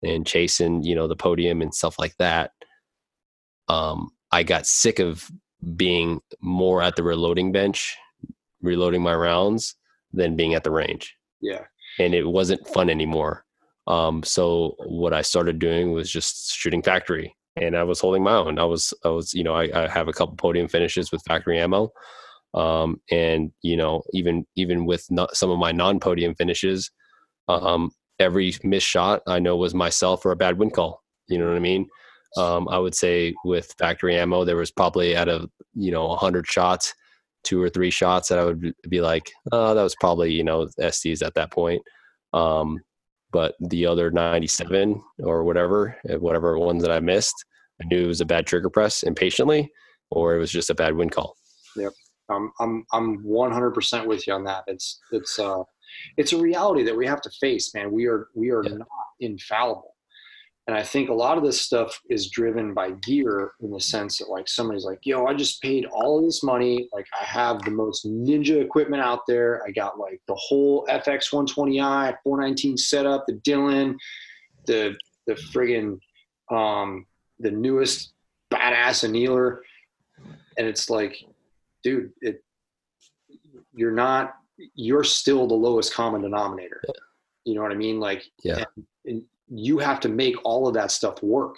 and 0.04 0.28
chasing, 0.28 0.84
you 0.84 0.96
know, 0.96 1.08
the 1.08 1.16
podium 1.16 1.62
and 1.62 1.74
stuff 1.74 1.98
like 1.98 2.16
that, 2.20 2.52
um, 3.70 4.10
I 4.32 4.44
got 4.44 4.66
sick 4.66 5.00
of 5.00 5.30
being 5.76 6.22
more 6.42 6.82
at 6.82 6.96
the 6.96 7.04
reloading 7.04 7.52
bench, 7.52 7.96
reloading 8.62 9.02
my 9.02 9.16
rounds 9.16 9.76
than 10.14 10.36
being 10.36 10.54
at 10.54 10.64
the 10.64 10.72
range. 10.72 11.16
Yeah. 11.42 11.66
And 12.00 12.14
it 12.14 12.26
wasn't 12.26 12.68
fun 12.68 12.90
anymore. 12.90 13.46
Um, 13.88 14.24
so 14.24 14.76
what 14.86 15.14
I 15.14 15.22
started 15.22 15.60
doing 15.60 15.92
was 15.92 16.10
just 16.10 16.54
shooting 16.54 16.82
factory, 16.82 17.36
and 17.56 17.76
I 17.76 17.84
was 17.84 18.00
holding 18.00 18.24
my 18.24 18.36
own. 18.36 18.60
I 18.60 18.64
was, 18.64 18.94
I 19.04 19.10
was, 19.10 19.34
you 19.34 19.44
know, 19.44 19.56
I, 19.56 19.70
I 19.74 19.88
have 19.88 20.08
a 20.08 20.14
couple 20.14 20.36
podium 20.36 20.68
finishes 20.68 21.12
with 21.12 21.24
factory 21.28 21.60
ammo, 21.60 21.92
um, 22.54 23.02
and 23.10 23.52
you 23.62 23.76
know, 23.76 24.04
even 24.14 24.46
even 24.56 24.86
with 24.86 25.08
some 25.34 25.50
of 25.50 25.60
my 25.60 25.72
non-podium 25.72 26.36
finishes, 26.36 26.92
um, 27.48 27.92
every 28.20 28.54
missed 28.64 28.88
shot 28.88 29.24
I 29.28 29.40
know 29.40 29.58
was 29.58 29.74
myself 29.74 30.26
or 30.26 30.32
a 30.32 30.38
bad 30.38 30.58
wind 30.58 30.74
call. 30.74 31.04
You 31.28 31.40
know 31.40 31.48
what 31.48 31.56
I 31.56 31.60
mean? 31.60 31.88
Um, 32.38 32.68
I 32.70 32.78
would 32.78 32.96
say 32.96 33.34
with 33.44 33.76
factory 33.78 34.16
ammo, 34.18 34.46
there 34.46 34.56
was 34.56 34.72
probably 34.72 35.16
out 35.16 35.30
of 35.30 35.50
you 35.74 35.92
know 35.92 36.08
100 36.08 36.48
shots, 36.48 36.94
two 37.44 37.62
or 37.62 37.70
three 37.70 37.90
shots 37.90 38.30
that 38.30 38.40
I 38.40 38.46
would 38.46 38.74
be 38.90 39.02
like, 39.02 39.32
oh, 39.52 39.74
that 39.74 39.84
was 39.84 39.96
probably 40.00 40.32
you 40.32 40.44
know 40.44 40.68
SDs 40.80 41.26
at 41.26 41.34
that 41.36 41.52
point. 41.52 41.82
Um, 42.34 42.80
but 43.32 43.56
the 43.60 43.86
other 43.86 44.12
97 44.12 45.02
or 45.20 45.44
whatever, 45.44 45.98
eh, 46.10 46.16
whatever 46.16 46.58
ones 46.58 46.82
that 46.84 46.92
I 46.92 47.00
missed, 47.00 47.36
I 47.82 47.86
knew 47.86 48.04
it 48.04 48.08
was 48.08 48.22
a 48.22 48.26
bad 48.26 48.46
trigger 48.46 48.70
press 48.70 49.04
impatiently, 49.04 49.72
or 50.10 50.36
it 50.36 50.40
was 50.40 50.52
just 50.52 50.70
a 50.70 50.76
bad 50.76 50.96
wind 50.96 51.12
call. 51.12 51.36
Yep, 51.76 51.94
I'm 52.30 52.52
I'm 52.60 52.86
I'm 52.94 53.24
100% 53.24 54.06
with 54.06 54.28
you 54.28 54.34
on 54.34 54.44
that. 54.46 54.64
It's 54.68 55.00
it's 55.12 55.40
uh 55.40 55.64
it's 56.18 56.34
a 56.34 56.38
reality 56.38 56.84
that 56.84 56.96
we 56.96 57.06
have 57.06 57.22
to 57.22 57.30
face, 57.42 57.74
man. 57.74 57.92
We 57.92 58.08
are 58.08 58.28
we 58.36 58.52
are 58.52 58.64
yeah. 58.64 58.78
not 58.78 58.88
infallible 59.20 59.91
and 60.72 60.80
I 60.80 60.84
think 60.84 61.10
a 61.10 61.14
lot 61.14 61.38
of 61.38 61.44
this 61.44 61.60
stuff 61.60 62.00
is 62.10 62.30
driven 62.30 62.74
by 62.74 62.92
gear 62.92 63.52
in 63.60 63.72
the 63.72 63.80
sense 63.82 64.20
that 64.20 64.30
like 64.30 64.48
somebody's 64.48 64.86
like, 64.86 65.00
yo, 65.04 65.26
I 65.26 65.34
just 65.34 65.62
paid 65.62 65.86
all 65.92 66.18
of 66.18 66.24
this 66.24 66.44
money. 66.44 66.88
Like 66.94 67.08
I 67.20 67.26
have 67.26 67.62
the 67.64 67.72
most 67.72 68.08
ninja 68.08 68.62
equipment 68.62 69.04
out 69.04 69.28
there. 69.28 69.62
I 69.68 69.72
got 69.72 70.00
like 70.00 70.22
the 70.30 70.36
whole 70.36 70.88
FX 70.90 71.30
120i 71.30 72.16
419 72.24 72.78
setup, 72.78 73.26
the 73.28 73.34
Dillon, 73.44 73.98
the 74.66 74.96
the 75.28 75.34
friggin' 75.34 76.00
um, 76.50 77.06
the 77.40 77.52
newest 77.52 78.14
badass 78.50 79.04
annealer. 79.04 79.64
And 80.58 80.66
it's 80.66 80.90
like, 80.90 81.18
dude, 81.84 82.14
it 82.22 82.46
you're 83.74 83.92
not 83.92 84.36
you're 84.76 85.04
still 85.04 85.48
the 85.48 85.54
lowest 85.54 85.94
common 85.94 86.22
denominator. 86.22 86.82
You 87.44 87.56
know 87.56 87.62
what 87.62 87.74
I 87.74 87.76
mean? 87.76 88.00
Like 88.00 88.24
yeah. 88.42 88.64
And, 88.74 88.86
and 89.06 89.24
you 89.54 89.78
have 89.78 90.00
to 90.00 90.10
make 90.10 90.36
all 90.46 90.68
of 90.68 90.74
that 90.74 90.92
stuff 90.92 91.22
work 91.22 91.56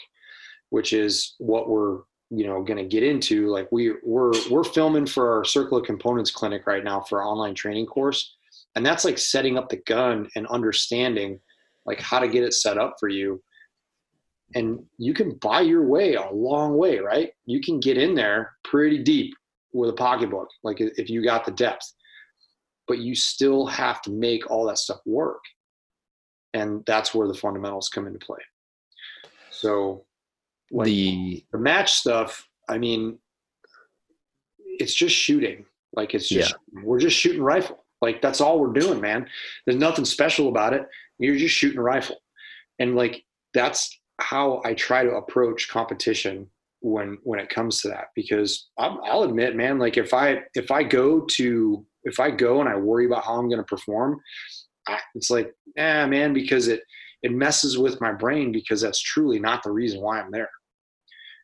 which 0.74 0.92
is 0.92 1.36
what 1.38 1.70
we're 1.70 2.00
you 2.32 2.48
know 2.48 2.64
going 2.64 2.78
to 2.78 2.84
get 2.84 3.04
into. 3.04 3.48
Like 3.48 3.72
we 3.72 3.94
we're 4.04 4.34
we're 4.50 4.64
filming 4.64 5.06
for 5.06 5.38
our 5.38 5.46
circle 5.46 5.78
of 5.78 5.86
components 5.86 6.32
clinic 6.32 6.66
right 6.66 6.84
now 6.84 7.02
for 7.02 7.22
our 7.22 7.28
online 7.28 7.54
training 7.54 7.86
course 7.86 8.36
and 8.76 8.84
that's 8.84 9.06
like 9.06 9.20
setting 9.20 9.56
up 9.56 9.70
the 9.70 9.82
gun 9.86 10.28
and 10.36 10.48
understanding 10.48 11.40
like 11.86 12.00
how 12.00 12.18
to 12.18 12.28
get 12.28 12.44
it 12.44 12.56
set 12.56 12.80
up 12.80 12.96
for 13.00 13.08
you. 13.08 13.42
And 14.56 14.84
you 14.98 15.14
can 15.14 15.36
buy 15.36 15.62
your 15.62 15.86
way 15.86 16.16
a 16.16 16.32
long 16.32 16.76
way 16.76 16.98
right? 16.98 17.30
You 17.46 17.62
can 17.62 17.80
get 17.80 18.00
in 18.00 18.16
there 18.16 18.54
pretty 18.64 18.98
deep 18.98 19.36
with 19.72 19.92
a 19.92 19.94
pocketbook 19.94 20.50
like 20.64 20.78
if 20.80 21.10
you 21.10 21.24
got 21.24 21.46
the 21.46 21.52
depth 21.52 21.94
but 22.88 23.00
you 23.00 23.16
still 23.16 23.66
have 23.66 24.02
to 24.04 24.12
make 24.12 24.50
all 24.52 24.66
that 24.66 24.78
stuff 24.78 25.00
work 25.06 25.42
and 26.54 26.84
that's 26.86 27.14
where 27.14 27.28
the 27.28 27.34
fundamentals 27.34 27.90
come 27.90 28.08
into 28.08 28.20
play. 28.20 28.40
So 29.50 30.06
the 30.72 31.44
the 31.52 31.58
match 31.58 31.94
stuff, 31.94 32.48
I 32.70 32.78
mean, 32.78 33.20
it's 34.80 34.94
just 34.94 35.16
shooting. 35.16 35.66
Like 35.94 36.14
it's 36.14 36.28
just 36.28 36.52
yeah. 36.52 36.82
we're 36.84 37.00
just 37.00 37.18
shooting 37.18 37.44
rifle. 37.44 37.86
Like 38.02 38.22
that's 38.22 38.42
all 38.42 38.60
we're 38.60 38.74
doing, 38.74 39.00
man. 39.00 39.28
There's 39.66 39.80
nothing 39.80 40.06
special 40.06 40.50
about 40.50 40.74
it. 40.74 40.86
You're 41.20 41.38
just 41.38 41.56
shooting 41.56 41.80
a 41.80 41.84
rifle, 41.84 42.18
and 42.80 42.96
like 42.96 43.24
that's 43.54 44.00
how 44.20 44.62
I 44.66 44.74
try 44.74 45.04
to 45.04 45.16
approach 45.16 45.70
competition 45.70 46.50
when 46.82 47.18
when 47.24 47.40
it 47.40 47.50
comes 47.50 47.82
to 47.82 47.90
that. 47.90 48.08
Because 48.16 48.70
i 48.78 48.88
I'll 48.88 49.24
admit, 49.24 49.56
man, 49.56 49.80
like 49.80 49.98
if 49.98 50.14
I 50.14 50.42
if 50.56 50.72
I 50.72 50.84
go 50.84 51.22
to 51.32 51.86
if 52.04 52.20
I 52.20 52.32
go 52.32 52.60
and 52.60 52.70
I 52.70 52.76
worry 52.76 53.06
about 53.06 53.24
how 53.24 53.36
I'm 53.36 53.48
going 53.48 53.60
to 53.60 53.64
perform, 53.64 54.20
it's 55.16 55.30
like, 55.30 55.54
ah, 55.78 56.06
man, 56.06 56.34
because 56.34 56.68
it 56.68 56.82
it 57.24 57.32
messes 57.32 57.78
with 57.78 58.02
my 58.02 58.12
brain 58.12 58.52
because 58.52 58.82
that's 58.82 59.00
truly 59.00 59.40
not 59.40 59.64
the 59.64 59.72
reason 59.72 60.02
why 60.02 60.20
I'm 60.20 60.32
there. 60.32 60.50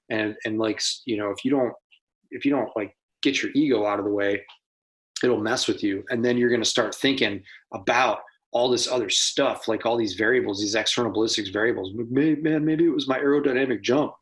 And 0.10 0.36
and 0.46 0.60
like 0.60 0.82
you 1.06 1.18
know, 1.18 1.32
if 1.32 1.46
you 1.46 1.52
don't 1.52 1.74
if 2.32 2.46
you 2.46 2.52
don't 2.52 2.70
like 2.76 2.94
get 3.24 3.42
your 3.42 3.52
ego 3.56 3.86
out 3.86 4.00
of 4.00 4.06
the 4.06 4.12
way, 4.12 4.44
it'll 5.24 5.42
mess 5.42 5.68
with 5.68 5.84
you, 5.84 6.04
and 6.10 6.24
then 6.24 6.38
you're 6.38 6.50
going 6.50 6.62
to 6.62 6.70
start 6.70 6.94
thinking 6.94 7.42
about 7.74 8.20
all 8.52 8.70
this 8.70 8.88
other 8.88 9.10
stuff, 9.10 9.68
like 9.68 9.86
all 9.86 9.96
these 9.96 10.16
variables, 10.16 10.60
these 10.60 10.76
external 10.76 11.12
ballistics 11.12 11.50
variables. 11.50 11.92
Maybe, 12.10 12.42
man, 12.42 12.66
maybe 12.66 12.86
it 12.86 12.94
was 12.94 13.08
my 13.08 13.20
aerodynamic 13.20 13.82
jump. 13.82 14.14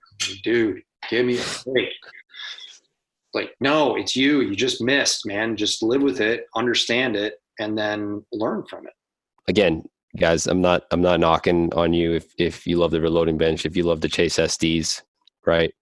Dude, 0.43 0.81
give 1.09 1.25
me 1.25 1.39
a 1.39 1.43
break. 1.65 1.93
Like, 3.33 3.55
no, 3.61 3.95
it's 3.95 4.15
you. 4.15 4.41
You 4.41 4.55
just 4.55 4.81
missed, 4.81 5.25
man. 5.25 5.55
Just 5.55 5.81
live 5.81 6.01
with 6.01 6.19
it, 6.19 6.47
understand 6.55 7.15
it, 7.15 7.35
and 7.59 7.77
then 7.77 8.25
learn 8.33 8.65
from 8.69 8.85
it 8.85 8.93
again, 9.47 9.83
guys, 10.17 10.47
I'm 10.47 10.61
not 10.61 10.83
I'm 10.91 11.01
not 11.01 11.19
knocking 11.19 11.73
on 11.73 11.93
you 11.93 12.13
if 12.13 12.33
if 12.37 12.67
you 12.67 12.77
love 12.77 12.91
the 12.91 13.01
reloading 13.01 13.37
bench, 13.37 13.65
if 13.65 13.75
you 13.75 13.83
love 13.83 14.01
to 14.01 14.09
chase 14.09 14.37
SDs, 14.37 15.01
right? 15.45 15.73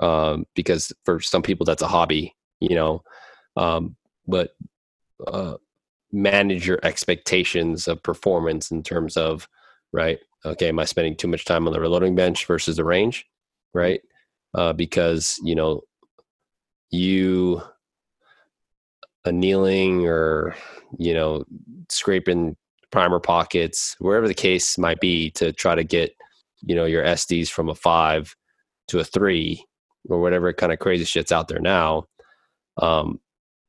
Um, 0.00 0.46
because 0.54 0.92
for 1.04 1.20
some 1.20 1.42
people 1.42 1.64
that's 1.64 1.82
a 1.82 1.88
hobby, 1.88 2.34
you 2.60 2.74
know. 2.74 3.02
Um, 3.56 3.96
but 4.26 4.50
uh, 5.26 5.56
manage 6.12 6.66
your 6.66 6.78
expectations 6.82 7.88
of 7.88 8.02
performance 8.02 8.70
in 8.70 8.82
terms 8.82 9.16
of 9.16 9.48
right. 9.92 10.18
Okay, 10.44 10.68
am 10.68 10.78
I 10.78 10.84
spending 10.84 11.16
too 11.16 11.28
much 11.28 11.44
time 11.44 11.66
on 11.66 11.72
the 11.72 11.80
reloading 11.80 12.14
bench 12.14 12.46
versus 12.46 12.76
the 12.76 12.84
range, 12.84 13.26
right? 13.74 14.00
Uh, 14.54 14.72
because 14.72 15.38
you 15.42 15.54
know 15.54 15.82
you 16.90 17.60
annealing 19.24 20.06
or 20.06 20.54
you 20.98 21.12
know 21.12 21.44
scraping 21.90 22.56
primer 22.90 23.20
pockets, 23.20 23.96
wherever 23.98 24.28
the 24.28 24.34
case 24.34 24.78
might 24.78 25.00
be, 25.00 25.30
to 25.32 25.52
try 25.52 25.74
to 25.74 25.84
get 25.84 26.14
you 26.60 26.74
know 26.74 26.84
your 26.84 27.04
SDs 27.04 27.48
from 27.48 27.68
a 27.68 27.74
five 27.74 28.34
to 28.88 28.98
a 28.98 29.04
three 29.04 29.64
or 30.08 30.20
whatever 30.20 30.52
kind 30.52 30.72
of 30.72 30.78
crazy 30.78 31.04
shit's 31.04 31.32
out 31.32 31.48
there 31.48 31.60
now. 31.60 32.04
Um, 32.80 33.20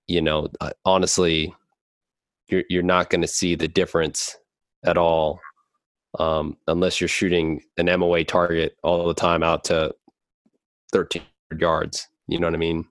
you 0.08 0.22
know, 0.22 0.48
honestly, 0.86 1.54
you're 2.48 2.64
you're 2.70 2.84
not 2.84 3.10
going 3.10 3.22
to 3.22 3.28
see 3.28 3.56
the 3.56 3.68
difference 3.68 4.36
at 4.86 4.98
all 4.98 5.40
um, 6.18 6.58
unless 6.68 7.00
you're 7.00 7.08
shooting 7.08 7.62
an 7.78 7.86
MOA 8.00 8.24
target 8.24 8.76
all 8.84 9.08
the 9.08 9.14
time 9.14 9.44
out 9.44 9.66
to 9.66 9.94
13 10.92 11.22
yards. 11.60 12.08
You 12.28 12.40
know 12.40 12.48
what 12.48 12.54
I 12.56 12.58
mean? 12.58 12.86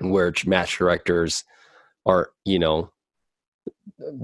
Where 0.00 0.32
match 0.46 0.78
directors 0.78 1.44
are, 2.04 2.30
you 2.44 2.58
know, 2.58 2.90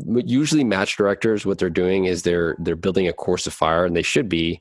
usually 0.07 0.65
match 0.65 0.97
directors 0.97 1.47
what 1.47 1.59
they're 1.59 1.71
doing 1.71 2.05
is 2.07 2.23
they're 2.23 2.57
they're 2.59 2.77
building 2.77 3.09
a 3.09 3.13
course 3.13 3.47
of 3.47 3.53
fire 3.53 3.85
and 3.85 3.97
they 3.97 4.03
should 4.03 4.29
be 4.29 4.61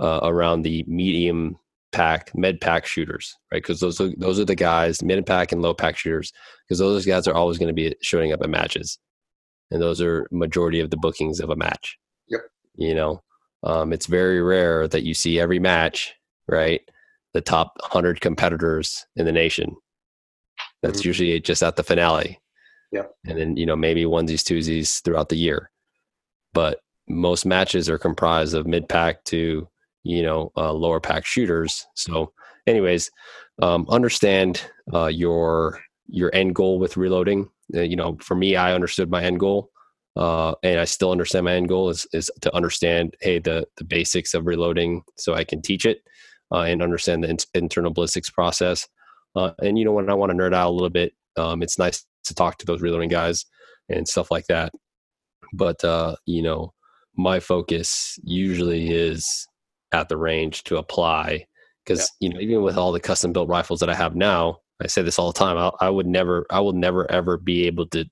uh, 0.00 0.20
around 0.22 0.62
the 0.62 0.84
medium 0.86 1.56
pack 1.92 2.32
med 2.34 2.60
pack 2.60 2.84
shooters 2.84 3.36
right? 3.54 3.62
Because 3.62 3.78
those 3.78 4.00
are 4.00 4.10
those 4.16 4.40
are 4.40 4.44
the 4.44 4.56
guys 4.56 5.02
mid 5.02 5.24
pack 5.24 5.52
and 5.52 5.62
low 5.62 5.72
pack 5.72 5.96
shooters 5.96 6.32
because 6.66 6.80
those 6.80 7.06
guys 7.06 7.28
are 7.28 7.34
always 7.34 7.56
going 7.56 7.68
to 7.68 7.72
be 7.74 7.94
showing 8.02 8.32
up 8.32 8.42
at 8.42 8.50
matches. 8.50 8.98
And 9.70 9.80
those 9.80 10.00
are 10.00 10.26
majority 10.32 10.80
of 10.80 10.90
the 10.90 10.96
bookings 10.96 11.40
of 11.40 11.50
a 11.50 11.56
match. 11.56 11.96
Yep. 12.28 12.40
You 12.74 12.94
know? 12.94 13.22
Um, 13.62 13.92
it's 13.92 14.06
very 14.06 14.42
rare 14.42 14.88
that 14.88 15.04
you 15.04 15.14
see 15.14 15.40
every 15.40 15.60
match 15.60 16.14
right 16.48 16.82
the 17.32 17.40
top 17.40 17.72
100 17.80 18.20
competitors 18.20 19.06
in 19.16 19.24
the 19.24 19.32
nation. 19.32 19.76
That's 20.82 21.00
mm-hmm. 21.00 21.08
usually 21.08 21.40
just 21.40 21.62
at 21.62 21.76
the 21.76 21.82
finale 21.82 22.40
Yep. 22.94 23.12
And 23.26 23.38
then, 23.38 23.56
you 23.56 23.66
know, 23.66 23.74
maybe 23.74 24.04
onesies, 24.04 24.44
twosies 24.44 25.02
throughout 25.02 25.28
the 25.28 25.36
year. 25.36 25.70
But 26.52 26.78
most 27.08 27.44
matches 27.44 27.90
are 27.90 27.98
comprised 27.98 28.54
of 28.54 28.68
mid 28.68 28.88
pack 28.88 29.24
to, 29.24 29.68
you 30.04 30.22
know, 30.22 30.52
uh, 30.56 30.72
lower 30.72 31.00
pack 31.00 31.26
shooters. 31.26 31.84
So, 31.96 32.32
anyways, 32.68 33.10
um, 33.60 33.84
understand 33.88 34.62
uh, 34.92 35.06
your 35.06 35.80
your 36.06 36.32
end 36.34 36.54
goal 36.54 36.78
with 36.78 36.96
reloading. 36.96 37.50
Uh, 37.74 37.80
you 37.80 37.96
know, 37.96 38.16
for 38.20 38.36
me, 38.36 38.54
I 38.54 38.74
understood 38.74 39.10
my 39.10 39.24
end 39.24 39.40
goal, 39.40 39.70
uh, 40.14 40.54
and 40.62 40.78
I 40.78 40.84
still 40.84 41.10
understand 41.10 41.46
my 41.46 41.54
end 41.54 41.68
goal 41.68 41.90
is 41.90 42.06
is 42.12 42.30
to 42.42 42.54
understand, 42.54 43.16
hey, 43.20 43.40
the 43.40 43.66
the 43.76 43.84
basics 43.84 44.34
of 44.34 44.46
reloading, 44.46 45.02
so 45.16 45.34
I 45.34 45.42
can 45.42 45.62
teach 45.62 45.84
it 45.84 46.00
uh, 46.52 46.60
and 46.60 46.80
understand 46.80 47.24
the 47.24 47.30
in- 47.30 47.38
internal 47.54 47.92
ballistics 47.92 48.30
process. 48.30 48.86
Uh, 49.34 49.50
and 49.60 49.76
you 49.76 49.84
know, 49.84 49.92
when 49.92 50.08
I 50.08 50.14
want 50.14 50.30
to 50.30 50.38
nerd 50.38 50.54
out 50.54 50.70
a 50.70 50.70
little 50.70 50.90
bit, 50.90 51.12
um, 51.36 51.60
it's 51.60 51.76
nice 51.76 52.06
to 52.24 52.34
talk 52.34 52.58
to 52.58 52.66
those 52.66 52.82
reloading 52.82 53.08
guys 53.08 53.44
and 53.88 54.06
stuff 54.08 54.30
like 54.30 54.46
that. 54.46 54.72
But 55.52 55.84
uh, 55.84 56.16
you 56.26 56.42
know, 56.42 56.72
my 57.16 57.40
focus 57.40 58.18
usually 58.22 58.90
is 58.90 59.46
at 59.92 60.08
the 60.08 60.16
range 60.16 60.64
to 60.64 60.76
apply 60.76 61.46
because 61.84 62.10
yeah. 62.20 62.28
you 62.28 62.34
know 62.34 62.40
even 62.40 62.62
with 62.62 62.76
all 62.76 62.92
the 62.92 63.00
custom 63.00 63.32
built 63.32 63.48
rifles 63.48 63.80
that 63.80 63.90
I 63.90 63.94
have 63.94 64.16
now, 64.16 64.58
I 64.82 64.86
say 64.86 65.02
this 65.02 65.18
all 65.18 65.32
the 65.32 65.38
time. 65.38 65.56
I, 65.56 65.70
I 65.86 65.90
would 65.90 66.06
never, 66.06 66.46
I 66.50 66.60
will 66.60 66.72
never 66.72 67.10
ever 67.10 67.36
be 67.36 67.66
able 67.66 67.86
to 67.88 68.04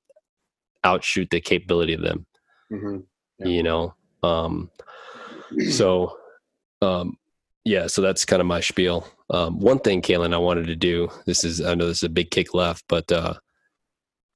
outshoot 0.84 1.30
the 1.30 1.40
capability 1.40 1.94
of 1.94 2.02
them. 2.02 2.26
Mm-hmm. 2.72 2.98
Yeah. 3.38 3.46
You 3.46 3.62
know, 3.62 3.94
um, 4.22 4.70
so 5.70 6.16
um, 6.80 7.16
yeah, 7.64 7.86
so 7.86 8.02
that's 8.02 8.24
kind 8.24 8.40
of 8.40 8.46
my 8.46 8.60
spiel. 8.60 9.06
Um, 9.30 9.60
one 9.60 9.78
thing, 9.78 10.02
Kalen, 10.02 10.34
I 10.34 10.38
wanted 10.38 10.66
to 10.66 10.76
do. 10.76 11.08
This 11.26 11.44
is 11.44 11.60
I 11.60 11.74
know 11.74 11.86
this 11.86 11.98
is 11.98 12.02
a 12.04 12.08
big 12.08 12.30
kick 12.30 12.54
left, 12.54 12.84
but 12.88 13.10
uh, 13.10 13.34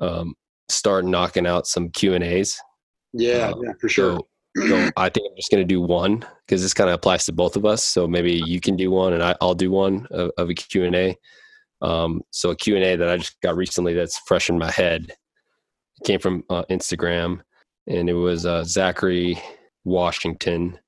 um, 0.01 0.35
start 0.69 1.05
knocking 1.05 1.47
out 1.47 1.67
some 1.67 1.91
Q 1.91 2.15
and 2.15 2.25
A's. 2.25 2.61
Yeah, 3.13 3.53
uh, 3.55 3.61
yeah, 3.63 3.73
for 3.81 3.89
sure. 3.89 4.21
So, 4.57 4.69
so 4.69 4.91
I 4.97 5.09
think 5.09 5.27
I'm 5.31 5.37
just 5.37 5.51
going 5.51 5.63
to 5.63 5.65
do 5.65 5.81
one 5.81 6.25
because 6.47 6.63
this 6.63 6.75
kind 6.75 6.91
of 6.91 6.95
applies 6.95 7.25
to 7.27 7.33
both 7.33 7.57
of 7.57 7.65
us. 7.65 7.85
So 7.85 8.07
maybe 8.07 8.43
you 8.47 8.61
can 8.61 8.77
do 8.77 8.91
one 8.91 9.13
and 9.13 9.23
I, 9.23 9.37
will 9.41 9.55
do 9.55 9.71
one 9.71 10.07
of, 10.11 10.31
of 10.39 10.51
a 10.51 10.55
Q 10.55 10.85
and 10.85 10.95
A. 10.95 11.17
Um, 11.83 12.23
so 12.31 12.51
a 12.51 12.57
Q&A 12.57 12.97
that 12.97 13.09
I 13.09 13.19
just 13.19 13.39
got 13.43 13.55
recently 13.55 13.93
that's 13.93 14.19
fresh 14.21 14.49
in 14.49 14.59
my 14.59 14.71
head 14.71 15.13
it 16.01 16.07
came 16.07 16.21
from 16.21 16.45
uh, 16.51 16.65
Instagram 16.71 17.41
and 17.87 18.09
it 18.09 18.15
was 18.15 18.47
uh, 18.47 18.65
Zachary 18.65 19.41
Washington 19.85 20.79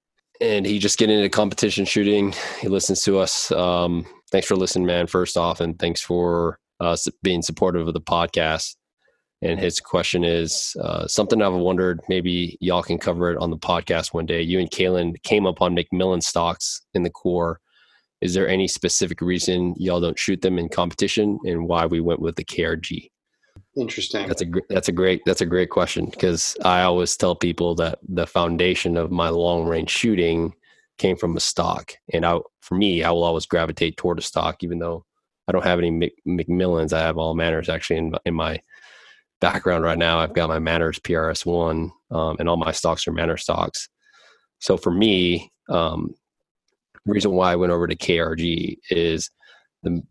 and 0.41 0.67
he 0.67 0.79
just 0.79 0.99
getting 0.99 1.17
into 1.17 1.29
competition 1.29 1.85
shooting. 1.85 2.33
He 2.61 2.69
listens 2.69 3.03
to 3.03 3.19
us. 3.19 3.51
Um, 3.53 4.07
thanks 4.31 4.47
for 4.47 4.57
listening, 4.57 4.87
man. 4.87 5.09
First 5.09 5.37
off, 5.37 5.61
and 5.61 5.77
thanks 5.79 6.01
for 6.01 6.61
uh, 6.79 6.97
being 7.23 7.43
supportive 7.43 7.89
of 7.89 7.95
the 7.95 8.01
podcast. 8.01 8.77
And 9.41 9.61
his 9.61 9.81
question 9.81 10.25
is 10.25 10.77
uh, 10.83 11.07
something 11.07 11.41
I've 11.41 11.53
wondered. 11.53 12.01
Maybe 12.09 12.59
y'all 12.61 12.83
can 12.83 12.99
cover 12.99 13.31
it 13.31 13.39
on 13.39 13.51
the 13.51 13.59
podcast 13.59 14.13
one 14.13 14.27
day. 14.27 14.43
You 14.43 14.59
and 14.59 14.71
Kalen 14.71 15.23
came 15.23 15.47
up 15.47 15.63
on 15.63 15.77
McMillan 15.77 16.23
stocks 16.23 16.83
in 16.95 17.05
the 17.05 17.11
Corps. 17.11 17.61
Is 18.21 18.35
there 18.35 18.49
any 18.49 18.67
specific 18.67 19.21
reason 19.21 19.75
y'all 19.79 20.01
don't 20.01 20.19
shoot 20.19 20.43
them 20.43 20.59
in 20.59 20.69
competition, 20.69 21.39
and 21.45 21.69
why 21.69 21.87
we 21.87 22.01
went 22.01 22.21
with 22.21 22.35
the 22.35 22.45
KRG? 22.45 23.11
Interesting. 23.77 24.27
That's 24.27 24.43
a 24.43 24.47
that's 24.69 24.89
a 24.89 24.93
great 24.93 25.23
that's 25.25 25.41
a 25.41 25.47
great 25.47 25.71
question 25.71 26.07
because 26.07 26.57
I 26.65 26.83
always 26.83 27.17
tell 27.17 27.37
people 27.37 27.77
that 27.77 28.01
the 28.09 28.27
foundation 28.27 28.97
of 28.97 29.13
my 29.13 29.29
long 29.29 29.67
range 29.67 29.91
shooting 29.91 30.53
came 30.99 31.17
from 31.17 31.37
a 31.37 31.41
stock, 31.41 31.93
and 32.13 32.27
I 32.27 32.41
for 32.61 32.75
me 32.75 33.05
I 33.05 33.11
will 33.13 33.23
always 33.23 33.47
gravitate 33.47 33.97
toward 33.97 34.19
a 34.19 34.23
stock, 34.23 34.65
even 34.65 34.81
though 34.81 35.05
I 35.47 35.53
don't 35.53 35.65
have 35.65 35.79
any 35.79 35.93
Mc, 35.93 36.13
McMillans. 36.27 36.93
I 36.93 37.01
have 37.01 37.19
all 37.19 37.35
Manners 37.35 37.69
actually 37.69 37.99
in 37.99 38.15
in 38.25 38.35
my 38.35 38.61
background 39.41 39.85
right 39.85 39.99
now. 39.99 40.19
I've 40.19 40.35
got 40.35 40.49
my 40.49 40.59
Manners 40.59 40.99
PRS 40.99 41.47
one, 41.47 41.91
um, 42.11 42.37
and 42.39 42.49
all 42.49 42.57
my 42.57 42.73
stocks 42.73 43.07
are 43.07 43.13
Manners 43.13 43.43
stocks. 43.43 43.89
So 44.61 44.77
for 44.77 44.91
me, 44.91 45.53
um, 45.69 46.15
reason 47.07 47.33
why 47.33 47.53
I 47.53 47.57
went 47.57 47.73
over 47.73 47.87
to 47.87 47.97
KRG 47.97 48.79
is 48.91 49.31
the 49.83 50.03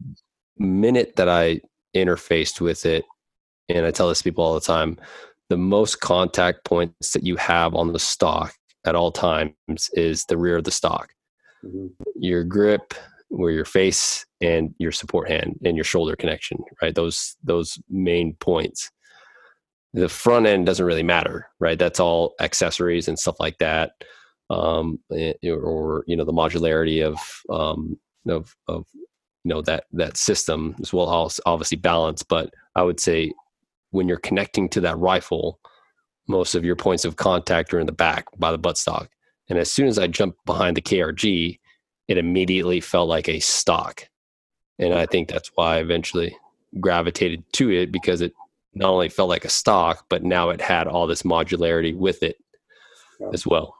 minute 0.57 1.15
that 1.17 1.29
I 1.29 1.61
interfaced 1.95 2.61
with 2.61 2.85
it 2.85 3.05
and 3.69 3.85
I 3.85 3.91
tell 3.91 4.09
this 4.09 4.19
to 4.19 4.23
people 4.23 4.43
all 4.43 4.53
the 4.53 4.61
time, 4.61 4.97
the 5.49 5.57
most 5.57 5.99
contact 5.99 6.63
points 6.65 7.11
that 7.11 7.23
you 7.23 7.35
have 7.37 7.75
on 7.75 7.93
the 7.93 7.99
stock 7.99 8.53
at 8.85 8.95
all 8.95 9.11
times 9.11 9.89
is 9.93 10.23
the 10.25 10.37
rear 10.37 10.57
of 10.57 10.63
the 10.63 10.71
stock. 10.71 11.13
Mm-hmm. 11.63 11.87
Your 12.15 12.43
grip, 12.43 12.93
where 13.29 13.51
your 13.51 13.65
face 13.65 14.25
and 14.41 14.73
your 14.77 14.91
support 14.91 15.29
hand 15.29 15.59
and 15.65 15.75
your 15.75 15.83
shoulder 15.83 16.15
connection, 16.15 16.59
right? 16.81 16.95
Those 16.95 17.35
those 17.43 17.77
main 17.89 18.35
points. 18.35 18.89
The 19.93 20.09
front 20.09 20.45
end 20.45 20.65
doesn't 20.65 20.85
really 20.85 21.03
matter, 21.03 21.47
right? 21.59 21.79
That's 21.79 21.99
all 21.99 22.35
accessories 22.39 23.07
and 23.07 23.17
stuff 23.17 23.39
like 23.39 23.57
that, 23.59 23.91
um, 24.49 24.99
eh, 25.13 25.33
or 25.49 26.03
you 26.07 26.15
know 26.15 26.25
the 26.25 26.33
modularity 26.33 27.03
of 27.05 27.17
um, 27.49 27.97
of 28.27 28.55
of 28.67 28.85
you 28.93 29.49
know 29.49 29.61
that 29.63 29.85
that 29.93 30.17
system 30.17 30.75
as 30.81 30.93
well. 30.93 31.31
Obviously 31.45 31.77
balance, 31.77 32.21
but 32.23 32.51
I 32.75 32.83
would 32.83 32.99
say 32.99 33.31
when 33.91 34.07
you're 34.07 34.17
connecting 34.17 34.69
to 34.69 34.81
that 34.81 34.97
rifle, 34.99 35.59
most 36.27 36.55
of 36.55 36.65
your 36.65 36.75
points 36.75 37.05
of 37.05 37.15
contact 37.15 37.73
are 37.73 37.79
in 37.79 37.85
the 37.85 37.91
back 37.91 38.25
by 38.37 38.51
the 38.51 38.59
buttstock. 38.59 39.07
And 39.49 39.57
as 39.57 39.71
soon 39.71 39.87
as 39.87 39.97
I 39.97 40.07
jumped 40.07 40.45
behind 40.45 40.75
the 40.75 40.81
KRG, 40.81 41.59
it 42.07 42.17
immediately 42.17 42.81
felt 42.81 43.09
like 43.09 43.29
a 43.29 43.39
stock. 43.39 44.07
And 44.79 44.93
I 44.93 45.05
think 45.05 45.29
that's 45.29 45.51
why 45.55 45.75
I 45.75 45.79
eventually 45.79 46.35
gravitated 46.79 47.43
to 47.53 47.71
it 47.71 47.91
because 47.91 48.21
it 48.21 48.33
not 48.73 48.89
only 48.89 49.09
felt 49.09 49.29
like 49.29 49.45
a 49.45 49.49
stock, 49.49 50.05
but 50.09 50.23
now 50.23 50.49
it 50.49 50.61
had 50.61 50.87
all 50.87 51.07
this 51.07 51.23
modularity 51.23 51.95
with 51.95 52.23
it 52.23 52.37
yeah. 53.19 53.29
as 53.33 53.45
well. 53.45 53.75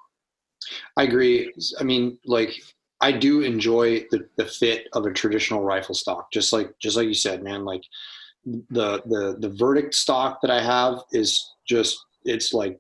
I 0.98 1.04
agree. 1.04 1.54
I 1.80 1.84
mean, 1.84 2.18
like 2.26 2.54
I 3.02 3.12
do 3.12 3.42
enjoy 3.42 4.06
the, 4.12 4.28
the 4.38 4.46
fit 4.46 4.88
of 4.94 5.06
a 5.06 5.14
traditional 5.14 5.64
rifle 5.64 5.96
stock, 5.96 6.32
just 6.32 6.52
like 6.52 6.72
just 6.80 6.98
like 6.98 7.08
you 7.08 7.14
said, 7.14 7.44
man. 7.44 7.64
Like 7.64 7.84
the 8.46 9.02
the 9.06 9.38
the 9.40 9.54
verdict 9.58 9.94
stock 9.94 10.42
that 10.42 10.52
I 10.52 10.62
have 10.62 11.00
is 11.12 11.54
just 11.68 11.98
it's 12.26 12.54
like 12.54 12.80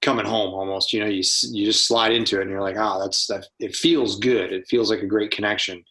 coming 0.00 0.26
home 0.26 0.54
almost. 0.54 0.92
You 0.92 1.00
know, 1.00 1.06
you 1.06 1.22
you 1.50 1.64
just 1.64 1.86
slide 1.86 2.12
into 2.12 2.38
it 2.38 2.42
and 2.42 2.50
you're 2.50 2.62
like, 2.62 2.76
ah, 2.78 2.96
oh, 2.96 3.00
that's 3.00 3.26
that. 3.26 3.46
It 3.58 3.74
feels 3.74 4.18
good. 4.18 4.52
It 4.52 4.66
feels 4.68 4.90
like 4.90 5.02
a 5.02 5.06
great 5.06 5.30
connection. 5.30 5.84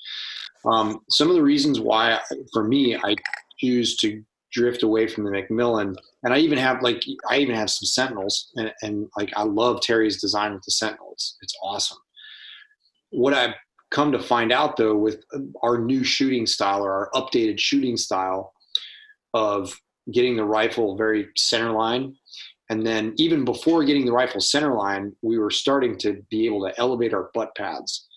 Um, 0.66 1.02
some 1.10 1.30
of 1.30 1.36
the 1.36 1.44
reasons 1.44 1.80
why, 1.80 2.20
for 2.52 2.64
me, 2.64 2.98
I 2.98 3.16
choose 3.60 3.96
to 3.98 4.24
drift 4.52 4.84
away 4.84 5.08
from 5.08 5.24
the 5.24 5.32
McMillan, 5.32 5.96
and 6.24 6.34
I 6.34 6.38
even 6.40 6.58
have 6.58 6.82
like 6.82 7.04
I 7.30 7.38
even 7.38 7.56
have 7.56 7.70
some 7.70 7.86
Sentinels, 7.86 8.52
and, 8.56 8.74
and 8.82 9.08
like 9.18 9.32
I 9.36 9.44
love 9.44 9.82
Terry's 9.82 10.22
design 10.22 10.54
with 10.54 10.64
the 10.64 10.72
Sentinels. 10.72 11.38
It's 11.42 11.56
awesome. 11.64 11.98
What 13.12 13.34
I've 13.34 13.56
come 13.90 14.12
to 14.12 14.20
find 14.20 14.52
out 14.52 14.76
though 14.78 14.96
with 14.96 15.24
um, 15.34 15.54
our 15.64 15.78
new 15.78 16.04
shooting 16.04 16.46
style 16.46 16.84
or 16.84 16.92
our 16.92 17.10
updated 17.14 17.60
shooting 17.60 17.96
style 17.98 18.54
of 19.34 19.74
getting 20.14 20.36
the 20.36 20.44
rifle 20.44 20.98
very 20.98 21.28
center 21.38 21.72
line. 21.72 22.16
And 22.70 22.86
then 22.86 23.14
even 23.18 23.46
before 23.46 23.86
getting 23.86 24.06
the 24.06 24.12
rifle 24.12 24.42
center 24.42 24.76
line, 24.76 25.16
we 25.22 25.38
were 25.38 25.52
starting 25.52 25.98
to 26.00 26.22
be 26.30 26.46
able 26.46 26.68
to 26.68 26.78
elevate 26.78 27.14
our 27.14 27.30
butt 27.34 27.56
pads. 27.56 28.08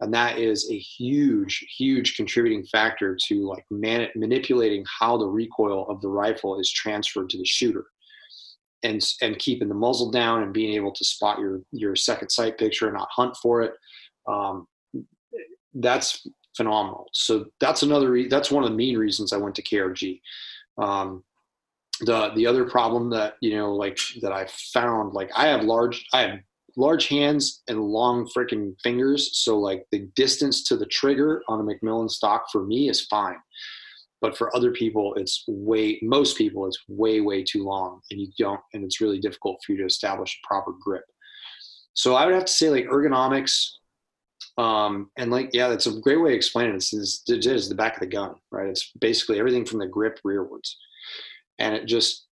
And 0.00 0.14
that 0.14 0.38
is 0.38 0.70
a 0.70 0.78
huge, 0.78 1.66
huge 1.76 2.16
contributing 2.16 2.64
factor 2.64 3.16
to 3.26 3.48
like 3.48 3.64
man- 3.70 4.10
manipulating 4.14 4.84
how 4.98 5.16
the 5.16 5.26
recoil 5.26 5.88
of 5.88 6.00
the 6.00 6.08
rifle 6.08 6.60
is 6.60 6.70
transferred 6.70 7.30
to 7.30 7.38
the 7.38 7.44
shooter. 7.44 7.86
And, 8.84 9.04
and 9.22 9.36
keeping 9.40 9.68
the 9.68 9.74
muzzle 9.74 10.12
down 10.12 10.44
and 10.44 10.52
being 10.52 10.74
able 10.74 10.92
to 10.92 11.04
spot 11.04 11.40
your, 11.40 11.62
your 11.72 11.96
second 11.96 12.28
sight 12.28 12.58
picture 12.58 12.86
and 12.86 12.96
not 12.96 13.08
hunt 13.10 13.36
for 13.42 13.62
it. 13.62 13.72
Um, 14.28 14.68
that's 15.74 16.24
phenomenal. 16.56 17.08
So 17.12 17.46
that's 17.58 17.82
another, 17.82 18.12
re- 18.12 18.28
that's 18.28 18.52
one 18.52 18.62
of 18.62 18.70
the 18.70 18.76
main 18.76 18.96
reasons 18.96 19.32
I 19.32 19.36
went 19.36 19.56
to 19.56 19.64
KRG. 19.64 20.20
Um, 20.80 21.24
the 22.00 22.30
the 22.36 22.46
other 22.46 22.64
problem 22.64 23.10
that 23.10 23.34
you 23.40 23.56
know 23.56 23.74
like 23.74 23.98
that 24.22 24.32
I 24.32 24.46
found 24.72 25.14
like 25.14 25.30
I 25.34 25.48
have 25.48 25.64
large 25.64 26.06
I 26.12 26.22
have 26.22 26.38
large 26.78 27.08
hands 27.08 27.62
and 27.68 27.82
long 27.82 28.26
freaking 28.34 28.74
fingers, 28.82 29.36
so 29.44 29.58
like 29.58 29.84
the 29.90 30.08
distance 30.14 30.64
to 30.68 30.76
the 30.76 30.86
trigger 30.86 31.42
on 31.48 31.60
a 31.60 31.64
McMillan 31.64 32.08
stock 32.08 32.44
for 32.50 32.64
me 32.64 32.88
is 32.88 33.06
fine. 33.06 33.36
But 34.20 34.36
for 34.38 34.54
other 34.56 34.72
people, 34.72 35.14
it's 35.16 35.44
way 35.46 35.98
most 36.02 36.38
people 36.38 36.66
it's 36.66 36.82
way 36.88 37.20
way 37.20 37.42
too 37.42 37.64
long, 37.64 38.00
and 38.10 38.20
you 38.20 38.28
don't, 38.38 38.60
and 38.72 38.84
it's 38.84 39.00
really 39.00 39.18
difficult 39.18 39.58
for 39.64 39.72
you 39.72 39.78
to 39.78 39.86
establish 39.86 40.38
a 40.38 40.46
proper 40.46 40.72
grip. 40.80 41.04
So 41.94 42.14
I 42.14 42.24
would 42.24 42.34
have 42.34 42.44
to 42.44 42.52
say 42.52 42.70
like 42.70 42.86
ergonomics, 42.86 43.66
um, 44.56 45.10
and 45.16 45.30
like, 45.30 45.50
yeah, 45.52 45.68
that's 45.68 45.86
a 45.86 46.00
great 46.00 46.20
way 46.20 46.32
of 46.32 46.36
explaining 46.36 46.74
it. 46.74 46.76
It's, 46.92 47.22
it 47.28 47.46
is 47.46 47.68
the 47.68 47.74
back 47.74 47.94
of 47.94 48.00
the 48.00 48.06
gun, 48.06 48.34
right? 48.52 48.68
It's 48.68 48.92
basically 49.00 49.38
everything 49.38 49.64
from 49.64 49.80
the 49.80 49.86
grip 49.86 50.18
rearwards. 50.24 50.74
And 51.58 51.74
it 51.74 51.86
just, 51.86 52.27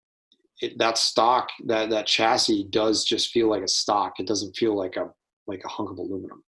it, 0.61 0.77
that 0.77 0.97
stock, 0.97 1.49
that, 1.65 1.89
that 1.89 2.07
chassis 2.07 2.67
does 2.69 3.03
just 3.03 3.31
feel 3.31 3.49
like 3.49 3.63
a 3.63 3.67
stock. 3.67 4.19
It 4.19 4.27
doesn't 4.27 4.55
feel 4.55 4.75
like 4.75 4.95
a, 4.95 5.09
like 5.47 5.63
a 5.65 5.67
hunk 5.67 5.89
of 5.89 5.97
aluminum. 5.97 6.43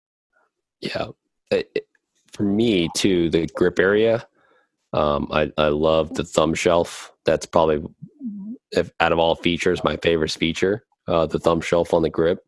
Yeah. 0.80 1.08
It, 1.50 1.88
for 2.32 2.44
me 2.44 2.90
too, 2.96 3.30
the 3.30 3.48
grip 3.48 3.80
area, 3.80 4.26
um, 4.94 5.28
I, 5.32 5.52
I 5.58 5.68
love 5.68 6.14
the 6.14 6.24
thumb 6.24 6.54
shelf. 6.54 7.12
That's 7.26 7.46
probably, 7.46 7.84
if 8.72 8.92
out 9.00 9.12
of 9.12 9.20
all 9.20 9.36
features, 9.36 9.84
my 9.84 9.98
favorite 9.98 10.32
feature, 10.32 10.86
uh, 11.08 11.26
the 11.26 11.40
thumb 11.40 11.62
shelf 11.62 11.94
on 11.94 12.02
the 12.02 12.10
grip. 12.10 12.40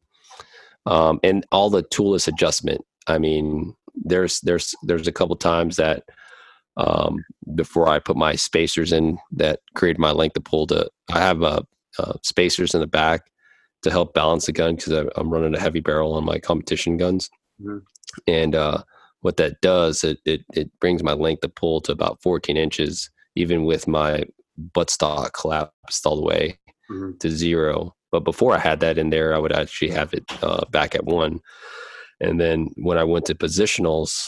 Um, 0.85 1.19
and 1.23 1.45
all 1.51 1.69
the 1.69 1.83
toolless 1.83 2.27
adjustment 2.27 2.83
I 3.07 3.17
mean, 3.17 3.75
there's 3.95 4.39
there's 4.41 4.75
there's 4.83 5.07
a 5.07 5.11
couple 5.11 5.35
times 5.35 5.75
that 5.77 6.03
um, 6.77 7.23
before 7.55 7.87
I 7.87 7.99
put 7.99 8.17
my 8.17 8.35
spacers 8.35 8.91
in 8.91 9.19
that 9.31 9.59
created 9.75 9.99
my 9.99 10.11
length 10.11 10.37
of 10.37 10.43
pull 10.43 10.67
to 10.67 10.89
I 11.11 11.19
have 11.19 11.43
uh, 11.43 11.61
uh, 11.99 12.13
spacers 12.23 12.73
in 12.73 12.81
the 12.81 12.87
back 12.87 13.29
to 13.83 13.91
help 13.91 14.13
balance 14.13 14.45
the 14.45 14.51
gun 14.51 14.75
because 14.75 14.93
I'm 15.15 15.29
running 15.29 15.53
a 15.53 15.59
heavy 15.59 15.81
barrel 15.81 16.13
on 16.13 16.25
my 16.25 16.39
competition 16.39 16.97
guns, 16.97 17.29
mm-hmm. 17.61 17.79
and 18.27 18.55
uh, 18.55 18.83
what 19.21 19.37
that 19.37 19.61
does 19.61 20.03
it, 20.03 20.19
it 20.25 20.41
it 20.53 20.71
brings 20.79 21.03
my 21.03 21.13
length 21.13 21.43
of 21.43 21.53
pull 21.55 21.81
to 21.81 21.91
about 21.91 22.21
14 22.21 22.57
inches, 22.57 23.09
even 23.35 23.65
with 23.65 23.87
my 23.87 24.25
buttstock 24.75 25.33
collapsed 25.33 26.05
all 26.05 26.15
the 26.15 26.25
way 26.25 26.57
mm-hmm. 26.89 27.17
to 27.19 27.29
zero. 27.29 27.95
But 28.11 28.21
before 28.21 28.55
I 28.55 28.59
had 28.59 28.79
that 28.81 28.97
in 28.97 29.09
there, 29.09 29.33
I 29.33 29.39
would 29.39 29.53
actually 29.53 29.91
have 29.91 30.13
it 30.13 30.23
uh, 30.43 30.65
back 30.69 30.93
at 30.93 31.05
one. 31.05 31.39
And 32.19 32.39
then 32.39 32.69
when 32.77 32.97
I 32.97 33.03
went 33.03 33.25
to 33.25 33.35
positionals, 33.35 34.27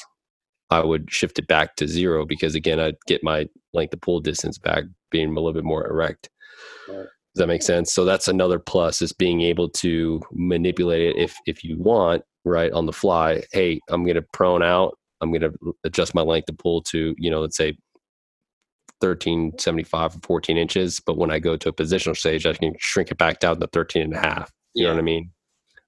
I 0.69 0.83
would 0.83 1.11
shift 1.11 1.39
it 1.39 1.47
back 1.47 1.75
to 1.75 1.87
zero 1.87 2.25
because 2.25 2.55
again, 2.55 2.79
I'd 2.79 2.97
get 3.07 3.23
my 3.23 3.47
length 3.73 3.93
of 3.93 4.01
pull 4.01 4.19
distance 4.19 4.57
back 4.57 4.83
being 5.11 5.29
a 5.29 5.33
little 5.33 5.53
bit 5.53 5.63
more 5.63 5.87
erect. 5.87 6.29
Right. 6.87 6.97
Does 6.97 7.41
that 7.41 7.47
make 7.47 7.61
sense? 7.63 7.93
So 7.93 8.05
that's 8.05 8.27
another 8.27 8.59
plus 8.59 9.01
is 9.01 9.11
being 9.11 9.41
able 9.41 9.69
to 9.69 10.21
manipulate 10.31 11.01
it 11.01 11.17
if 11.17 11.35
if 11.45 11.63
you 11.63 11.77
want, 11.77 12.23
right, 12.45 12.71
on 12.71 12.85
the 12.85 12.93
fly. 12.93 13.43
Hey, 13.51 13.79
I'm 13.89 14.05
gonna 14.05 14.21
prone 14.21 14.63
out. 14.63 14.97
I'm 15.21 15.31
gonna 15.31 15.51
adjust 15.83 16.15
my 16.15 16.21
length 16.21 16.49
of 16.49 16.57
pull 16.57 16.81
to, 16.83 17.13
you 17.17 17.29
know, 17.29 17.41
let's 17.41 17.57
say 17.57 17.77
1375 18.99 20.15
or 20.15 20.19
14 20.23 20.57
inches. 20.57 21.01
But 21.05 21.17
when 21.17 21.29
I 21.29 21.39
go 21.39 21.57
to 21.57 21.69
a 21.69 21.73
positional 21.73 22.15
stage, 22.15 22.45
I 22.45 22.53
can 22.53 22.73
shrink 22.79 23.11
it 23.11 23.17
back 23.17 23.39
down 23.39 23.59
to 23.59 23.67
13 23.67 24.03
and 24.03 24.13
a 24.13 24.19
half. 24.19 24.51
You 24.73 24.83
yeah. 24.83 24.89
know 24.89 24.95
what 24.95 25.01
I 25.01 25.03
mean? 25.03 25.31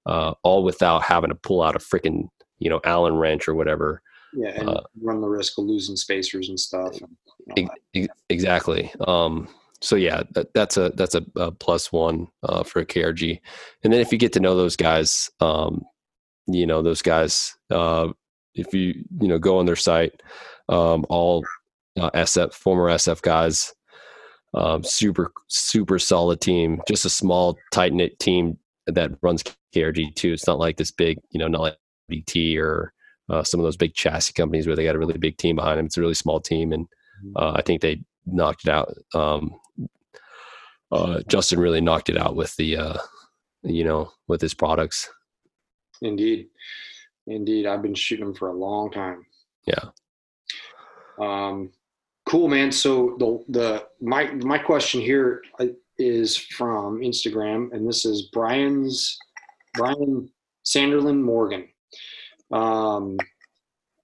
uh, 0.08 0.34
all 0.42 0.64
without 0.64 1.04
having 1.04 1.30
to 1.30 1.36
pull 1.36 1.62
out 1.62 1.76
a 1.76 1.80
freaking 1.80 2.30
you 2.60 2.70
know 2.70 2.80
Allen 2.84 3.18
wrench 3.18 3.48
or 3.48 3.54
whatever 3.54 4.02
Yeah, 4.38 4.50
and 4.50 4.70
uh, 4.70 4.82
run 5.02 5.20
the 5.20 5.28
risk 5.28 5.58
of 5.58 5.66
losing 5.66 5.96
spacers 5.96 6.50
and 6.50 6.60
stuff. 6.60 6.96
And 7.56 7.70
e- 7.94 8.08
exactly. 8.30 8.94
Um, 9.08 9.48
so 9.82 9.96
yeah, 9.96 10.24
that, 10.32 10.54
that's 10.54 10.78
a 10.78 10.92
that's 10.96 11.16
a, 11.16 11.26
a 11.36 11.52
plus 11.52 11.92
one 11.92 12.28
uh, 12.44 12.64
for 12.64 12.80
a 12.80 12.86
KRG. 12.86 13.40
And 13.84 13.92
then 13.92 14.00
if 14.00 14.12
you 14.12 14.20
get 14.20 14.34
to 14.34 14.40
know 14.40 14.56
those 14.56 14.76
guys, 14.76 15.32
um, 15.40 15.84
you 16.46 16.68
know 16.68 16.84
those 16.84 17.02
guys. 17.02 17.58
Uh, 17.72 18.10
if 18.54 18.74
you 18.74 19.04
you 19.20 19.28
know 19.28 19.40
go 19.40 19.58
on 19.58 19.66
their 19.66 19.76
site, 19.76 20.22
um, 20.70 21.04
all 21.10 21.44
uh, 22.00 22.12
SF 22.12 22.54
former 22.54 22.90
SF 22.90 23.24
guys, 23.24 23.74
um, 24.54 24.84
super 24.84 25.32
super 25.48 25.98
solid 25.98 26.42
team. 26.42 26.80
Just 26.88 27.06
a 27.06 27.10
small 27.10 27.58
tight 27.72 27.92
knit 27.92 28.20
team 28.20 28.60
that 28.86 29.12
runs 29.24 29.44
KRG 29.74 30.14
too. 30.14 30.34
It's 30.34 30.48
not 30.48 30.60
like 30.60 30.78
this 30.78 30.92
big, 30.92 31.20
you 31.32 31.40
know, 31.40 31.48
not 31.48 31.62
like 31.62 31.78
BT 32.08 32.60
or 32.60 32.94
uh, 33.30 33.44
some 33.44 33.60
of 33.60 33.64
those 33.64 33.78
big 33.78 33.94
chassis 33.94 34.34
companies 34.34 34.68
where 34.68 34.76
they 34.76 34.84
got 34.84 34.96
a 34.96 35.00
really 35.00 35.18
big 35.18 35.38
team 35.38 35.56
behind 35.56 35.80
them. 35.80 35.86
It's 35.86 35.98
a 35.98 36.02
really 36.02 36.14
small 36.14 36.40
team, 36.40 36.72
and 36.72 36.86
mm-hmm. 36.86 37.38
uh, 37.38 37.54
I 37.54 37.62
think 37.62 37.82
they 37.82 38.02
knocked 38.26 38.66
it 38.66 38.72
out. 38.72 38.94
Um, 39.14 39.60
uh, 40.92 41.22
Justin 41.28 41.60
really 41.60 41.82
knocked 41.82 42.10
it 42.10 42.18
out 42.18 42.36
with 42.36 42.56
the, 42.56 42.78
uh, 42.78 42.98
you 43.64 43.84
know, 43.84 44.12
with 44.28 44.42
his 44.42 44.54
products. 44.54 45.10
Indeed, 46.02 46.48
indeed, 47.26 47.66
I've 47.66 47.82
been 47.82 47.96
shooting 47.96 48.26
them 48.26 48.36
for 48.36 48.50
a 48.50 48.54
long 48.54 48.92
time. 48.92 49.26
Yeah. 49.66 49.90
Um, 51.20 51.72
cool, 52.26 52.48
man. 52.48 52.72
So 52.72 53.16
the 53.20 53.44
the 53.52 53.88
my 54.00 54.26
my 54.36 54.58
question 54.58 55.02
here 55.02 55.42
uh, 55.60 55.66
from 56.52 57.00
Instagram, 57.02 57.74
and 57.74 57.88
this 57.88 58.06
is 58.06 58.30
Brian's 58.32 59.18
Brian 59.74 60.30
Sanderlin 60.66 61.22
Morgan. 61.22 61.68
Um, 62.52 63.18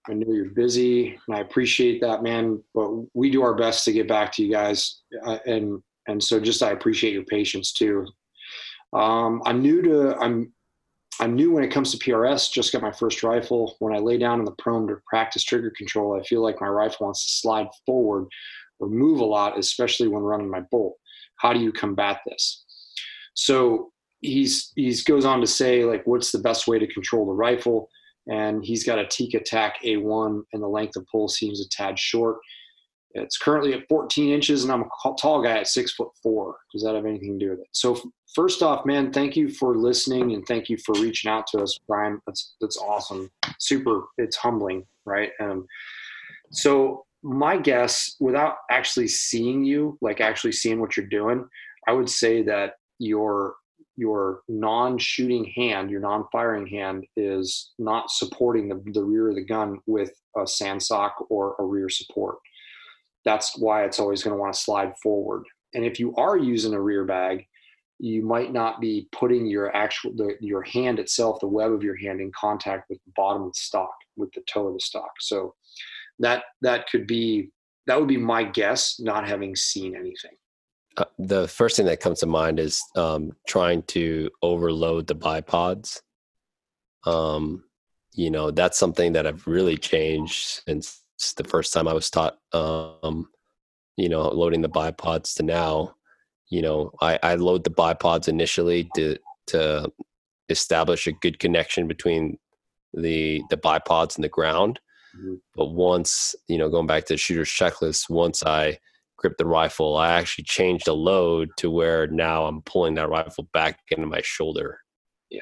I 0.07 0.13
know 0.13 0.33
you're 0.33 0.49
busy, 0.49 1.17
and 1.27 1.35
I 1.35 1.39
appreciate 1.39 2.01
that, 2.01 2.23
man. 2.23 2.61
But 2.73 2.89
we 3.13 3.29
do 3.29 3.41
our 3.41 3.55
best 3.55 3.85
to 3.85 3.93
get 3.93 4.07
back 4.07 4.31
to 4.33 4.43
you 4.43 4.51
guys, 4.51 5.01
uh, 5.25 5.39
and 5.45 5.81
and 6.07 6.21
so 6.21 6.39
just 6.39 6.61
I 6.61 6.71
appreciate 6.71 7.13
your 7.13 7.23
patience 7.25 7.71
too. 7.71 8.05
Um, 8.91 9.41
I'm 9.45 9.61
new 9.61 9.81
to 9.81 10.17
I'm 10.17 10.51
I'm 11.19 11.35
new 11.35 11.51
when 11.51 11.63
it 11.63 11.71
comes 11.71 11.91
to 11.91 11.97
PRS. 11.97 12.51
Just 12.51 12.73
got 12.73 12.81
my 12.81 12.91
first 12.91 13.23
rifle. 13.23 13.75
When 13.79 13.95
I 13.95 13.99
lay 13.99 14.17
down 14.17 14.39
in 14.39 14.45
the 14.45 14.55
prone 14.57 14.87
to 14.87 14.97
practice 15.07 15.43
trigger 15.43 15.71
control, 15.77 16.19
I 16.19 16.23
feel 16.23 16.41
like 16.41 16.59
my 16.59 16.67
rifle 16.67 17.05
wants 17.05 17.25
to 17.25 17.31
slide 17.33 17.67
forward 17.85 18.27
or 18.79 18.89
move 18.89 19.19
a 19.19 19.25
lot, 19.25 19.57
especially 19.57 20.07
when 20.07 20.23
running 20.23 20.49
my 20.49 20.61
bolt. 20.71 20.97
How 21.37 21.53
do 21.53 21.59
you 21.59 21.71
combat 21.71 22.19
this? 22.25 22.65
So 23.35 23.91
he's 24.21 24.71
he's 24.75 25.03
goes 25.03 25.25
on 25.25 25.39
to 25.41 25.47
say 25.47 25.85
like, 25.85 26.05
what's 26.05 26.31
the 26.31 26.39
best 26.39 26.67
way 26.67 26.79
to 26.79 26.87
control 26.87 27.25
the 27.25 27.33
rifle? 27.33 27.89
And 28.27 28.63
he's 28.63 28.83
got 28.83 28.99
a 28.99 29.07
Tikka 29.07 29.41
TAC 29.41 29.81
A1, 29.83 30.43
and 30.53 30.63
the 30.63 30.67
length 30.67 30.95
of 30.95 31.05
pull 31.11 31.27
seems 31.27 31.61
a 31.61 31.69
tad 31.69 31.99
short. 31.99 32.37
It's 33.15 33.37
currently 33.37 33.73
at 33.73 33.87
14 33.87 34.31
inches, 34.31 34.63
and 34.63 34.73
I'm 34.73 34.83
a 34.83 35.15
tall 35.19 35.43
guy 35.43 35.59
at 35.59 35.67
six 35.67 35.93
foot 35.93 36.09
four. 36.21 36.57
Does 36.71 36.83
that 36.83 36.95
have 36.95 37.05
anything 37.05 37.37
to 37.37 37.45
do 37.45 37.51
with 37.51 37.59
it? 37.59 37.67
So, 37.71 37.99
first 38.33 38.63
off, 38.63 38.85
man, 38.85 39.11
thank 39.11 39.35
you 39.35 39.49
for 39.49 39.75
listening 39.75 40.33
and 40.33 40.43
thank 40.47 40.67
you 40.67 40.77
for 40.77 40.93
reaching 40.93 41.29
out 41.29 41.45
to 41.47 41.59
us, 41.59 41.77
Brian. 41.87 42.19
That's 42.25 42.55
that's 42.59 42.77
awesome. 42.77 43.29
Super. 43.59 44.05
It's 44.17 44.37
humbling, 44.37 44.85
right? 45.05 45.29
Um, 45.39 45.67
so 46.51 47.05
my 47.21 47.57
guess, 47.57 48.15
without 48.19 48.55
actually 48.71 49.07
seeing 49.07 49.63
you, 49.63 49.97
like 50.01 50.19
actually 50.19 50.51
seeing 50.51 50.81
what 50.81 50.97
you're 50.97 51.05
doing, 51.05 51.47
I 51.87 51.93
would 51.93 52.09
say 52.09 52.41
that 52.43 52.73
your 52.99 53.55
your 53.95 54.41
non-shooting 54.47 55.45
hand, 55.55 55.91
your 55.91 56.01
non-firing 56.01 56.67
hand, 56.67 57.05
is 57.15 57.73
not 57.77 58.09
supporting 58.09 58.67
the, 58.67 58.81
the 58.91 59.03
rear 59.03 59.29
of 59.29 59.35
the 59.35 59.45
gun 59.45 59.79
with 59.85 60.11
a 60.37 60.47
sand 60.47 60.81
sock 60.81 61.25
or 61.29 61.55
a 61.59 61.63
rear 61.63 61.89
support. 61.89 62.37
That's 63.25 63.57
why 63.57 63.85
it's 63.85 63.99
always 63.99 64.23
going 64.23 64.35
to 64.35 64.39
want 64.41 64.53
to 64.53 64.59
slide 64.59 64.93
forward. 65.01 65.43
And 65.73 65.85
if 65.85 65.99
you 65.99 66.15
are 66.15 66.37
using 66.37 66.73
a 66.73 66.81
rear 66.81 67.05
bag, 67.05 67.45
you 67.99 68.23
might 68.23 68.51
not 68.51 68.81
be 68.81 69.07
putting 69.11 69.45
your 69.45 69.73
actual 69.75 70.11
the, 70.15 70.35
your 70.41 70.61
hand 70.63 70.99
itself, 70.99 71.39
the 71.39 71.47
web 71.47 71.71
of 71.71 71.83
your 71.83 71.95
hand, 71.95 72.19
in 72.19 72.31
contact 72.37 72.89
with 72.89 72.99
the 73.05 73.13
bottom 73.15 73.43
of 73.43 73.53
the 73.53 73.59
stock, 73.59 73.93
with 74.17 74.31
the 74.33 74.41
toe 74.41 74.67
of 74.67 74.73
the 74.73 74.79
stock. 74.79 75.11
So 75.19 75.55
that 76.19 76.43
that 76.61 76.89
could 76.89 77.07
be 77.07 77.51
that 77.87 77.97
would 77.97 78.09
be 78.09 78.17
my 78.17 78.43
guess, 78.43 78.99
not 78.99 79.27
having 79.27 79.55
seen 79.55 79.95
anything. 79.95 80.35
Uh, 80.95 81.05
the 81.17 81.47
first 81.47 81.75
thing 81.75 81.85
that 81.87 81.99
comes 81.99 82.19
to 82.19 82.25
mind 82.25 82.59
is 82.59 82.83
um, 82.95 83.31
trying 83.47 83.81
to 83.83 84.29
overload 84.41 85.07
the 85.07 85.15
bipods. 85.15 86.01
Um, 87.05 87.63
you 88.13 88.29
know, 88.29 88.51
that's 88.51 88.77
something 88.77 89.13
that 89.13 89.25
I've 89.25 89.47
really 89.47 89.77
changed 89.77 90.61
since 90.65 91.01
the 91.35 91.43
first 91.43 91.73
time 91.73 91.87
I 91.87 91.93
was 91.93 92.09
taught, 92.09 92.37
um, 92.51 93.29
you 93.97 94.09
know, 94.09 94.27
loading 94.29 94.61
the 94.61 94.69
bipods 94.69 95.35
to 95.35 95.43
now. 95.43 95.95
You 96.49 96.61
know, 96.61 96.91
I, 97.01 97.17
I 97.23 97.35
load 97.35 97.63
the 97.63 97.71
bipods 97.71 98.27
initially 98.27 98.89
to 98.95 99.17
to 99.47 99.91
establish 100.49 101.07
a 101.07 101.11
good 101.11 101.39
connection 101.39 101.87
between 101.87 102.37
the 102.93 103.41
the 103.49 103.57
bipods 103.57 104.15
and 104.15 104.23
the 104.23 104.29
ground. 104.29 104.79
Mm-hmm. 105.17 105.35
But 105.55 105.71
once, 105.71 106.35
you 106.47 106.57
know, 106.57 106.69
going 106.69 106.87
back 106.87 107.05
to 107.05 107.13
the 107.13 107.17
shooter's 107.17 107.49
checklist, 107.49 108.09
once 108.09 108.43
I 108.45 108.77
grip 109.23 109.37
the 109.37 109.45
rifle, 109.45 109.95
I 109.95 110.11
actually 110.11 110.43
changed 110.43 110.85
the 110.85 110.93
load 110.93 111.49
to 111.57 111.71
where 111.71 112.07
now 112.07 112.45
I'm 112.45 112.61
pulling 112.63 112.95
that 112.95 113.09
rifle 113.09 113.47
back 113.53 113.79
into 113.89 114.05
my 114.05 114.21
shoulder. 114.21 114.79
Yeah. 115.29 115.41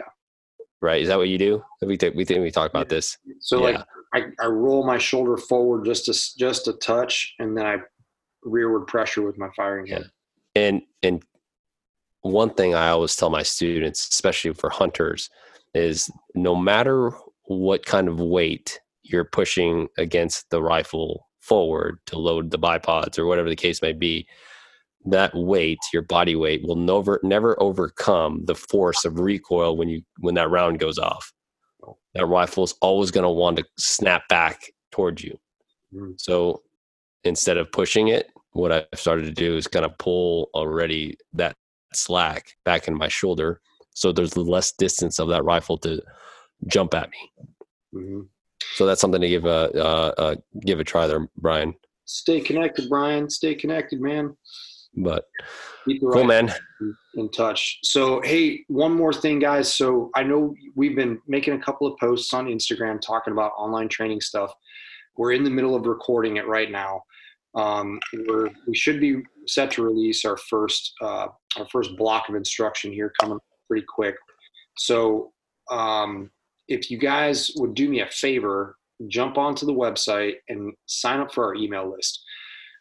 Right. 0.82 1.02
Is 1.02 1.08
that 1.08 1.18
what 1.18 1.30
you 1.30 1.38
do? 1.38 1.64
We 1.82 1.98
think 1.98 2.16
we 2.16 2.26
think 2.26 2.41
we 2.41 2.52
talk 2.52 2.70
about 2.70 2.90
this. 2.90 3.18
So 3.40 3.58
yeah. 3.58 3.64
like 3.78 3.86
I, 4.14 4.44
I 4.44 4.48
roll 4.48 4.86
my 4.86 4.98
shoulder 4.98 5.36
forward 5.38 5.86
just 5.86 6.08
a 6.08 6.38
just 6.38 6.68
a 6.68 6.74
touch, 6.74 7.34
and 7.40 7.58
then 7.58 7.66
I 7.66 7.78
rearward 8.44 8.88
pressure 8.88 9.22
with 9.24 9.38
my 9.38 9.49
firing 9.56 9.88
head. 9.88 10.10
Yeah. 10.56 10.64
And 10.64 10.82
and 11.03 11.24
one 12.22 12.52
thing 12.52 12.76
I 12.76 12.90
always 12.90 13.16
tell 13.16 13.30
my 13.30 13.44
students, 13.44 14.08
especially 14.10 14.53
for 14.53 14.70
hunters, 14.70 15.30
is 15.74 16.10
no 16.36 16.56
matter 16.56 17.12
what 17.44 17.86
kind 17.86 18.08
of 18.08 18.20
weight 18.20 18.80
you're 19.03 19.26
pushing 19.26 19.88
against 19.98 20.49
the 20.49 20.62
rifle 20.62 21.28
forward 21.42 22.00
to 22.08 22.18
load 22.18 22.52
the 22.52 22.60
bipods 22.60 23.18
or 23.18 23.26
whatever 23.26 23.50
the 23.50 23.56
case 23.56 23.82
may 23.82 23.94
be, 23.94 24.28
that 25.06 25.34
weight, 25.34 25.80
your 25.94 26.04
body 26.04 26.36
weight, 26.36 26.62
will 26.64 26.76
never 26.76 27.20
never 27.24 27.62
overcome 27.62 28.46
the 28.46 28.56
force 28.56 29.04
of 29.04 29.20
recoil 29.20 29.76
when 29.76 29.90
you 29.90 30.02
when 30.20 30.36
that 30.36 30.50
round 30.50 30.80
goes 30.80 30.98
off. 30.98 31.34
That 32.14 32.28
rifle 32.28 32.64
is 32.64 32.76
always 32.82 33.10
going 33.10 33.24
to 33.24 33.30
want 33.30 33.58
to 33.58 33.66
snap 33.78 34.28
back 34.28 34.72
towards 34.92 35.24
you. 35.24 35.40
Mm. 35.94 36.20
So 36.20 36.62
instead 37.24 37.58
of 37.58 37.72
pushing 37.72 38.10
it, 38.10 38.32
what 38.52 38.72
I've 38.72 38.86
started 38.96 39.26
to 39.26 39.32
do 39.32 39.58
is 39.58 39.68
kind 39.68 39.86
of 39.86 39.98
pull 39.98 40.50
already 40.54 41.18
that 41.34 41.56
slack 41.94 42.56
back 42.66 42.88
in 42.88 42.96
my 42.96 43.08
shoulder, 43.08 43.62
so 43.94 44.12
there's 44.12 44.38
less 44.38 44.72
distance 44.74 45.20
of 45.20 45.30
that 45.30 45.44
rifle 45.44 45.78
to 45.80 46.02
jump 46.68 46.94
at 46.94 47.10
me. 47.10 47.32
Mm-hmm. 47.94 48.22
So 48.76 48.85
that's 48.85 49.02
something 49.02 49.22
to 49.22 49.27
give 49.30 49.45
a 49.45 49.72
uh, 49.76 50.14
uh, 50.18 50.35
give 50.61 50.80
a 50.80 50.84
try 50.84 51.07
there, 51.07 51.27
Brian. 51.38 51.73
Stay 52.06 52.41
connected, 52.41 52.89
Brian. 52.89 53.30
Stay 53.30 53.56
connected, 53.56 54.02
man. 54.02 54.35
But 54.95 55.26
cool, 56.02 56.26
man. 56.26 56.52
In 57.15 57.30
touch. 57.31 57.80
So, 57.84 58.19
hey, 58.22 58.64
one 58.68 58.93
more 58.93 59.14
thing, 59.14 59.39
guys. 59.39 59.73
So, 59.73 60.10
I 60.15 60.23
know 60.23 60.53
we've 60.76 60.95
been 60.95 61.19
making 61.27 61.53
a 61.53 61.60
couple 61.60 61.88
of 61.88 61.98
posts 61.98 62.34
on 62.34 62.48
Instagram 62.48 62.99
talking 62.99 63.31
about 63.31 63.53
online 63.57 63.88
training 63.88 64.22
stuff. 64.22 64.53
We're 65.15 65.31
in 65.31 65.43
the 65.43 65.49
middle 65.49 65.76
of 65.76 65.85
recording 65.85 66.38
it 66.38 66.48
right 66.48 66.69
now. 66.69 67.03
Um, 67.56 67.99
we're, 68.27 68.49
we 68.68 68.76
should 68.76 68.99
be 68.99 69.22
set 69.48 69.72
to 69.72 69.84
release 69.84 70.26
our 70.26 70.38
first 70.38 70.93
uh, 71.02 71.27
our 71.57 71.68
first 71.72 71.95
block 71.98 72.30
of 72.30 72.35
instruction 72.35 72.91
here 72.91 73.11
coming 73.19 73.39
pretty 73.69 73.85
quick. 73.88 74.15
So, 74.77 75.31
um, 75.69 76.31
if 76.72 76.89
you 76.89 76.98
guys 76.98 77.52
would 77.57 77.73
do 77.73 77.89
me 77.89 78.02
a 78.02 78.07
favor, 78.07 78.77
jump 79.07 79.38
onto 79.38 79.65
the 79.65 79.73
website 79.73 80.35
and 80.49 80.73
sign 80.85 81.19
up 81.19 81.34
for 81.34 81.45
our 81.45 81.56
email 81.56 81.91
list. 81.91 82.23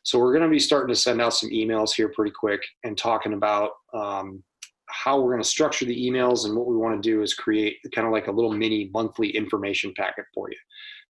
So 0.03 0.19
we're 0.19 0.33
going 0.33 0.45
to 0.45 0.51
be 0.51 0.59
starting 0.59 0.95
to 0.95 1.01
send 1.01 1.21
out 1.21 1.35
some 1.35 1.51
emails 1.51 1.95
here 1.95 2.11
pretty 2.15 2.33
quick 2.33 2.61
and 2.85 2.97
talking 2.97 3.35
about 3.35 3.73
um, 3.93 4.43
how 4.89 5.21
we're 5.21 5.33
going 5.33 5.43
to 5.43 5.49
structure 5.49 5.85
the 5.85 6.09
emails 6.09 6.47
and 6.47 6.57
what 6.57 6.67
we 6.67 6.77
want 6.77 7.01
to 7.01 7.09
do 7.09 7.23
is 7.23 7.35
create 7.35 7.77
kind 7.95 8.07
of 8.07 8.13
like 8.13 8.29
a 8.29 8.33
little 8.33 8.53
mini 8.53 8.91
monthly 8.93 9.29
information 9.29 9.93
packet 9.97 10.25
for 10.35 10.51
you. 10.51 10.57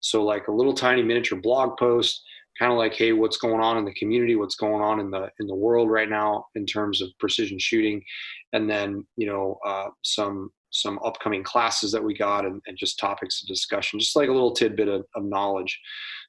So 0.01 0.25
like 0.25 0.49
a 0.49 0.53
little 0.53 0.73
tiny 0.73 1.03
miniature 1.03 1.39
blog 1.39 1.77
post, 1.77 2.23
kind 2.59 2.73
of 2.73 2.79
like, 2.79 2.95
hey, 2.95 3.13
what's 3.13 3.37
going 3.37 3.61
on 3.61 3.77
in 3.77 3.85
the 3.85 3.95
community? 3.95 4.37
What's 4.37 4.57
going 4.57 4.83
on 4.83 5.01
in 5.01 5.11
the 5.11 5.31
in 5.41 5.47
the 5.47 5.55
world 5.55 5.91
right 5.91 6.09
now 6.09 6.47
in 6.55 6.67
terms 6.67 7.01
of 7.01 7.11
precision 7.19 7.59
shooting, 7.59 8.03
and 8.53 8.69
then 8.69 9.07
you 9.17 9.27
know 9.27 9.59
uh, 9.67 9.89
some 10.03 10.51
some 10.71 10.99
upcoming 11.05 11.43
classes 11.43 11.91
that 11.93 12.03
we 12.03 12.15
got 12.15 12.45
and, 12.45 12.61
and, 12.67 12.77
just 12.77 12.99
topics 12.99 13.41
of 13.43 13.49
discussion, 13.49 13.99
just 13.99 14.17
like 14.17 14.29
a 14.29 14.33
little 14.33 14.53
tidbit 14.53 14.89
of, 14.89 15.07
of 15.15 15.25
knowledge. 15.25 15.81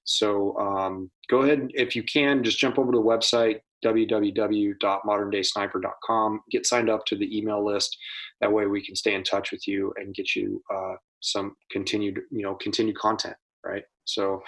So 0.06 0.57
um, 0.57 1.11
go 1.30 1.41
ahead, 1.41 1.68
if 1.74 1.94
you 1.95 2.03
can, 2.03 2.41
just 2.44 2.57
jump 2.57 2.80
over 2.80 2.91
to 2.91 2.98
the 2.98 3.03
website, 3.03 3.60
www.moderndaysniper.com, 3.84 6.41
get 6.52 6.66
signed 6.66 6.90
up 6.90 7.06
to 7.06 7.16
the 7.16 7.38
email 7.38 7.64
list. 7.66 7.98
That 8.41 8.52
way 8.52 8.66
we 8.66 8.86
can 8.86 8.95
stay 8.95 9.14
in 9.14 9.24
touch 9.24 9.52
with 9.52 9.68
you 9.68 9.94
and 9.98 10.16
get 10.16 10.36
you 10.36 10.64
uh, 10.74 10.95
some 11.20 11.56
continued, 11.72 12.20
you 12.32 12.41
know, 12.44 12.56
continued 12.56 12.98
content, 12.98 13.36
right? 13.66 13.84
So 14.06 14.41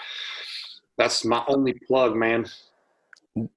that's 0.98 1.24
my 1.24 1.42
only 1.48 1.74
plug, 1.86 2.16
man. 2.16 2.46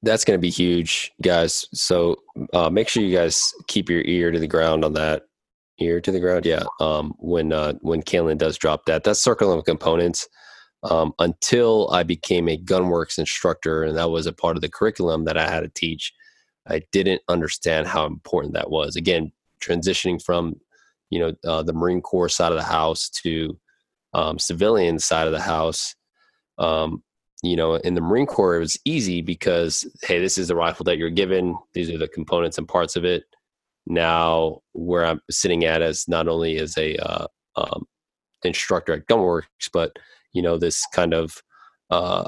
That's 0.03 0.23
going 0.23 0.37
to 0.37 0.41
be 0.41 0.49
huge, 0.49 1.11
guys. 1.21 1.67
So 1.73 2.15
uh, 2.53 2.69
make 2.69 2.87
sure 2.87 3.03
you 3.03 3.13
guys 3.15 3.53
keep 3.67 3.89
your 3.89 4.03
ear 4.03 4.31
to 4.31 4.39
the 4.39 4.47
ground 4.47 4.85
on 4.85 4.93
that. 4.93 5.23
Ear 5.79 5.99
to 5.99 6.11
the 6.11 6.19
ground, 6.19 6.45
yeah. 6.45 6.63
Um, 6.79 7.13
when 7.19 7.51
uh, 7.51 7.73
when 7.81 8.01
Kalen 8.01 8.37
does 8.37 8.57
drop 8.57 8.85
that, 8.85 9.03
that's 9.03 9.21
circle 9.21 9.51
of 9.51 9.65
components. 9.65 10.27
Um, 10.83 11.13
until 11.17 11.89
I 11.91 12.03
became 12.03 12.47
a 12.47 12.57
Gunwerks 12.57 13.17
instructor, 13.17 13.83
and 13.83 13.97
that 13.97 14.11
was 14.11 14.27
a 14.27 14.33
part 14.33 14.55
of 14.55 14.61
the 14.61 14.69
curriculum 14.69 15.25
that 15.25 15.37
I 15.37 15.49
had 15.49 15.61
to 15.61 15.69
teach. 15.69 16.13
I 16.67 16.83
didn't 16.91 17.21
understand 17.27 17.87
how 17.87 18.05
important 18.05 18.53
that 18.53 18.69
was. 18.69 18.95
Again, 18.95 19.31
transitioning 19.59 20.21
from 20.23 20.59
you 21.09 21.19
know 21.19 21.33
uh, 21.45 21.63
the 21.63 21.73
Marine 21.73 22.01
Corps 22.01 22.29
side 22.29 22.51
of 22.51 22.57
the 22.57 22.63
house 22.63 23.09
to 23.23 23.57
um, 24.13 24.39
civilian 24.39 24.99
side 24.99 25.27
of 25.27 25.33
the 25.33 25.41
house. 25.41 25.95
Um, 26.57 27.03
you 27.43 27.55
know, 27.55 27.75
in 27.75 27.95
the 27.95 28.01
Marine 28.01 28.25
Corps, 28.25 28.55
it 28.55 28.59
was 28.59 28.79
easy 28.85 29.21
because 29.21 29.85
hey, 30.03 30.19
this 30.19 30.37
is 30.37 30.47
the 30.47 30.55
rifle 30.55 30.85
that 30.85 30.97
you're 30.97 31.09
given. 31.09 31.57
These 31.73 31.89
are 31.89 31.97
the 31.97 32.07
components 32.07 32.57
and 32.57 32.67
parts 32.67 32.95
of 32.95 33.05
it. 33.05 33.23
Now, 33.87 34.59
where 34.73 35.05
I'm 35.05 35.21
sitting 35.29 35.65
at 35.65 35.81
as 35.81 36.07
not 36.07 36.27
only 36.27 36.57
as 36.57 36.77
a 36.77 36.97
uh, 36.97 37.27
um, 37.55 37.85
instructor 38.43 38.93
at 38.93 39.07
Gunwerks, 39.07 39.69
but 39.71 39.91
you 40.33 40.41
know, 40.41 40.57
this 40.57 40.83
kind 40.93 41.13
of 41.13 41.35
uh, 41.91 42.25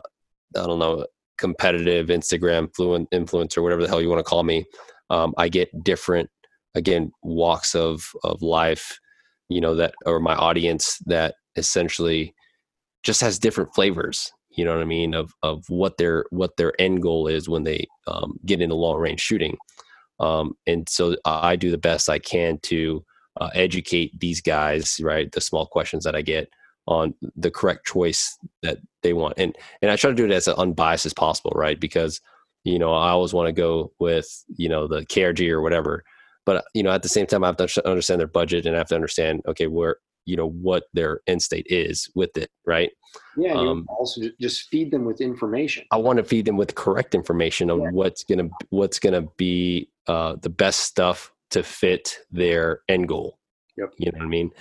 I 0.56 0.66
don't 0.66 0.80
know 0.80 1.06
competitive 1.38 2.08
Instagram 2.08 2.74
fluent 2.76 3.10
influencer, 3.12 3.62
whatever 3.62 3.82
the 3.82 3.88
hell 3.88 4.02
you 4.02 4.10
want 4.10 4.20
to 4.20 4.30
call 4.30 4.44
me. 4.44 4.66
Um, 5.10 5.34
I 5.38 5.50
get 5.50 5.84
different 5.84 6.30
again 6.76 7.12
walks 7.24 7.76
of 7.76 8.08
of 8.24 8.42
life 8.42 9.00
you 9.50 9.60
know 9.60 9.76
that 9.76 9.94
or 10.06 10.20
my 10.20 10.36
audience 10.36 11.00
that 11.06 11.36
essentially 11.56 12.34
just 13.04 13.20
has 13.20 13.40
different 13.40 13.74
flavors 13.74 14.32
you 14.52 14.64
know 14.64 14.74
what 14.74 14.82
i 14.82 14.86
mean 14.86 15.14
of 15.14 15.34
of 15.44 15.64
what 15.70 15.98
their 15.98 16.26
what 16.30 16.56
their 16.58 16.74
end 16.80 17.02
goal 17.02 17.28
is 17.28 17.50
when 17.50 17.64
they 17.64 17.86
um, 18.08 18.38
get 18.46 18.62
into 18.62 18.76
long 18.76 19.00
range 19.00 19.20
shooting 19.20 19.58
um, 20.20 20.54
and 20.66 20.88
so 20.90 21.16
i 21.26 21.56
do 21.56 21.72
the 21.72 21.78
best 21.78 22.10
i 22.10 22.20
can 22.20 22.58
to 22.60 23.04
uh, 23.40 23.50
educate 23.54 24.20
these 24.20 24.42
guys 24.42 25.00
right 25.02 25.32
the 25.32 25.42
small 25.42 25.66
questions 25.66 26.04
that 26.04 26.16
i 26.16 26.22
get 26.22 26.50
on 26.88 27.14
the 27.36 27.52
correct 27.52 27.86
choice 27.86 28.38
that 28.64 28.78
they 29.04 29.14
want. 29.14 29.36
And 29.38 29.56
and 29.82 29.92
i 29.92 29.96
try 29.96 30.10
to 30.10 30.16
do 30.16 30.26
it 30.26 30.32
as 30.32 30.48
unbiased 30.48 31.06
as 31.06 31.14
possible 31.14 31.52
right 31.56 31.80
because 31.80 32.22
you 32.64 32.80
know 32.80 32.94
i 32.94 33.10
always 33.10 33.34
want 33.34 33.48
to 33.48 33.54
go 33.54 33.92
with 34.00 34.28
you 34.56 34.70
know 34.70 34.88
the 34.88 35.06
krg 35.06 35.50
or 35.50 35.62
whatever. 35.62 36.04
But 36.46 36.64
you 36.74 36.82
know 36.82 36.92
at 36.92 37.04
the 37.04 37.10
same 37.10 37.26
time 37.26 37.44
i 37.44 37.48
have 37.48 37.58
to 37.58 37.88
understand 37.88 38.20
their 38.20 38.28
budget 38.28 38.66
and 38.66 38.76
i 38.76 38.80
have 38.80 38.88
to 38.88 38.96
understand 38.96 39.42
okay 39.48 39.68
where 39.68 39.98
you 40.28 40.36
know 40.36 40.50
what 40.50 40.84
their 40.94 41.22
end 41.26 41.42
state 41.42 41.66
is 41.70 42.10
with 42.14 42.38
it 42.38 42.52
right 42.66 42.92
yeah 43.38 43.54
um, 43.54 43.88
also 43.90 44.22
just 44.40 44.68
feed 44.70 44.92
them 44.92 45.06
with 45.06 45.22
information 45.22 45.84
i 45.92 45.98
want 45.98 46.18
to 46.18 46.24
feed 46.24 46.46
them 46.46 46.58
with 46.58 46.76
correct 46.76 47.16
information 47.16 47.72
on 47.72 47.82
yeah. 47.82 47.90
what's 47.92 48.24
gonna 48.24 48.50
what's 48.70 49.00
gonna 49.00 49.24
be 49.38 49.90
uh, 50.08 50.36
the 50.42 50.50
best 50.50 50.82
stuff 50.82 51.34
to 51.50 51.64
fit 51.64 52.20
their 52.30 52.82
end 52.90 53.08
goal 53.08 53.40
yep. 53.78 53.92
you 53.98 54.12
know 54.12 54.18
what 54.20 54.26
i 54.26 54.30
mean 54.30 54.52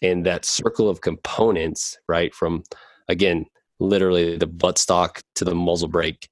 and 0.00 0.24
that 0.24 0.44
circle 0.44 0.88
of 0.88 1.00
components 1.00 1.98
right 2.08 2.32
from 2.32 2.62
again 3.08 3.44
literally 3.80 4.36
the 4.38 4.46
buttstock 4.46 5.20
to 5.34 5.44
the 5.44 5.54
muzzle 5.54 5.88
brake 5.88 6.28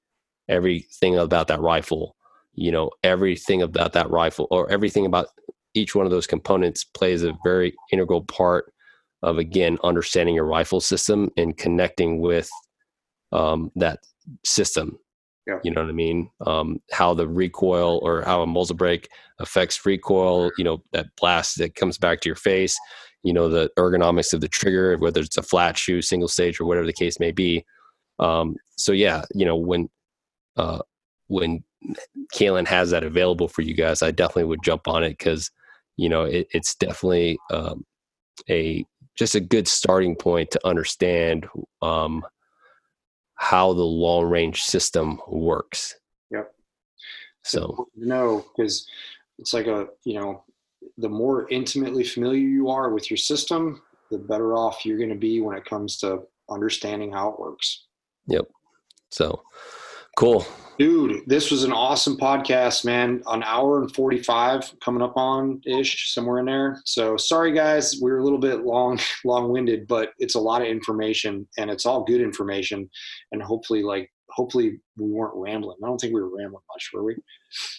everything 0.47 1.17
about 1.17 1.47
that 1.47 1.59
rifle 1.59 2.15
you 2.53 2.71
know 2.71 2.89
everything 3.03 3.61
about 3.61 3.91
that 3.91 4.09
rifle 4.09 4.47
or 4.51 4.71
everything 4.71 5.05
about 5.05 5.27
each 5.73 5.93
one 5.93 6.05
of 6.05 6.11
those 6.11 6.25
components 6.25 6.85
plays 6.85 7.23
a 7.23 7.37
very 7.43 7.75
integral 7.91 8.23
part 8.23 8.71
of 9.23 9.37
again 9.37 9.77
understanding 9.83 10.35
your 10.35 10.45
rifle 10.45 10.81
system 10.81 11.29
and 11.37 11.57
connecting 11.57 12.19
with 12.19 12.49
um, 13.31 13.71
that 13.75 13.99
system. 14.43 14.97
Yeah. 15.47 15.59
you 15.63 15.69
know 15.69 15.81
what 15.81 15.91
i 15.91 15.93
mean? 15.93 16.29
Um, 16.45 16.81
how 16.91 17.13
the 17.13 17.27
recoil 17.27 17.99
or 18.01 18.23
how 18.23 18.41
a 18.41 18.47
muzzle 18.47 18.75
brake 18.75 19.07
affects 19.39 19.85
recoil 19.85 20.49
you 20.57 20.63
know 20.63 20.81
that 20.91 21.07
blast 21.17 21.59
that 21.59 21.75
comes 21.75 21.99
back 21.99 22.21
to 22.21 22.29
your 22.29 22.35
face 22.35 22.75
you 23.21 23.31
know 23.33 23.47
the 23.47 23.69
ergonomics 23.77 24.33
of 24.33 24.41
the 24.41 24.47
trigger 24.47 24.97
whether 24.97 25.19
it's 25.19 25.37
a 25.37 25.43
flat 25.43 25.77
shoe 25.77 26.01
single 26.01 26.27
stage 26.27 26.59
or 26.59 26.65
whatever 26.65 26.87
the 26.87 26.93
case 26.93 27.19
may 27.19 27.31
be. 27.31 27.63
Um, 28.17 28.55
so 28.75 28.91
yeah 28.91 29.23
you 29.35 29.45
know 29.45 29.55
when 29.55 29.89
uh, 30.57 30.79
when 31.27 31.63
Kalen 32.33 32.67
has 32.67 32.91
that 32.91 33.03
available 33.03 33.47
for 33.47 33.61
you 33.61 33.73
guys, 33.73 34.01
I 34.01 34.11
definitely 34.11 34.45
would 34.45 34.63
jump 34.63 34.87
on 34.87 35.03
it 35.03 35.17
because 35.17 35.51
you 35.97 36.09
know 36.09 36.23
it, 36.23 36.47
it's 36.51 36.75
definitely 36.75 37.37
um, 37.51 37.85
a 38.49 38.85
just 39.15 39.35
a 39.35 39.39
good 39.39 39.67
starting 39.67 40.15
point 40.15 40.51
to 40.51 40.67
understand 40.67 41.47
um, 41.81 42.25
how 43.35 43.73
the 43.73 43.83
long 43.83 44.25
range 44.25 44.61
system 44.61 45.19
works. 45.27 45.95
Yep. 46.31 46.51
So 47.43 47.87
no, 47.95 48.45
because 48.55 48.87
it's 49.39 49.53
like 49.53 49.67
a 49.67 49.87
you 50.03 50.19
know 50.19 50.43
the 50.97 51.09
more 51.09 51.49
intimately 51.49 52.03
familiar 52.03 52.39
you 52.39 52.69
are 52.69 52.89
with 52.91 53.09
your 53.09 53.17
system, 53.17 53.81
the 54.11 54.17
better 54.17 54.53
off 54.53 54.85
you're 54.85 54.97
going 54.97 55.09
to 55.09 55.15
be 55.15 55.41
when 55.41 55.57
it 55.57 55.65
comes 55.65 55.97
to 55.97 56.23
understanding 56.49 57.11
how 57.11 57.29
it 57.29 57.39
works. 57.39 57.85
Yep. 58.27 58.45
So 59.11 59.43
cool. 60.15 60.45
Dude, 60.77 61.21
this 61.25 61.51
was 61.51 61.63
an 61.63 61.71
awesome 61.71 62.17
podcast, 62.17 62.83
man. 62.83 63.23
An 63.27 63.43
hour 63.43 63.81
and 63.81 63.93
45 63.95 64.75
coming 64.83 65.01
up 65.01 65.15
on 65.15 65.61
ish, 65.65 66.13
somewhere 66.13 66.39
in 66.39 66.45
there. 66.45 66.81
So 66.85 67.15
sorry 67.15 67.53
guys, 67.53 67.97
we 68.01 68.11
are 68.11 68.17
a 68.17 68.23
little 68.23 68.39
bit 68.39 68.65
long 68.65 68.99
long 69.25 69.49
winded, 69.51 69.87
but 69.87 70.09
it's 70.19 70.35
a 70.35 70.39
lot 70.39 70.61
of 70.61 70.67
information 70.67 71.47
and 71.57 71.71
it's 71.71 71.85
all 71.85 72.03
good 72.03 72.19
information. 72.19 72.89
And 73.31 73.41
hopefully 73.41 73.83
like 73.83 74.11
hopefully 74.31 74.81
we 74.97 75.09
weren't 75.09 75.35
rambling. 75.35 75.77
I 75.81 75.87
don't 75.87 75.97
think 75.97 76.13
we 76.13 76.21
were 76.21 76.35
rambling 76.35 76.63
much, 76.73 76.89
were 76.93 77.03
we? 77.03 77.15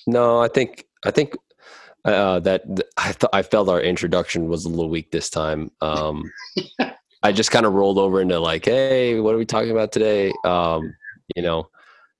No, 0.06 0.40
I 0.40 0.48
think 0.48 0.86
I 1.04 1.10
think 1.10 1.34
uh, 2.06 2.40
that 2.40 2.62
I 2.96 3.12
thought 3.12 3.30
I 3.34 3.42
felt 3.42 3.68
our 3.68 3.80
introduction 3.80 4.48
was 4.48 4.64
a 4.64 4.70
little 4.70 4.88
weak 4.88 5.10
this 5.10 5.28
time. 5.28 5.70
Um, 5.82 6.24
I 7.22 7.32
just 7.32 7.50
kind 7.50 7.66
of 7.66 7.74
rolled 7.74 7.98
over 7.98 8.20
into 8.20 8.38
like, 8.38 8.64
hey, 8.64 9.20
what 9.20 9.34
are 9.34 9.38
we 9.38 9.44
talking 9.44 9.72
about 9.72 9.92
today? 9.92 10.32
Um, 10.44 10.94
you 11.34 11.42
know, 11.42 11.68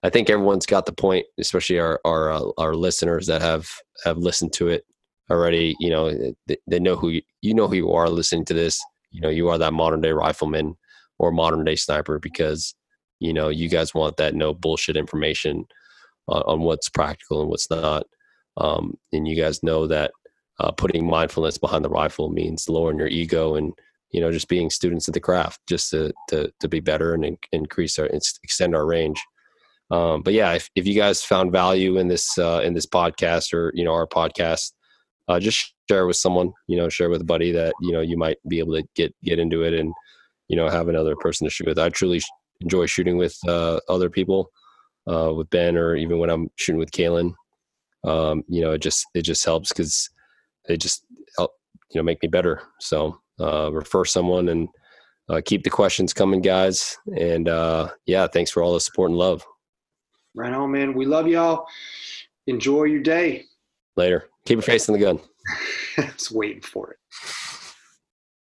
I 0.03 0.11
think 0.11 0.31
everyone's 0.31 0.67
got 0.67 0.87
the 0.87 0.93
point, 0.93 1.27
especially 1.39 1.79
our 1.79 2.01
our 2.05 2.31
uh, 2.31 2.51
our 2.59 2.75
listeners 2.75 3.27
that 3.27 3.43
have 3.43 3.69
have 4.05 4.19
listened 4.19 4.53
to 4.55 4.69
it 4.69 4.85
already. 5.31 5.75
You 5.81 5.91
know, 5.91 6.35
they, 6.47 6.57
they 6.67 6.79
know 6.79 6.97
who 6.97 7.11
you, 7.11 7.23
you 7.43 7.55
know 7.55 7.67
who 7.67 7.77
you 7.77 7.93
are 7.93 8.09
listening 8.09 8.45
to 8.47 8.55
this. 8.55 8.81
You 9.11 9.21
know, 9.21 9.29
you 9.29 9.49
are 9.49 9.59
that 9.59 9.73
modern 9.73 10.01
day 10.01 10.13
rifleman 10.13 10.77
or 11.19 11.33
modern 11.33 11.65
day 11.65 11.77
sniper 11.77 12.19
because 12.19 12.75
you 13.21 13.33
know 13.33 13.49
you 13.49 13.69
guys 13.69 13.95
want 13.95 14.17
that 14.19 14.35
no 14.35 14.53
bullshit 14.55 14.97
information 14.97 15.67
on, 16.29 16.43
on 16.43 16.61
what's 16.61 16.89
practical 16.89 17.41
and 17.41 17.51
what's 17.51 17.71
not. 17.71 18.07
Um, 18.59 18.97
and 19.13 19.27
you 19.27 19.37
guys 19.37 19.63
know 19.63 19.87
that 19.87 20.13
uh, 20.61 20.73
putting 20.73 21.07
mindfulness 21.07 21.59
behind 21.59 21.85
the 21.85 21.91
rifle 21.91 22.31
means 22.31 22.69
lowering 22.69 22.99
your 22.99 23.09
ego 23.09 23.55
and 23.55 23.73
you 24.13 24.21
know 24.21 24.33
just 24.33 24.49
being 24.49 24.71
students 24.71 25.09
of 25.09 25.15
the 25.15 25.21
craft 25.21 25.61
just 25.69 25.91
to 25.91 26.13
to, 26.29 26.53
to 26.61 26.69
be 26.69 26.81
better 26.81 27.15
and 27.15 27.37
increase 27.53 27.99
our 27.99 28.07
extend 28.07 28.75
our 28.75 28.87
range 28.87 29.23
um, 29.91 30.23
but 30.23 30.33
yeah, 30.33 30.53
if, 30.53 30.69
if 30.75 30.87
you 30.87 30.95
guys 30.95 31.23
found 31.23 31.53
value 31.53 31.99
in 31.99 32.09
this 32.09 32.37
uh, 32.39 32.61
in 32.65 32.75
this 32.75 32.87
podcast 32.87 33.53
or 33.53 33.71
you 33.75 33.85
know 33.85 33.93
our 33.93 34.07
podcast, 34.07 34.73
uh, 35.29 35.39
just 35.39 35.75
share 35.89 36.07
with 36.07 36.17
someone. 36.17 36.53
You 36.67 36.77
know, 36.77 36.89
share 36.89 37.09
with 37.09 37.21
a 37.21 37.25
buddy 37.25 37.53
that 37.53 37.75
you 37.81 37.93
know 37.93 38.01
you 38.01 38.17
might 38.17 38.39
be 38.49 38.59
able 38.59 38.75
to 38.75 38.85
get 38.97 39.15
get 39.23 39.39
into 39.39 39.63
it 39.63 39.75
and 39.75 39.93
you 40.49 40.57
know 40.57 40.69
have 40.69 40.89
another 40.89 41.15
person 41.17 41.47
to 41.47 41.51
shoot 41.51 41.69
with. 41.69 41.79
I 41.79 41.89
truly 41.89 42.21
enjoy 42.61 42.87
shooting 42.87 43.17
with 43.17 43.37
uh, 43.47 43.79
other 43.89 44.11
people, 44.11 44.51
uh, 45.07 45.33
with 45.35 45.51
Ben 45.51 45.77
or 45.77 45.95
even 45.95 46.19
when 46.19 46.31
I'm 46.31 46.51
shooting 46.57 46.79
with 46.81 46.91
Kalen. 46.91 47.35
Um, 48.05 48.43
you 48.49 48.61
know, 48.61 48.73
it 48.73 48.79
just 48.79 49.07
it 49.15 49.23
just 49.23 49.45
helps 49.45 49.69
because 49.69 50.11
it 50.69 50.79
just 50.79 51.05
help 51.39 51.53
you 51.91 52.01
know 52.01 52.05
make 52.05 52.23
me 52.23 52.29
better. 52.29 52.63
So 52.81 53.21
uh, 53.41 53.71
refer 53.73 54.05
someone 54.05 54.49
and 54.49 54.69
uh, 55.29 55.41
keep 55.45 55.63
the 55.63 55.71
questions 55.71 56.13
coming, 56.13 56.41
guys. 56.41 56.97
And 57.17 57.49
uh, 57.49 57.91
yeah, 58.07 58.27
thanks 58.27 58.51
for 58.51 58.65
all 58.65 58.75
the 58.75 58.81
support 58.81 59.11
and 59.11 59.19
love. 59.19 59.45
Right 60.37 60.53
on, 60.53 60.71
man. 60.71 60.93
We 60.93 61.07
love 61.07 61.27
y'all. 61.27 61.67
Enjoy 62.47 62.85
your 62.85 63.01
day. 63.01 63.45
Later. 63.97 64.29
Keep 64.45 64.57
your 64.57 64.63
face 64.63 64.87
in 64.87 64.93
the 64.93 65.01
gun. 65.01 65.19
Just 65.97 66.31
waiting 66.31 66.61
for 66.61 66.91
it. 66.91 66.99